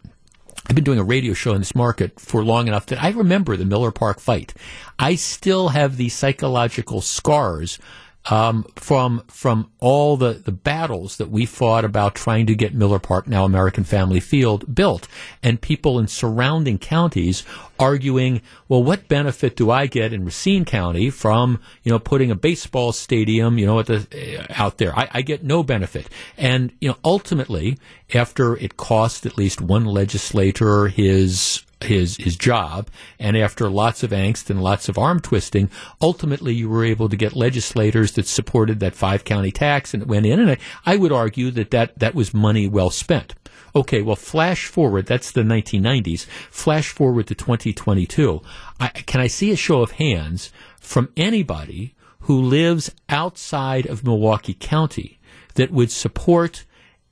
I've 0.69 0.77
been 0.77 0.85
doing 0.85 1.01
a 1.01 1.05
radio 1.05 1.33
show 1.33 1.53
in 1.53 1.61
this 1.61 1.75
market 1.75 2.21
for 2.21 2.45
long 2.45 2.69
enough 2.69 2.87
that 2.87 3.03
I 3.03 3.11
remember 3.11 3.57
the 3.57 3.65
Miller 3.65 3.91
Park 3.91 4.21
fight. 4.21 4.55
I 5.01 5.17
still 5.17 5.71
have 5.71 5.97
the 5.97 6.11
psychological 6.11 7.01
scars 7.01 7.81
um, 8.27 8.65
from 8.77 9.23
from 9.29 9.71
all 9.81 10.17
the, 10.17 10.35
the 10.35 10.53
battles 10.53 11.17
that 11.17 11.31
we 11.31 11.47
fought 11.47 11.85
about 11.85 12.15
trying 12.15 12.47
to 12.47 12.55
get 12.55 12.75
Miller 12.75 12.99
Park, 12.99 13.27
now 13.27 13.45
American 13.45 13.85
Family 13.85 14.21
Field, 14.21 14.75
built, 14.75 15.09
and 15.43 15.61
people 15.61 15.99
in 15.99 16.07
surrounding 16.07 16.79
counties 16.79 17.45
arguing, 17.79 18.43
well, 18.69 18.83
what 18.83 19.09
benefit 19.09 19.57
do 19.57 19.71
I 19.71 19.87
get 19.87 20.13
in 20.13 20.25
Racine 20.25 20.65
County 20.65 21.09
from 21.09 21.61
you 21.83 21.91
know 21.91 21.99
putting 21.99 22.31
a 22.31 22.37
baseball 22.37 22.93
stadium 22.93 23.59
you 23.59 23.67
know 23.67 23.83
the, 23.83 24.07
uh, 24.41 24.47
out 24.51 24.79
there? 24.79 24.97
I, 24.97 25.09
I 25.13 25.23
get 25.23 25.43
no 25.43 25.63
benefit, 25.63 26.09
and 26.37 26.73
you 26.81 26.89
know 26.89 26.97
ultimately, 27.05 27.79
after 28.13 28.57
it 28.57 28.77
cost 28.77 29.25
at 29.25 29.39
least 29.39 29.61
one 29.61 29.87
legislator 29.87 30.89
his 30.89 31.63
his 31.83 32.17
his 32.17 32.37
job, 32.37 32.89
and 33.19 33.37
after 33.37 33.69
lots 33.69 34.03
of 34.03 34.11
angst 34.11 34.51
and 34.51 34.63
lots 34.63 34.89
of 34.89 34.99
arm 34.99 35.21
twisting, 35.21 35.71
ultimately 36.01 36.55
you 36.55 36.69
were 36.69 36.85
able 36.85 37.09
to 37.09 37.17
get 37.17 37.35
legislators 37.35 38.13
that 38.13 38.27
supported 38.27 38.81
that 38.81 38.95
five 38.95 39.25
county 39.25 39.51
tax, 39.51 39.95
and 39.95 40.03
it 40.03 40.09
went 40.09 40.27
in. 40.27 40.41
And 40.41 40.51
I, 40.53 40.59
I 40.85 40.97
would 40.97 41.13
argue 41.13 41.51
that, 41.53 41.71
that 41.71 41.99
that 41.99 42.15
was 42.15 42.35
money 42.35 42.69
well 42.69 42.91
spent. 42.91 43.35
Okay, 43.75 44.03
well, 44.03 44.17
flash 44.17 44.67
forward. 44.67 45.07
That's 45.07 45.31
the 45.31 45.43
1990s. 45.43 46.27
Flash 46.51 46.89
forward 46.89 47.29
to 47.29 47.35
2022. 47.35 48.43
I, 48.81 48.89
can 48.89 49.21
I 49.21 49.29
see 49.29 49.53
a 49.53 49.57
show 49.57 49.83
of 49.83 49.93
hands 49.93 50.51
from 50.81 51.11
anybody 51.17 51.95
who 52.21 52.41
lives 52.41 52.93
outside 53.09 53.87
of 53.87 54.05
Milwaukee 54.05 54.57
County 54.59 55.21
that 55.55 55.71
would 55.71 55.91
support 55.91 56.65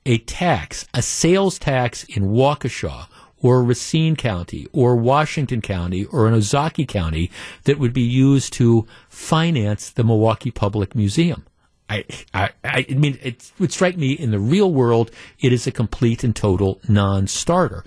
a 0.05 0.17
tax, 0.17 0.87
a 0.93 1.01
sales 1.01 1.59
tax 1.59 2.03
in 2.05 2.23
Waukesha 2.23 3.07
or 3.41 3.63
Racine 3.63 4.15
County 4.15 4.67
or 4.73 4.95
Washington 4.95 5.61
County 5.61 6.05
or 6.05 6.27
an 6.27 6.33
Ozaukee 6.33 6.87
County 6.87 7.31
that 7.63 7.79
would 7.79 7.93
be 7.93 8.01
used 8.01 8.53
to 8.53 8.85
finance 9.07 9.89
the 9.89 10.03
Milwaukee 10.03 10.51
Public 10.51 10.95
Museum. 10.95 11.45
I, 11.89 12.05
I, 12.33 12.49
I 12.63 12.85
mean, 12.89 13.17
it 13.21 13.51
would 13.57 13.71
strike 13.71 13.97
me 13.97 14.11
in 14.11 14.31
the 14.31 14.39
real 14.39 14.71
world, 14.71 15.11
it 15.39 15.51
is 15.51 15.65
a 15.65 15.71
complete 15.71 16.23
and 16.23 16.35
total 16.35 16.79
non-starter. 16.87 17.83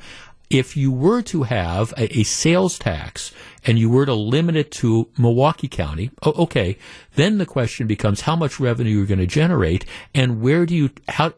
If 0.50 0.76
you 0.76 0.92
were 0.92 1.22
to 1.22 1.44
have 1.44 1.94
a, 1.96 2.18
a 2.18 2.24
sales 2.24 2.78
tax 2.78 3.32
and 3.64 3.78
you 3.78 3.88
were 3.88 4.05
to 4.05 4.14
limit 4.14 4.57
it 4.57 4.70
to 4.72 5.09
Milwaukee 5.16 5.68
County, 5.68 6.11
okay, 6.26 6.76
then 7.14 7.38
the 7.38 7.46
question 7.46 7.86
becomes 7.86 8.22
how 8.22 8.36
much 8.36 8.61
revenue 8.61 8.98
you're 8.98 9.07
going 9.07 9.18
to 9.18 9.26
generate 9.26 9.86
and 10.14 10.42
where 10.42 10.66
do 10.66 10.74
you, 10.74 10.90
how, 11.09 11.32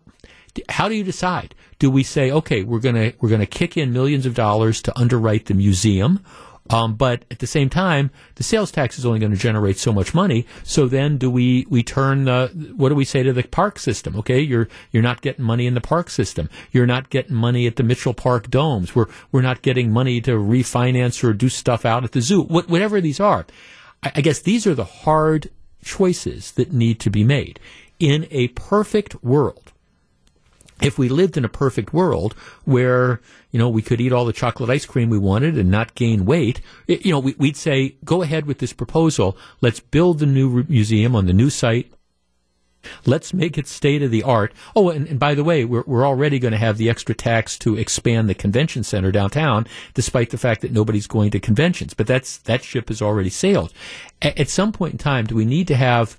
how 0.69 0.89
do 0.89 0.95
you 0.95 1.05
decide? 1.05 1.55
Do 1.79 1.91
we 1.91 2.03
say, 2.03 2.31
okay, 2.31 2.63
we're 2.63 2.81
gonna 2.81 3.13
we're 3.21 3.31
gonna 3.31 3.47
kick 3.47 3.77
in 3.77 3.93
millions 3.93 4.27
of 4.27 4.35
dollars 4.35 4.81
to 4.83 4.99
underwrite 4.99 5.47
the 5.47 5.55
museum, 5.55 6.25
um, 6.71 6.95
but 6.95 7.25
at 7.31 7.41
the 7.41 7.47
same 7.47 7.69
time, 7.69 8.11
the 8.37 8.43
sales 8.43 8.71
tax 8.71 8.99
is 8.99 9.05
only 9.05 9.19
going 9.19 9.33
to 9.33 9.39
generate 9.39 9.79
so 9.79 9.93
much 9.93 10.15
money. 10.15 10.47
So 10.63 10.87
then, 10.87 11.19
do 11.19 11.31
we 11.31 11.67
we 11.69 11.83
turn 11.83 12.25
the 12.25 12.73
what 12.77 12.89
do 12.89 12.95
we 12.95 13.05
say 13.05 13.23
to 13.23 13.33
the 13.33 13.43
park 13.43 13.79
system? 13.79 14.17
Okay, 14.17 14.41
you're 14.41 14.69
you're 14.91 15.03
not 15.03 15.21
getting 15.21 15.45
money 15.45 15.67
in 15.67 15.75
the 15.75 15.83
park 15.83 16.09
system. 16.09 16.49
You're 16.73 16.87
not 16.87 17.11
getting 17.11 17.37
money 17.37 17.67
at 17.67 17.77
the 17.77 17.83
Mitchell 17.83 18.15
Park 18.15 18.49
domes. 18.49 18.95
We're 18.95 19.09
we're 19.31 19.43
not 19.43 19.61
getting 19.61 19.91
money 19.91 20.21
to 20.23 20.33
refinance 20.33 21.23
or 21.23 21.35
do 21.35 21.51
stuff 21.51 21.85
out 21.85 22.05
at 22.05 22.13
the 22.13 22.23
zoo. 22.23 22.43
What, 22.43 22.69
whatever 22.69 23.01
these 23.01 23.21
are, 23.21 23.45
I, 24.03 24.13
I 24.17 24.21
guess 24.23 24.41
these 24.41 24.67
are 24.67 24.75
the 24.75 24.85
hard 24.85 25.51
choices 25.85 26.53
that 26.53 26.73
need 26.73 26.99
to 27.01 27.11
be 27.11 27.25
made. 27.25 27.61
In 28.01 28.27
a 28.31 28.49
perfect 28.49 29.23
world, 29.23 29.64
if 30.83 30.99
we 30.99 31.09
lived 31.09 31.37
in 31.37 31.45
a 31.45 31.49
perfect 31.49 31.93
world 31.93 32.35
where 32.65 33.21
you 33.51 33.59
know 33.59 33.69
we 33.69 33.83
could 33.83 34.01
eat 34.01 34.13
all 34.13 34.25
the 34.25 34.33
chocolate 34.33 34.71
ice 34.71 34.87
cream 34.87 35.11
we 35.11 35.19
wanted 35.19 35.57
and 35.57 35.71
not 35.71 35.95
gain 35.95 36.25
weight, 36.25 36.61
you 36.87 37.13
know 37.13 37.19
we, 37.19 37.35
would 37.39 37.57
say 37.57 37.97
go 38.05 38.23
ahead 38.23 38.47
with 38.47 38.59
this 38.59 38.73
proposal. 38.73 39.37
Let's 39.61 39.81
build 39.81 40.19
the 40.19 40.27
new 40.27 40.65
museum 40.69 41.15
on 41.15 41.27
the 41.27 41.33
new 41.33 41.51
site. 41.51 41.91
Let's 43.07 43.33
make 43.33 43.57
it 43.57 43.67
state 43.67 44.03
of 44.03 44.11
the 44.11 44.23
art. 44.23 44.53
Oh, 44.77 44.91
and, 44.91 45.07
and 45.09 45.19
by 45.19 45.35
the 45.35 45.45
way, 45.45 45.65
we're, 45.65 45.85
we're 45.87 46.07
already 46.07 46.39
going 46.39 46.53
to 46.53 46.59
have 46.59 46.77
the 46.77 46.91
extra 46.91 47.15
tax 47.15 47.59
to 47.61 47.79
expand 47.79 48.29
the 48.29 48.35
convention 48.35 48.85
center 48.85 49.11
downtown, 49.11 49.67
despite 49.95 50.29
the 50.29 50.39
fact 50.39 50.61
that 50.61 50.73
nobody's 50.73 51.07
going 51.07 51.31
to 51.31 51.41
conventions. 51.41 51.95
But 51.95 52.07
that's 52.07 52.39
that 52.39 52.63
ship 52.63 52.89
has 52.89 53.01
already 53.01 53.31
sailed. 53.31 53.73
A- 54.21 54.39
at 54.39 54.51
some 54.51 54.71
point 54.71 54.93
in 54.93 54.99
time, 54.99 55.27
do 55.27 55.35
we 55.35 55.47
need 55.47 55.67
to 55.69 55.77
have 55.77 56.19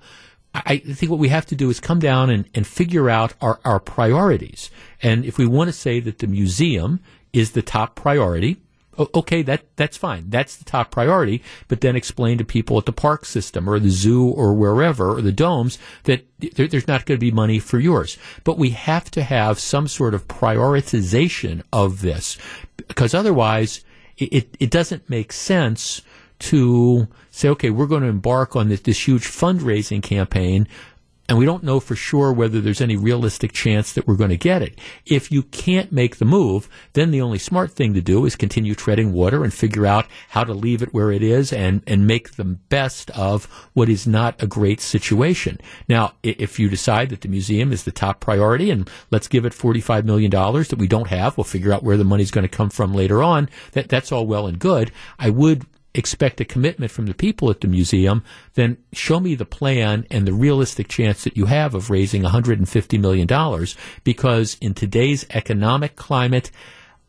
I 0.65 0.77
think 0.77 1.09
what 1.09 1.19
we 1.19 1.29
have 1.29 1.45
to 1.47 1.55
do 1.55 1.69
is 1.69 1.79
come 1.79 1.99
down 1.99 2.29
and, 2.29 2.45
and 2.53 2.65
figure 2.65 3.09
out 3.09 3.33
our, 3.41 3.59
our 3.65 3.79
priorities. 3.79 4.69
And 5.01 5.25
if 5.25 5.37
we 5.37 5.45
want 5.45 5.67
to 5.67 5.73
say 5.73 5.99
that 5.99 6.19
the 6.19 6.27
museum 6.27 7.01
is 7.33 7.51
the 7.51 7.61
top 7.61 7.95
priority, 7.95 8.57
okay, 8.97 9.41
that 9.41 9.65
that's 9.75 9.97
fine. 9.97 10.29
That's 10.29 10.55
the 10.55 10.63
top 10.63 10.91
priority. 10.91 11.43
But 11.67 11.81
then 11.81 11.95
explain 11.95 12.37
to 12.37 12.45
people 12.45 12.77
at 12.77 12.85
the 12.85 12.93
park 12.93 13.25
system 13.25 13.69
or 13.69 13.79
the 13.79 13.89
zoo 13.89 14.27
or 14.27 14.53
wherever 14.53 15.11
or 15.11 15.21
the 15.21 15.31
domes 15.31 15.77
that 16.03 16.25
there, 16.39 16.67
there's 16.67 16.87
not 16.87 17.05
going 17.05 17.17
to 17.17 17.25
be 17.25 17.31
money 17.31 17.59
for 17.59 17.79
yours. 17.79 18.17
But 18.43 18.57
we 18.57 18.69
have 18.69 19.11
to 19.11 19.23
have 19.23 19.59
some 19.59 19.87
sort 19.87 20.13
of 20.13 20.27
prioritization 20.27 21.63
of 21.73 22.01
this 22.01 22.37
because 22.87 23.13
otherwise 23.13 23.83
it, 24.17 24.31
it, 24.31 24.57
it 24.59 24.71
doesn't 24.71 25.09
make 25.09 25.33
sense 25.33 26.01
to 26.39 27.07
say, 27.31 27.49
okay, 27.49 27.69
we're 27.69 27.87
going 27.87 28.03
to 28.03 28.09
embark 28.09 28.55
on 28.55 28.69
this, 28.69 28.81
this 28.81 29.07
huge 29.07 29.25
fundraising 29.25 30.01
campaign 30.01 30.67
and 31.27 31.39
we 31.39 31.45
don't 31.45 31.63
know 31.63 31.79
for 31.79 31.95
sure 31.95 32.31
whether 32.31 32.61
there's 32.61 32.81
any 32.81 32.95
realistic 32.95 33.51
chance 33.51 33.93
that 33.93 34.07
we're 34.07 34.15
going 34.15 34.29
to 34.29 34.37
get 34.37 34.61
it. 34.61 34.79
If 35.07 35.31
you 35.31 35.41
can't 35.41 35.91
make 35.91 36.17
the 36.17 36.25
move, 36.25 36.69
then 36.93 37.09
the 37.09 37.21
only 37.21 37.39
smart 37.39 37.71
thing 37.71 37.95
to 37.95 38.01
do 38.01 38.25
is 38.25 38.35
continue 38.35 38.75
treading 38.75 39.11
water 39.11 39.43
and 39.43 39.51
figure 39.51 39.87
out 39.87 40.05
how 40.29 40.43
to 40.43 40.53
leave 40.53 40.83
it 40.83 40.93
where 40.93 41.11
it 41.11 41.23
is 41.23 41.51
and, 41.51 41.81
and 41.87 42.05
make 42.05 42.33
the 42.35 42.43
best 42.43 43.09
of 43.11 43.45
what 43.73 43.89
is 43.89 44.05
not 44.05 44.41
a 44.41 44.47
great 44.47 44.79
situation. 44.79 45.59
Now, 45.89 46.13
if 46.21 46.59
you 46.59 46.69
decide 46.69 47.09
that 47.09 47.21
the 47.21 47.27
museum 47.27 47.71
is 47.71 47.83
the 47.83 47.91
top 47.91 48.19
priority 48.19 48.69
and 48.69 48.87
let's 49.09 49.27
give 49.27 49.45
it 49.45 49.53
$45 49.53 50.05
million 50.05 50.29
that 50.29 50.75
we 50.77 50.87
don't 50.87 51.07
have, 51.07 51.37
we'll 51.37 51.43
figure 51.43 51.73
out 51.73 51.83
where 51.83 51.97
the 51.97 52.03
money's 52.03 52.31
going 52.31 52.47
to 52.47 52.55
come 52.55 52.69
from 52.69 52.93
later 52.93 53.23
on. 53.23 53.49
That, 53.71 53.89
that's 53.89 54.11
all 54.11 54.27
well 54.27 54.45
and 54.45 54.59
good. 54.59 54.91
I 55.17 55.31
would 55.31 55.65
expect 55.95 56.41
a 56.41 56.45
commitment 56.45 56.91
from 56.91 57.07
the 57.07 57.13
people 57.13 57.49
at 57.49 57.61
the 57.61 57.67
museum, 57.67 58.23
then 58.53 58.77
show 58.93 59.19
me 59.19 59.35
the 59.35 59.45
plan 59.45 60.05
and 60.11 60.27
the 60.27 60.33
realistic 60.33 60.87
chance 60.87 61.23
that 61.23 61.37
you 61.37 61.45
have 61.45 61.73
of 61.73 61.89
raising 61.89 62.23
$150 62.23 62.99
million. 62.99 63.65
Because 64.03 64.57
in 64.61 64.73
today's 64.73 65.25
economic 65.31 65.95
climate, 65.95 66.51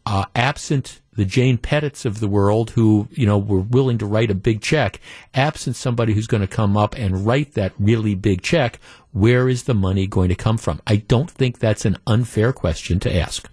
uh, 0.07 0.25
absent 0.35 1.01
the 1.17 1.25
Jane 1.25 1.59
Pettits 1.59 2.05
of 2.05 2.21
the 2.21 2.29
world 2.29 2.71
who, 2.71 3.09
you 3.11 3.27
know, 3.27 3.39
were 3.39 3.61
willing 3.61 3.99
to 3.99 4.07
write 4.07 4.31
a 4.31 4.35
big 4.35 4.61
check, 4.61 5.01
absent 5.35 5.75
somebody 5.75 6.13
who's 6.13 6.27
going 6.27 6.43
to 6.43 6.47
come 6.47 6.77
up 6.77 6.95
and 6.97 7.27
write 7.27 7.55
that 7.55 7.73
really 7.79 8.15
big 8.15 8.43
check, 8.43 8.79
where 9.13 9.49
is 9.49 9.65
the 9.65 9.75
money 9.75 10.07
going 10.07 10.29
to 10.29 10.35
come 10.35 10.59
from? 10.59 10.81
I 10.87 10.97
don't 10.97 11.31
think 11.31 11.59
that's 11.59 11.85
an 11.85 11.97
unfair 12.07 12.53
question 12.53 13.01
to 13.01 13.15
ask. 13.15 13.51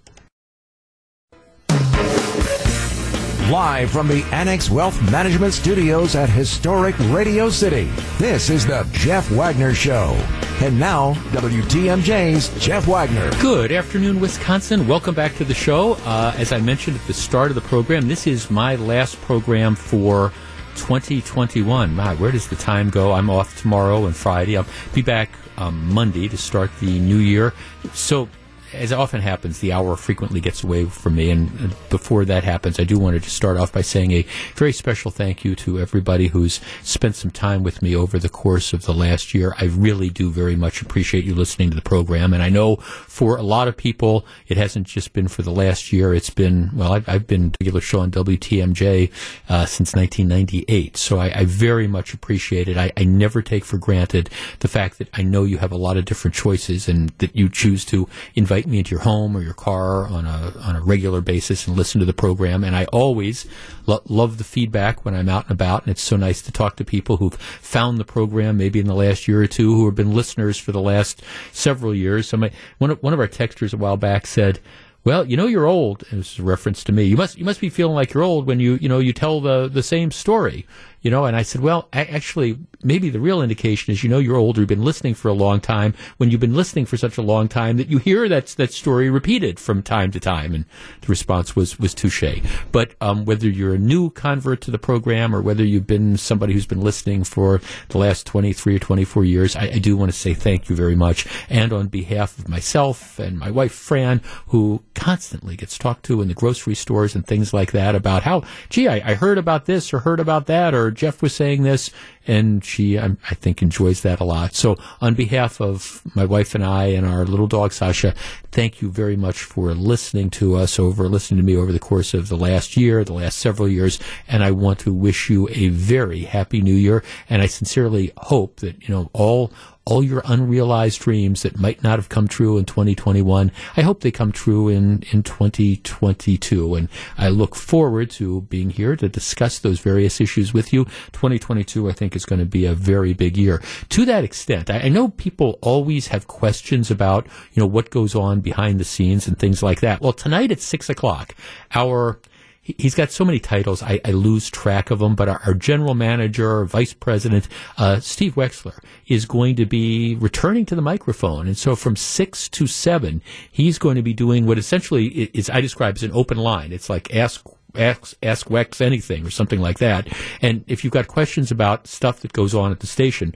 Live 3.50 3.90
from 3.90 4.08
the 4.08 4.22
Annex 4.32 4.70
Wealth 4.70 4.98
Management 5.12 5.52
Studios 5.52 6.16
at 6.16 6.30
historic 6.30 6.98
Radio 7.10 7.50
City, 7.50 7.90
this 8.16 8.48
is 8.48 8.66
the 8.66 8.88
Jeff 8.90 9.30
Wagner 9.30 9.74
Show. 9.74 10.14
And 10.62 10.80
now, 10.80 11.12
WTMJ's 11.32 12.48
Jeff 12.58 12.86
Wagner. 12.86 13.30
Good 13.42 13.70
afternoon, 13.70 14.18
Wisconsin. 14.18 14.88
Welcome 14.88 15.14
back 15.14 15.34
to 15.36 15.44
the 15.44 15.52
show. 15.52 15.92
Uh, 16.06 16.34
as 16.38 16.52
I 16.52 16.60
mentioned 16.60 16.96
at 16.96 17.06
the 17.06 17.12
start 17.12 17.50
of 17.50 17.54
the 17.54 17.60
program, 17.60 18.08
this 18.08 18.26
is 18.26 18.50
my 18.50 18.76
last 18.76 19.20
program 19.20 19.74
for 19.74 20.32
2021. 20.76 21.94
My, 21.94 22.14
where 22.14 22.32
does 22.32 22.48
the 22.48 22.56
time 22.56 22.88
go? 22.88 23.12
I'm 23.12 23.28
off 23.28 23.60
tomorrow 23.60 24.06
and 24.06 24.16
Friday. 24.16 24.56
I'll 24.56 24.66
be 24.94 25.02
back 25.02 25.28
um, 25.58 25.92
Monday 25.92 26.28
to 26.28 26.38
start 26.38 26.70
the 26.80 26.98
new 26.98 27.18
year. 27.18 27.52
So 27.92 28.30
as 28.74 28.92
often 28.92 29.20
happens, 29.20 29.60
the 29.60 29.72
hour 29.72 29.96
frequently 29.96 30.40
gets 30.40 30.62
away 30.62 30.84
from 30.84 31.14
me. 31.16 31.30
And 31.30 31.74
before 31.90 32.24
that 32.24 32.44
happens, 32.44 32.78
I 32.78 32.84
do 32.84 32.98
want 32.98 33.14
to 33.14 33.20
just 33.20 33.36
start 33.36 33.56
off 33.56 33.72
by 33.72 33.80
saying 33.80 34.12
a 34.12 34.26
very 34.54 34.72
special 34.72 35.10
thank 35.10 35.44
you 35.44 35.54
to 35.56 35.80
everybody 35.80 36.28
who's 36.28 36.60
spent 36.82 37.16
some 37.16 37.30
time 37.30 37.62
with 37.62 37.82
me 37.82 37.94
over 37.94 38.18
the 38.18 38.28
course 38.28 38.72
of 38.72 38.82
the 38.82 38.94
last 38.94 39.34
year. 39.34 39.54
I 39.58 39.64
really 39.64 40.10
do 40.10 40.30
very 40.30 40.56
much 40.56 40.82
appreciate 40.82 41.24
you 41.24 41.34
listening 41.34 41.70
to 41.70 41.76
the 41.76 41.82
program. 41.82 42.32
And 42.32 42.42
I 42.42 42.48
know 42.48 42.76
for 42.76 43.36
a 43.36 43.42
lot 43.42 43.68
of 43.68 43.76
people, 43.76 44.26
it 44.48 44.56
hasn't 44.56 44.86
just 44.86 45.12
been 45.12 45.28
for 45.28 45.42
the 45.42 45.50
last 45.50 45.92
year. 45.92 46.14
It's 46.14 46.30
been, 46.30 46.70
well, 46.74 46.92
I've, 46.92 47.08
I've 47.08 47.26
been 47.26 47.46
a 47.46 47.52
regular 47.60 47.80
show 47.80 48.00
on 48.00 48.10
WTMJ 48.10 49.10
uh, 49.48 49.66
since 49.66 49.94
1998. 49.94 50.96
So 50.96 51.18
I, 51.18 51.26
I, 51.40 51.44
very 51.44 51.86
much 51.86 52.12
appreciate 52.14 52.68
it. 52.68 52.76
I, 52.76 52.92
I 52.96 53.04
never 53.04 53.42
take 53.42 53.64
for 53.64 53.78
granted 53.78 54.30
the 54.60 54.68
fact 54.68 54.98
that 54.98 55.08
I 55.14 55.22
know 55.22 55.44
you 55.44 55.58
have 55.58 55.72
a 55.72 55.76
lot 55.76 55.96
of 55.96 56.04
different 56.04 56.34
choices 56.34 56.88
and 56.88 57.10
that 57.18 57.34
you 57.36 57.48
choose 57.48 57.84
to 57.86 58.08
invite 58.34 58.63
invite 58.64 58.72
me 58.72 58.78
into 58.78 58.92
your 58.92 59.00
home 59.00 59.36
or 59.36 59.42
your 59.42 59.54
car 59.54 60.06
on 60.06 60.24
a 60.24 60.54
on 60.62 60.74
a 60.74 60.80
regular 60.80 61.20
basis 61.20 61.66
and 61.66 61.76
listen 61.76 62.00
to 62.00 62.06
the 62.06 62.14
program. 62.14 62.64
And 62.64 62.74
I 62.74 62.86
always 62.86 63.46
lo- 63.86 64.02
love 64.08 64.38
the 64.38 64.44
feedback 64.44 65.04
when 65.04 65.14
I'm 65.14 65.28
out 65.28 65.44
and 65.44 65.52
about. 65.52 65.82
And 65.82 65.90
it's 65.90 66.02
so 66.02 66.16
nice 66.16 66.40
to 66.42 66.52
talk 66.52 66.76
to 66.76 66.84
people 66.84 67.18
who've 67.18 67.34
found 67.34 67.98
the 67.98 68.04
program 68.04 68.56
maybe 68.56 68.80
in 68.80 68.86
the 68.86 68.94
last 68.94 69.28
year 69.28 69.42
or 69.42 69.46
two 69.46 69.74
who 69.74 69.84
have 69.84 69.94
been 69.94 70.14
listeners 70.14 70.58
for 70.58 70.72
the 70.72 70.80
last 70.80 71.22
several 71.52 71.94
years. 71.94 72.28
So 72.28 72.38
my, 72.38 72.50
one 72.78 72.90
of, 72.90 73.02
one 73.02 73.12
of 73.12 73.20
our 73.20 73.28
texters 73.28 73.74
a 73.74 73.76
while 73.76 73.96
back 73.96 74.26
said. 74.26 74.60
Well, 75.06 75.26
you 75.26 75.36
know 75.36 75.46
you're 75.46 75.66
old. 75.66 76.02
And 76.08 76.20
this 76.20 76.32
is 76.32 76.38
a 76.38 76.42
reference 76.42 76.82
to 76.84 76.92
me. 76.92 77.04
You 77.04 77.18
must 77.18 77.36
you 77.36 77.44
must 77.44 77.60
be 77.60 77.68
feeling 77.68 77.94
like 77.94 78.14
you're 78.14 78.22
old 78.22 78.46
when 78.46 78.58
you 78.58 78.78
you 78.80 78.88
know 78.88 79.00
you 79.00 79.12
tell 79.12 79.42
the 79.42 79.68
the 79.68 79.82
same 79.82 80.10
story 80.10 80.66
you 81.04 81.10
know, 81.10 81.26
and 81.26 81.36
I 81.36 81.42
said, 81.42 81.60
well, 81.60 81.86
actually, 81.92 82.58
maybe 82.82 83.10
the 83.10 83.20
real 83.20 83.42
indication 83.42 83.92
is, 83.92 84.02
you 84.02 84.08
know, 84.08 84.18
you're 84.18 84.38
older, 84.38 84.62
you've 84.62 84.68
been 84.68 84.82
listening 84.82 85.12
for 85.12 85.28
a 85.28 85.34
long 85.34 85.60
time. 85.60 85.92
When 86.16 86.30
you've 86.30 86.40
been 86.40 86.54
listening 86.54 86.86
for 86.86 86.96
such 86.96 87.18
a 87.18 87.22
long 87.22 87.46
time 87.46 87.76
that 87.76 87.88
you 87.88 87.98
hear 87.98 88.26
that 88.30 88.46
that 88.56 88.72
story 88.72 89.10
repeated 89.10 89.60
from 89.60 89.82
time 89.82 90.10
to 90.12 90.18
time, 90.18 90.54
and 90.54 90.64
the 91.02 91.08
response 91.08 91.54
was 91.54 91.78
was 91.78 91.92
touche. 91.92 92.40
But 92.72 92.94
um, 93.02 93.26
whether 93.26 93.46
you're 93.46 93.74
a 93.74 93.78
new 93.78 94.08
convert 94.08 94.62
to 94.62 94.70
the 94.70 94.78
program 94.78 95.36
or 95.36 95.42
whether 95.42 95.62
you've 95.62 95.86
been 95.86 96.16
somebody 96.16 96.54
who's 96.54 96.64
been 96.64 96.80
listening 96.80 97.24
for 97.24 97.60
the 97.90 97.98
last 97.98 98.26
23 98.26 98.76
or 98.76 98.78
24 98.78 99.24
years, 99.26 99.56
I, 99.56 99.64
I 99.64 99.78
do 99.78 99.98
want 99.98 100.10
to 100.10 100.16
say 100.16 100.32
thank 100.32 100.70
you 100.70 100.74
very 100.74 100.96
much. 100.96 101.26
And 101.50 101.70
on 101.70 101.88
behalf 101.88 102.38
of 102.38 102.48
myself 102.48 103.18
and 103.18 103.38
my 103.38 103.50
wife 103.50 103.72
Fran, 103.72 104.22
who 104.46 104.82
constantly 104.94 105.54
gets 105.54 105.76
talked 105.76 106.06
to 106.06 106.22
in 106.22 106.28
the 106.28 106.34
grocery 106.34 106.74
stores 106.74 107.14
and 107.14 107.26
things 107.26 107.52
like 107.52 107.72
that 107.72 107.94
about 107.94 108.22
how, 108.22 108.44
gee, 108.70 108.88
I, 108.88 109.10
I 109.10 109.14
heard 109.14 109.36
about 109.36 109.66
this 109.66 109.92
or 109.92 109.98
heard 109.98 110.18
about 110.18 110.46
that 110.46 110.74
or 110.74 110.93
Jeff 110.94 111.22
was 111.22 111.34
saying 111.34 111.62
this, 111.62 111.90
and 112.26 112.64
she, 112.64 112.98
I, 112.98 113.16
I, 113.30 113.34
think, 113.34 113.62
enjoys 113.62 114.02
that 114.02 114.20
a 114.20 114.24
lot. 114.24 114.54
So, 114.54 114.76
on 115.00 115.14
behalf 115.14 115.60
of 115.60 116.02
my 116.14 116.24
wife 116.24 116.54
and 116.54 116.64
I 116.64 116.86
and 116.86 117.06
our 117.06 117.24
little 117.24 117.46
dog 117.46 117.72
Sasha, 117.72 118.14
thank 118.52 118.80
you 118.80 118.90
very 118.90 119.16
much 119.16 119.42
for 119.42 119.74
listening 119.74 120.30
to 120.30 120.56
us 120.56 120.78
over, 120.78 121.08
listening 121.08 121.38
to 121.38 121.44
me 121.44 121.56
over 121.56 121.72
the 121.72 121.78
course 121.78 122.14
of 122.14 122.28
the 122.28 122.36
last 122.36 122.76
year, 122.76 123.04
the 123.04 123.12
last 123.12 123.38
several 123.38 123.68
years, 123.68 123.98
and 124.28 124.42
I 124.42 124.50
want 124.50 124.78
to 124.80 124.92
wish 124.92 125.28
you 125.28 125.48
a 125.50 125.68
very 125.68 126.20
happy 126.20 126.60
New 126.60 126.74
Year. 126.74 127.02
And 127.28 127.42
I 127.42 127.46
sincerely 127.46 128.12
hope 128.16 128.56
that 128.56 128.88
you 128.88 128.94
know 128.94 129.10
all 129.12 129.52
all 129.86 130.02
your 130.02 130.22
unrealized 130.24 131.00
dreams 131.00 131.42
that 131.42 131.58
might 131.58 131.82
not 131.82 131.98
have 131.98 132.08
come 132.08 132.26
true 132.26 132.56
in 132.56 132.64
2021. 132.64 133.52
I 133.76 133.82
hope 133.82 134.00
they 134.00 134.10
come 134.10 134.32
true 134.32 134.68
in, 134.68 135.02
in 135.12 135.22
2022. 135.22 136.74
And 136.74 136.88
I 137.18 137.28
look 137.28 137.54
forward 137.54 138.10
to 138.12 138.42
being 138.42 138.70
here 138.70 138.96
to 138.96 139.08
discuss 139.08 139.58
those 139.58 139.80
various 139.80 140.20
issues 140.20 140.54
with 140.54 140.72
you. 140.72 140.84
2022, 141.12 141.88
I 141.88 141.92
think, 141.92 142.16
is 142.16 142.24
going 142.24 142.38
to 142.38 142.46
be 142.46 142.64
a 142.64 142.74
very 142.74 143.12
big 143.12 143.36
year. 143.36 143.62
To 143.90 144.04
that 144.06 144.24
extent, 144.24 144.70
I, 144.70 144.80
I 144.80 144.88
know 144.88 145.08
people 145.08 145.58
always 145.60 146.08
have 146.08 146.28
questions 146.28 146.90
about, 146.90 147.26
you 147.52 147.60
know, 147.60 147.66
what 147.66 147.90
goes 147.90 148.14
on 148.14 148.40
behind 148.40 148.80
the 148.80 148.84
scenes 148.84 149.28
and 149.28 149.38
things 149.38 149.62
like 149.62 149.80
that. 149.80 150.00
Well, 150.00 150.12
tonight 150.14 150.50
at 150.50 150.60
six 150.60 150.88
o'clock, 150.88 151.34
our 151.74 152.20
he's 152.64 152.94
got 152.94 153.10
so 153.10 153.24
many 153.24 153.38
titles, 153.38 153.82
I, 153.82 154.00
I 154.04 154.10
lose 154.12 154.50
track 154.50 154.90
of 154.90 154.98
them. 154.98 155.14
But 155.14 155.28
our, 155.28 155.40
our 155.46 155.54
general 155.54 155.94
manager, 155.94 156.64
vice 156.64 156.94
president, 156.94 157.46
uh, 157.76 158.00
Steve 158.00 158.34
Wexler, 158.34 158.82
is 159.06 159.26
going 159.26 159.56
to 159.56 159.66
be 159.66 160.16
returning 160.16 160.66
to 160.66 160.74
the 160.74 160.82
microphone. 160.82 161.46
And 161.46 161.56
so 161.56 161.76
from 161.76 161.94
six 161.94 162.48
to 162.50 162.66
seven, 162.66 163.22
he's 163.50 163.78
going 163.78 163.96
to 163.96 164.02
be 164.02 164.14
doing 164.14 164.46
what 164.46 164.58
essentially 164.58 165.06
is, 165.06 165.50
I 165.50 165.60
describe 165.60 165.96
as 165.96 166.02
an 166.02 166.12
open 166.12 166.38
line. 166.38 166.72
It's 166.72 166.88
like 166.88 167.14
ask 167.14 167.46
ask 167.76 168.16
ask 168.22 168.46
Wex 168.46 168.80
anything 168.80 169.26
or 169.26 169.30
something 169.30 169.60
like 169.60 169.78
that. 169.78 170.08
And 170.40 170.64
if 170.66 170.84
you've 170.84 170.92
got 170.92 171.08
questions 171.08 171.50
about 171.50 171.86
stuff 171.86 172.20
that 172.20 172.32
goes 172.32 172.54
on 172.54 172.72
at 172.72 172.80
the 172.80 172.86
station, 172.86 173.34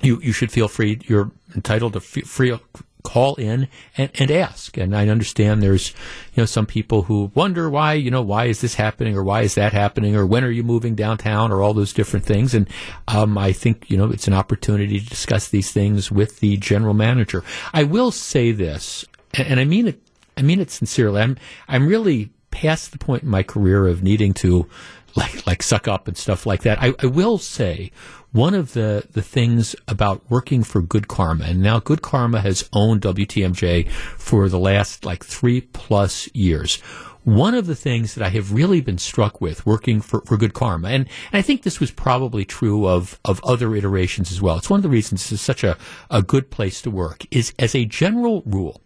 you 0.00 0.20
you 0.22 0.32
should 0.32 0.50
feel 0.50 0.68
free. 0.68 1.00
You're 1.04 1.30
entitled 1.54 1.92
to 1.94 2.00
free 2.00 2.56
call 3.02 3.34
in 3.36 3.68
and, 3.96 4.10
and 4.18 4.30
ask. 4.30 4.76
And 4.76 4.96
I 4.96 5.08
understand 5.08 5.62
there's, 5.62 5.90
you 6.34 6.42
know, 6.42 6.46
some 6.46 6.66
people 6.66 7.02
who 7.02 7.30
wonder 7.34 7.68
why, 7.68 7.94
you 7.94 8.10
know, 8.10 8.22
why 8.22 8.46
is 8.46 8.60
this 8.60 8.74
happening 8.74 9.16
or 9.16 9.24
why 9.24 9.42
is 9.42 9.54
that 9.54 9.72
happening 9.72 10.16
or 10.16 10.26
when 10.26 10.44
are 10.44 10.50
you 10.50 10.62
moving 10.62 10.94
downtown 10.94 11.52
or 11.52 11.62
all 11.62 11.74
those 11.74 11.92
different 11.92 12.24
things. 12.24 12.54
And 12.54 12.68
um, 13.08 13.36
I 13.36 13.52
think, 13.52 13.90
you 13.90 13.96
know, 13.96 14.10
it's 14.10 14.28
an 14.28 14.34
opportunity 14.34 15.00
to 15.00 15.06
discuss 15.06 15.48
these 15.48 15.72
things 15.72 16.10
with 16.10 16.40
the 16.40 16.56
general 16.56 16.94
manager. 16.94 17.44
I 17.72 17.82
will 17.84 18.10
say 18.10 18.52
this, 18.52 19.04
and, 19.34 19.48
and 19.48 19.60
I 19.60 19.64
mean 19.64 19.88
it, 19.88 20.00
I 20.36 20.42
mean 20.42 20.60
it 20.60 20.70
sincerely. 20.70 21.20
I'm, 21.20 21.36
I'm 21.68 21.86
really 21.86 22.30
past 22.50 22.92
the 22.92 22.98
point 22.98 23.22
in 23.22 23.28
my 23.28 23.42
career 23.42 23.86
of 23.86 24.02
needing 24.02 24.34
to 24.34 24.68
like, 25.14 25.46
like 25.46 25.62
suck 25.62 25.88
up 25.88 26.08
and 26.08 26.16
stuff 26.16 26.46
like 26.46 26.62
that. 26.62 26.82
I, 26.82 26.94
I 27.00 27.06
will 27.06 27.38
say 27.38 27.90
one 28.32 28.54
of 28.54 28.72
the, 28.72 29.06
the 29.12 29.22
things 29.22 29.76
about 29.86 30.22
working 30.30 30.64
for 30.64 30.80
Good 30.80 31.06
Karma, 31.06 31.44
and 31.44 31.62
now 31.62 31.78
Good 31.78 32.02
Karma 32.02 32.40
has 32.40 32.68
owned 32.72 33.02
WTMJ 33.02 33.88
for 33.90 34.48
the 34.48 34.58
last 34.58 35.04
like 35.04 35.24
three 35.24 35.60
plus 35.60 36.34
years. 36.34 36.80
One 37.24 37.54
of 37.54 37.66
the 37.66 37.76
things 37.76 38.14
that 38.14 38.24
I 38.24 38.30
have 38.30 38.52
really 38.52 38.80
been 38.80 38.98
struck 38.98 39.40
with 39.40 39.64
working 39.64 40.00
for, 40.00 40.22
for 40.22 40.36
Good 40.36 40.54
Karma, 40.54 40.88
and, 40.88 41.06
and 41.30 41.38
I 41.38 41.42
think 41.42 41.62
this 41.62 41.78
was 41.78 41.90
probably 41.90 42.44
true 42.44 42.88
of, 42.88 43.20
of 43.24 43.42
other 43.44 43.76
iterations 43.76 44.32
as 44.32 44.40
well. 44.40 44.56
It's 44.56 44.70
one 44.70 44.78
of 44.78 44.82
the 44.82 44.88
reasons 44.88 45.22
this 45.22 45.32
is 45.32 45.40
such 45.40 45.62
a, 45.62 45.76
a 46.10 46.22
good 46.22 46.50
place 46.50 46.80
to 46.82 46.90
work, 46.90 47.26
is 47.30 47.52
as 47.58 47.74
a 47.74 47.84
general 47.84 48.42
rule, 48.46 48.80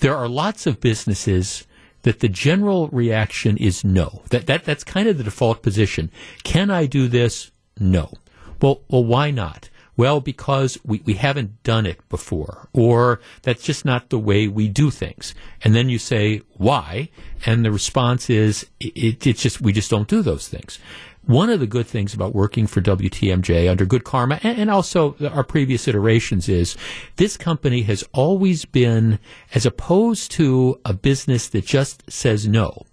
there 0.00 0.16
are 0.16 0.28
lots 0.28 0.66
of 0.66 0.80
businesses 0.80 1.66
that 2.02 2.20
the 2.20 2.28
general 2.28 2.88
reaction 2.88 3.56
is 3.56 3.84
no. 3.84 4.22
That, 4.30 4.46
that 4.46 4.64
that's 4.64 4.84
kind 4.84 5.08
of 5.08 5.18
the 5.18 5.24
default 5.24 5.62
position. 5.62 6.10
Can 6.44 6.70
I 6.70 6.86
do 6.86 7.08
this? 7.08 7.50
No. 7.78 8.12
Well, 8.60 8.82
well, 8.88 9.04
why 9.04 9.30
not? 9.30 9.70
Well, 9.96 10.20
because 10.20 10.78
we, 10.84 11.00
we 11.04 11.14
haven't 11.14 11.62
done 11.62 11.86
it 11.86 12.06
before, 12.10 12.68
or 12.74 13.20
that's 13.42 13.62
just 13.62 13.84
not 13.84 14.10
the 14.10 14.18
way 14.18 14.46
we 14.46 14.68
do 14.68 14.90
things. 14.90 15.34
And 15.62 15.74
then 15.74 15.88
you 15.88 15.98
say, 15.98 16.42
why? 16.56 17.08
And 17.46 17.64
the 17.64 17.72
response 17.72 18.28
is, 18.28 18.66
it, 18.78 19.26
it's 19.26 19.42
just, 19.42 19.62
we 19.62 19.72
just 19.72 19.90
don't 19.90 20.08
do 20.08 20.20
those 20.20 20.48
things. 20.48 20.78
One 21.24 21.50
of 21.50 21.60
the 21.60 21.66
good 21.66 21.86
things 21.86 22.14
about 22.14 22.34
working 22.34 22.66
for 22.66 22.80
WTMJ 22.80 23.68
under 23.68 23.84
Good 23.84 24.04
Karma 24.04 24.38
and, 24.42 24.58
and 24.58 24.70
also 24.70 25.16
our 25.32 25.42
previous 25.42 25.88
iterations 25.88 26.48
is 26.48 26.76
this 27.16 27.36
company 27.36 27.82
has 27.82 28.04
always 28.12 28.64
been, 28.64 29.18
as 29.52 29.66
opposed 29.66 30.30
to 30.32 30.78
a 30.84 30.92
business 30.92 31.48
that 31.48 31.66
just 31.66 32.08
says 32.08 32.46
no, 32.46 32.84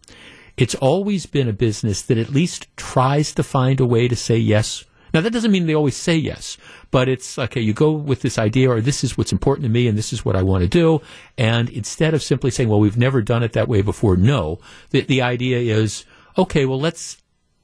it's 0.57 0.73
always 0.76 1.26
been 1.26 1.48
a 1.48 1.53
business 1.53 2.02
that 2.03 2.18
at 2.18 2.30
least 2.30 2.68
tries 2.76 3.34
to 3.34 3.44
find 3.44 3.80
a 3.80 3.85
way 3.85 4.07
to 4.07 4.15
say 4.15 4.38
yes 4.38 4.85
now, 5.14 5.22
that 5.22 5.31
doesn't 5.31 5.52
mean 5.52 5.68
they 5.68 5.76
always 5.76 5.95
say 5.95 6.15
yes, 6.15 6.57
but 6.90 7.07
it's 7.07 7.38
okay, 7.38 7.61
you 7.61 7.73
go 7.73 7.91
with 7.91 8.22
this 8.22 8.40
idea, 8.40 8.72
or 8.72 8.81
this 8.81 9.03
is 9.03 9.18
what's 9.18 9.31
important 9.31 9.65
to 9.65 9.69
me, 9.69 9.88
and 9.88 9.98
this 9.98 10.11
is 10.11 10.26
what 10.26 10.35
I 10.35 10.41
want 10.41 10.64
to 10.64 10.68
do. 10.68 11.02
And 11.38 11.69
instead 11.69 12.14
of 12.14 12.23
simply 12.23 12.49
saying, 12.49 12.69
well, 12.69 12.80
we've 12.80 12.98
never 12.98 13.22
done 13.22 13.44
it 13.44 13.53
that 13.53 13.68
way 13.68 13.81
before, 13.81 14.18
no, 14.18 14.60
the, 14.90 15.02
the 15.02 15.22
idea 15.22 15.60
is, 15.60 16.06
okay, 16.38 16.65
well, 16.65 16.80
let's 16.80 17.18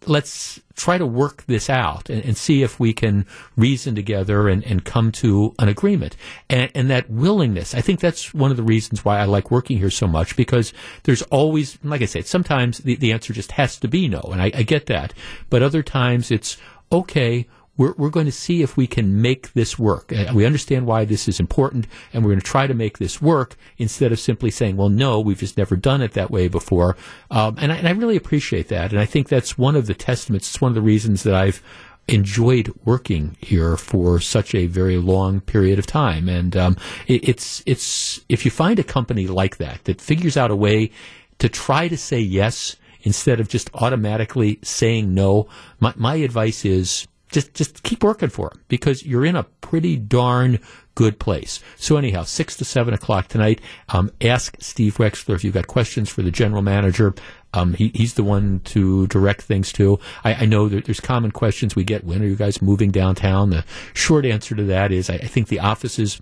let's 0.06 0.62
try 0.78 0.98
to 0.98 1.06
work 1.06 1.46
this 1.46 1.70
out 1.70 2.10
and, 2.10 2.24
and, 2.24 2.38
see 2.38 2.64
if 2.64 2.80
we 2.80 2.94
can 2.94 3.26
reason 3.58 3.96
together 3.96 4.48
and, 4.48 4.64
and 4.64 4.86
come 4.86 5.12
to 5.12 5.54
an 5.60 5.68
agreement. 5.68 6.16
And, 6.50 6.72
and, 6.74 6.90
that 6.90 7.10
willingness, 7.10 7.76
I 7.76 7.82
think 7.82 8.00
that's 8.00 8.34
one 8.34 8.50
of 8.50 8.56
the 8.56 8.64
reasons 8.64 9.04
why 9.04 9.20
I 9.20 9.26
like 9.26 9.52
working 9.52 9.78
here 9.78 9.90
so 9.90 10.08
much 10.08 10.38
because 10.38 10.72
there's 11.04 11.22
always, 11.24 11.78
like 11.84 12.02
I 12.02 12.06
said, 12.06 12.28
sometimes 12.28 12.78
the, 12.78 12.96
the 12.96 13.12
answer 13.12 13.34
just 13.34 13.52
has 13.54 13.78
to 13.80 13.90
be 13.90 14.08
no, 14.08 14.22
and 14.32 14.42
I, 14.42 14.52
I 14.56 14.64
get 14.64 14.86
that. 14.86 15.14
But 15.50 15.64
other 15.64 15.84
times 15.84 16.32
it's, 16.32 16.56
okay, 16.92 17.48
we're, 17.80 17.94
we're 17.98 18.10
going 18.10 18.26
to 18.26 18.32
see 18.32 18.62
if 18.62 18.76
we 18.76 18.88
can 18.88 19.22
make 19.22 19.54
this 19.54 19.80
work. 19.80 20.12
Uh, 20.12 20.32
we 20.34 20.46
understand 20.46 20.86
why 20.86 21.06
this 21.06 21.30
is 21.30 21.40
important, 21.40 21.88
and 22.14 22.24
we're 22.24 22.32
going 22.32 22.42
to 22.42 22.46
try 22.46 22.68
to 22.68 22.74
make 22.74 22.98
this 22.98 23.22
work 23.22 23.56
instead 23.78 24.12
of 24.12 24.20
simply 24.20 24.52
saying, 24.52 24.76
well, 24.76 24.90
no, 24.90 25.22
we've 25.22 25.40
just 25.40 25.58
never 25.58 25.78
done 25.78 26.02
it 26.02 26.12
that 26.12 26.30
way 26.30 26.50
before. 26.50 26.98
Um, 27.32 27.56
and, 27.58 27.72
I, 27.72 27.78
and 27.78 27.88
I 27.88 27.92
really 27.92 28.18
appreciate 28.18 28.68
that. 28.68 28.92
And 28.92 29.00
I 29.00 29.06
think 29.06 29.30
that's 29.30 29.58
one 29.58 29.78
of 29.78 29.88
the 29.88 29.94
testaments, 29.94 30.50
it's 30.50 30.62
one 30.62 30.72
of 30.72 30.76
the 30.76 30.82
reasons 30.82 31.24
that 31.24 31.34
I've 31.34 31.64
enjoyed 32.10 32.74
working 32.86 33.38
here 33.40 33.78
for 33.78 34.20
such 34.20 34.54
a 34.54 34.68
very 34.68 34.98
long 34.98 35.40
period 35.40 35.80
of 35.80 35.86
time. 35.86 36.28
And 36.28 36.58
um, 36.58 36.78
it, 37.08 37.28
it's 37.30 37.64
it's 37.66 38.20
if 38.28 38.46
you 38.46 38.52
find 38.52 38.80
a 38.80 38.84
company 38.84 39.28
like 39.28 39.58
that 39.58 39.86
that 39.86 40.02
figures 40.02 40.36
out 40.36 40.52
a 40.52 40.56
way 40.56 40.92
to 41.38 41.48
try 41.48 41.88
to 41.88 41.98
say 41.98 42.20
yes 42.20 42.76
instead 43.02 43.40
of 43.40 43.48
just 43.48 43.70
automatically 43.74 44.60
saying 44.64 45.14
no, 45.14 45.48
my, 45.80 45.94
my 45.96 46.16
advice 46.16 46.66
is 46.66 47.08
just 47.32 47.54
just 47.54 47.84
keep 47.84 48.04
working 48.04 48.30
for 48.30 48.50
them 48.50 48.62
because 48.68 49.06
you're 49.06 49.26
in 49.26 49.36
a 49.36 49.44
pretty 49.44 49.96
darn 49.96 50.60
good 50.96 51.20
place. 51.20 51.62
So 51.78 51.96
anyhow, 51.96 52.24
six 52.24 52.58
to 52.58 52.66
seven 52.66 52.94
o'clock 52.94 53.28
tonight. 53.28 53.62
Um, 53.88 54.12
ask 54.20 54.58
Steve 54.60 54.98
Wexler 54.98 55.36
if 55.36 55.44
you've 55.44 55.54
got 55.54 55.68
questions 55.68 56.10
for 56.10 56.22
the 56.22 56.32
general 56.32 56.62
manager. 56.62 57.14
Um, 57.54 57.74
he, 57.74 57.92
he's 57.94 58.16
the 58.16 58.24
one 58.24 58.60
to 58.66 59.08
direct 59.08 59.44
things 59.44 59.72
to. 59.74 60.00
I, 60.24 60.34
I 60.34 60.46
know 60.46 60.68
there's 60.68 61.00
common 61.00 61.32
questions 61.32 61.76
we 61.76 61.84
get. 61.84 62.04
When 62.04 62.22
are 62.22 62.26
you 62.26 62.36
guys 62.36 62.62
moving 62.62 62.92
downtown? 62.92 63.50
The 63.50 63.64
short 63.94 64.26
answer 64.26 64.56
to 64.56 64.64
that 64.66 64.92
is 64.92 65.10
I, 65.10 65.16
I 65.16 65.28
think 65.28 65.48
the 65.48 65.60
offices 65.60 66.20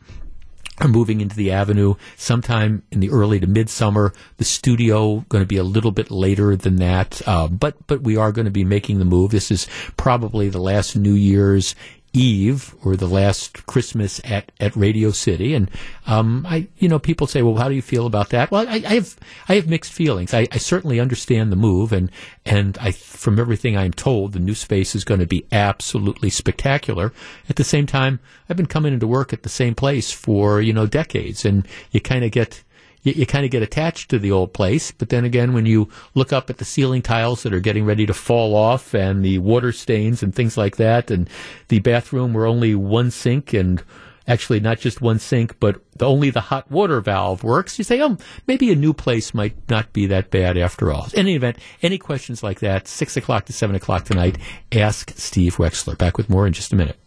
are 0.80 0.88
moving 0.88 1.22
into 1.22 1.36
the 1.36 1.52
avenue 1.52 1.96
sometime 2.16 2.84
in 2.92 3.00
the 3.00 3.10
early 3.10 3.40
to 3.40 3.48
midsummer. 3.48 4.14
The 4.38 4.46
studio 4.46 5.26
going 5.30 5.44
to 5.44 5.48
be 5.48 5.58
a 5.58 5.64
little 5.64 5.92
bit 5.92 6.12
later 6.12 6.56
than 6.56 6.78
that, 6.78 7.22
uh, 7.28 7.48
but 7.48 7.76
but 7.88 8.02
we 8.02 8.16
are 8.16 8.32
going 8.32 8.46
to 8.46 8.52
be 8.52 8.64
making 8.64 9.00
the 9.00 9.06
move. 9.06 9.32
This 9.32 9.52
is 9.52 9.68
probably 9.98 10.50
the 10.50 10.60
last 10.60 10.96
New 10.96 11.14
Year's 11.14 11.76
Eve 12.14 12.74
or 12.84 12.96
the 12.96 13.08
last 13.08 13.66
Christmas 13.66 14.20
at, 14.24 14.52
at 14.60 14.76
Radio 14.76 15.12
City. 15.12 15.54
And, 15.54 15.70
um, 16.06 16.46
I, 16.48 16.68
you 16.78 16.90
know, 16.90 17.00
people 17.00 17.28
say, 17.28 17.42
well, 17.42 17.56
how 17.56 17.70
do 17.70 17.76
you 17.76 17.82
feel 17.82 18.06
about 18.06 18.30
that? 18.30 18.50
Well, 18.50 18.68
I, 18.68 18.84
I 18.86 18.94
have, 18.96 19.16
I 19.48 19.56
have 19.56 19.68
mixed 19.68 19.94
feelings. 19.94 20.34
I, 20.34 20.48
I, 20.52 20.58
certainly 20.58 21.00
understand 21.00 21.52
the 21.52 21.56
move 21.56 21.94
and, 21.94 22.12
and 22.46 22.78
I, 22.80 22.92
from 22.92 23.40
everything 23.40 23.78
I'm 23.78 23.94
told, 23.94 24.34
the 24.34 24.40
new 24.40 24.56
space 24.56 24.96
is 24.96 25.04
going 25.04 25.20
to 25.20 25.28
be 25.28 25.46
absolutely 25.52 26.30
spectacular. 26.30 27.14
At 27.50 27.58
the 27.58 27.64
same 27.64 27.86
time, 27.86 28.20
I've 28.50 28.58
been 28.58 28.66
coming 28.66 28.94
into 28.94 29.08
work 29.08 29.34
at 29.34 29.44
the 29.44 29.50
same 29.50 29.76
place 29.76 30.12
for, 30.12 30.62
you 30.62 30.74
know, 30.74 30.88
decades 30.88 31.46
and 31.46 31.68
you 31.92 32.02
kind 32.02 32.24
of 32.24 32.32
get, 32.32 32.64
you, 33.08 33.14
you 33.14 33.26
kind 33.26 33.46
of 33.46 33.52
get 33.52 33.64
attached 33.64 34.10
to 34.10 34.20
the 34.20 34.32
old 34.32 34.54
place. 34.54 34.92
But 34.92 35.10
then 35.10 35.26
again, 35.26 35.54
when 35.54 35.66
you 35.66 35.90
look 36.16 36.34
up 36.34 36.50
at 36.50 36.58
the 36.58 36.66
ceiling 36.66 37.02
tiles 37.02 37.44
that 37.44 37.54
are 37.54 37.60
getting 37.60 37.86
ready 37.86 38.06
to 38.06 38.14
fall 38.14 38.56
off 38.56 38.94
and 38.94 39.24
the 39.24 39.40
water 39.40 39.72
stains 39.72 40.24
and 40.24 40.34
things 40.34 40.58
like 40.58 40.78
that, 40.78 41.12
and 41.12 41.30
the 41.68 41.80
bathroom 41.80 42.34
where 42.34 42.46
only 42.46 42.76
one 42.76 43.12
sink 43.12 43.54
and 43.54 43.84
actually 44.28 44.60
not 44.60 44.80
just 44.80 45.02
one 45.02 45.20
sink, 45.20 45.60
but 45.60 45.82
the, 45.98 46.06
only 46.06 46.30
the 46.30 46.42
hot 46.42 46.70
water 46.70 47.02
valve 47.02 47.44
works, 47.44 47.78
you 47.78 47.84
say, 47.84 48.02
oh, 48.02 48.18
maybe 48.46 48.72
a 48.72 48.76
new 48.76 48.94
place 48.94 49.34
might 49.34 49.56
not 49.70 49.92
be 49.94 50.06
that 50.08 50.30
bad 50.30 50.58
after 50.58 50.92
all. 50.92 51.08
In 51.14 51.20
any 51.20 51.36
event, 51.36 51.58
any 51.82 51.98
questions 51.98 52.44
like 52.44 52.60
that, 52.60 52.88
6 52.88 53.18
o'clock 53.18 53.46
to 53.46 53.54
7 53.54 53.76
o'clock 53.76 54.04
tonight, 54.06 54.38
ask 54.72 55.12
Steve 55.16 55.56
Wexler. 55.58 55.98
Back 55.98 56.18
with 56.18 56.30
more 56.30 56.46
in 56.46 56.54
just 56.54 56.74
a 56.74 56.76
minute. 56.76 56.98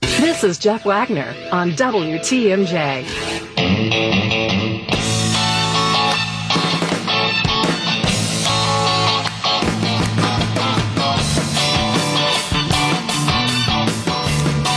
This 0.00 0.42
is 0.42 0.58
Jeff 0.58 0.84
Wagner 0.84 1.34
on 1.52 1.72
WTMJ. 1.72 3.06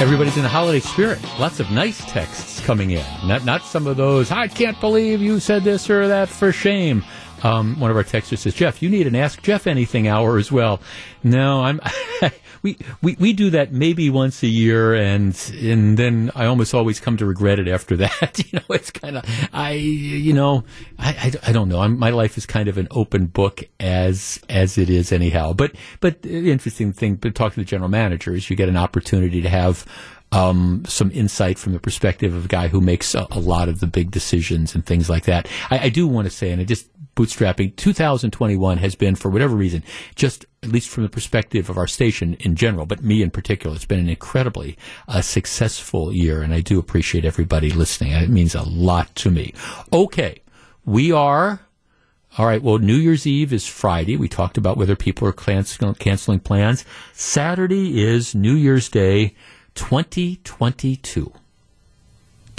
Everybody's 0.01 0.35
in 0.37 0.43
a 0.43 0.49
holiday 0.49 0.79
spirit. 0.79 1.19
Lots 1.39 1.59
of 1.59 1.71
nice 1.71 2.03
texts 2.05 2.59
coming 2.61 2.91
in. 2.91 3.05
Not 3.25 3.45
not 3.45 3.61
some 3.63 3.87
of 3.87 3.95
those. 3.95 4.31
I 4.31 4.47
can't 4.47 4.77
believe 4.81 5.21
you 5.21 5.39
said 5.39 5.63
this 5.63 5.89
or 5.89 6.07
that. 6.07 6.27
For 6.27 6.51
shame. 6.51 7.05
Um, 7.43 7.79
one 7.79 7.91
of 7.91 7.97
our 7.97 8.03
texters 8.03 8.39
says, 8.39 8.53
Jeff, 8.53 8.81
you 8.81 8.89
need 8.89 9.05
an 9.05 9.15
Ask 9.15 9.41
Jeff 9.41 9.67
Anything 9.67 10.07
hour 10.07 10.37
as 10.37 10.51
well. 10.51 10.81
No, 11.23 11.61
I'm. 11.61 11.79
we, 12.63 12.77
we 13.01 13.15
we 13.19 13.33
do 13.33 13.49
that 13.51 13.71
maybe 13.71 14.09
once 14.09 14.41
a 14.41 14.47
year, 14.47 14.95
and 14.95 15.37
and 15.61 15.97
then 15.97 16.31
I 16.33 16.45
almost 16.45 16.73
always 16.73 16.99
come 16.99 17.17
to 17.17 17.25
regret 17.25 17.59
it 17.59 17.67
after 17.67 17.97
that. 17.97 18.39
you 18.39 18.59
know, 18.59 18.75
it's 18.75 18.89
kind 18.89 19.17
of 19.17 19.25
I 19.53 19.73
you 19.73 20.33
know 20.33 20.63
I, 20.97 21.09
I, 21.09 21.49
I 21.49 21.51
don't 21.51 21.69
know. 21.69 21.81
I'm, 21.81 21.99
my 21.99 22.09
life 22.09 22.37
is 22.37 22.45
kind 22.45 22.69
of 22.69 22.77
an 22.77 22.87
open 22.91 23.27
book 23.27 23.63
as 23.79 24.39
as 24.49 24.77
it 24.77 24.89
is 24.89 25.11
anyhow. 25.11 25.53
But 25.53 25.75
but 25.99 26.25
interesting 26.25 26.93
thing, 26.93 27.15
but 27.15 27.35
talk 27.35 27.53
to 27.53 27.59
the 27.59 27.65
general 27.65 27.89
manager 27.89 28.33
is 28.33 28.49
you 28.49 28.55
get 28.55 28.69
an 28.69 28.77
opportunity 28.77 29.41
to 29.41 29.49
have 29.49 29.85
um, 30.33 30.83
some 30.87 31.11
insight 31.11 31.59
from 31.59 31.73
the 31.73 31.79
perspective 31.79 32.33
of 32.33 32.45
a 32.45 32.47
guy 32.47 32.67
who 32.67 32.81
makes 32.81 33.13
a, 33.13 33.27
a, 33.29 33.39
lot 33.39 33.69
of 33.69 33.79
the 33.79 33.85
big 33.85 34.09
decisions 34.09 34.73
and 34.73 34.83
things 34.83 35.07
like 35.07 35.25
that. 35.25 35.47
I, 35.69 35.79
I 35.79 35.89
do 35.89 36.07
want 36.07 36.25
to 36.25 36.31
say, 36.31 36.49
and 36.49 36.59
I 36.59 36.63
just 36.63 36.87
bootstrapping, 37.15 37.75
2021 37.75 38.77
has 38.77 38.95
been, 38.95 39.15
for 39.15 39.29
whatever 39.29 39.55
reason, 39.55 39.83
just 40.15 40.45
at 40.61 40.69
least 40.69 40.89
from 40.89 41.03
the 41.03 41.09
perspective 41.09 41.69
of 41.69 41.77
our 41.77 41.87
station 41.87 42.35
in 42.39 42.55
general, 42.55 42.85
but 42.85 43.03
me 43.03 43.21
in 43.21 43.31
particular, 43.31 43.75
it's 43.75 43.85
been 43.85 43.99
an 43.99 44.09
incredibly 44.09 44.77
uh, 45.07 45.21
successful 45.21 46.11
year, 46.11 46.41
and 46.41 46.53
I 46.53 46.61
do 46.61 46.79
appreciate 46.79 47.25
everybody 47.25 47.69
listening. 47.69 48.11
It 48.11 48.29
means 48.29 48.55
a 48.55 48.63
lot 48.63 49.13
to 49.17 49.31
me. 49.31 49.53
Okay, 49.91 50.41
we 50.85 51.11
are. 51.11 51.61
All 52.35 52.47
right. 52.47 52.63
Well, 52.63 52.79
New 52.79 52.95
Year's 52.95 53.27
Eve 53.27 53.53
is 53.53 53.67
Friday. 53.67 54.17
We 54.17 54.27
talked 54.27 54.57
about 54.57 54.75
whether 54.75 54.95
people 54.95 55.27
are 55.27 55.33
canceling 55.33 56.39
plans. 56.39 56.83
Saturday 57.13 58.01
is 58.01 58.33
New 58.33 58.55
Year's 58.55 58.89
Day. 58.89 59.35
2022. 59.75 61.31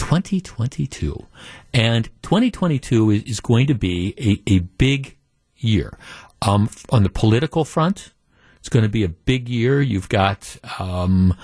2022. 0.05 1.27
And 1.73 2.11
2022 2.23 3.11
is, 3.11 3.23
is 3.23 3.41
going 3.41 3.67
to 3.69 3.75
be 3.75 4.15
a, 4.19 4.53
a 4.53 4.59
big 4.59 5.17
year. 5.57 5.97
Um, 6.43 6.69
on 6.91 7.05
the 7.05 7.09
political 7.09 7.65
front, 7.65 8.13
it's 8.59 8.69
going 8.69 8.83
to 8.83 8.91
be 8.91 9.03
a 9.03 9.09
big 9.09 9.49
year. 9.49 9.81
You've 9.81 10.11
got 10.11 10.59
um, 10.79 11.35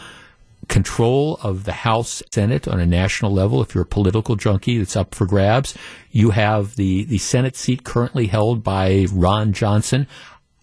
control 0.68 1.38
of 1.42 1.64
the 1.64 1.72
House 1.72 2.22
Senate 2.30 2.68
on 2.68 2.78
a 2.80 2.86
national 2.86 3.32
level. 3.32 3.62
If 3.62 3.74
you're 3.74 3.84
a 3.84 3.86
political 3.86 4.36
junkie, 4.36 4.76
that's 4.76 4.94
up 4.94 5.14
for 5.14 5.26
grabs. 5.26 5.74
You 6.10 6.30
have 6.30 6.76
the, 6.76 7.04
the 7.04 7.18
Senate 7.18 7.56
seat 7.56 7.82
currently 7.82 8.26
held 8.26 8.62
by 8.62 9.06
Ron 9.10 9.54
Johnson. 9.54 10.06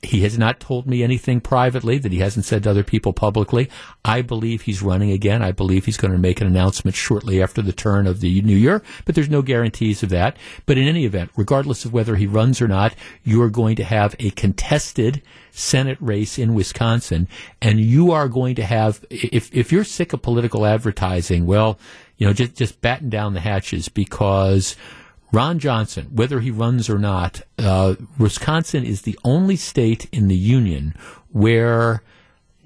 He 0.04 0.22
has 0.22 0.38
not 0.38 0.60
told 0.60 0.86
me 0.86 1.02
anything 1.02 1.42
privately 1.42 1.98
that 1.98 2.12
he 2.12 2.20
hasn't 2.20 2.46
said 2.46 2.64
to 2.64 2.70
other 2.70 2.84
people 2.84 3.14
publicly. 3.14 3.68
I 4.06 4.22
believe 4.22 4.62
he's 4.62 4.84
running 4.84 5.10
again. 5.12 5.42
I 5.42 5.52
believe 5.52 5.86
he's 5.86 5.98
going 5.98 6.12
to 6.12 6.20
make 6.20 6.40
an 6.40 6.46
announcement 6.46 6.96
shortly 6.96 7.42
after 7.42 7.64
the 7.64 7.74
turn 7.74 8.06
of 8.06 8.22
the 8.22 8.42
new 8.44 8.56
year, 8.56 8.84
but 9.06 9.16
there's 9.16 9.30
no 9.30 9.42
guarantees 9.42 10.04
of 10.04 10.10
that. 10.10 10.38
But 10.68 10.78
in 10.78 10.88
any 10.88 11.06
event, 11.06 11.32
regardless 11.36 11.84
of 11.84 11.94
whether 11.94 12.16
he 12.16 12.28
runs 12.28 12.62
or 12.62 12.68
not, 12.68 12.94
you 13.24 13.42
are 13.42 13.50
going 13.50 13.76
to 13.78 13.84
have 13.84 14.16
a 14.20 14.30
contested 14.32 15.24
Senate 15.52 15.98
race 16.00 16.38
in 16.38 16.54
Wisconsin, 16.54 17.28
and 17.60 17.80
you 17.80 18.12
are 18.12 18.30
going 18.30 18.54
to 18.56 18.66
have, 18.66 19.04
if, 19.10 19.54
if 19.56 19.72
you're 19.72 19.84
sick 19.84 20.14
of 20.14 20.22
political 20.22 20.64
advertising, 20.64 21.48
well, 21.48 21.80
you 22.18 22.28
know, 22.28 22.34
just, 22.34 22.54
just 22.56 22.82
batten 22.82 23.10
down 23.10 23.34
the 23.34 23.40
hatches 23.40 23.90
because 23.90 24.76
Ron 25.32 25.60
Johnson, 25.60 26.08
whether 26.14 26.40
he 26.40 26.52
runs 26.52 26.90
or 26.90 26.98
not, 26.98 27.42
uh, 27.60 27.96
Wisconsin 28.18 28.86
is 28.86 29.02
the 29.02 29.20
only 29.24 29.56
state 29.56 30.08
in 30.12 30.28
the 30.28 30.36
union 30.36 30.96
where 31.32 32.02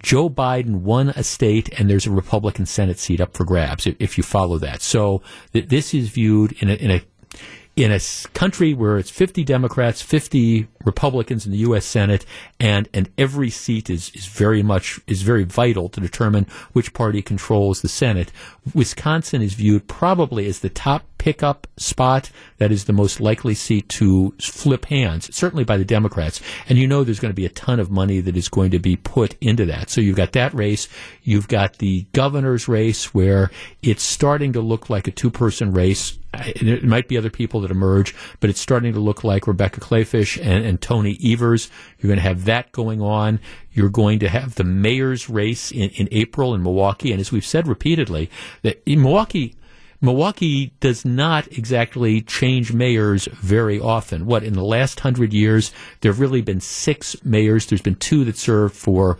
Joe 0.04 0.30
Biden 0.30 0.82
won 0.82 1.10
a 1.10 1.24
state 1.24 1.70
and 1.80 1.90
there's 1.90 2.06
a 2.06 2.12
Republican 2.12 2.66
Senate 2.66 3.00
seat 3.00 3.22
up 3.22 3.36
for 3.36 3.46
grabs 3.46 3.88
if 4.00 4.18
you 4.18 4.24
follow 4.24 4.58
that. 4.60 4.82
So 4.82 5.22
th- 5.54 5.70
this 5.70 5.94
is 5.94 6.10
viewed 6.10 6.54
in 6.62 6.70
a, 6.70 6.74
in 6.74 6.92
a 6.92 7.02
in 7.76 7.92
a 7.92 8.00
country 8.34 8.74
where 8.74 8.98
it's 8.98 9.10
50 9.10 9.46
Democrats, 9.46 10.02
50 10.02 10.68
Republicans 10.84 11.46
in 11.46 11.54
the 11.54 11.60
U.S. 11.60 11.86
Senate, 11.86 12.26
and, 12.60 12.90
and 12.94 13.10
every 13.18 13.50
seat 13.50 13.90
is, 13.90 14.12
is 14.14 14.26
very 14.26 14.62
much, 14.62 15.00
is 15.08 15.22
very 15.22 15.46
vital 15.46 15.88
to 15.90 16.02
determine 16.02 16.48
which 16.74 16.94
party 16.94 17.22
controls 17.22 17.82
the 17.82 17.88
Senate. 17.88 18.32
Wisconsin 18.74 19.42
is 19.42 19.54
viewed 19.54 19.88
probably 19.88 20.48
as 20.48 20.60
the 20.60 20.70
top 20.70 21.06
pickup 21.22 21.68
spot 21.78 22.32
that 22.58 22.72
is 22.72 22.86
the 22.86 22.94
most 22.94 23.22
likely 23.22 23.54
seat 23.54 23.88
to 23.88 24.34
flip 24.42 24.86
hands, 24.86 25.34
certainly 25.36 25.64
by 25.64 25.78
the 25.78 25.86
Democrats. 25.86 26.42
And 26.68 26.80
you 26.80 26.88
know 26.88 27.04
there's 27.04 27.20
going 27.20 27.30
to 27.30 27.36
be 27.36 27.46
a 27.46 27.50
ton 27.50 27.80
of 27.80 27.92
money 27.92 28.22
that 28.22 28.36
is 28.36 28.50
going 28.50 28.72
to 28.72 28.80
be 28.80 28.96
put 28.96 29.36
into 29.40 29.64
that. 29.68 29.92
So 29.92 30.02
you've 30.02 30.16
got 30.16 30.32
that 30.32 30.52
race. 30.56 30.88
You've 31.22 31.48
got 31.48 31.78
the 31.78 32.08
governor's 32.14 32.68
race 32.68 33.14
where 33.14 33.52
it's 33.84 34.02
starting 34.02 34.54
to 34.54 34.62
look 34.62 34.90
like 34.90 35.08
a 35.08 35.12
two 35.12 35.30
person 35.30 35.74
race. 35.74 36.18
It 36.34 36.84
might 36.84 37.08
be 37.08 37.20
other 37.20 37.30
people 37.30 37.62
that 37.62 37.70
emerge, 37.70 38.16
but 38.40 38.50
it's 38.50 38.60
starting 38.60 38.94
to 38.94 39.00
look 39.00 39.24
like 39.24 39.46
Rebecca 39.46 39.80
Kleefisch 39.80 40.40
and, 40.42 40.66
and 40.66 40.82
Tony 40.82 41.20
Evers. 41.24 41.70
You're 42.00 42.08
going 42.08 42.18
to 42.18 42.28
have 42.28 42.46
that 42.46 42.72
going 42.72 43.00
on. 43.00 43.40
You're 43.74 43.90
going 43.90 44.18
to 44.20 44.30
have 44.30 44.56
the 44.56 44.64
mayor's 44.64 45.30
race 45.30 45.72
in, 45.72 45.92
in 45.92 46.08
April 46.12 46.56
in 46.56 46.64
Milwaukee. 46.64 47.12
And 47.12 47.22
as 47.22 47.32
we've 47.32 47.46
said 47.46 47.68
repeatedly, 47.68 48.32
that 48.64 48.82
in 48.90 49.04
Milwaukee, 49.04 49.56
Milwaukee 50.02 50.74
does 50.80 51.06
not 51.06 51.48
exactly 51.50 52.22
change 52.22 52.74
mayors 52.74 53.26
very 53.26 53.80
often. 53.80 54.26
What, 54.26 54.44
in 54.44 54.54
the 54.54 54.64
last 54.64 55.02
hundred 55.02 55.32
years, 55.32 55.72
there 56.02 56.12
have 56.12 56.20
really 56.20 56.42
been 56.42 56.60
six 56.60 57.16
mayors. 57.24 57.68
There's 57.68 57.84
been 57.84 57.96
two 57.96 58.26
that 58.26 58.38
served 58.38 58.76
for 58.76 59.20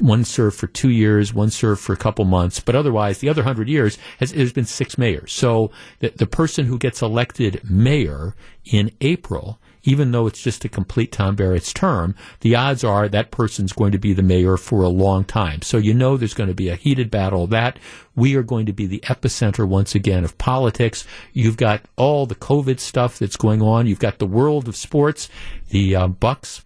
one 0.00 0.24
served 0.24 0.56
for 0.56 0.66
two 0.66 0.88
years, 0.88 1.34
one 1.34 1.50
served 1.50 1.82
for 1.82 1.92
a 1.92 1.98
couple 1.98 2.24
months, 2.24 2.60
but 2.60 2.74
otherwise, 2.74 3.18
the 3.18 3.28
other 3.28 3.42
hundred 3.42 3.68
years 3.68 3.98
has, 4.20 4.30
has 4.30 4.52
been 4.52 4.64
six 4.64 4.96
mayors. 4.96 5.32
So 5.32 5.70
the, 5.98 6.08
the 6.08 6.26
person 6.26 6.64
who 6.64 6.78
gets 6.78 7.02
elected 7.02 7.60
mayor 7.68 8.34
in 8.64 8.90
April 9.02 9.58
even 9.84 10.12
though 10.12 10.26
it's 10.26 10.42
just 10.42 10.62
to 10.62 10.68
complete 10.68 11.12
Tom 11.12 11.34
Barrett's 11.36 11.72
term, 11.72 12.14
the 12.40 12.54
odds 12.54 12.84
are 12.84 13.08
that 13.08 13.30
person's 13.30 13.72
going 13.72 13.92
to 13.92 13.98
be 13.98 14.12
the 14.12 14.22
mayor 14.22 14.56
for 14.56 14.82
a 14.82 14.88
long 14.88 15.24
time. 15.24 15.62
So 15.62 15.78
you 15.78 15.94
know 15.94 16.16
there's 16.16 16.34
going 16.34 16.48
to 16.48 16.54
be 16.54 16.68
a 16.68 16.76
heated 16.76 17.10
battle. 17.10 17.46
That 17.46 17.78
we 18.14 18.36
are 18.36 18.42
going 18.42 18.66
to 18.66 18.72
be 18.72 18.86
the 18.86 19.00
epicenter 19.00 19.66
once 19.66 19.94
again 19.94 20.24
of 20.24 20.38
politics. 20.38 21.06
You've 21.32 21.56
got 21.56 21.82
all 21.96 22.26
the 22.26 22.34
COVID 22.34 22.78
stuff 22.80 23.18
that's 23.18 23.36
going 23.36 23.62
on. 23.62 23.86
You've 23.86 23.98
got 23.98 24.18
the 24.18 24.26
world 24.26 24.68
of 24.68 24.76
sports, 24.76 25.28
the 25.70 25.96
uh, 25.96 26.08
Bucks 26.08 26.64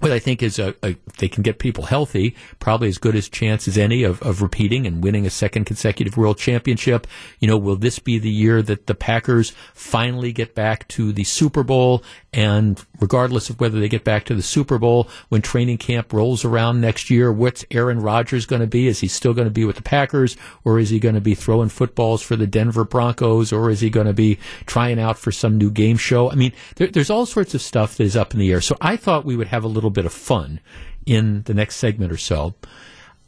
what 0.00 0.12
I 0.12 0.18
think 0.18 0.42
is 0.42 0.58
a, 0.58 0.74
a, 0.82 0.96
they 1.18 1.28
can 1.28 1.42
get 1.42 1.58
people 1.58 1.84
healthy, 1.84 2.36
probably 2.60 2.88
as 2.88 2.98
good 2.98 3.16
as 3.16 3.28
chance 3.28 3.66
as 3.66 3.76
any 3.76 4.04
of, 4.04 4.22
of 4.22 4.42
repeating 4.42 4.86
and 4.86 5.02
winning 5.02 5.26
a 5.26 5.30
second 5.30 5.64
consecutive 5.64 6.16
world 6.16 6.38
championship. 6.38 7.06
You 7.40 7.48
know, 7.48 7.56
will 7.56 7.76
this 7.76 7.98
be 7.98 8.18
the 8.18 8.30
year 8.30 8.62
that 8.62 8.86
the 8.86 8.94
Packers 8.94 9.52
finally 9.74 10.32
get 10.32 10.54
back 10.54 10.86
to 10.88 11.12
the 11.12 11.24
Super 11.24 11.62
Bowl? 11.62 12.02
And 12.32 12.84
regardless 13.00 13.50
of 13.50 13.58
whether 13.60 13.80
they 13.80 13.88
get 13.88 14.04
back 14.04 14.24
to 14.26 14.34
the 14.34 14.42
Super 14.42 14.78
Bowl, 14.78 15.08
when 15.30 15.42
training 15.42 15.78
camp 15.78 16.12
rolls 16.12 16.44
around 16.44 16.80
next 16.80 17.10
year, 17.10 17.32
what's 17.32 17.64
Aaron 17.70 18.00
Rodgers 18.00 18.46
going 18.46 18.60
to 18.60 18.66
be? 18.66 18.86
Is 18.86 19.00
he 19.00 19.08
still 19.08 19.34
going 19.34 19.46
to 19.48 19.52
be 19.52 19.64
with 19.64 19.76
the 19.76 19.82
Packers 19.82 20.36
or 20.64 20.78
is 20.78 20.90
he 20.90 21.00
going 21.00 21.14
to 21.14 21.20
be 21.20 21.34
throwing 21.34 21.68
footballs 21.70 22.22
for 22.22 22.36
the 22.36 22.46
Denver 22.46 22.84
Broncos 22.84 23.52
or 23.52 23.70
is 23.70 23.80
he 23.80 23.90
going 23.90 24.06
to 24.06 24.12
be 24.12 24.38
trying 24.66 25.00
out 25.00 25.18
for 25.18 25.32
some 25.32 25.58
new 25.58 25.70
game 25.70 25.96
show? 25.96 26.30
I 26.30 26.34
mean, 26.34 26.52
there, 26.76 26.88
there's 26.88 27.10
all 27.10 27.26
sorts 27.26 27.54
of 27.54 27.62
stuff 27.62 27.96
that 27.96 28.04
is 28.04 28.16
up 28.16 28.34
in 28.34 28.40
the 28.40 28.52
air. 28.52 28.60
So 28.60 28.76
I 28.80 28.96
thought 28.96 29.24
we 29.24 29.36
would 29.36 29.48
have 29.48 29.64
a 29.64 29.68
little 29.68 29.87
little 29.88 30.02
bit 30.02 30.06
of 30.06 30.12
fun 30.12 30.60
in 31.06 31.42
the 31.44 31.54
next 31.54 31.76
segment 31.76 32.12
or 32.12 32.16
so. 32.16 32.54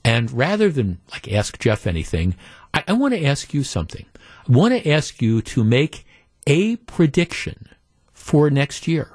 And 0.05 0.31
rather 0.31 0.71
than 0.71 1.01
like 1.11 1.31
ask 1.33 1.59
Jeff 1.59 1.87
anything, 1.87 2.35
I, 2.75 2.85
I 2.89 2.93
want 2.93 3.15
to 3.15 3.25
ask 3.25 3.55
you 3.55 3.65
something. 3.65 4.07
I 4.49 4.53
want 4.53 4.75
to 4.75 4.91
ask 4.91 5.23
you 5.23 5.43
to 5.43 5.65
make 5.65 6.05
a 6.47 6.77
prediction 6.77 7.69
for 8.13 8.51
next 8.51 8.87
year. 8.87 9.13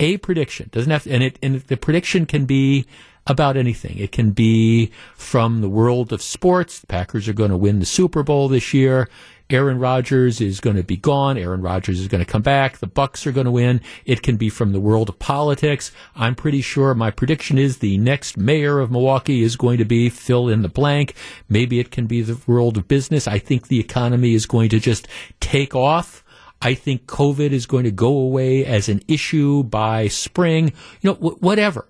A 0.00 0.16
prediction 0.18 0.68
doesn't 0.72 0.90
have 0.90 1.04
to, 1.04 1.12
and 1.12 1.22
it 1.22 1.38
and 1.42 1.60
the 1.60 1.76
prediction 1.76 2.26
can 2.26 2.46
be 2.46 2.86
about 3.26 3.56
anything. 3.56 3.98
It 3.98 4.12
can 4.12 4.32
be 4.32 4.90
from 5.16 5.60
the 5.60 5.68
world 5.68 6.12
of 6.12 6.22
sports. 6.22 6.80
The 6.80 6.86
Packers 6.86 7.28
are 7.28 7.32
going 7.32 7.50
to 7.50 7.56
win 7.56 7.78
the 7.78 7.86
Super 7.86 8.22
Bowl 8.22 8.48
this 8.48 8.74
year. 8.74 9.08
Aaron 9.50 9.78
Rodgers 9.78 10.40
is 10.40 10.60
going 10.60 10.76
to 10.76 10.82
be 10.82 10.96
gone. 10.96 11.36
Aaron 11.36 11.60
Rodgers 11.60 12.00
is 12.00 12.08
going 12.08 12.24
to 12.24 12.30
come 12.30 12.40
back. 12.40 12.78
The 12.78 12.86
Bucks 12.86 13.26
are 13.26 13.32
going 13.32 13.44
to 13.44 13.50
win. 13.50 13.82
It 14.06 14.22
can 14.22 14.36
be 14.36 14.48
from 14.48 14.72
the 14.72 14.80
world 14.80 15.10
of 15.10 15.18
politics. 15.18 15.92
I'm 16.16 16.34
pretty 16.34 16.62
sure 16.62 16.94
my 16.94 17.10
prediction 17.10 17.58
is 17.58 17.78
the 17.78 17.98
next 17.98 18.38
mayor 18.38 18.80
of 18.80 18.90
Milwaukee 18.90 19.42
is 19.42 19.56
going 19.56 19.78
to 19.78 19.84
be 19.84 20.08
fill 20.08 20.48
in 20.48 20.62
the 20.62 20.68
blank. 20.68 21.14
Maybe 21.48 21.78
it 21.78 21.90
can 21.90 22.06
be 22.06 22.22
the 22.22 22.40
world 22.46 22.78
of 22.78 22.88
business. 22.88 23.28
I 23.28 23.38
think 23.38 23.68
the 23.68 23.80
economy 23.80 24.32
is 24.32 24.46
going 24.46 24.70
to 24.70 24.80
just 24.80 25.06
take 25.40 25.74
off. 25.74 26.24
I 26.62 26.72
think 26.72 27.04
COVID 27.06 27.50
is 27.50 27.66
going 27.66 27.84
to 27.84 27.90
go 27.90 28.08
away 28.08 28.64
as 28.64 28.88
an 28.88 29.02
issue 29.08 29.62
by 29.62 30.08
spring. 30.08 30.72
You 31.02 31.10
know, 31.10 31.14
whatever. 31.40 31.86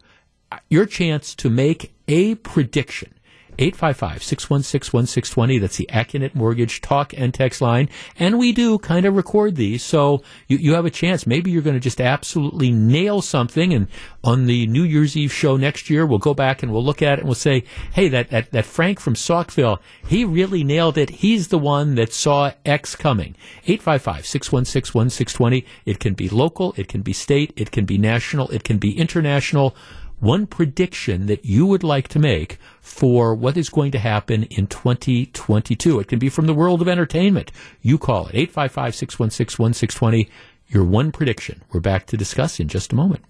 Your 0.69 0.87
chance 0.87 1.35
to 1.37 1.51
make 1.51 1.93
a 2.09 2.35
prediction 2.37 3.15
855 3.59 4.23
616 4.23 4.97
1620. 4.97 5.59
That's 5.59 5.77
the 5.77 5.89
Accunet 5.93 6.35
Mortgage 6.35 6.81
talk 6.81 7.13
and 7.17 7.33
text 7.33 7.61
line. 7.61 7.89
And 8.19 8.39
we 8.39 8.53
do 8.53 8.79
kind 8.79 9.07
of 9.07 9.15
record 9.15 9.57
these, 9.57 9.83
so 9.83 10.23
you, 10.49 10.57
you 10.57 10.75
have 10.75 10.87
a 10.87 10.91
chance. 10.91 11.27
Maybe 11.27 11.51
you're 11.51 11.63
going 11.63 11.77
to 11.77 11.81
just 11.81 12.01
absolutely 12.01 12.73
nail 12.73 13.23
something. 13.23 13.73
And 13.73 13.89
on 14.23 14.47
the 14.47 14.67
New 14.67 14.83
Year's 14.83 15.17
Eve 15.17 15.33
show 15.33 15.57
next 15.57 15.89
year, 15.89 16.05
we'll 16.05 16.19
go 16.19 16.35
back 16.35 16.63
and 16.63 16.73
we'll 16.73 16.85
look 16.85 17.03
at 17.03 17.15
it 17.15 17.21
and 17.21 17.29
we'll 17.29 17.35
say, 17.35 17.65
hey, 17.93 18.09
that, 18.09 18.31
that, 18.31 18.51
that 18.51 18.65
Frank 18.65 18.99
from 18.99 19.15
Saukville, 19.15 19.79
he 20.07 20.25
really 20.25 20.65
nailed 20.65 20.99
it. 20.99 21.11
He's 21.11 21.49
the 21.49 21.59
one 21.59 21.95
that 21.95 22.13
saw 22.13 22.53
X 22.65 22.97
coming. 22.97 23.37
855 23.67 24.27
616 24.27 24.99
1620. 24.99 25.65
It 25.85 26.01
can 26.01 26.15
be 26.15 26.29
local, 26.29 26.75
it 26.77 26.89
can 26.89 27.03
be 27.03 27.13
state, 27.13 27.53
it 27.57 27.71
can 27.71 27.85
be 27.85 27.99
national, 27.99 28.49
it 28.51 28.65
can 28.65 28.79
be 28.79 28.99
international 28.99 29.77
one 30.25 30.47
prediction 30.47 31.27
that 31.27 31.45
you 31.45 31.67
would 31.67 31.85
like 31.85 32.09
to 32.09 32.19
make 32.19 32.59
for 32.81 33.35
what 33.35 33.59
is 33.59 33.69
going 33.69 33.93
to 33.93 33.99
happen 33.99 34.45
in 34.45 34.67
2022. 34.67 36.01
It 36.01 36.09
can 36.09 36.19
be 36.19 36.31
from 36.31 36.47
the 36.47 36.55
world 36.55 36.81
of 36.81 36.89
entertainment. 36.89 37.53
You 37.83 37.99
call 37.99 38.29
it 38.29 38.35
855 38.35 38.95
616 38.95 39.63
1620. 39.63 40.31
Your 40.69 40.83
one 40.83 41.13
prediction. 41.13 41.63
We're 41.73 41.81
back 41.81 42.07
to 42.07 42.17
discuss 42.17 42.59
in 42.59 42.69
just 42.69 42.93
a 42.93 42.97
moment. 42.97 43.23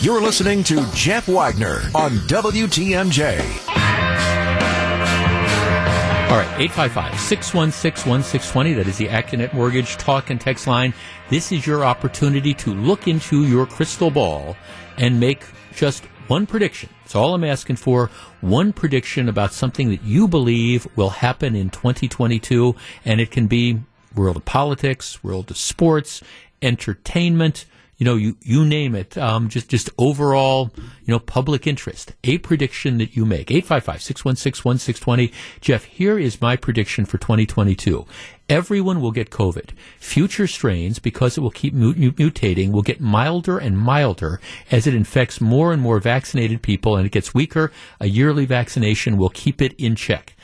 You're 0.00 0.22
listening 0.22 0.62
to 0.64 0.86
Jeff 0.94 1.26
Wagner 1.26 1.80
on 1.94 2.12
WTMJ. 2.28 3.40
All 6.30 6.36
right, 6.36 6.60
855 6.60 7.18
616 7.18 8.08
1620. 8.08 8.74
That 8.74 8.86
is 8.86 8.98
the 8.98 9.08
Accunet 9.08 9.52
Mortgage 9.52 9.96
talk 9.96 10.30
and 10.30 10.40
text 10.40 10.68
line. 10.68 10.94
This 11.28 11.50
is 11.50 11.66
your 11.66 11.84
opportunity 11.84 12.54
to 12.54 12.72
look 12.72 13.08
into 13.08 13.44
your 13.46 13.66
crystal 13.66 14.12
ball 14.12 14.56
and 15.00 15.18
make 15.18 15.42
just 15.74 16.04
one 16.28 16.46
prediction. 16.46 16.90
That's 17.02 17.16
all 17.16 17.34
I'm 17.34 17.42
asking 17.42 17.76
for. 17.76 18.10
One 18.40 18.72
prediction 18.72 19.28
about 19.28 19.52
something 19.52 19.88
that 19.88 20.04
you 20.04 20.28
believe 20.28 20.86
will 20.94 21.10
happen 21.10 21.56
in 21.56 21.70
2022. 21.70 22.76
And 23.04 23.20
it 23.20 23.32
can 23.32 23.48
be 23.48 23.80
world 24.14 24.36
of 24.36 24.44
politics, 24.44 25.24
world 25.24 25.50
of 25.50 25.56
sports, 25.56 26.22
entertainment, 26.62 27.64
you 27.96 28.04
know, 28.04 28.14
you, 28.14 28.36
you 28.42 28.64
name 28.64 28.94
it, 28.94 29.18
um, 29.18 29.50
just, 29.50 29.68
just 29.68 29.90
overall, 29.98 30.70
you 30.76 31.12
know, 31.12 31.18
public 31.18 31.66
interest, 31.66 32.14
a 32.24 32.38
prediction 32.38 32.96
that 32.96 33.14
you 33.14 33.26
make. 33.26 33.48
855-616-1620. 33.48 35.32
Jeff, 35.60 35.84
here 35.84 36.18
is 36.18 36.40
my 36.40 36.56
prediction 36.56 37.04
for 37.04 37.18
2022. 37.18 38.06
Everyone 38.50 39.00
will 39.00 39.12
get 39.12 39.30
COVID. 39.30 39.70
Future 40.00 40.48
strains, 40.48 40.98
because 40.98 41.38
it 41.38 41.40
will 41.40 41.52
keep 41.52 41.72
mutating, 41.72 42.72
will 42.72 42.82
get 42.82 43.00
milder 43.00 43.58
and 43.58 43.78
milder 43.78 44.40
as 44.72 44.88
it 44.88 44.94
infects 44.94 45.40
more 45.40 45.72
and 45.72 45.80
more 45.80 46.00
vaccinated 46.00 46.60
people 46.60 46.96
and 46.96 47.06
it 47.06 47.12
gets 47.12 47.32
weaker. 47.32 47.70
A 48.00 48.08
yearly 48.08 48.46
vaccination 48.46 49.16
will 49.16 49.28
keep 49.30 49.62
it 49.62 49.72
in 49.78 49.94
check. 49.94 50.34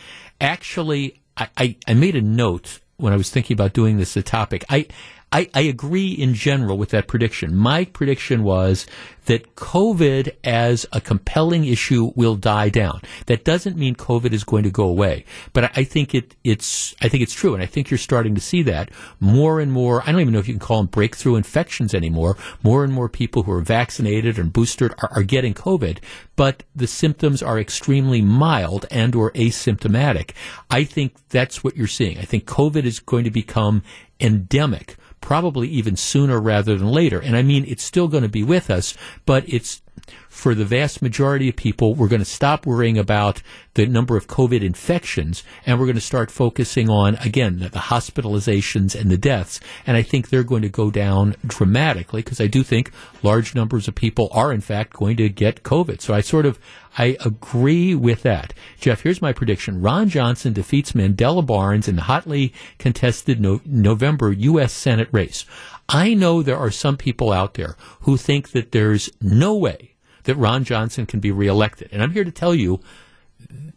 Actually, 0.40 1.20
I, 1.36 1.48
I, 1.56 1.76
I 1.88 1.94
made 1.94 2.14
a 2.14 2.22
note 2.22 2.78
when 2.96 3.12
I 3.12 3.16
was 3.16 3.28
thinking 3.28 3.54
about 3.54 3.72
doing 3.72 3.96
this 3.96 4.16
a 4.16 4.22
topic. 4.22 4.64
I, 4.70 4.86
I, 5.32 5.50
I 5.54 5.62
agree 5.62 6.12
in 6.12 6.34
general 6.34 6.78
with 6.78 6.90
that 6.90 7.08
prediction. 7.08 7.54
My 7.54 7.84
prediction 7.84 8.44
was 8.44 8.86
that 9.24 9.56
COVID 9.56 10.32
as 10.44 10.86
a 10.92 11.00
compelling 11.00 11.64
issue 11.64 12.12
will 12.14 12.36
die 12.36 12.68
down. 12.68 13.02
That 13.26 13.44
doesn't 13.44 13.76
mean 13.76 13.96
COVID 13.96 14.32
is 14.32 14.44
going 14.44 14.62
to 14.62 14.70
go 14.70 14.84
away, 14.84 15.24
but 15.52 15.64
I, 15.64 15.70
I 15.76 15.84
think 15.84 16.14
it, 16.14 16.36
it's 16.44 16.94
I 17.02 17.08
think 17.08 17.24
it's 17.24 17.34
true, 17.34 17.54
and 17.54 17.62
I 17.62 17.66
think 17.66 17.90
you're 17.90 17.98
starting 17.98 18.36
to 18.36 18.40
see 18.40 18.62
that 18.62 18.92
more 19.18 19.60
and 19.60 19.72
more. 19.72 20.00
I 20.02 20.12
don't 20.12 20.20
even 20.20 20.32
know 20.32 20.38
if 20.38 20.46
you 20.46 20.54
can 20.54 20.60
call 20.60 20.78
them 20.78 20.86
breakthrough 20.86 21.34
infections 21.34 21.92
anymore. 21.92 22.36
More 22.62 22.84
and 22.84 22.92
more 22.92 23.08
people 23.08 23.42
who 23.42 23.52
are 23.52 23.62
vaccinated 23.62 24.38
and 24.38 24.52
boosted 24.52 24.92
are, 25.02 25.10
are 25.12 25.24
getting 25.24 25.54
COVID, 25.54 25.98
but 26.36 26.62
the 26.76 26.86
symptoms 26.86 27.42
are 27.42 27.58
extremely 27.58 28.22
mild 28.22 28.86
and 28.92 29.16
or 29.16 29.32
asymptomatic. 29.32 30.30
I 30.70 30.84
think 30.84 31.16
that's 31.30 31.64
what 31.64 31.76
you're 31.76 31.88
seeing. 31.88 32.16
I 32.18 32.24
think 32.24 32.46
COVID 32.46 32.84
is 32.84 33.00
going 33.00 33.24
to 33.24 33.30
become 33.32 33.82
endemic 34.20 34.96
probably 35.20 35.68
even 35.68 35.96
sooner 35.96 36.40
rather 36.40 36.76
than 36.76 36.88
later. 36.88 37.20
And 37.20 37.36
I 37.36 37.42
mean, 37.42 37.64
it's 37.66 37.82
still 37.82 38.08
going 38.08 38.22
to 38.22 38.28
be 38.28 38.44
with 38.44 38.70
us, 38.70 38.94
but 39.24 39.44
it's 39.48 39.82
for 40.28 40.54
the 40.54 40.64
vast 40.64 41.00
majority 41.00 41.48
of 41.48 41.56
people, 41.56 41.94
we're 41.94 42.08
going 42.08 42.20
to 42.20 42.24
stop 42.24 42.66
worrying 42.66 42.98
about 42.98 43.42
the 43.74 43.86
number 43.86 44.16
of 44.16 44.26
COVID 44.26 44.62
infections 44.62 45.42
and 45.64 45.78
we're 45.78 45.86
going 45.86 45.96
to 45.96 46.00
start 46.00 46.30
focusing 46.30 46.90
on, 46.90 47.14
again, 47.16 47.58
the, 47.58 47.70
hospitalizations 47.70 48.98
and 48.98 49.10
the 49.10 49.16
deaths. 49.16 49.60
And 49.86 49.96
I 49.96 50.02
think 50.02 50.28
they're 50.28 50.42
going 50.42 50.62
to 50.62 50.68
go 50.68 50.90
down 50.90 51.36
dramatically 51.46 52.22
because 52.22 52.40
I 52.40 52.46
do 52.48 52.62
think 52.62 52.92
large 53.22 53.54
numbers 53.54 53.88
of 53.88 53.94
people 53.94 54.28
are, 54.32 54.52
in 54.52 54.60
fact, 54.60 54.92
going 54.92 55.16
to 55.16 55.28
get 55.28 55.62
COVID. 55.62 56.00
So 56.00 56.12
I 56.12 56.20
sort 56.20 56.44
of, 56.44 56.58
I 56.98 57.16
agree 57.24 57.94
with 57.94 58.22
that. 58.22 58.52
Jeff, 58.78 59.02
here's 59.02 59.22
my 59.22 59.32
prediction. 59.32 59.80
Ron 59.80 60.08
Johnson 60.08 60.52
defeats 60.52 60.92
Mandela 60.92 61.44
Barnes 61.44 61.88
in 61.88 61.96
the 61.96 62.02
hotly 62.02 62.52
contested 62.78 63.40
no- 63.40 63.60
November 63.64 64.32
U.S. 64.32 64.72
Senate 64.72 65.08
race. 65.16 65.44
I 65.88 66.14
know 66.14 66.42
there 66.42 66.58
are 66.58 66.70
some 66.70 66.96
people 66.96 67.32
out 67.32 67.54
there 67.54 67.76
who 68.00 68.16
think 68.16 68.50
that 68.50 68.72
there's 68.72 69.10
no 69.20 69.56
way 69.56 69.94
that 70.24 70.36
Ron 70.36 70.64
Johnson 70.64 71.06
can 71.06 71.20
be 71.20 71.30
reelected. 71.30 71.88
And 71.92 72.02
I'm 72.02 72.12
here 72.12 72.24
to 72.24 72.30
tell 72.30 72.54
you, 72.54 72.80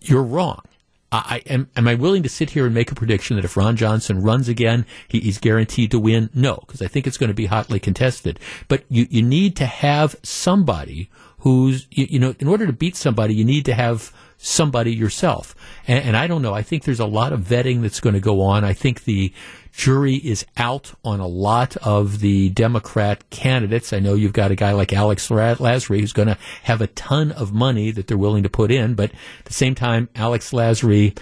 you're 0.02 0.24
wrong. 0.24 0.62
I, 1.12 1.42
am, 1.48 1.70
am 1.76 1.88
I 1.88 1.96
willing 1.96 2.22
to 2.22 2.30
sit 2.30 2.52
here 2.52 2.66
and 2.66 2.74
make 2.74 2.92
a 2.92 2.96
prediction 2.96 3.36
that 3.36 3.46
if 3.46 3.58
Ron 3.58 3.76
Johnson 3.76 4.22
runs 4.22 4.48
again, 4.48 4.86
he, 5.08 5.20
he's 5.20 5.40
guaranteed 5.40 5.90
to 5.92 6.00
win? 6.00 6.30
No, 6.36 6.64
because 6.66 6.84
I 6.84 6.88
think 6.88 7.08
it's 7.08 7.18
going 7.18 7.30
to 7.30 7.36
be 7.36 7.48
hotly 7.48 7.80
contested. 7.80 8.40
But 8.68 8.84
you, 8.90 9.08
you 9.10 9.24
need 9.24 9.56
to 9.56 9.66
have 9.66 10.16
somebody 10.22 11.10
who's, 11.40 11.88
you, 11.90 12.06
you 12.10 12.20
know, 12.20 12.36
in 12.40 12.48
order 12.48 12.68
to 12.68 12.74
beat 12.74 12.96
somebody, 12.96 13.34
you 13.34 13.46
need 13.46 13.66
to 13.66 13.74
have 13.74 14.14
somebody 14.42 14.94
yourself. 14.94 15.54
And, 15.86 16.04
and, 16.04 16.18
I 16.18 16.26
don't 16.26 16.42
know. 16.42 16.54
I 16.54 16.62
think 16.62 16.86
there's 16.86 17.02
a 17.02 17.06
lot 17.06 17.34
of 17.34 17.42
vetting 17.42 17.82
that's 17.82 18.00
going 18.00 18.14
to 18.14 18.22
go 18.22 18.42
on. 18.42 18.64
I 18.64 18.72
think 18.72 19.04
the 19.04 19.34
jury 19.74 20.16
is 20.16 20.46
out 20.56 20.94
on 21.04 21.20
a 21.20 21.28
lot 21.28 21.76
of 21.78 22.20
the 22.22 22.50
Democrat 22.50 23.30
candidates. 23.30 23.92
I 23.92 24.00
know 24.00 24.14
you've 24.14 24.34
got 24.34 24.52
a 24.52 24.56
guy 24.56 24.72
like 24.72 24.94
Alex 24.94 25.28
Lasry 25.28 26.00
who's 26.00 26.14
going 26.14 26.30
to 26.30 26.38
have 26.64 26.82
a 26.82 26.88
ton 26.88 27.34
of 27.34 27.54
money 27.54 27.92
that 27.92 28.08
they're 28.08 28.18
willing 28.18 28.44
to 28.44 28.50
put 28.50 28.72
in, 28.72 28.96
but 28.96 29.12
at 29.12 29.46
the 29.46 29.54
same 29.54 29.76
time, 29.76 30.08
Alex 30.16 30.52
Lasry 30.52 31.18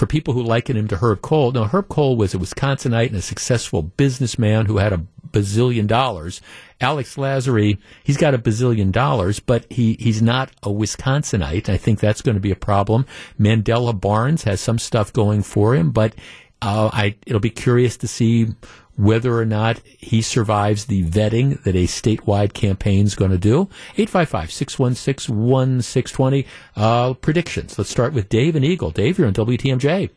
for 0.00 0.06
people 0.06 0.32
who 0.32 0.42
liken 0.42 0.78
him 0.78 0.88
to 0.88 0.96
Herb 0.96 1.20
Kohl, 1.20 1.52
Now, 1.52 1.64
Herb 1.64 1.88
Kohl 1.90 2.16
was 2.16 2.32
a 2.32 2.38
Wisconsinite 2.38 3.08
and 3.08 3.16
a 3.16 3.20
successful 3.20 3.82
businessman 3.82 4.64
who 4.64 4.78
had 4.78 4.94
a 4.94 5.04
bazillion 5.30 5.86
dollars. 5.86 6.40
Alex 6.80 7.16
Lasry, 7.16 7.76
he's 8.02 8.16
got 8.16 8.32
a 8.32 8.38
bazillion 8.38 8.92
dollars, 8.92 9.40
but 9.40 9.70
he, 9.70 9.98
he's 10.00 10.22
not 10.22 10.52
a 10.62 10.70
Wisconsinite. 10.70 11.68
I 11.68 11.76
think 11.76 12.00
that's 12.00 12.22
going 12.22 12.36
to 12.36 12.40
be 12.40 12.50
a 12.50 12.56
problem. 12.56 13.04
Mandela 13.38 13.92
Barnes 13.92 14.44
has 14.44 14.58
some 14.62 14.78
stuff 14.78 15.12
going 15.12 15.42
for 15.42 15.74
him, 15.74 15.90
but 15.90 16.14
uh, 16.62 16.88
I, 16.90 17.16
it'll 17.26 17.38
be 17.38 17.50
curious 17.50 17.98
to 17.98 18.08
see 18.08 18.54
whether 19.00 19.38
or 19.38 19.46
not 19.46 19.80
he 19.98 20.20
survives 20.20 20.84
the 20.86 21.04
vetting 21.04 21.62
that 21.62 21.74
a 21.74 21.84
statewide 21.84 22.52
campaign 22.52 23.06
is 23.06 23.14
going 23.14 23.30
to 23.30 23.38
do. 23.38 23.70
855-616-1620. 23.96 26.46
Uh, 26.76 27.14
predictions. 27.14 27.78
Let's 27.78 27.90
start 27.90 28.12
with 28.12 28.28
Dave 28.28 28.54
and 28.56 28.64
Eagle. 28.64 28.90
Dave, 28.90 29.18
you're 29.18 29.26
on 29.26 29.34
WTMJ. 29.34 30.10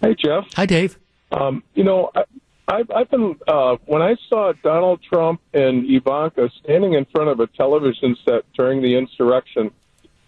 Hey, 0.00 0.14
Jeff. 0.14 0.44
Hi, 0.54 0.64
Dave. 0.66 0.96
Um, 1.32 1.64
you 1.74 1.82
know, 1.84 2.10
I, 2.14 2.22
I've, 2.66 2.90
I've 2.90 3.10
been, 3.10 3.36
uh, 3.46 3.76
when 3.86 4.02
I 4.02 4.16
saw 4.28 4.52
Donald 4.62 5.00
Trump 5.02 5.40
and 5.54 5.88
Ivanka 5.88 6.50
standing 6.62 6.92
in 6.94 7.04
front 7.06 7.30
of 7.30 7.40
a 7.40 7.46
television 7.46 8.14
set 8.24 8.44
during 8.54 8.82
the 8.82 8.96
insurrection 8.96 9.70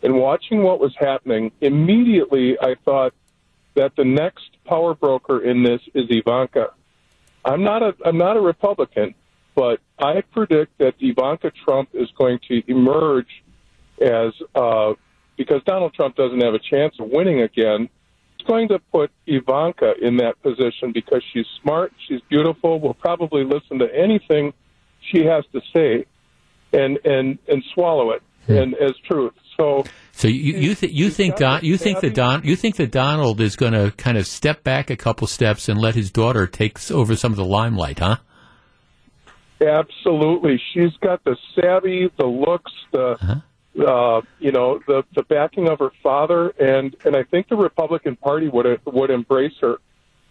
and 0.02 0.14
watching 0.14 0.62
what 0.62 0.80
was 0.80 0.94
happening, 0.98 1.52
immediately 1.60 2.56
I 2.60 2.74
thought, 2.84 3.12
that 3.74 3.94
the 3.96 4.04
next 4.04 4.50
power 4.70 4.94
broker 4.94 5.42
in 5.42 5.64
this 5.64 5.80
is 5.94 6.06
Ivanka. 6.08 6.70
I'm 7.44 7.64
not 7.64 7.82
a 7.82 7.94
I'm 8.04 8.16
not 8.16 8.36
a 8.36 8.40
Republican, 8.40 9.14
but 9.54 9.80
I 9.98 10.20
predict 10.20 10.78
that 10.78 10.94
Ivanka 11.00 11.50
Trump 11.64 11.90
is 11.92 12.08
going 12.16 12.38
to 12.48 12.62
emerge 12.70 13.42
as 14.00 14.32
uh, 14.54 14.94
because 15.36 15.62
Donald 15.64 15.92
Trump 15.94 16.14
doesn't 16.14 16.40
have 16.40 16.54
a 16.54 16.60
chance 16.60 16.94
of 17.00 17.08
winning 17.08 17.42
again. 17.42 17.88
It's 18.38 18.46
going 18.46 18.68
to 18.68 18.78
put 18.78 19.10
Ivanka 19.26 19.94
in 20.00 20.18
that 20.18 20.40
position 20.42 20.92
because 20.92 21.22
she's 21.32 21.46
smart, 21.60 21.92
she's 22.06 22.20
beautiful, 22.28 22.78
will 22.80 22.94
probably 22.94 23.44
listen 23.44 23.80
to 23.80 23.94
anything 23.94 24.54
she 25.00 25.24
has 25.24 25.44
to 25.52 25.60
say, 25.74 26.06
and 26.72 26.98
and 27.04 27.38
and 27.48 27.64
swallow 27.74 28.12
it 28.12 28.22
hmm. 28.46 28.52
and 28.52 28.74
as 28.76 28.92
truth. 28.98 29.34
So, 29.60 29.84
so 30.12 30.26
you 30.26 30.54
you, 30.54 30.74
th- 30.74 30.92
you 30.92 31.10
think 31.10 31.36
Don 31.36 31.62
you 31.62 31.76
think 31.76 32.00
that 32.00 32.14
Don 32.14 32.42
you 32.44 32.56
think 32.56 32.76
that 32.76 32.90
Donald 32.90 33.42
is 33.42 33.56
going 33.56 33.74
to 33.74 33.90
kind 33.92 34.16
of 34.16 34.26
step 34.26 34.64
back 34.64 34.88
a 34.88 34.96
couple 34.96 35.26
steps 35.26 35.68
and 35.68 35.78
let 35.78 35.94
his 35.94 36.10
daughter 36.10 36.46
take 36.46 36.90
over 36.90 37.14
some 37.14 37.32
of 37.32 37.36
the 37.36 37.44
limelight, 37.44 37.98
huh? 37.98 38.16
Absolutely, 39.60 40.58
she's 40.72 40.96
got 41.02 41.22
the 41.24 41.36
savvy, 41.54 42.10
the 42.16 42.24
looks, 42.24 42.72
the 42.92 43.18
uh-huh. 43.20 43.86
uh, 43.86 44.22
you 44.38 44.50
know 44.50 44.80
the 44.86 45.04
the 45.14 45.24
backing 45.24 45.68
of 45.68 45.78
her 45.80 45.92
father, 46.02 46.48
and 46.58 46.96
and 47.04 47.14
I 47.14 47.24
think 47.24 47.48
the 47.48 47.56
Republican 47.56 48.16
Party 48.16 48.48
would 48.48 48.80
would 48.86 49.10
embrace 49.10 49.58
her, 49.60 49.76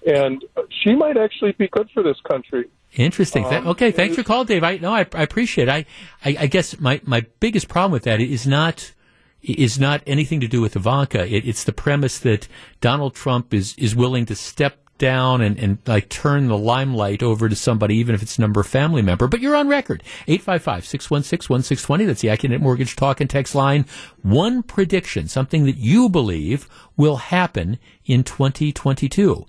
and 0.08 0.44
she 0.84 0.96
might 0.96 1.18
actually 1.18 1.52
be 1.52 1.68
good 1.68 1.88
for 1.94 2.02
this 2.02 2.18
country. 2.28 2.66
Interesting. 2.94 3.46
Um, 3.46 3.68
okay, 3.68 3.92
thanks 3.92 4.16
for 4.16 4.24
call, 4.24 4.44
Dave. 4.44 4.64
I 4.64 4.78
no, 4.78 4.92
I, 4.92 5.06
I 5.14 5.22
appreciate. 5.22 5.68
It. 5.68 5.72
I, 5.72 5.86
I 6.26 6.38
I 6.40 6.48
guess 6.48 6.80
my 6.80 7.00
my 7.04 7.28
biggest 7.40 7.68
problem 7.68 7.92
with 7.92 8.06
that 8.06 8.20
is 8.20 8.48
not 8.48 8.94
is 9.42 9.80
not 9.80 10.02
anything 10.06 10.40
to 10.42 10.48
do 10.48 10.62
with 10.62 10.76
Ivanka. 10.76 11.26
It, 11.26 11.48
it's 11.48 11.64
the 11.64 11.74
premise 11.74 12.20
that 12.20 12.48
Donald 12.82 13.16
Trump 13.16 13.54
is, 13.54 13.76
is 13.78 13.96
willing 13.96 14.26
to 14.28 14.36
step 14.36 14.78
down 15.00 15.42
and, 15.42 15.58
and 15.58 15.80
like 15.88 16.10
turn 16.10 16.48
the 16.48 16.58
limelight 16.58 17.24
over 17.24 17.50
to 17.50 17.56
somebody, 17.56 17.96
even 17.96 18.14
if 18.14 18.22
it's 18.22 18.38
a 18.38 18.42
number 18.42 18.62
family 18.62 19.02
member. 19.02 19.28
But 19.28 19.40
you're 19.40 19.56
on 19.56 19.68
record. 19.68 20.04
855-616-1620. 20.28 22.06
That's 22.06 22.22
the 22.22 22.28
Accunet 22.28 22.60
Mortgage 22.60 22.96
Talk 22.96 23.20
and 23.20 23.30
Text 23.30 23.56
line. 23.56 23.86
One 24.22 24.62
prediction, 24.62 25.28
something 25.28 25.66
that 25.66 25.78
you 25.78 26.10
believe 26.10 26.70
will 26.96 27.16
happen 27.16 27.80
in 28.06 28.24
2022. 28.24 29.46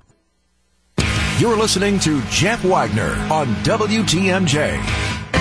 You're 1.39 1.57
listening 1.57 1.99
to 2.01 2.23
Jeff 2.25 2.65
Wagner 2.65 3.13
on 3.33 3.47
WTMJ. 3.65 5.40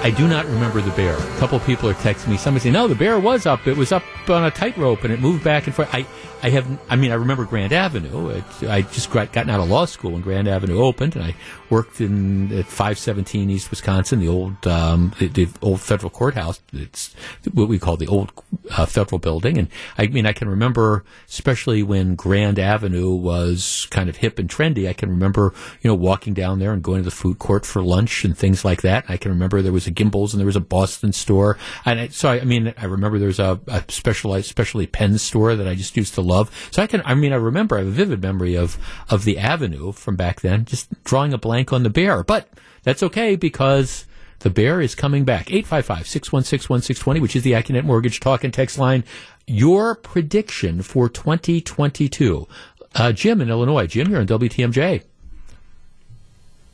I 0.00 0.10
do 0.10 0.28
not 0.28 0.46
remember 0.46 0.80
the 0.80 0.92
bear. 0.92 1.16
A 1.16 1.38
couple 1.38 1.58
people 1.60 1.88
are 1.88 1.94
texting 1.94 2.28
me. 2.28 2.36
Somebody 2.36 2.62
saying, 2.62 2.72
"No, 2.72 2.86
the 2.86 2.94
bear 2.94 3.18
was 3.18 3.46
up. 3.46 3.66
It 3.66 3.76
was 3.76 3.90
up 3.90 4.04
on 4.28 4.44
a 4.44 4.50
tightrope 4.50 5.02
and 5.04 5.12
it 5.12 5.20
moved 5.20 5.42
back 5.42 5.66
and 5.66 5.74
forth." 5.74 5.92
I, 5.92 6.06
I 6.40 6.50
have. 6.50 6.66
I 6.88 6.96
mean, 6.96 7.10
I 7.10 7.14
remember 7.14 7.44
Grand 7.44 7.72
Avenue. 7.72 8.28
It, 8.28 8.44
I 8.68 8.82
just 8.82 9.10
got, 9.10 9.32
gotten 9.32 9.50
out 9.50 9.60
of 9.60 9.68
law 9.68 9.86
school 9.86 10.12
when 10.12 10.22
Grand 10.22 10.46
Avenue 10.46 10.78
opened, 10.80 11.16
and 11.16 11.24
I 11.24 11.34
worked 11.68 12.00
in 12.00 12.56
at 12.56 12.66
517 12.66 13.50
East 13.50 13.70
Wisconsin, 13.70 14.20
the 14.20 14.28
old 14.28 14.66
um, 14.66 15.12
the, 15.18 15.26
the, 15.26 15.48
old 15.62 15.80
federal 15.80 16.10
courthouse. 16.10 16.60
It's 16.72 17.14
what 17.52 17.68
we 17.68 17.78
call 17.78 17.96
the 17.96 18.06
old 18.06 18.32
uh, 18.70 18.86
federal 18.86 19.18
building, 19.18 19.58
and 19.58 19.68
I 19.96 20.06
mean, 20.06 20.26
I 20.26 20.32
can 20.32 20.48
remember, 20.48 21.04
especially 21.28 21.82
when 21.82 22.14
Grand 22.14 22.60
Avenue 22.60 23.10
was 23.10 23.88
kind 23.90 24.08
of 24.08 24.16
hip 24.16 24.38
and 24.38 24.48
trendy. 24.48 24.88
I 24.88 24.92
can 24.92 25.08
remember, 25.08 25.52
you 25.82 25.88
know, 25.88 25.96
walking 25.96 26.34
down 26.34 26.60
there 26.60 26.72
and 26.72 26.82
going 26.82 27.00
to 27.00 27.04
the 27.04 27.10
food 27.10 27.40
court 27.40 27.66
for 27.66 27.82
lunch 27.82 28.24
and 28.24 28.38
things 28.38 28.64
like 28.64 28.82
that. 28.82 29.04
I 29.08 29.16
can 29.16 29.32
remember 29.32 29.60
there 29.60 29.72
was 29.72 29.88
a 29.88 29.92
Gimbels 29.92 30.32
and 30.32 30.40
there 30.40 30.46
was 30.46 30.56
a 30.56 30.60
Boston 30.60 31.12
store. 31.12 31.58
And 31.84 31.98
I, 31.98 32.08
so 32.08 32.30
I, 32.30 32.40
I 32.40 32.44
mean, 32.44 32.72
I 32.76 32.84
remember 32.84 33.18
there 33.18 33.26
was 33.26 33.40
a, 33.40 33.60
a 33.66 33.82
specialized, 33.88 34.46
especially 34.46 34.86
pen 34.86 35.18
store 35.18 35.56
that 35.56 35.66
I 35.66 35.74
just 35.74 35.96
used 35.96 36.14
to 36.14 36.27
love. 36.28 36.68
So 36.70 36.82
I 36.82 36.86
can, 36.86 37.02
I 37.04 37.14
mean, 37.14 37.32
I 37.32 37.36
remember 37.36 37.76
I 37.76 37.80
have 37.80 37.88
a 37.88 37.90
vivid 37.90 38.22
memory 38.22 38.54
of 38.54 38.78
of 39.10 39.24
the 39.24 39.38
Avenue 39.38 39.92
from 39.92 40.16
back 40.16 40.40
then, 40.40 40.64
just 40.64 41.02
drawing 41.04 41.32
a 41.32 41.38
blank 41.38 41.72
on 41.72 41.82
the 41.82 41.90
bear. 41.90 42.22
But 42.22 42.48
that's 42.82 43.02
okay 43.02 43.34
because 43.36 44.06
the 44.40 44.50
bear 44.50 44.80
is 44.80 44.94
coming 44.94 45.24
back. 45.24 45.46
855-616-1620, 45.46 47.20
which 47.20 47.34
is 47.34 47.42
the 47.42 47.52
Accunet 47.52 47.84
Mortgage 47.84 48.20
Talk 48.20 48.44
and 48.44 48.54
Text 48.54 48.78
line. 48.78 49.04
Your 49.46 49.94
prediction 49.94 50.82
for 50.82 51.08
2022. 51.08 52.46
Uh, 52.94 53.12
Jim 53.12 53.40
in 53.40 53.48
Illinois. 53.48 53.86
Jim, 53.86 54.10
you're 54.10 54.20
on 54.20 54.26
WTMJ. 54.26 55.02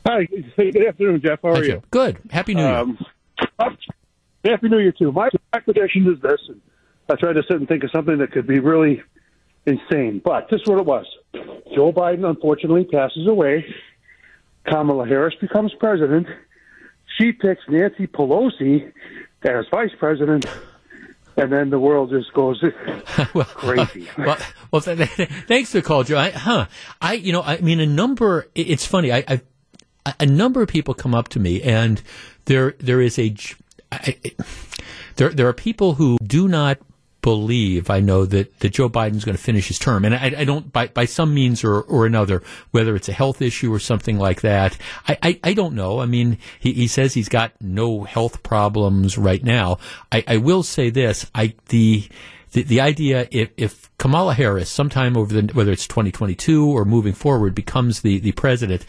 Hi. 0.05 0.25
Good 0.55 0.87
afternoon, 0.87 1.21
Jeff. 1.21 1.39
How 1.41 1.49
are 1.49 1.63
you? 1.63 1.81
Good. 1.89 2.19
Happy 2.29 2.53
New 2.53 2.61
Year. 2.61 2.75
Um, 2.77 2.97
Happy 4.43 4.69
New 4.69 4.79
Year 4.79 4.91
too. 4.91 5.11
My, 5.11 5.29
my 5.53 5.59
prediction 5.59 6.07
is 6.11 6.21
this, 6.21 6.39
I 7.09 7.15
tried 7.15 7.33
to 7.33 7.43
sit 7.43 7.57
and 7.57 7.67
think 7.67 7.83
of 7.83 7.91
something 7.91 8.19
that 8.19 8.31
could 8.31 8.47
be 8.47 8.59
really 8.59 9.01
insane, 9.65 10.21
but 10.23 10.47
this 10.49 10.61
is 10.61 10.67
what 10.67 10.79
it 10.79 10.85
was. 10.85 11.05
Joe 11.75 11.91
Biden 11.91 12.27
unfortunately 12.27 12.85
passes 12.85 13.27
away. 13.27 13.65
Kamala 14.67 15.05
Harris 15.07 15.35
becomes 15.39 15.73
president. 15.79 16.27
She 17.17 17.31
picks 17.31 17.61
Nancy 17.67 18.07
Pelosi 18.07 18.91
as 19.43 19.65
vice 19.71 19.91
president 19.99 20.45
and 21.37 21.51
then 21.51 21.69
the 21.69 21.79
world 21.79 22.09
just 22.09 22.33
goes 22.33 22.63
well, 23.33 23.45
crazy. 23.45 24.07
well, 24.17 24.37
well, 24.71 24.81
thanks 24.81 25.71
for 25.71 25.79
the 25.79 25.81
call, 25.81 26.03
Joe. 26.03 26.17
I, 26.17 26.29
huh? 26.31 26.67
I, 27.01 27.13
you 27.13 27.33
know, 27.33 27.41
I 27.41 27.59
mean, 27.59 27.79
a 27.79 27.85
number. 27.85 28.47
It's 28.55 28.85
funny. 28.85 29.11
I, 29.11 29.23
I 29.27 29.41
a 30.19 30.25
number 30.25 30.61
of 30.61 30.67
people 30.67 30.93
come 30.93 31.15
up 31.15 31.29
to 31.29 31.39
me, 31.39 31.61
and 31.61 32.01
there 32.45 32.75
there 32.79 33.01
is 33.01 33.19
a 33.19 33.35
I, 33.91 34.15
there 35.15 35.29
there 35.29 35.47
are 35.47 35.53
people 35.53 35.95
who 35.95 36.17
do 36.23 36.47
not 36.47 36.77
believe, 37.25 37.89
I 37.89 38.01
know 38.01 38.23
that, 38.25 38.59
that 38.59 38.69
Joe 38.69 38.87
Biden's 38.87 39.25
going 39.25 39.35
to 39.35 39.43
finish 39.43 39.67
his 39.67 39.79
term. 39.79 40.05
And 40.05 40.13
I, 40.13 40.31
I 40.37 40.45
don't, 40.45 40.71
by, 40.71 40.89
by 40.89 41.05
some 41.05 41.33
means 41.33 41.63
or, 41.63 41.81
or 41.81 42.05
another, 42.05 42.43
whether 42.69 42.95
it's 42.95 43.09
a 43.09 43.13
health 43.13 43.41
issue 43.41 43.73
or 43.73 43.79
something 43.79 44.19
like 44.19 44.41
that, 44.41 44.77
I, 45.07 45.17
I, 45.23 45.39
I 45.43 45.53
don't 45.55 45.73
know. 45.73 46.01
I 46.01 46.05
mean, 46.05 46.37
he, 46.59 46.73
he 46.73 46.85
says 46.85 47.15
he's 47.15 47.27
got 47.27 47.53
no 47.59 48.03
health 48.03 48.43
problems 48.43 49.17
right 49.17 49.43
now. 49.43 49.79
I, 50.11 50.23
I 50.27 50.37
will 50.37 50.61
say 50.61 50.91
this, 50.91 51.25
I, 51.33 51.55
the, 51.69 52.07
the, 52.51 52.61
the 52.61 52.81
idea 52.81 53.27
if, 53.31 53.49
if 53.57 53.89
Kamala 53.97 54.35
Harris 54.35 54.69
sometime 54.69 55.17
over 55.17 55.41
the 55.41 55.51
whether 55.53 55.71
it's 55.71 55.87
2022 55.87 56.69
or 56.69 56.85
moving 56.85 57.13
forward 57.13 57.55
becomes 57.55 58.01
the, 58.01 58.19
the 58.19 58.33
president, 58.33 58.85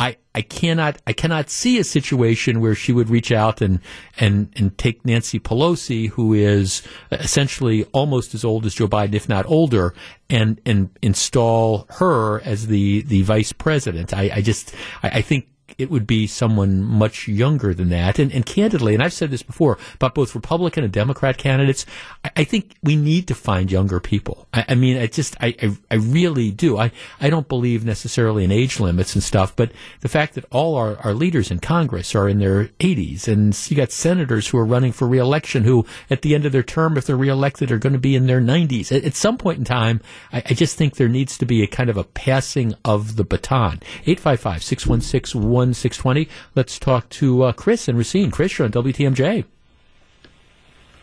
I, 0.00 0.16
I 0.34 0.40
cannot 0.40 0.96
I 1.06 1.12
cannot 1.12 1.50
see 1.50 1.78
a 1.78 1.84
situation 1.84 2.62
where 2.62 2.74
she 2.74 2.90
would 2.90 3.10
reach 3.10 3.30
out 3.30 3.60
and 3.60 3.80
and 4.18 4.50
and 4.56 4.76
take 4.78 5.04
Nancy 5.04 5.38
Pelosi, 5.38 6.08
who 6.08 6.32
is 6.32 6.82
essentially 7.10 7.84
almost 7.92 8.34
as 8.34 8.42
old 8.42 8.64
as 8.64 8.74
Joe 8.74 8.88
Biden, 8.88 9.14
if 9.14 9.28
not 9.28 9.44
older, 9.44 9.92
and 10.30 10.58
and 10.64 10.88
install 11.02 11.86
her 11.90 12.40
as 12.40 12.68
the 12.68 13.02
the 13.02 13.20
vice 13.22 13.52
president. 13.52 14.14
I, 14.14 14.30
I 14.36 14.40
just 14.40 14.74
I, 15.02 15.08
I 15.08 15.20
think 15.20 15.48
it 15.78 15.90
would 15.90 16.06
be 16.06 16.26
someone 16.26 16.82
much 16.82 17.28
younger 17.28 17.74
than 17.74 17.88
that. 17.90 18.18
And, 18.18 18.32
and 18.32 18.44
candidly, 18.44 18.94
and 18.94 19.02
I've 19.02 19.12
said 19.12 19.30
this 19.30 19.42
before 19.42 19.78
about 19.94 20.14
both 20.14 20.34
Republican 20.34 20.84
and 20.84 20.92
Democrat 20.92 21.38
candidates, 21.38 21.86
I, 22.24 22.30
I 22.36 22.44
think 22.44 22.74
we 22.82 22.96
need 22.96 23.28
to 23.28 23.34
find 23.34 23.70
younger 23.70 24.00
people. 24.00 24.46
I, 24.52 24.64
I 24.70 24.74
mean, 24.74 24.96
I 24.96 25.06
just, 25.06 25.36
I, 25.40 25.54
I, 25.62 25.76
I, 25.90 25.94
really 25.96 26.50
do. 26.50 26.78
I, 26.78 26.90
I 27.20 27.30
don't 27.30 27.48
believe 27.48 27.84
necessarily 27.84 28.44
in 28.44 28.52
age 28.52 28.80
limits 28.80 29.14
and 29.14 29.22
stuff, 29.22 29.54
but 29.54 29.72
the 30.00 30.08
fact 30.08 30.34
that 30.34 30.44
all 30.50 30.76
our, 30.76 30.96
our 30.98 31.14
leaders 31.14 31.50
in 31.50 31.58
Congress 31.58 32.14
are 32.14 32.28
in 32.28 32.38
their 32.38 32.66
80s, 32.80 33.28
and 33.28 33.56
you 33.70 33.76
got 33.76 33.92
senators 33.92 34.48
who 34.48 34.58
are 34.58 34.64
running 34.64 34.92
for 34.92 35.06
reelection 35.06 35.64
who, 35.64 35.86
at 36.08 36.22
the 36.22 36.34
end 36.34 36.46
of 36.46 36.52
their 36.52 36.62
term, 36.62 36.96
if 36.96 37.06
they're 37.06 37.16
reelected, 37.16 37.70
are 37.70 37.78
going 37.78 37.92
to 37.92 37.98
be 37.98 38.16
in 38.16 38.26
their 38.26 38.40
90s. 38.40 38.94
At, 38.94 39.04
at 39.04 39.14
some 39.14 39.38
point 39.38 39.58
in 39.58 39.64
time, 39.64 40.00
I, 40.32 40.42
I 40.50 40.54
just 40.54 40.76
think 40.76 40.96
there 40.96 41.08
needs 41.08 41.38
to 41.38 41.46
be 41.46 41.62
a 41.62 41.66
kind 41.66 41.90
of 41.90 41.96
a 41.96 42.04
passing 42.04 42.74
of 42.84 43.16
the 43.16 43.24
baton. 43.24 43.80
855 44.06 44.62
616 44.62 45.50
one 45.60 45.74
six 45.74 45.98
twenty. 45.98 46.26
Let's 46.54 46.78
talk 46.78 47.08
to 47.10 47.42
uh, 47.42 47.52
Chris 47.52 47.86
and 47.86 47.98
Racine. 47.98 48.30
Chris, 48.30 48.58
you're 48.58 48.64
on 48.64 48.72
WTMJ. 48.72 49.44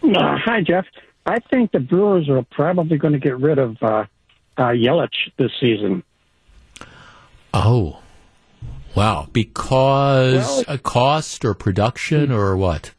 Uh, 0.02 0.38
hi, 0.44 0.62
Jeff. 0.62 0.86
I 1.28 1.40
think 1.40 1.72
the 1.72 1.80
Brewers 1.80 2.28
are 2.28 2.42
probably 2.50 2.98
going 2.98 3.14
to 3.14 3.20
get 3.20 3.38
rid 3.40 3.60
of 3.60 3.78
uh, 3.84 4.06
uh, 4.58 4.70
Yelich 4.70 5.32
this 5.38 5.52
season. 5.60 6.04
Oh, 7.54 8.02
wow! 8.96 9.28
Because 9.32 10.48
well, 10.48 10.64
a 10.68 10.78
cost 10.80 11.46
or 11.46 11.54
production 11.54 12.32
or 12.32 12.58
what? 12.58 12.92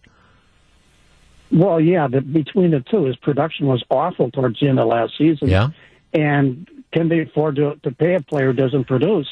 Well, 1.51 1.80
yeah, 1.80 2.06
the, 2.06 2.20
between 2.20 2.70
the 2.70 2.80
two, 2.80 3.05
his 3.05 3.16
production 3.16 3.66
was 3.66 3.82
awful 3.90 4.30
towards 4.30 4.60
the 4.60 4.68
end 4.68 4.78
of 4.78 4.86
last 4.86 5.14
season. 5.18 5.48
Yeah, 5.48 5.70
and 6.12 6.68
can 6.93 7.09
they 7.09 7.22
afford 7.22 7.56
to, 7.56 7.74
to 7.82 7.90
pay 7.90 8.14
a 8.14 8.20
player 8.20 8.52
who 8.52 8.52
doesn't 8.52 8.85
produce? 8.85 9.28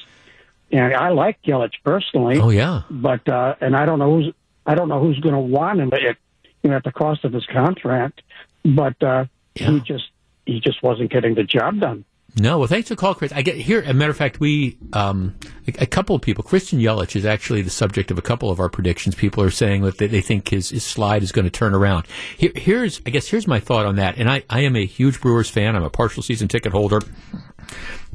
And 0.72 0.94
I 0.94 1.10
like 1.10 1.40
Yelich 1.42 1.74
personally. 1.84 2.38
Oh 2.40 2.50
yeah, 2.50 2.82
but 2.90 3.28
uh, 3.28 3.54
and 3.60 3.76
I 3.76 3.86
don't 3.86 3.98
know 3.98 4.16
who's 4.16 4.34
I 4.66 4.74
don't 4.74 4.88
know 4.88 5.00
who's 5.00 5.18
going 5.20 5.34
to 5.34 5.40
want 5.40 5.80
him 5.80 5.92
at 5.92 6.16
you 6.62 6.70
know 6.70 6.76
at 6.76 6.84
the 6.84 6.92
cost 6.92 7.24
of 7.24 7.32
his 7.32 7.46
contract. 7.46 8.22
But 8.64 9.00
uh, 9.02 9.26
yeah. 9.54 9.70
he 9.70 9.80
just 9.80 10.10
he 10.44 10.60
just 10.60 10.82
wasn't 10.82 11.10
getting 11.10 11.34
the 11.34 11.44
job 11.44 11.80
done. 11.80 12.04
No, 12.38 12.58
well, 12.58 12.68
thanks 12.68 12.88
for 12.88 12.94
the 12.94 13.00
call, 13.00 13.14
Chris. 13.14 13.32
I 13.32 13.40
get 13.40 13.56
here. 13.56 13.80
As 13.80 13.88
a 13.88 13.94
matter 13.94 14.10
of 14.10 14.16
fact, 14.16 14.40
we 14.40 14.76
um, 14.92 15.36
a, 15.66 15.84
a, 15.84 15.86
couple 15.86 16.14
of 16.14 16.20
people. 16.20 16.44
Christian 16.44 16.78
Yelich 16.78 17.16
is 17.16 17.24
actually 17.24 17.62
the 17.62 17.70
subject 17.70 18.10
of 18.10 18.18
a 18.18 18.22
couple 18.22 18.50
of 18.50 18.60
our 18.60 18.68
predictions. 18.68 19.14
People 19.14 19.42
are 19.42 19.50
saying 19.50 19.82
that 19.82 19.96
they, 19.96 20.06
they 20.06 20.20
think 20.20 20.50
his, 20.50 20.68
his 20.68 20.84
slide 20.84 21.22
is 21.22 21.32
going 21.32 21.46
to 21.46 21.50
turn 21.50 21.72
around. 21.72 22.06
Here, 22.36 22.52
here's, 22.54 23.00
I 23.06 23.10
guess, 23.10 23.26
here's 23.26 23.46
my 23.46 23.58
thought 23.58 23.86
on 23.86 23.96
that. 23.96 24.18
And 24.18 24.28
I, 24.28 24.42
I 24.50 24.60
am 24.60 24.76
a 24.76 24.84
huge 24.84 25.18
Brewers 25.22 25.48
fan. 25.48 25.76
I'm 25.76 25.82
a 25.82 25.88
partial 25.88 26.22
season 26.22 26.46
ticket 26.46 26.72
holder, 26.72 27.00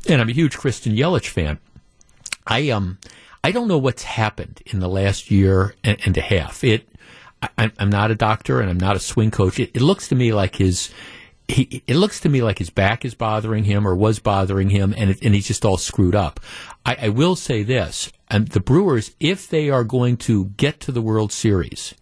and 0.07 0.21
I'm 0.21 0.29
a 0.29 0.33
huge 0.33 0.55
Christian 0.55 0.95
Yelich 0.95 1.27
fan. 1.27 1.57
I 2.45 2.69
um 2.69 2.99
I 3.43 3.51
don't 3.51 3.68
know 3.68 3.77
what's 3.77 4.03
happened 4.03 4.61
in 4.68 4.80
the 4.80 4.89
last 4.89 5.31
year 5.31 5.76
and, 5.84 5.97
and 6.05 6.18
a 6.18 6.22
half. 6.22 6.63
It 6.63 6.88
I, 7.57 7.72
am 7.80 7.89
not 7.89 8.11
a 8.11 8.15
doctor 8.15 8.61
and 8.61 8.69
I'm 8.69 8.80
not 8.80 8.95
a 8.95 8.99
swing 8.99 9.31
coach. 9.31 9.59
It, 9.59 9.72
it 9.73 9.81
looks 9.81 10.07
to 10.09 10.15
me 10.15 10.31
like 10.34 10.55
his 10.55 10.91
he, 11.47 11.84
it 11.88 11.95
looks 11.95 12.19
to 12.22 12.30
me 12.30 12.41
like 12.41 12.59
his 12.59 12.69
back 12.69 13.03
is 13.03 13.13
bothering 13.13 13.65
him 13.65 13.88
or 13.88 13.95
was 13.95 14.19
bothering 14.19 14.69
him, 14.69 14.93
and, 14.97 15.09
it, 15.09 15.19
and 15.22 15.35
he's 15.35 15.47
just 15.47 15.65
all 15.65 15.77
screwed 15.77 16.15
up. 16.15 16.39
I, 16.85 16.95
I 17.03 17.09
will 17.09 17.35
say 17.35 17.63
this: 17.63 18.11
the 18.30 18.59
Brewers, 18.59 19.15
if 19.19 19.49
they 19.49 19.69
are 19.69 19.84
going 19.84 20.18
to 20.18 20.45
get 20.45 20.80
to 20.81 20.91
the 20.91 21.01
World 21.01 21.31
Series, 21.31 21.93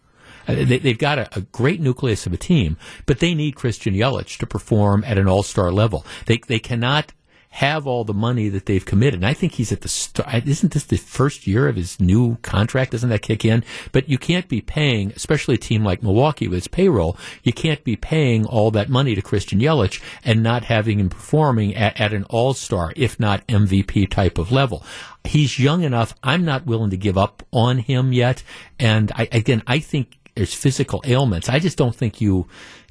uh, 0.48 0.56
they, 0.56 0.78
have 0.80 0.98
got 0.98 1.20
a, 1.20 1.38
a, 1.38 1.42
great 1.42 1.82
nucleus 1.82 2.26
of 2.26 2.34
a 2.34 2.38
team, 2.38 2.78
but 3.06 3.20
they 3.20 3.34
need 3.34 3.56
Christian 3.56 3.94
Yelich 3.94 4.38
to 4.38 4.48
perform 4.48 5.04
at 5.06 5.18
an 5.18 5.28
All 5.28 5.44
Star 5.44 5.72
level. 5.72 6.06
They 6.26 6.38
they 6.48 6.60
cannot 6.60 7.14
have 7.52 7.88
all 7.88 8.04
the 8.04 8.14
money 8.14 8.48
that 8.48 8.68
they've 8.68 8.86
committed. 8.86 9.20
And 9.20 9.26
I 9.26 9.34
think 9.34 9.54
he's 9.54 9.72
at 9.72 9.82
the 9.82 9.90
start. 9.90 10.48
Isn't 10.48 10.72
this 10.72 10.84
the 10.84 10.98
first 10.98 11.48
year 11.48 11.68
of 11.68 11.76
his 11.76 12.00
new 12.00 12.38
contract? 12.38 12.92
Doesn't 12.92 13.10
that 13.10 13.24
kick 13.24 13.44
in? 13.44 13.64
But 13.92 14.08
you 14.08 14.18
can't 14.20 14.48
be 14.48 14.62
paying, 14.62 15.12
especially 15.16 15.56
a 15.56 15.60
team 15.60 15.84
like 15.84 16.04
Milwaukee 16.04 16.48
with 16.48 16.60
its 16.60 16.68
payroll, 16.68 17.18
you 17.44 17.52
can't 17.52 17.84
be 17.84 17.96
paying 17.96 18.46
all 18.46 18.70
that 18.72 18.90
money 18.90 19.16
to 19.16 19.22
Christian 19.22 19.60
Yelich 19.60 20.02
and 20.24 20.44
not 20.44 20.66
having 20.66 21.00
him 21.00 21.10
performing 21.10 21.76
at, 21.76 22.00
at 22.00 22.14
an 22.14 22.24
all 22.26 22.54
star, 22.54 22.94
if 22.96 23.20
not 23.20 23.46
MVP 23.48 24.10
type 24.10 24.38
of 24.38 24.52
level. 24.52 24.86
He's 25.24 25.60
young 25.60 25.84
enough. 25.84 26.14
I'm 26.24 26.46
not 26.46 26.66
willing 26.66 26.92
to 26.92 26.98
give 26.98 27.18
up 27.18 27.44
on 27.52 27.80
him 27.80 28.14
yet. 28.14 28.44
And 28.80 29.12
I, 29.16 29.28
again, 29.32 29.64
I 29.66 29.80
think 29.80 30.20
there's 30.36 30.54
physical 30.54 31.02
ailments. 31.06 31.50
I 31.50 31.60
just 31.60 31.78
don't 31.78 31.96
think 31.96 32.22
you 32.22 32.48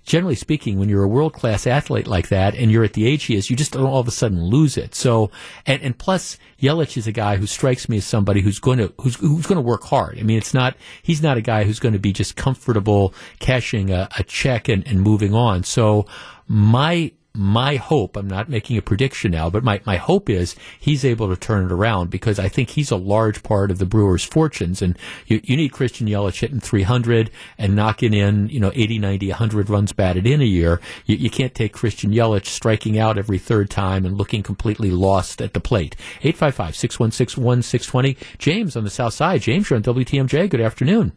generally 0.08 0.34
speaking, 0.34 0.78
when 0.78 0.88
you're 0.88 1.04
a 1.04 1.08
world 1.08 1.34
class 1.34 1.66
athlete 1.66 2.06
like 2.06 2.28
that 2.28 2.54
and 2.54 2.72
you're 2.72 2.82
at 2.82 2.94
the 2.94 3.06
age 3.06 3.24
he 3.24 3.36
is, 3.36 3.50
you 3.50 3.56
just 3.56 3.72
don't 3.72 3.84
all 3.84 4.00
of 4.00 4.08
a 4.08 4.10
sudden 4.10 4.42
lose 4.42 4.76
it. 4.76 4.94
So, 4.94 5.30
and, 5.66 5.80
and 5.82 5.96
plus, 5.96 6.38
Yelich 6.60 6.96
is 6.96 7.06
a 7.06 7.12
guy 7.12 7.36
who 7.36 7.46
strikes 7.46 7.88
me 7.88 7.98
as 7.98 8.06
somebody 8.06 8.40
who's 8.40 8.58
going 8.58 8.78
to 8.78 8.92
who's 9.00 9.16
who's 9.16 9.46
going 9.46 9.56
to 9.56 9.62
work 9.62 9.84
hard. 9.84 10.18
I 10.18 10.22
mean, 10.22 10.38
it's 10.38 10.54
not 10.54 10.76
he's 11.02 11.22
not 11.22 11.36
a 11.36 11.42
guy 11.42 11.64
who's 11.64 11.78
going 11.78 11.92
to 11.92 11.98
be 11.98 12.12
just 12.12 12.36
comfortable 12.36 13.14
cashing 13.38 13.90
a, 13.90 14.08
a 14.18 14.22
check 14.24 14.68
and, 14.68 14.86
and 14.88 15.02
moving 15.02 15.34
on. 15.34 15.62
So, 15.62 16.06
my 16.48 17.12
my 17.34 17.76
hope, 17.76 18.16
I'm 18.16 18.26
not 18.26 18.48
making 18.48 18.76
a 18.76 18.82
prediction 18.82 19.30
now, 19.30 19.48
but 19.48 19.62
my, 19.62 19.80
my 19.86 19.96
hope 19.96 20.28
is 20.28 20.56
he's 20.80 21.04
able 21.04 21.28
to 21.28 21.36
turn 21.36 21.66
it 21.66 21.72
around 21.72 22.10
because 22.10 22.38
I 22.38 22.48
think 22.48 22.70
he's 22.70 22.90
a 22.90 22.96
large 22.96 23.42
part 23.42 23.70
of 23.70 23.78
the 23.78 23.86
Brewers' 23.86 24.24
fortunes. 24.24 24.82
And 24.82 24.98
you, 25.26 25.40
you 25.44 25.56
need 25.56 25.70
Christian 25.70 26.08
Yelich 26.08 26.40
hitting 26.40 26.60
300 26.60 27.30
and 27.56 27.76
knocking 27.76 28.12
in, 28.12 28.48
you 28.48 28.58
know, 28.58 28.72
80, 28.74 28.98
90, 28.98 29.28
100 29.28 29.70
runs 29.70 29.92
batted 29.92 30.26
in 30.26 30.40
a 30.40 30.44
year. 30.44 30.80
You, 31.06 31.16
you 31.16 31.30
can't 31.30 31.54
take 31.54 31.72
Christian 31.72 32.10
Yelich 32.10 32.46
striking 32.46 32.98
out 32.98 33.18
every 33.18 33.38
third 33.38 33.70
time 33.70 34.04
and 34.04 34.16
looking 34.16 34.42
completely 34.42 34.90
lost 34.90 35.40
at 35.40 35.54
the 35.54 35.60
plate. 35.60 35.94
855 36.22 36.74
616 36.74 37.44
1620. 37.44 38.36
James 38.38 38.76
on 38.76 38.84
the 38.84 38.90
South 38.90 39.14
Side. 39.14 39.42
James, 39.42 39.70
you're 39.70 39.76
on 39.76 39.82
WTMJ. 39.82 40.50
Good 40.50 40.60
afternoon. 40.60 41.12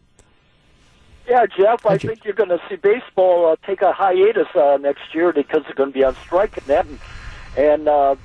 Yeah, 1.31 1.45
Jeff, 1.45 1.85
I 1.85 1.97
think 1.97 2.25
you're 2.25 2.33
going 2.33 2.49
to 2.49 2.59
see 2.67 2.75
baseball 2.75 3.53
uh, 3.53 3.55
take 3.65 3.81
a 3.81 3.93
hiatus 3.93 4.49
uh, 4.53 4.77
next 4.81 5.15
year 5.15 5.31
because 5.31 5.63
they're 5.63 5.75
going 5.75 5.93
to 5.93 5.97
be 5.97 6.03
on 6.03 6.13
strike 6.15 6.57
and 6.57 6.65
that, 6.65 6.85
and, 6.85 6.99
and 7.57 7.87
uh, 7.87 8.15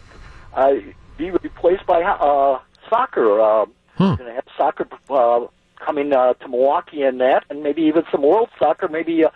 uh, 0.52 0.72
be 1.16 1.30
replaced 1.30 1.86
by 1.86 2.02
uh, 2.02 2.58
soccer. 2.90 3.40
Uh, 3.40 3.66
hmm. 3.96 4.16
Going 4.16 4.26
to 4.26 4.32
have 4.32 4.44
soccer 4.56 4.88
uh, 5.08 5.46
coming 5.78 6.12
uh, 6.12 6.32
to 6.32 6.48
Milwaukee 6.48 7.02
and 7.02 7.20
that, 7.20 7.44
and 7.48 7.62
maybe 7.62 7.82
even 7.82 8.02
some 8.10 8.22
world 8.22 8.48
soccer. 8.58 8.88
Maybe 8.88 9.24
uh, 9.24 9.30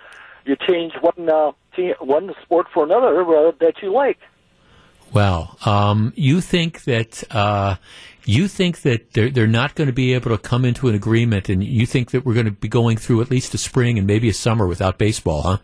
you 0.44 0.56
change 0.68 0.94
one 1.00 1.30
uh, 1.30 1.52
team, 1.76 1.94
one 2.00 2.34
sport 2.42 2.66
for 2.74 2.82
another 2.82 3.22
uh, 3.22 3.52
that 3.60 3.74
you 3.82 3.92
like. 3.92 4.18
Well, 5.12 5.56
um, 5.64 6.12
you 6.16 6.40
think 6.40 6.82
that 6.84 7.22
uh, 7.30 7.76
you 8.24 8.48
think 8.48 8.82
that 8.82 9.12
they're, 9.12 9.30
they're 9.30 9.46
not 9.46 9.74
going 9.74 9.86
to 9.86 9.92
be 9.92 10.14
able 10.14 10.30
to 10.30 10.38
come 10.38 10.64
into 10.64 10.88
an 10.88 10.94
agreement, 10.94 11.48
and 11.48 11.62
you 11.62 11.86
think 11.86 12.10
that 12.10 12.24
we're 12.24 12.34
going 12.34 12.46
to 12.46 12.52
be 12.52 12.68
going 12.68 12.96
through 12.96 13.20
at 13.20 13.30
least 13.30 13.54
a 13.54 13.58
spring 13.58 13.98
and 13.98 14.06
maybe 14.06 14.28
a 14.28 14.34
summer 14.34 14.66
without 14.66 14.98
baseball, 14.98 15.42
huh? 15.42 15.58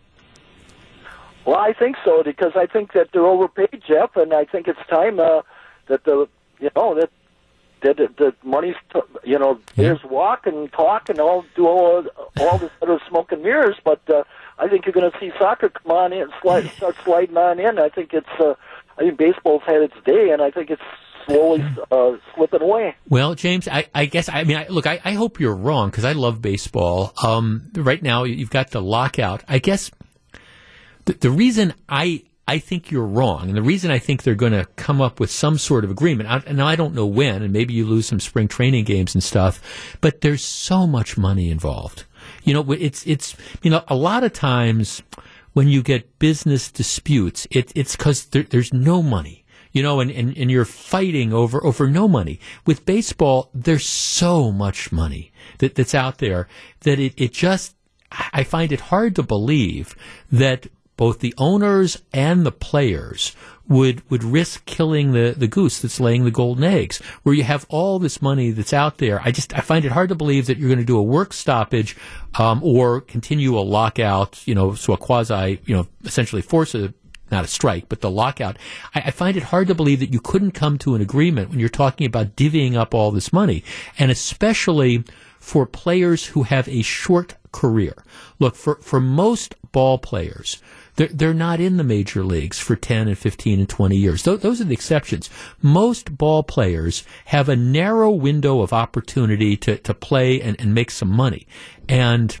Well, 1.45 1.57
I 1.57 1.71
think 1.71 1.95
so 2.03 2.23
because 2.23 2.51
I 2.55 2.65
think 2.65 2.91
that 2.91 3.09
they're 3.13 3.25
overpaid, 3.25 3.81
Jeff, 3.87 4.17
and 4.17 4.33
I 4.33 4.43
think 4.43 4.67
it's 4.67 4.79
time 4.89 5.19
uh, 5.19 5.43
that 5.87 6.03
the 6.03 6.27
you 6.59 6.69
know 6.75 6.93
that 6.93 7.09
that 7.83 7.95
the 8.17 8.35
money's 8.43 8.75
t- 8.93 8.99
you 9.23 9.39
know 9.39 9.59
there's 9.75 10.03
walk 10.03 10.45
and 10.45 10.69
talk 10.73 11.07
and 11.07 11.19
all 11.19 11.45
do 11.55 11.65
all 11.65 12.03
all 12.39 12.57
this 12.57 12.71
other 12.81 12.99
smoke 13.07 13.31
and 13.31 13.43
mirrors, 13.43 13.77
but 13.85 14.01
uh, 14.09 14.23
I 14.59 14.67
think 14.67 14.85
you're 14.85 14.93
going 14.93 15.09
to 15.09 15.17
see 15.19 15.31
soccer 15.39 15.69
come 15.69 15.91
on 15.91 16.11
in, 16.11 16.27
slide, 16.41 16.69
start 16.71 16.97
sliding 17.05 17.37
on 17.37 17.61
in. 17.61 17.79
I 17.79 17.87
think 17.89 18.13
it's 18.13 18.27
uh, 18.39 18.55
I 18.97 19.03
think 19.03 19.17
baseball's 19.17 19.61
had 19.65 19.81
its 19.81 19.95
day, 20.05 20.31
and 20.31 20.41
I 20.41 20.51
think 20.51 20.69
it's 20.69 20.81
slowly 21.27 21.63
uh, 21.91 22.11
slipping 22.35 22.61
away. 22.61 22.95
Well, 23.09 23.35
James, 23.35 23.67
I, 23.67 23.87
I 23.93 24.05
guess 24.05 24.29
I 24.29 24.43
mean, 24.43 24.57
I, 24.57 24.67
look, 24.67 24.87
I, 24.87 24.99
I, 25.03 25.13
hope 25.13 25.39
you're 25.39 25.55
wrong 25.55 25.89
because 25.89 26.05
I 26.05 26.13
love 26.13 26.41
baseball. 26.41 27.13
Um, 27.23 27.69
right 27.75 28.01
now, 28.01 28.23
you've 28.23 28.49
got 28.49 28.71
the 28.71 28.81
lockout. 28.81 29.43
I 29.47 29.59
guess 29.59 29.91
the, 31.05 31.13
the 31.13 31.29
reason 31.29 31.73
I 31.87 32.23
I 32.47 32.59
think 32.59 32.91
you're 32.91 33.05
wrong, 33.05 33.49
and 33.49 33.57
the 33.57 33.61
reason 33.61 33.91
I 33.91 33.99
think 33.99 34.23
they're 34.23 34.35
going 34.35 34.53
to 34.53 34.65
come 34.77 35.01
up 35.01 35.19
with 35.19 35.29
some 35.29 35.57
sort 35.57 35.83
of 35.83 35.91
agreement. 35.91 36.29
I, 36.29 36.51
now 36.51 36.65
I 36.65 36.77
don't 36.77 36.95
know 36.95 37.05
when, 37.05 37.43
and 37.43 37.51
maybe 37.51 37.73
you 37.73 37.85
lose 37.85 38.07
some 38.07 38.21
spring 38.21 38.47
training 38.47 38.85
games 38.85 39.13
and 39.13 39.23
stuff, 39.23 39.97
but 39.99 40.21
there's 40.21 40.43
so 40.43 40.87
much 40.87 41.17
money 41.17 41.51
involved. 41.51 42.05
You 42.43 42.53
know, 42.53 42.71
it's 42.71 43.05
it's 43.05 43.35
you 43.61 43.69
know 43.69 43.83
a 43.87 43.95
lot 43.95 44.23
of 44.23 44.33
times 44.33 45.03
when 45.53 45.67
you 45.67 45.81
get 45.81 46.19
business 46.19 46.71
disputes, 46.71 47.47
it, 47.51 47.71
it's 47.75 47.95
because 47.95 48.25
there, 48.27 48.43
there's 48.43 48.71
no 48.71 49.01
money 49.01 49.43
you 49.77 49.83
know, 49.83 49.99
and, 49.99 50.09
and, 50.09 50.35
and 50.35 50.49
you're 50.49 50.65
fighting 50.65 51.31
over, 51.31 51.63
over 51.63 51.87
no 51.87 52.07
money. 52.07 52.39
With 52.65 52.83
baseball, 52.83 53.51
there's 53.53 53.85
so 53.85 54.51
much 54.51 54.91
money 54.91 55.31
that, 55.59 55.75
that's 55.75 55.93
out 55.93 56.17
there 56.17 56.47
that 56.79 56.97
it, 56.97 57.13
it 57.15 57.31
just, 57.31 57.75
I 58.11 58.43
find 58.43 58.71
it 58.71 58.79
hard 58.79 59.13
to 59.17 59.23
believe 59.23 59.95
that 60.31 60.65
both 60.95 61.19
the 61.19 61.35
owners 61.37 62.01
and 62.11 62.43
the 62.43 62.51
players 62.51 63.35
would 63.67 64.09
would 64.09 64.23
risk 64.23 64.65
killing 64.65 65.11
the, 65.11 65.35
the 65.37 65.47
goose 65.47 65.79
that's 65.79 65.99
laying 65.99 66.23
the 66.23 66.31
golden 66.31 66.63
eggs. 66.63 66.97
Where 67.21 67.35
you 67.35 67.43
have 67.43 67.67
all 67.69 67.99
this 67.99 68.19
money 68.19 68.49
that's 68.49 68.73
out 68.73 68.97
there, 68.97 69.21
I 69.23 69.29
just 69.29 69.55
I 69.55 69.61
find 69.61 69.85
it 69.85 69.91
hard 69.91 70.09
to 70.09 70.15
believe 70.15 70.47
that 70.47 70.57
you're 70.57 70.69
going 70.69 70.79
to 70.79 70.85
do 70.85 70.97
a 70.97 71.03
work 71.03 71.33
stoppage 71.33 71.95
um, 72.39 72.63
or 72.63 73.01
continue 73.01 73.59
a 73.59 73.61
lockout. 73.61 74.41
You 74.47 74.55
know, 74.55 74.73
so 74.73 74.93
a 74.93 74.97
quasi 74.97 75.59
you 75.65 75.75
know 75.75 75.85
essentially 76.03 76.41
force 76.41 76.73
a 76.73 76.93
not 77.31 77.45
a 77.45 77.47
strike, 77.47 77.89
but 77.89 78.01
the 78.01 78.11
lockout. 78.11 78.57
I, 78.95 79.01
I, 79.01 79.11
find 79.11 79.37
it 79.37 79.43
hard 79.43 79.67
to 79.67 79.75
believe 79.75 79.99
that 79.99 80.13
you 80.13 80.19
couldn't 80.19 80.51
come 80.51 80.77
to 80.79 80.95
an 80.95 81.01
agreement 81.01 81.49
when 81.49 81.59
you're 81.59 81.69
talking 81.69 82.07
about 82.07 82.35
divvying 82.35 82.75
up 82.75 82.93
all 82.93 83.11
this 83.11 83.33
money, 83.33 83.63
and 83.97 84.11
especially 84.11 85.03
for 85.39 85.65
players 85.65 86.25
who 86.27 86.43
have 86.43 86.67
a 86.67 86.81
short 86.81 87.35
career. 87.51 87.95
Look, 88.39 88.55
for, 88.55 88.75
for 88.75 88.99
most 88.99 89.55
ball 89.71 89.97
players, 89.97 90.61
they're, 90.95 91.07
they're 91.07 91.33
not 91.33 91.59
in 91.59 91.77
the 91.77 91.83
major 91.83 92.23
leagues 92.23 92.59
for 92.59 92.75
10 92.75 93.07
and 93.07 93.17
15 93.17 93.59
and 93.59 93.69
20 93.69 93.95
years. 93.95 94.23
Th- 94.23 94.41
those 94.41 94.59
are 94.59 94.65
the 94.65 94.73
exceptions. 94.73 95.29
Most 95.61 96.17
ball 96.17 96.43
players 96.43 97.03
have 97.25 97.47
a 97.47 97.55
narrow 97.55 98.11
window 98.11 98.61
of 98.61 98.73
opportunity 98.73 99.55
to, 99.57 99.77
to 99.77 99.93
play 99.93 100.41
and, 100.41 100.59
and 100.59 100.73
make 100.73 100.91
some 100.91 101.09
money. 101.09 101.47
And 101.87 102.37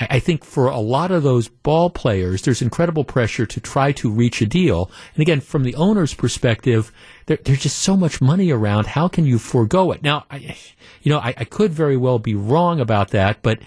I, 0.00 0.18
think 0.18 0.44
for 0.44 0.66
a 0.66 0.78
lot 0.78 1.12
of 1.12 1.22
those 1.22 1.46
ball 1.46 1.88
players, 1.88 2.42
there's 2.42 2.60
incredible 2.60 3.04
pressure 3.04 3.46
to 3.46 3.60
try 3.60 3.92
to 3.92 4.10
reach 4.10 4.42
a 4.42 4.46
deal. 4.46 4.90
And 5.14 5.22
again, 5.22 5.40
from 5.40 5.62
the 5.62 5.76
owner's 5.76 6.14
perspective, 6.14 6.90
there, 7.26 7.38
there's 7.44 7.62
just 7.62 7.78
so 7.78 7.96
much 7.96 8.20
money 8.20 8.50
around. 8.50 8.86
How 8.86 9.06
can 9.06 9.24
you 9.24 9.38
forego 9.38 9.92
it? 9.92 10.02
Now, 10.02 10.24
I, 10.30 10.56
you 11.02 11.10
know, 11.10 11.18
I, 11.18 11.34
I 11.36 11.44
could 11.44 11.72
very 11.72 11.96
well 11.96 12.18
be 12.18 12.34
wrong 12.34 12.80
about 12.80 13.10
that, 13.10 13.40
but 13.42 13.60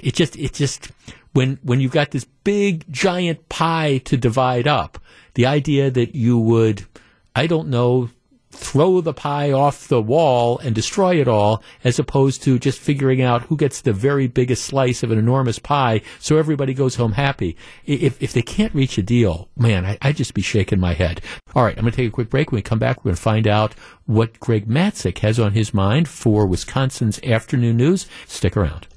it 0.00 0.14
just, 0.14 0.36
it 0.36 0.52
just, 0.52 0.92
when, 1.32 1.58
when 1.62 1.80
you've 1.80 1.92
got 1.92 2.12
this 2.12 2.26
big 2.44 2.90
giant 2.92 3.48
pie 3.48 3.98
to 4.04 4.16
divide 4.16 4.68
up, 4.68 4.98
the 5.34 5.46
idea 5.46 5.90
that 5.90 6.14
you 6.14 6.38
would, 6.38 6.86
I 7.34 7.48
don't 7.48 7.68
know, 7.68 8.10
throw 8.50 9.00
the 9.00 9.14
pie 9.14 9.52
off 9.52 9.88
the 9.88 10.02
wall 10.02 10.58
and 10.58 10.74
destroy 10.74 11.20
it 11.20 11.28
all, 11.28 11.62
as 11.84 11.98
opposed 11.98 12.42
to 12.42 12.58
just 12.58 12.78
figuring 12.78 13.22
out 13.22 13.42
who 13.42 13.56
gets 13.56 13.80
the 13.80 13.92
very 13.92 14.26
biggest 14.26 14.64
slice 14.64 15.02
of 15.02 15.10
an 15.10 15.18
enormous 15.18 15.58
pie 15.58 16.00
so 16.18 16.36
everybody 16.36 16.74
goes 16.74 16.96
home 16.96 17.12
happy. 17.12 17.56
If, 17.86 18.20
if 18.22 18.32
they 18.32 18.42
can't 18.42 18.74
reach 18.74 18.98
a 18.98 19.02
deal, 19.02 19.48
man, 19.56 19.84
I, 19.84 19.98
would 20.04 20.16
just 20.16 20.34
be 20.34 20.42
shaking 20.42 20.80
my 20.80 20.94
head. 20.94 21.20
All 21.54 21.64
right, 21.64 21.76
I'm 21.76 21.82
going 21.82 21.92
to 21.92 21.96
take 21.96 22.08
a 22.08 22.12
quick 22.12 22.30
break. 22.30 22.50
When 22.50 22.58
we 22.58 22.62
come 22.62 22.78
back, 22.78 22.98
we're 22.98 23.10
going 23.10 23.16
to 23.16 23.22
find 23.22 23.46
out 23.46 23.74
what 24.06 24.40
Greg 24.40 24.68
Matzek 24.68 25.18
has 25.18 25.38
on 25.38 25.52
his 25.52 25.72
mind 25.72 26.08
for 26.08 26.46
Wisconsin's 26.46 27.22
afternoon 27.22 27.76
news. 27.76 28.06
Stick 28.26 28.56
around. 28.56 28.88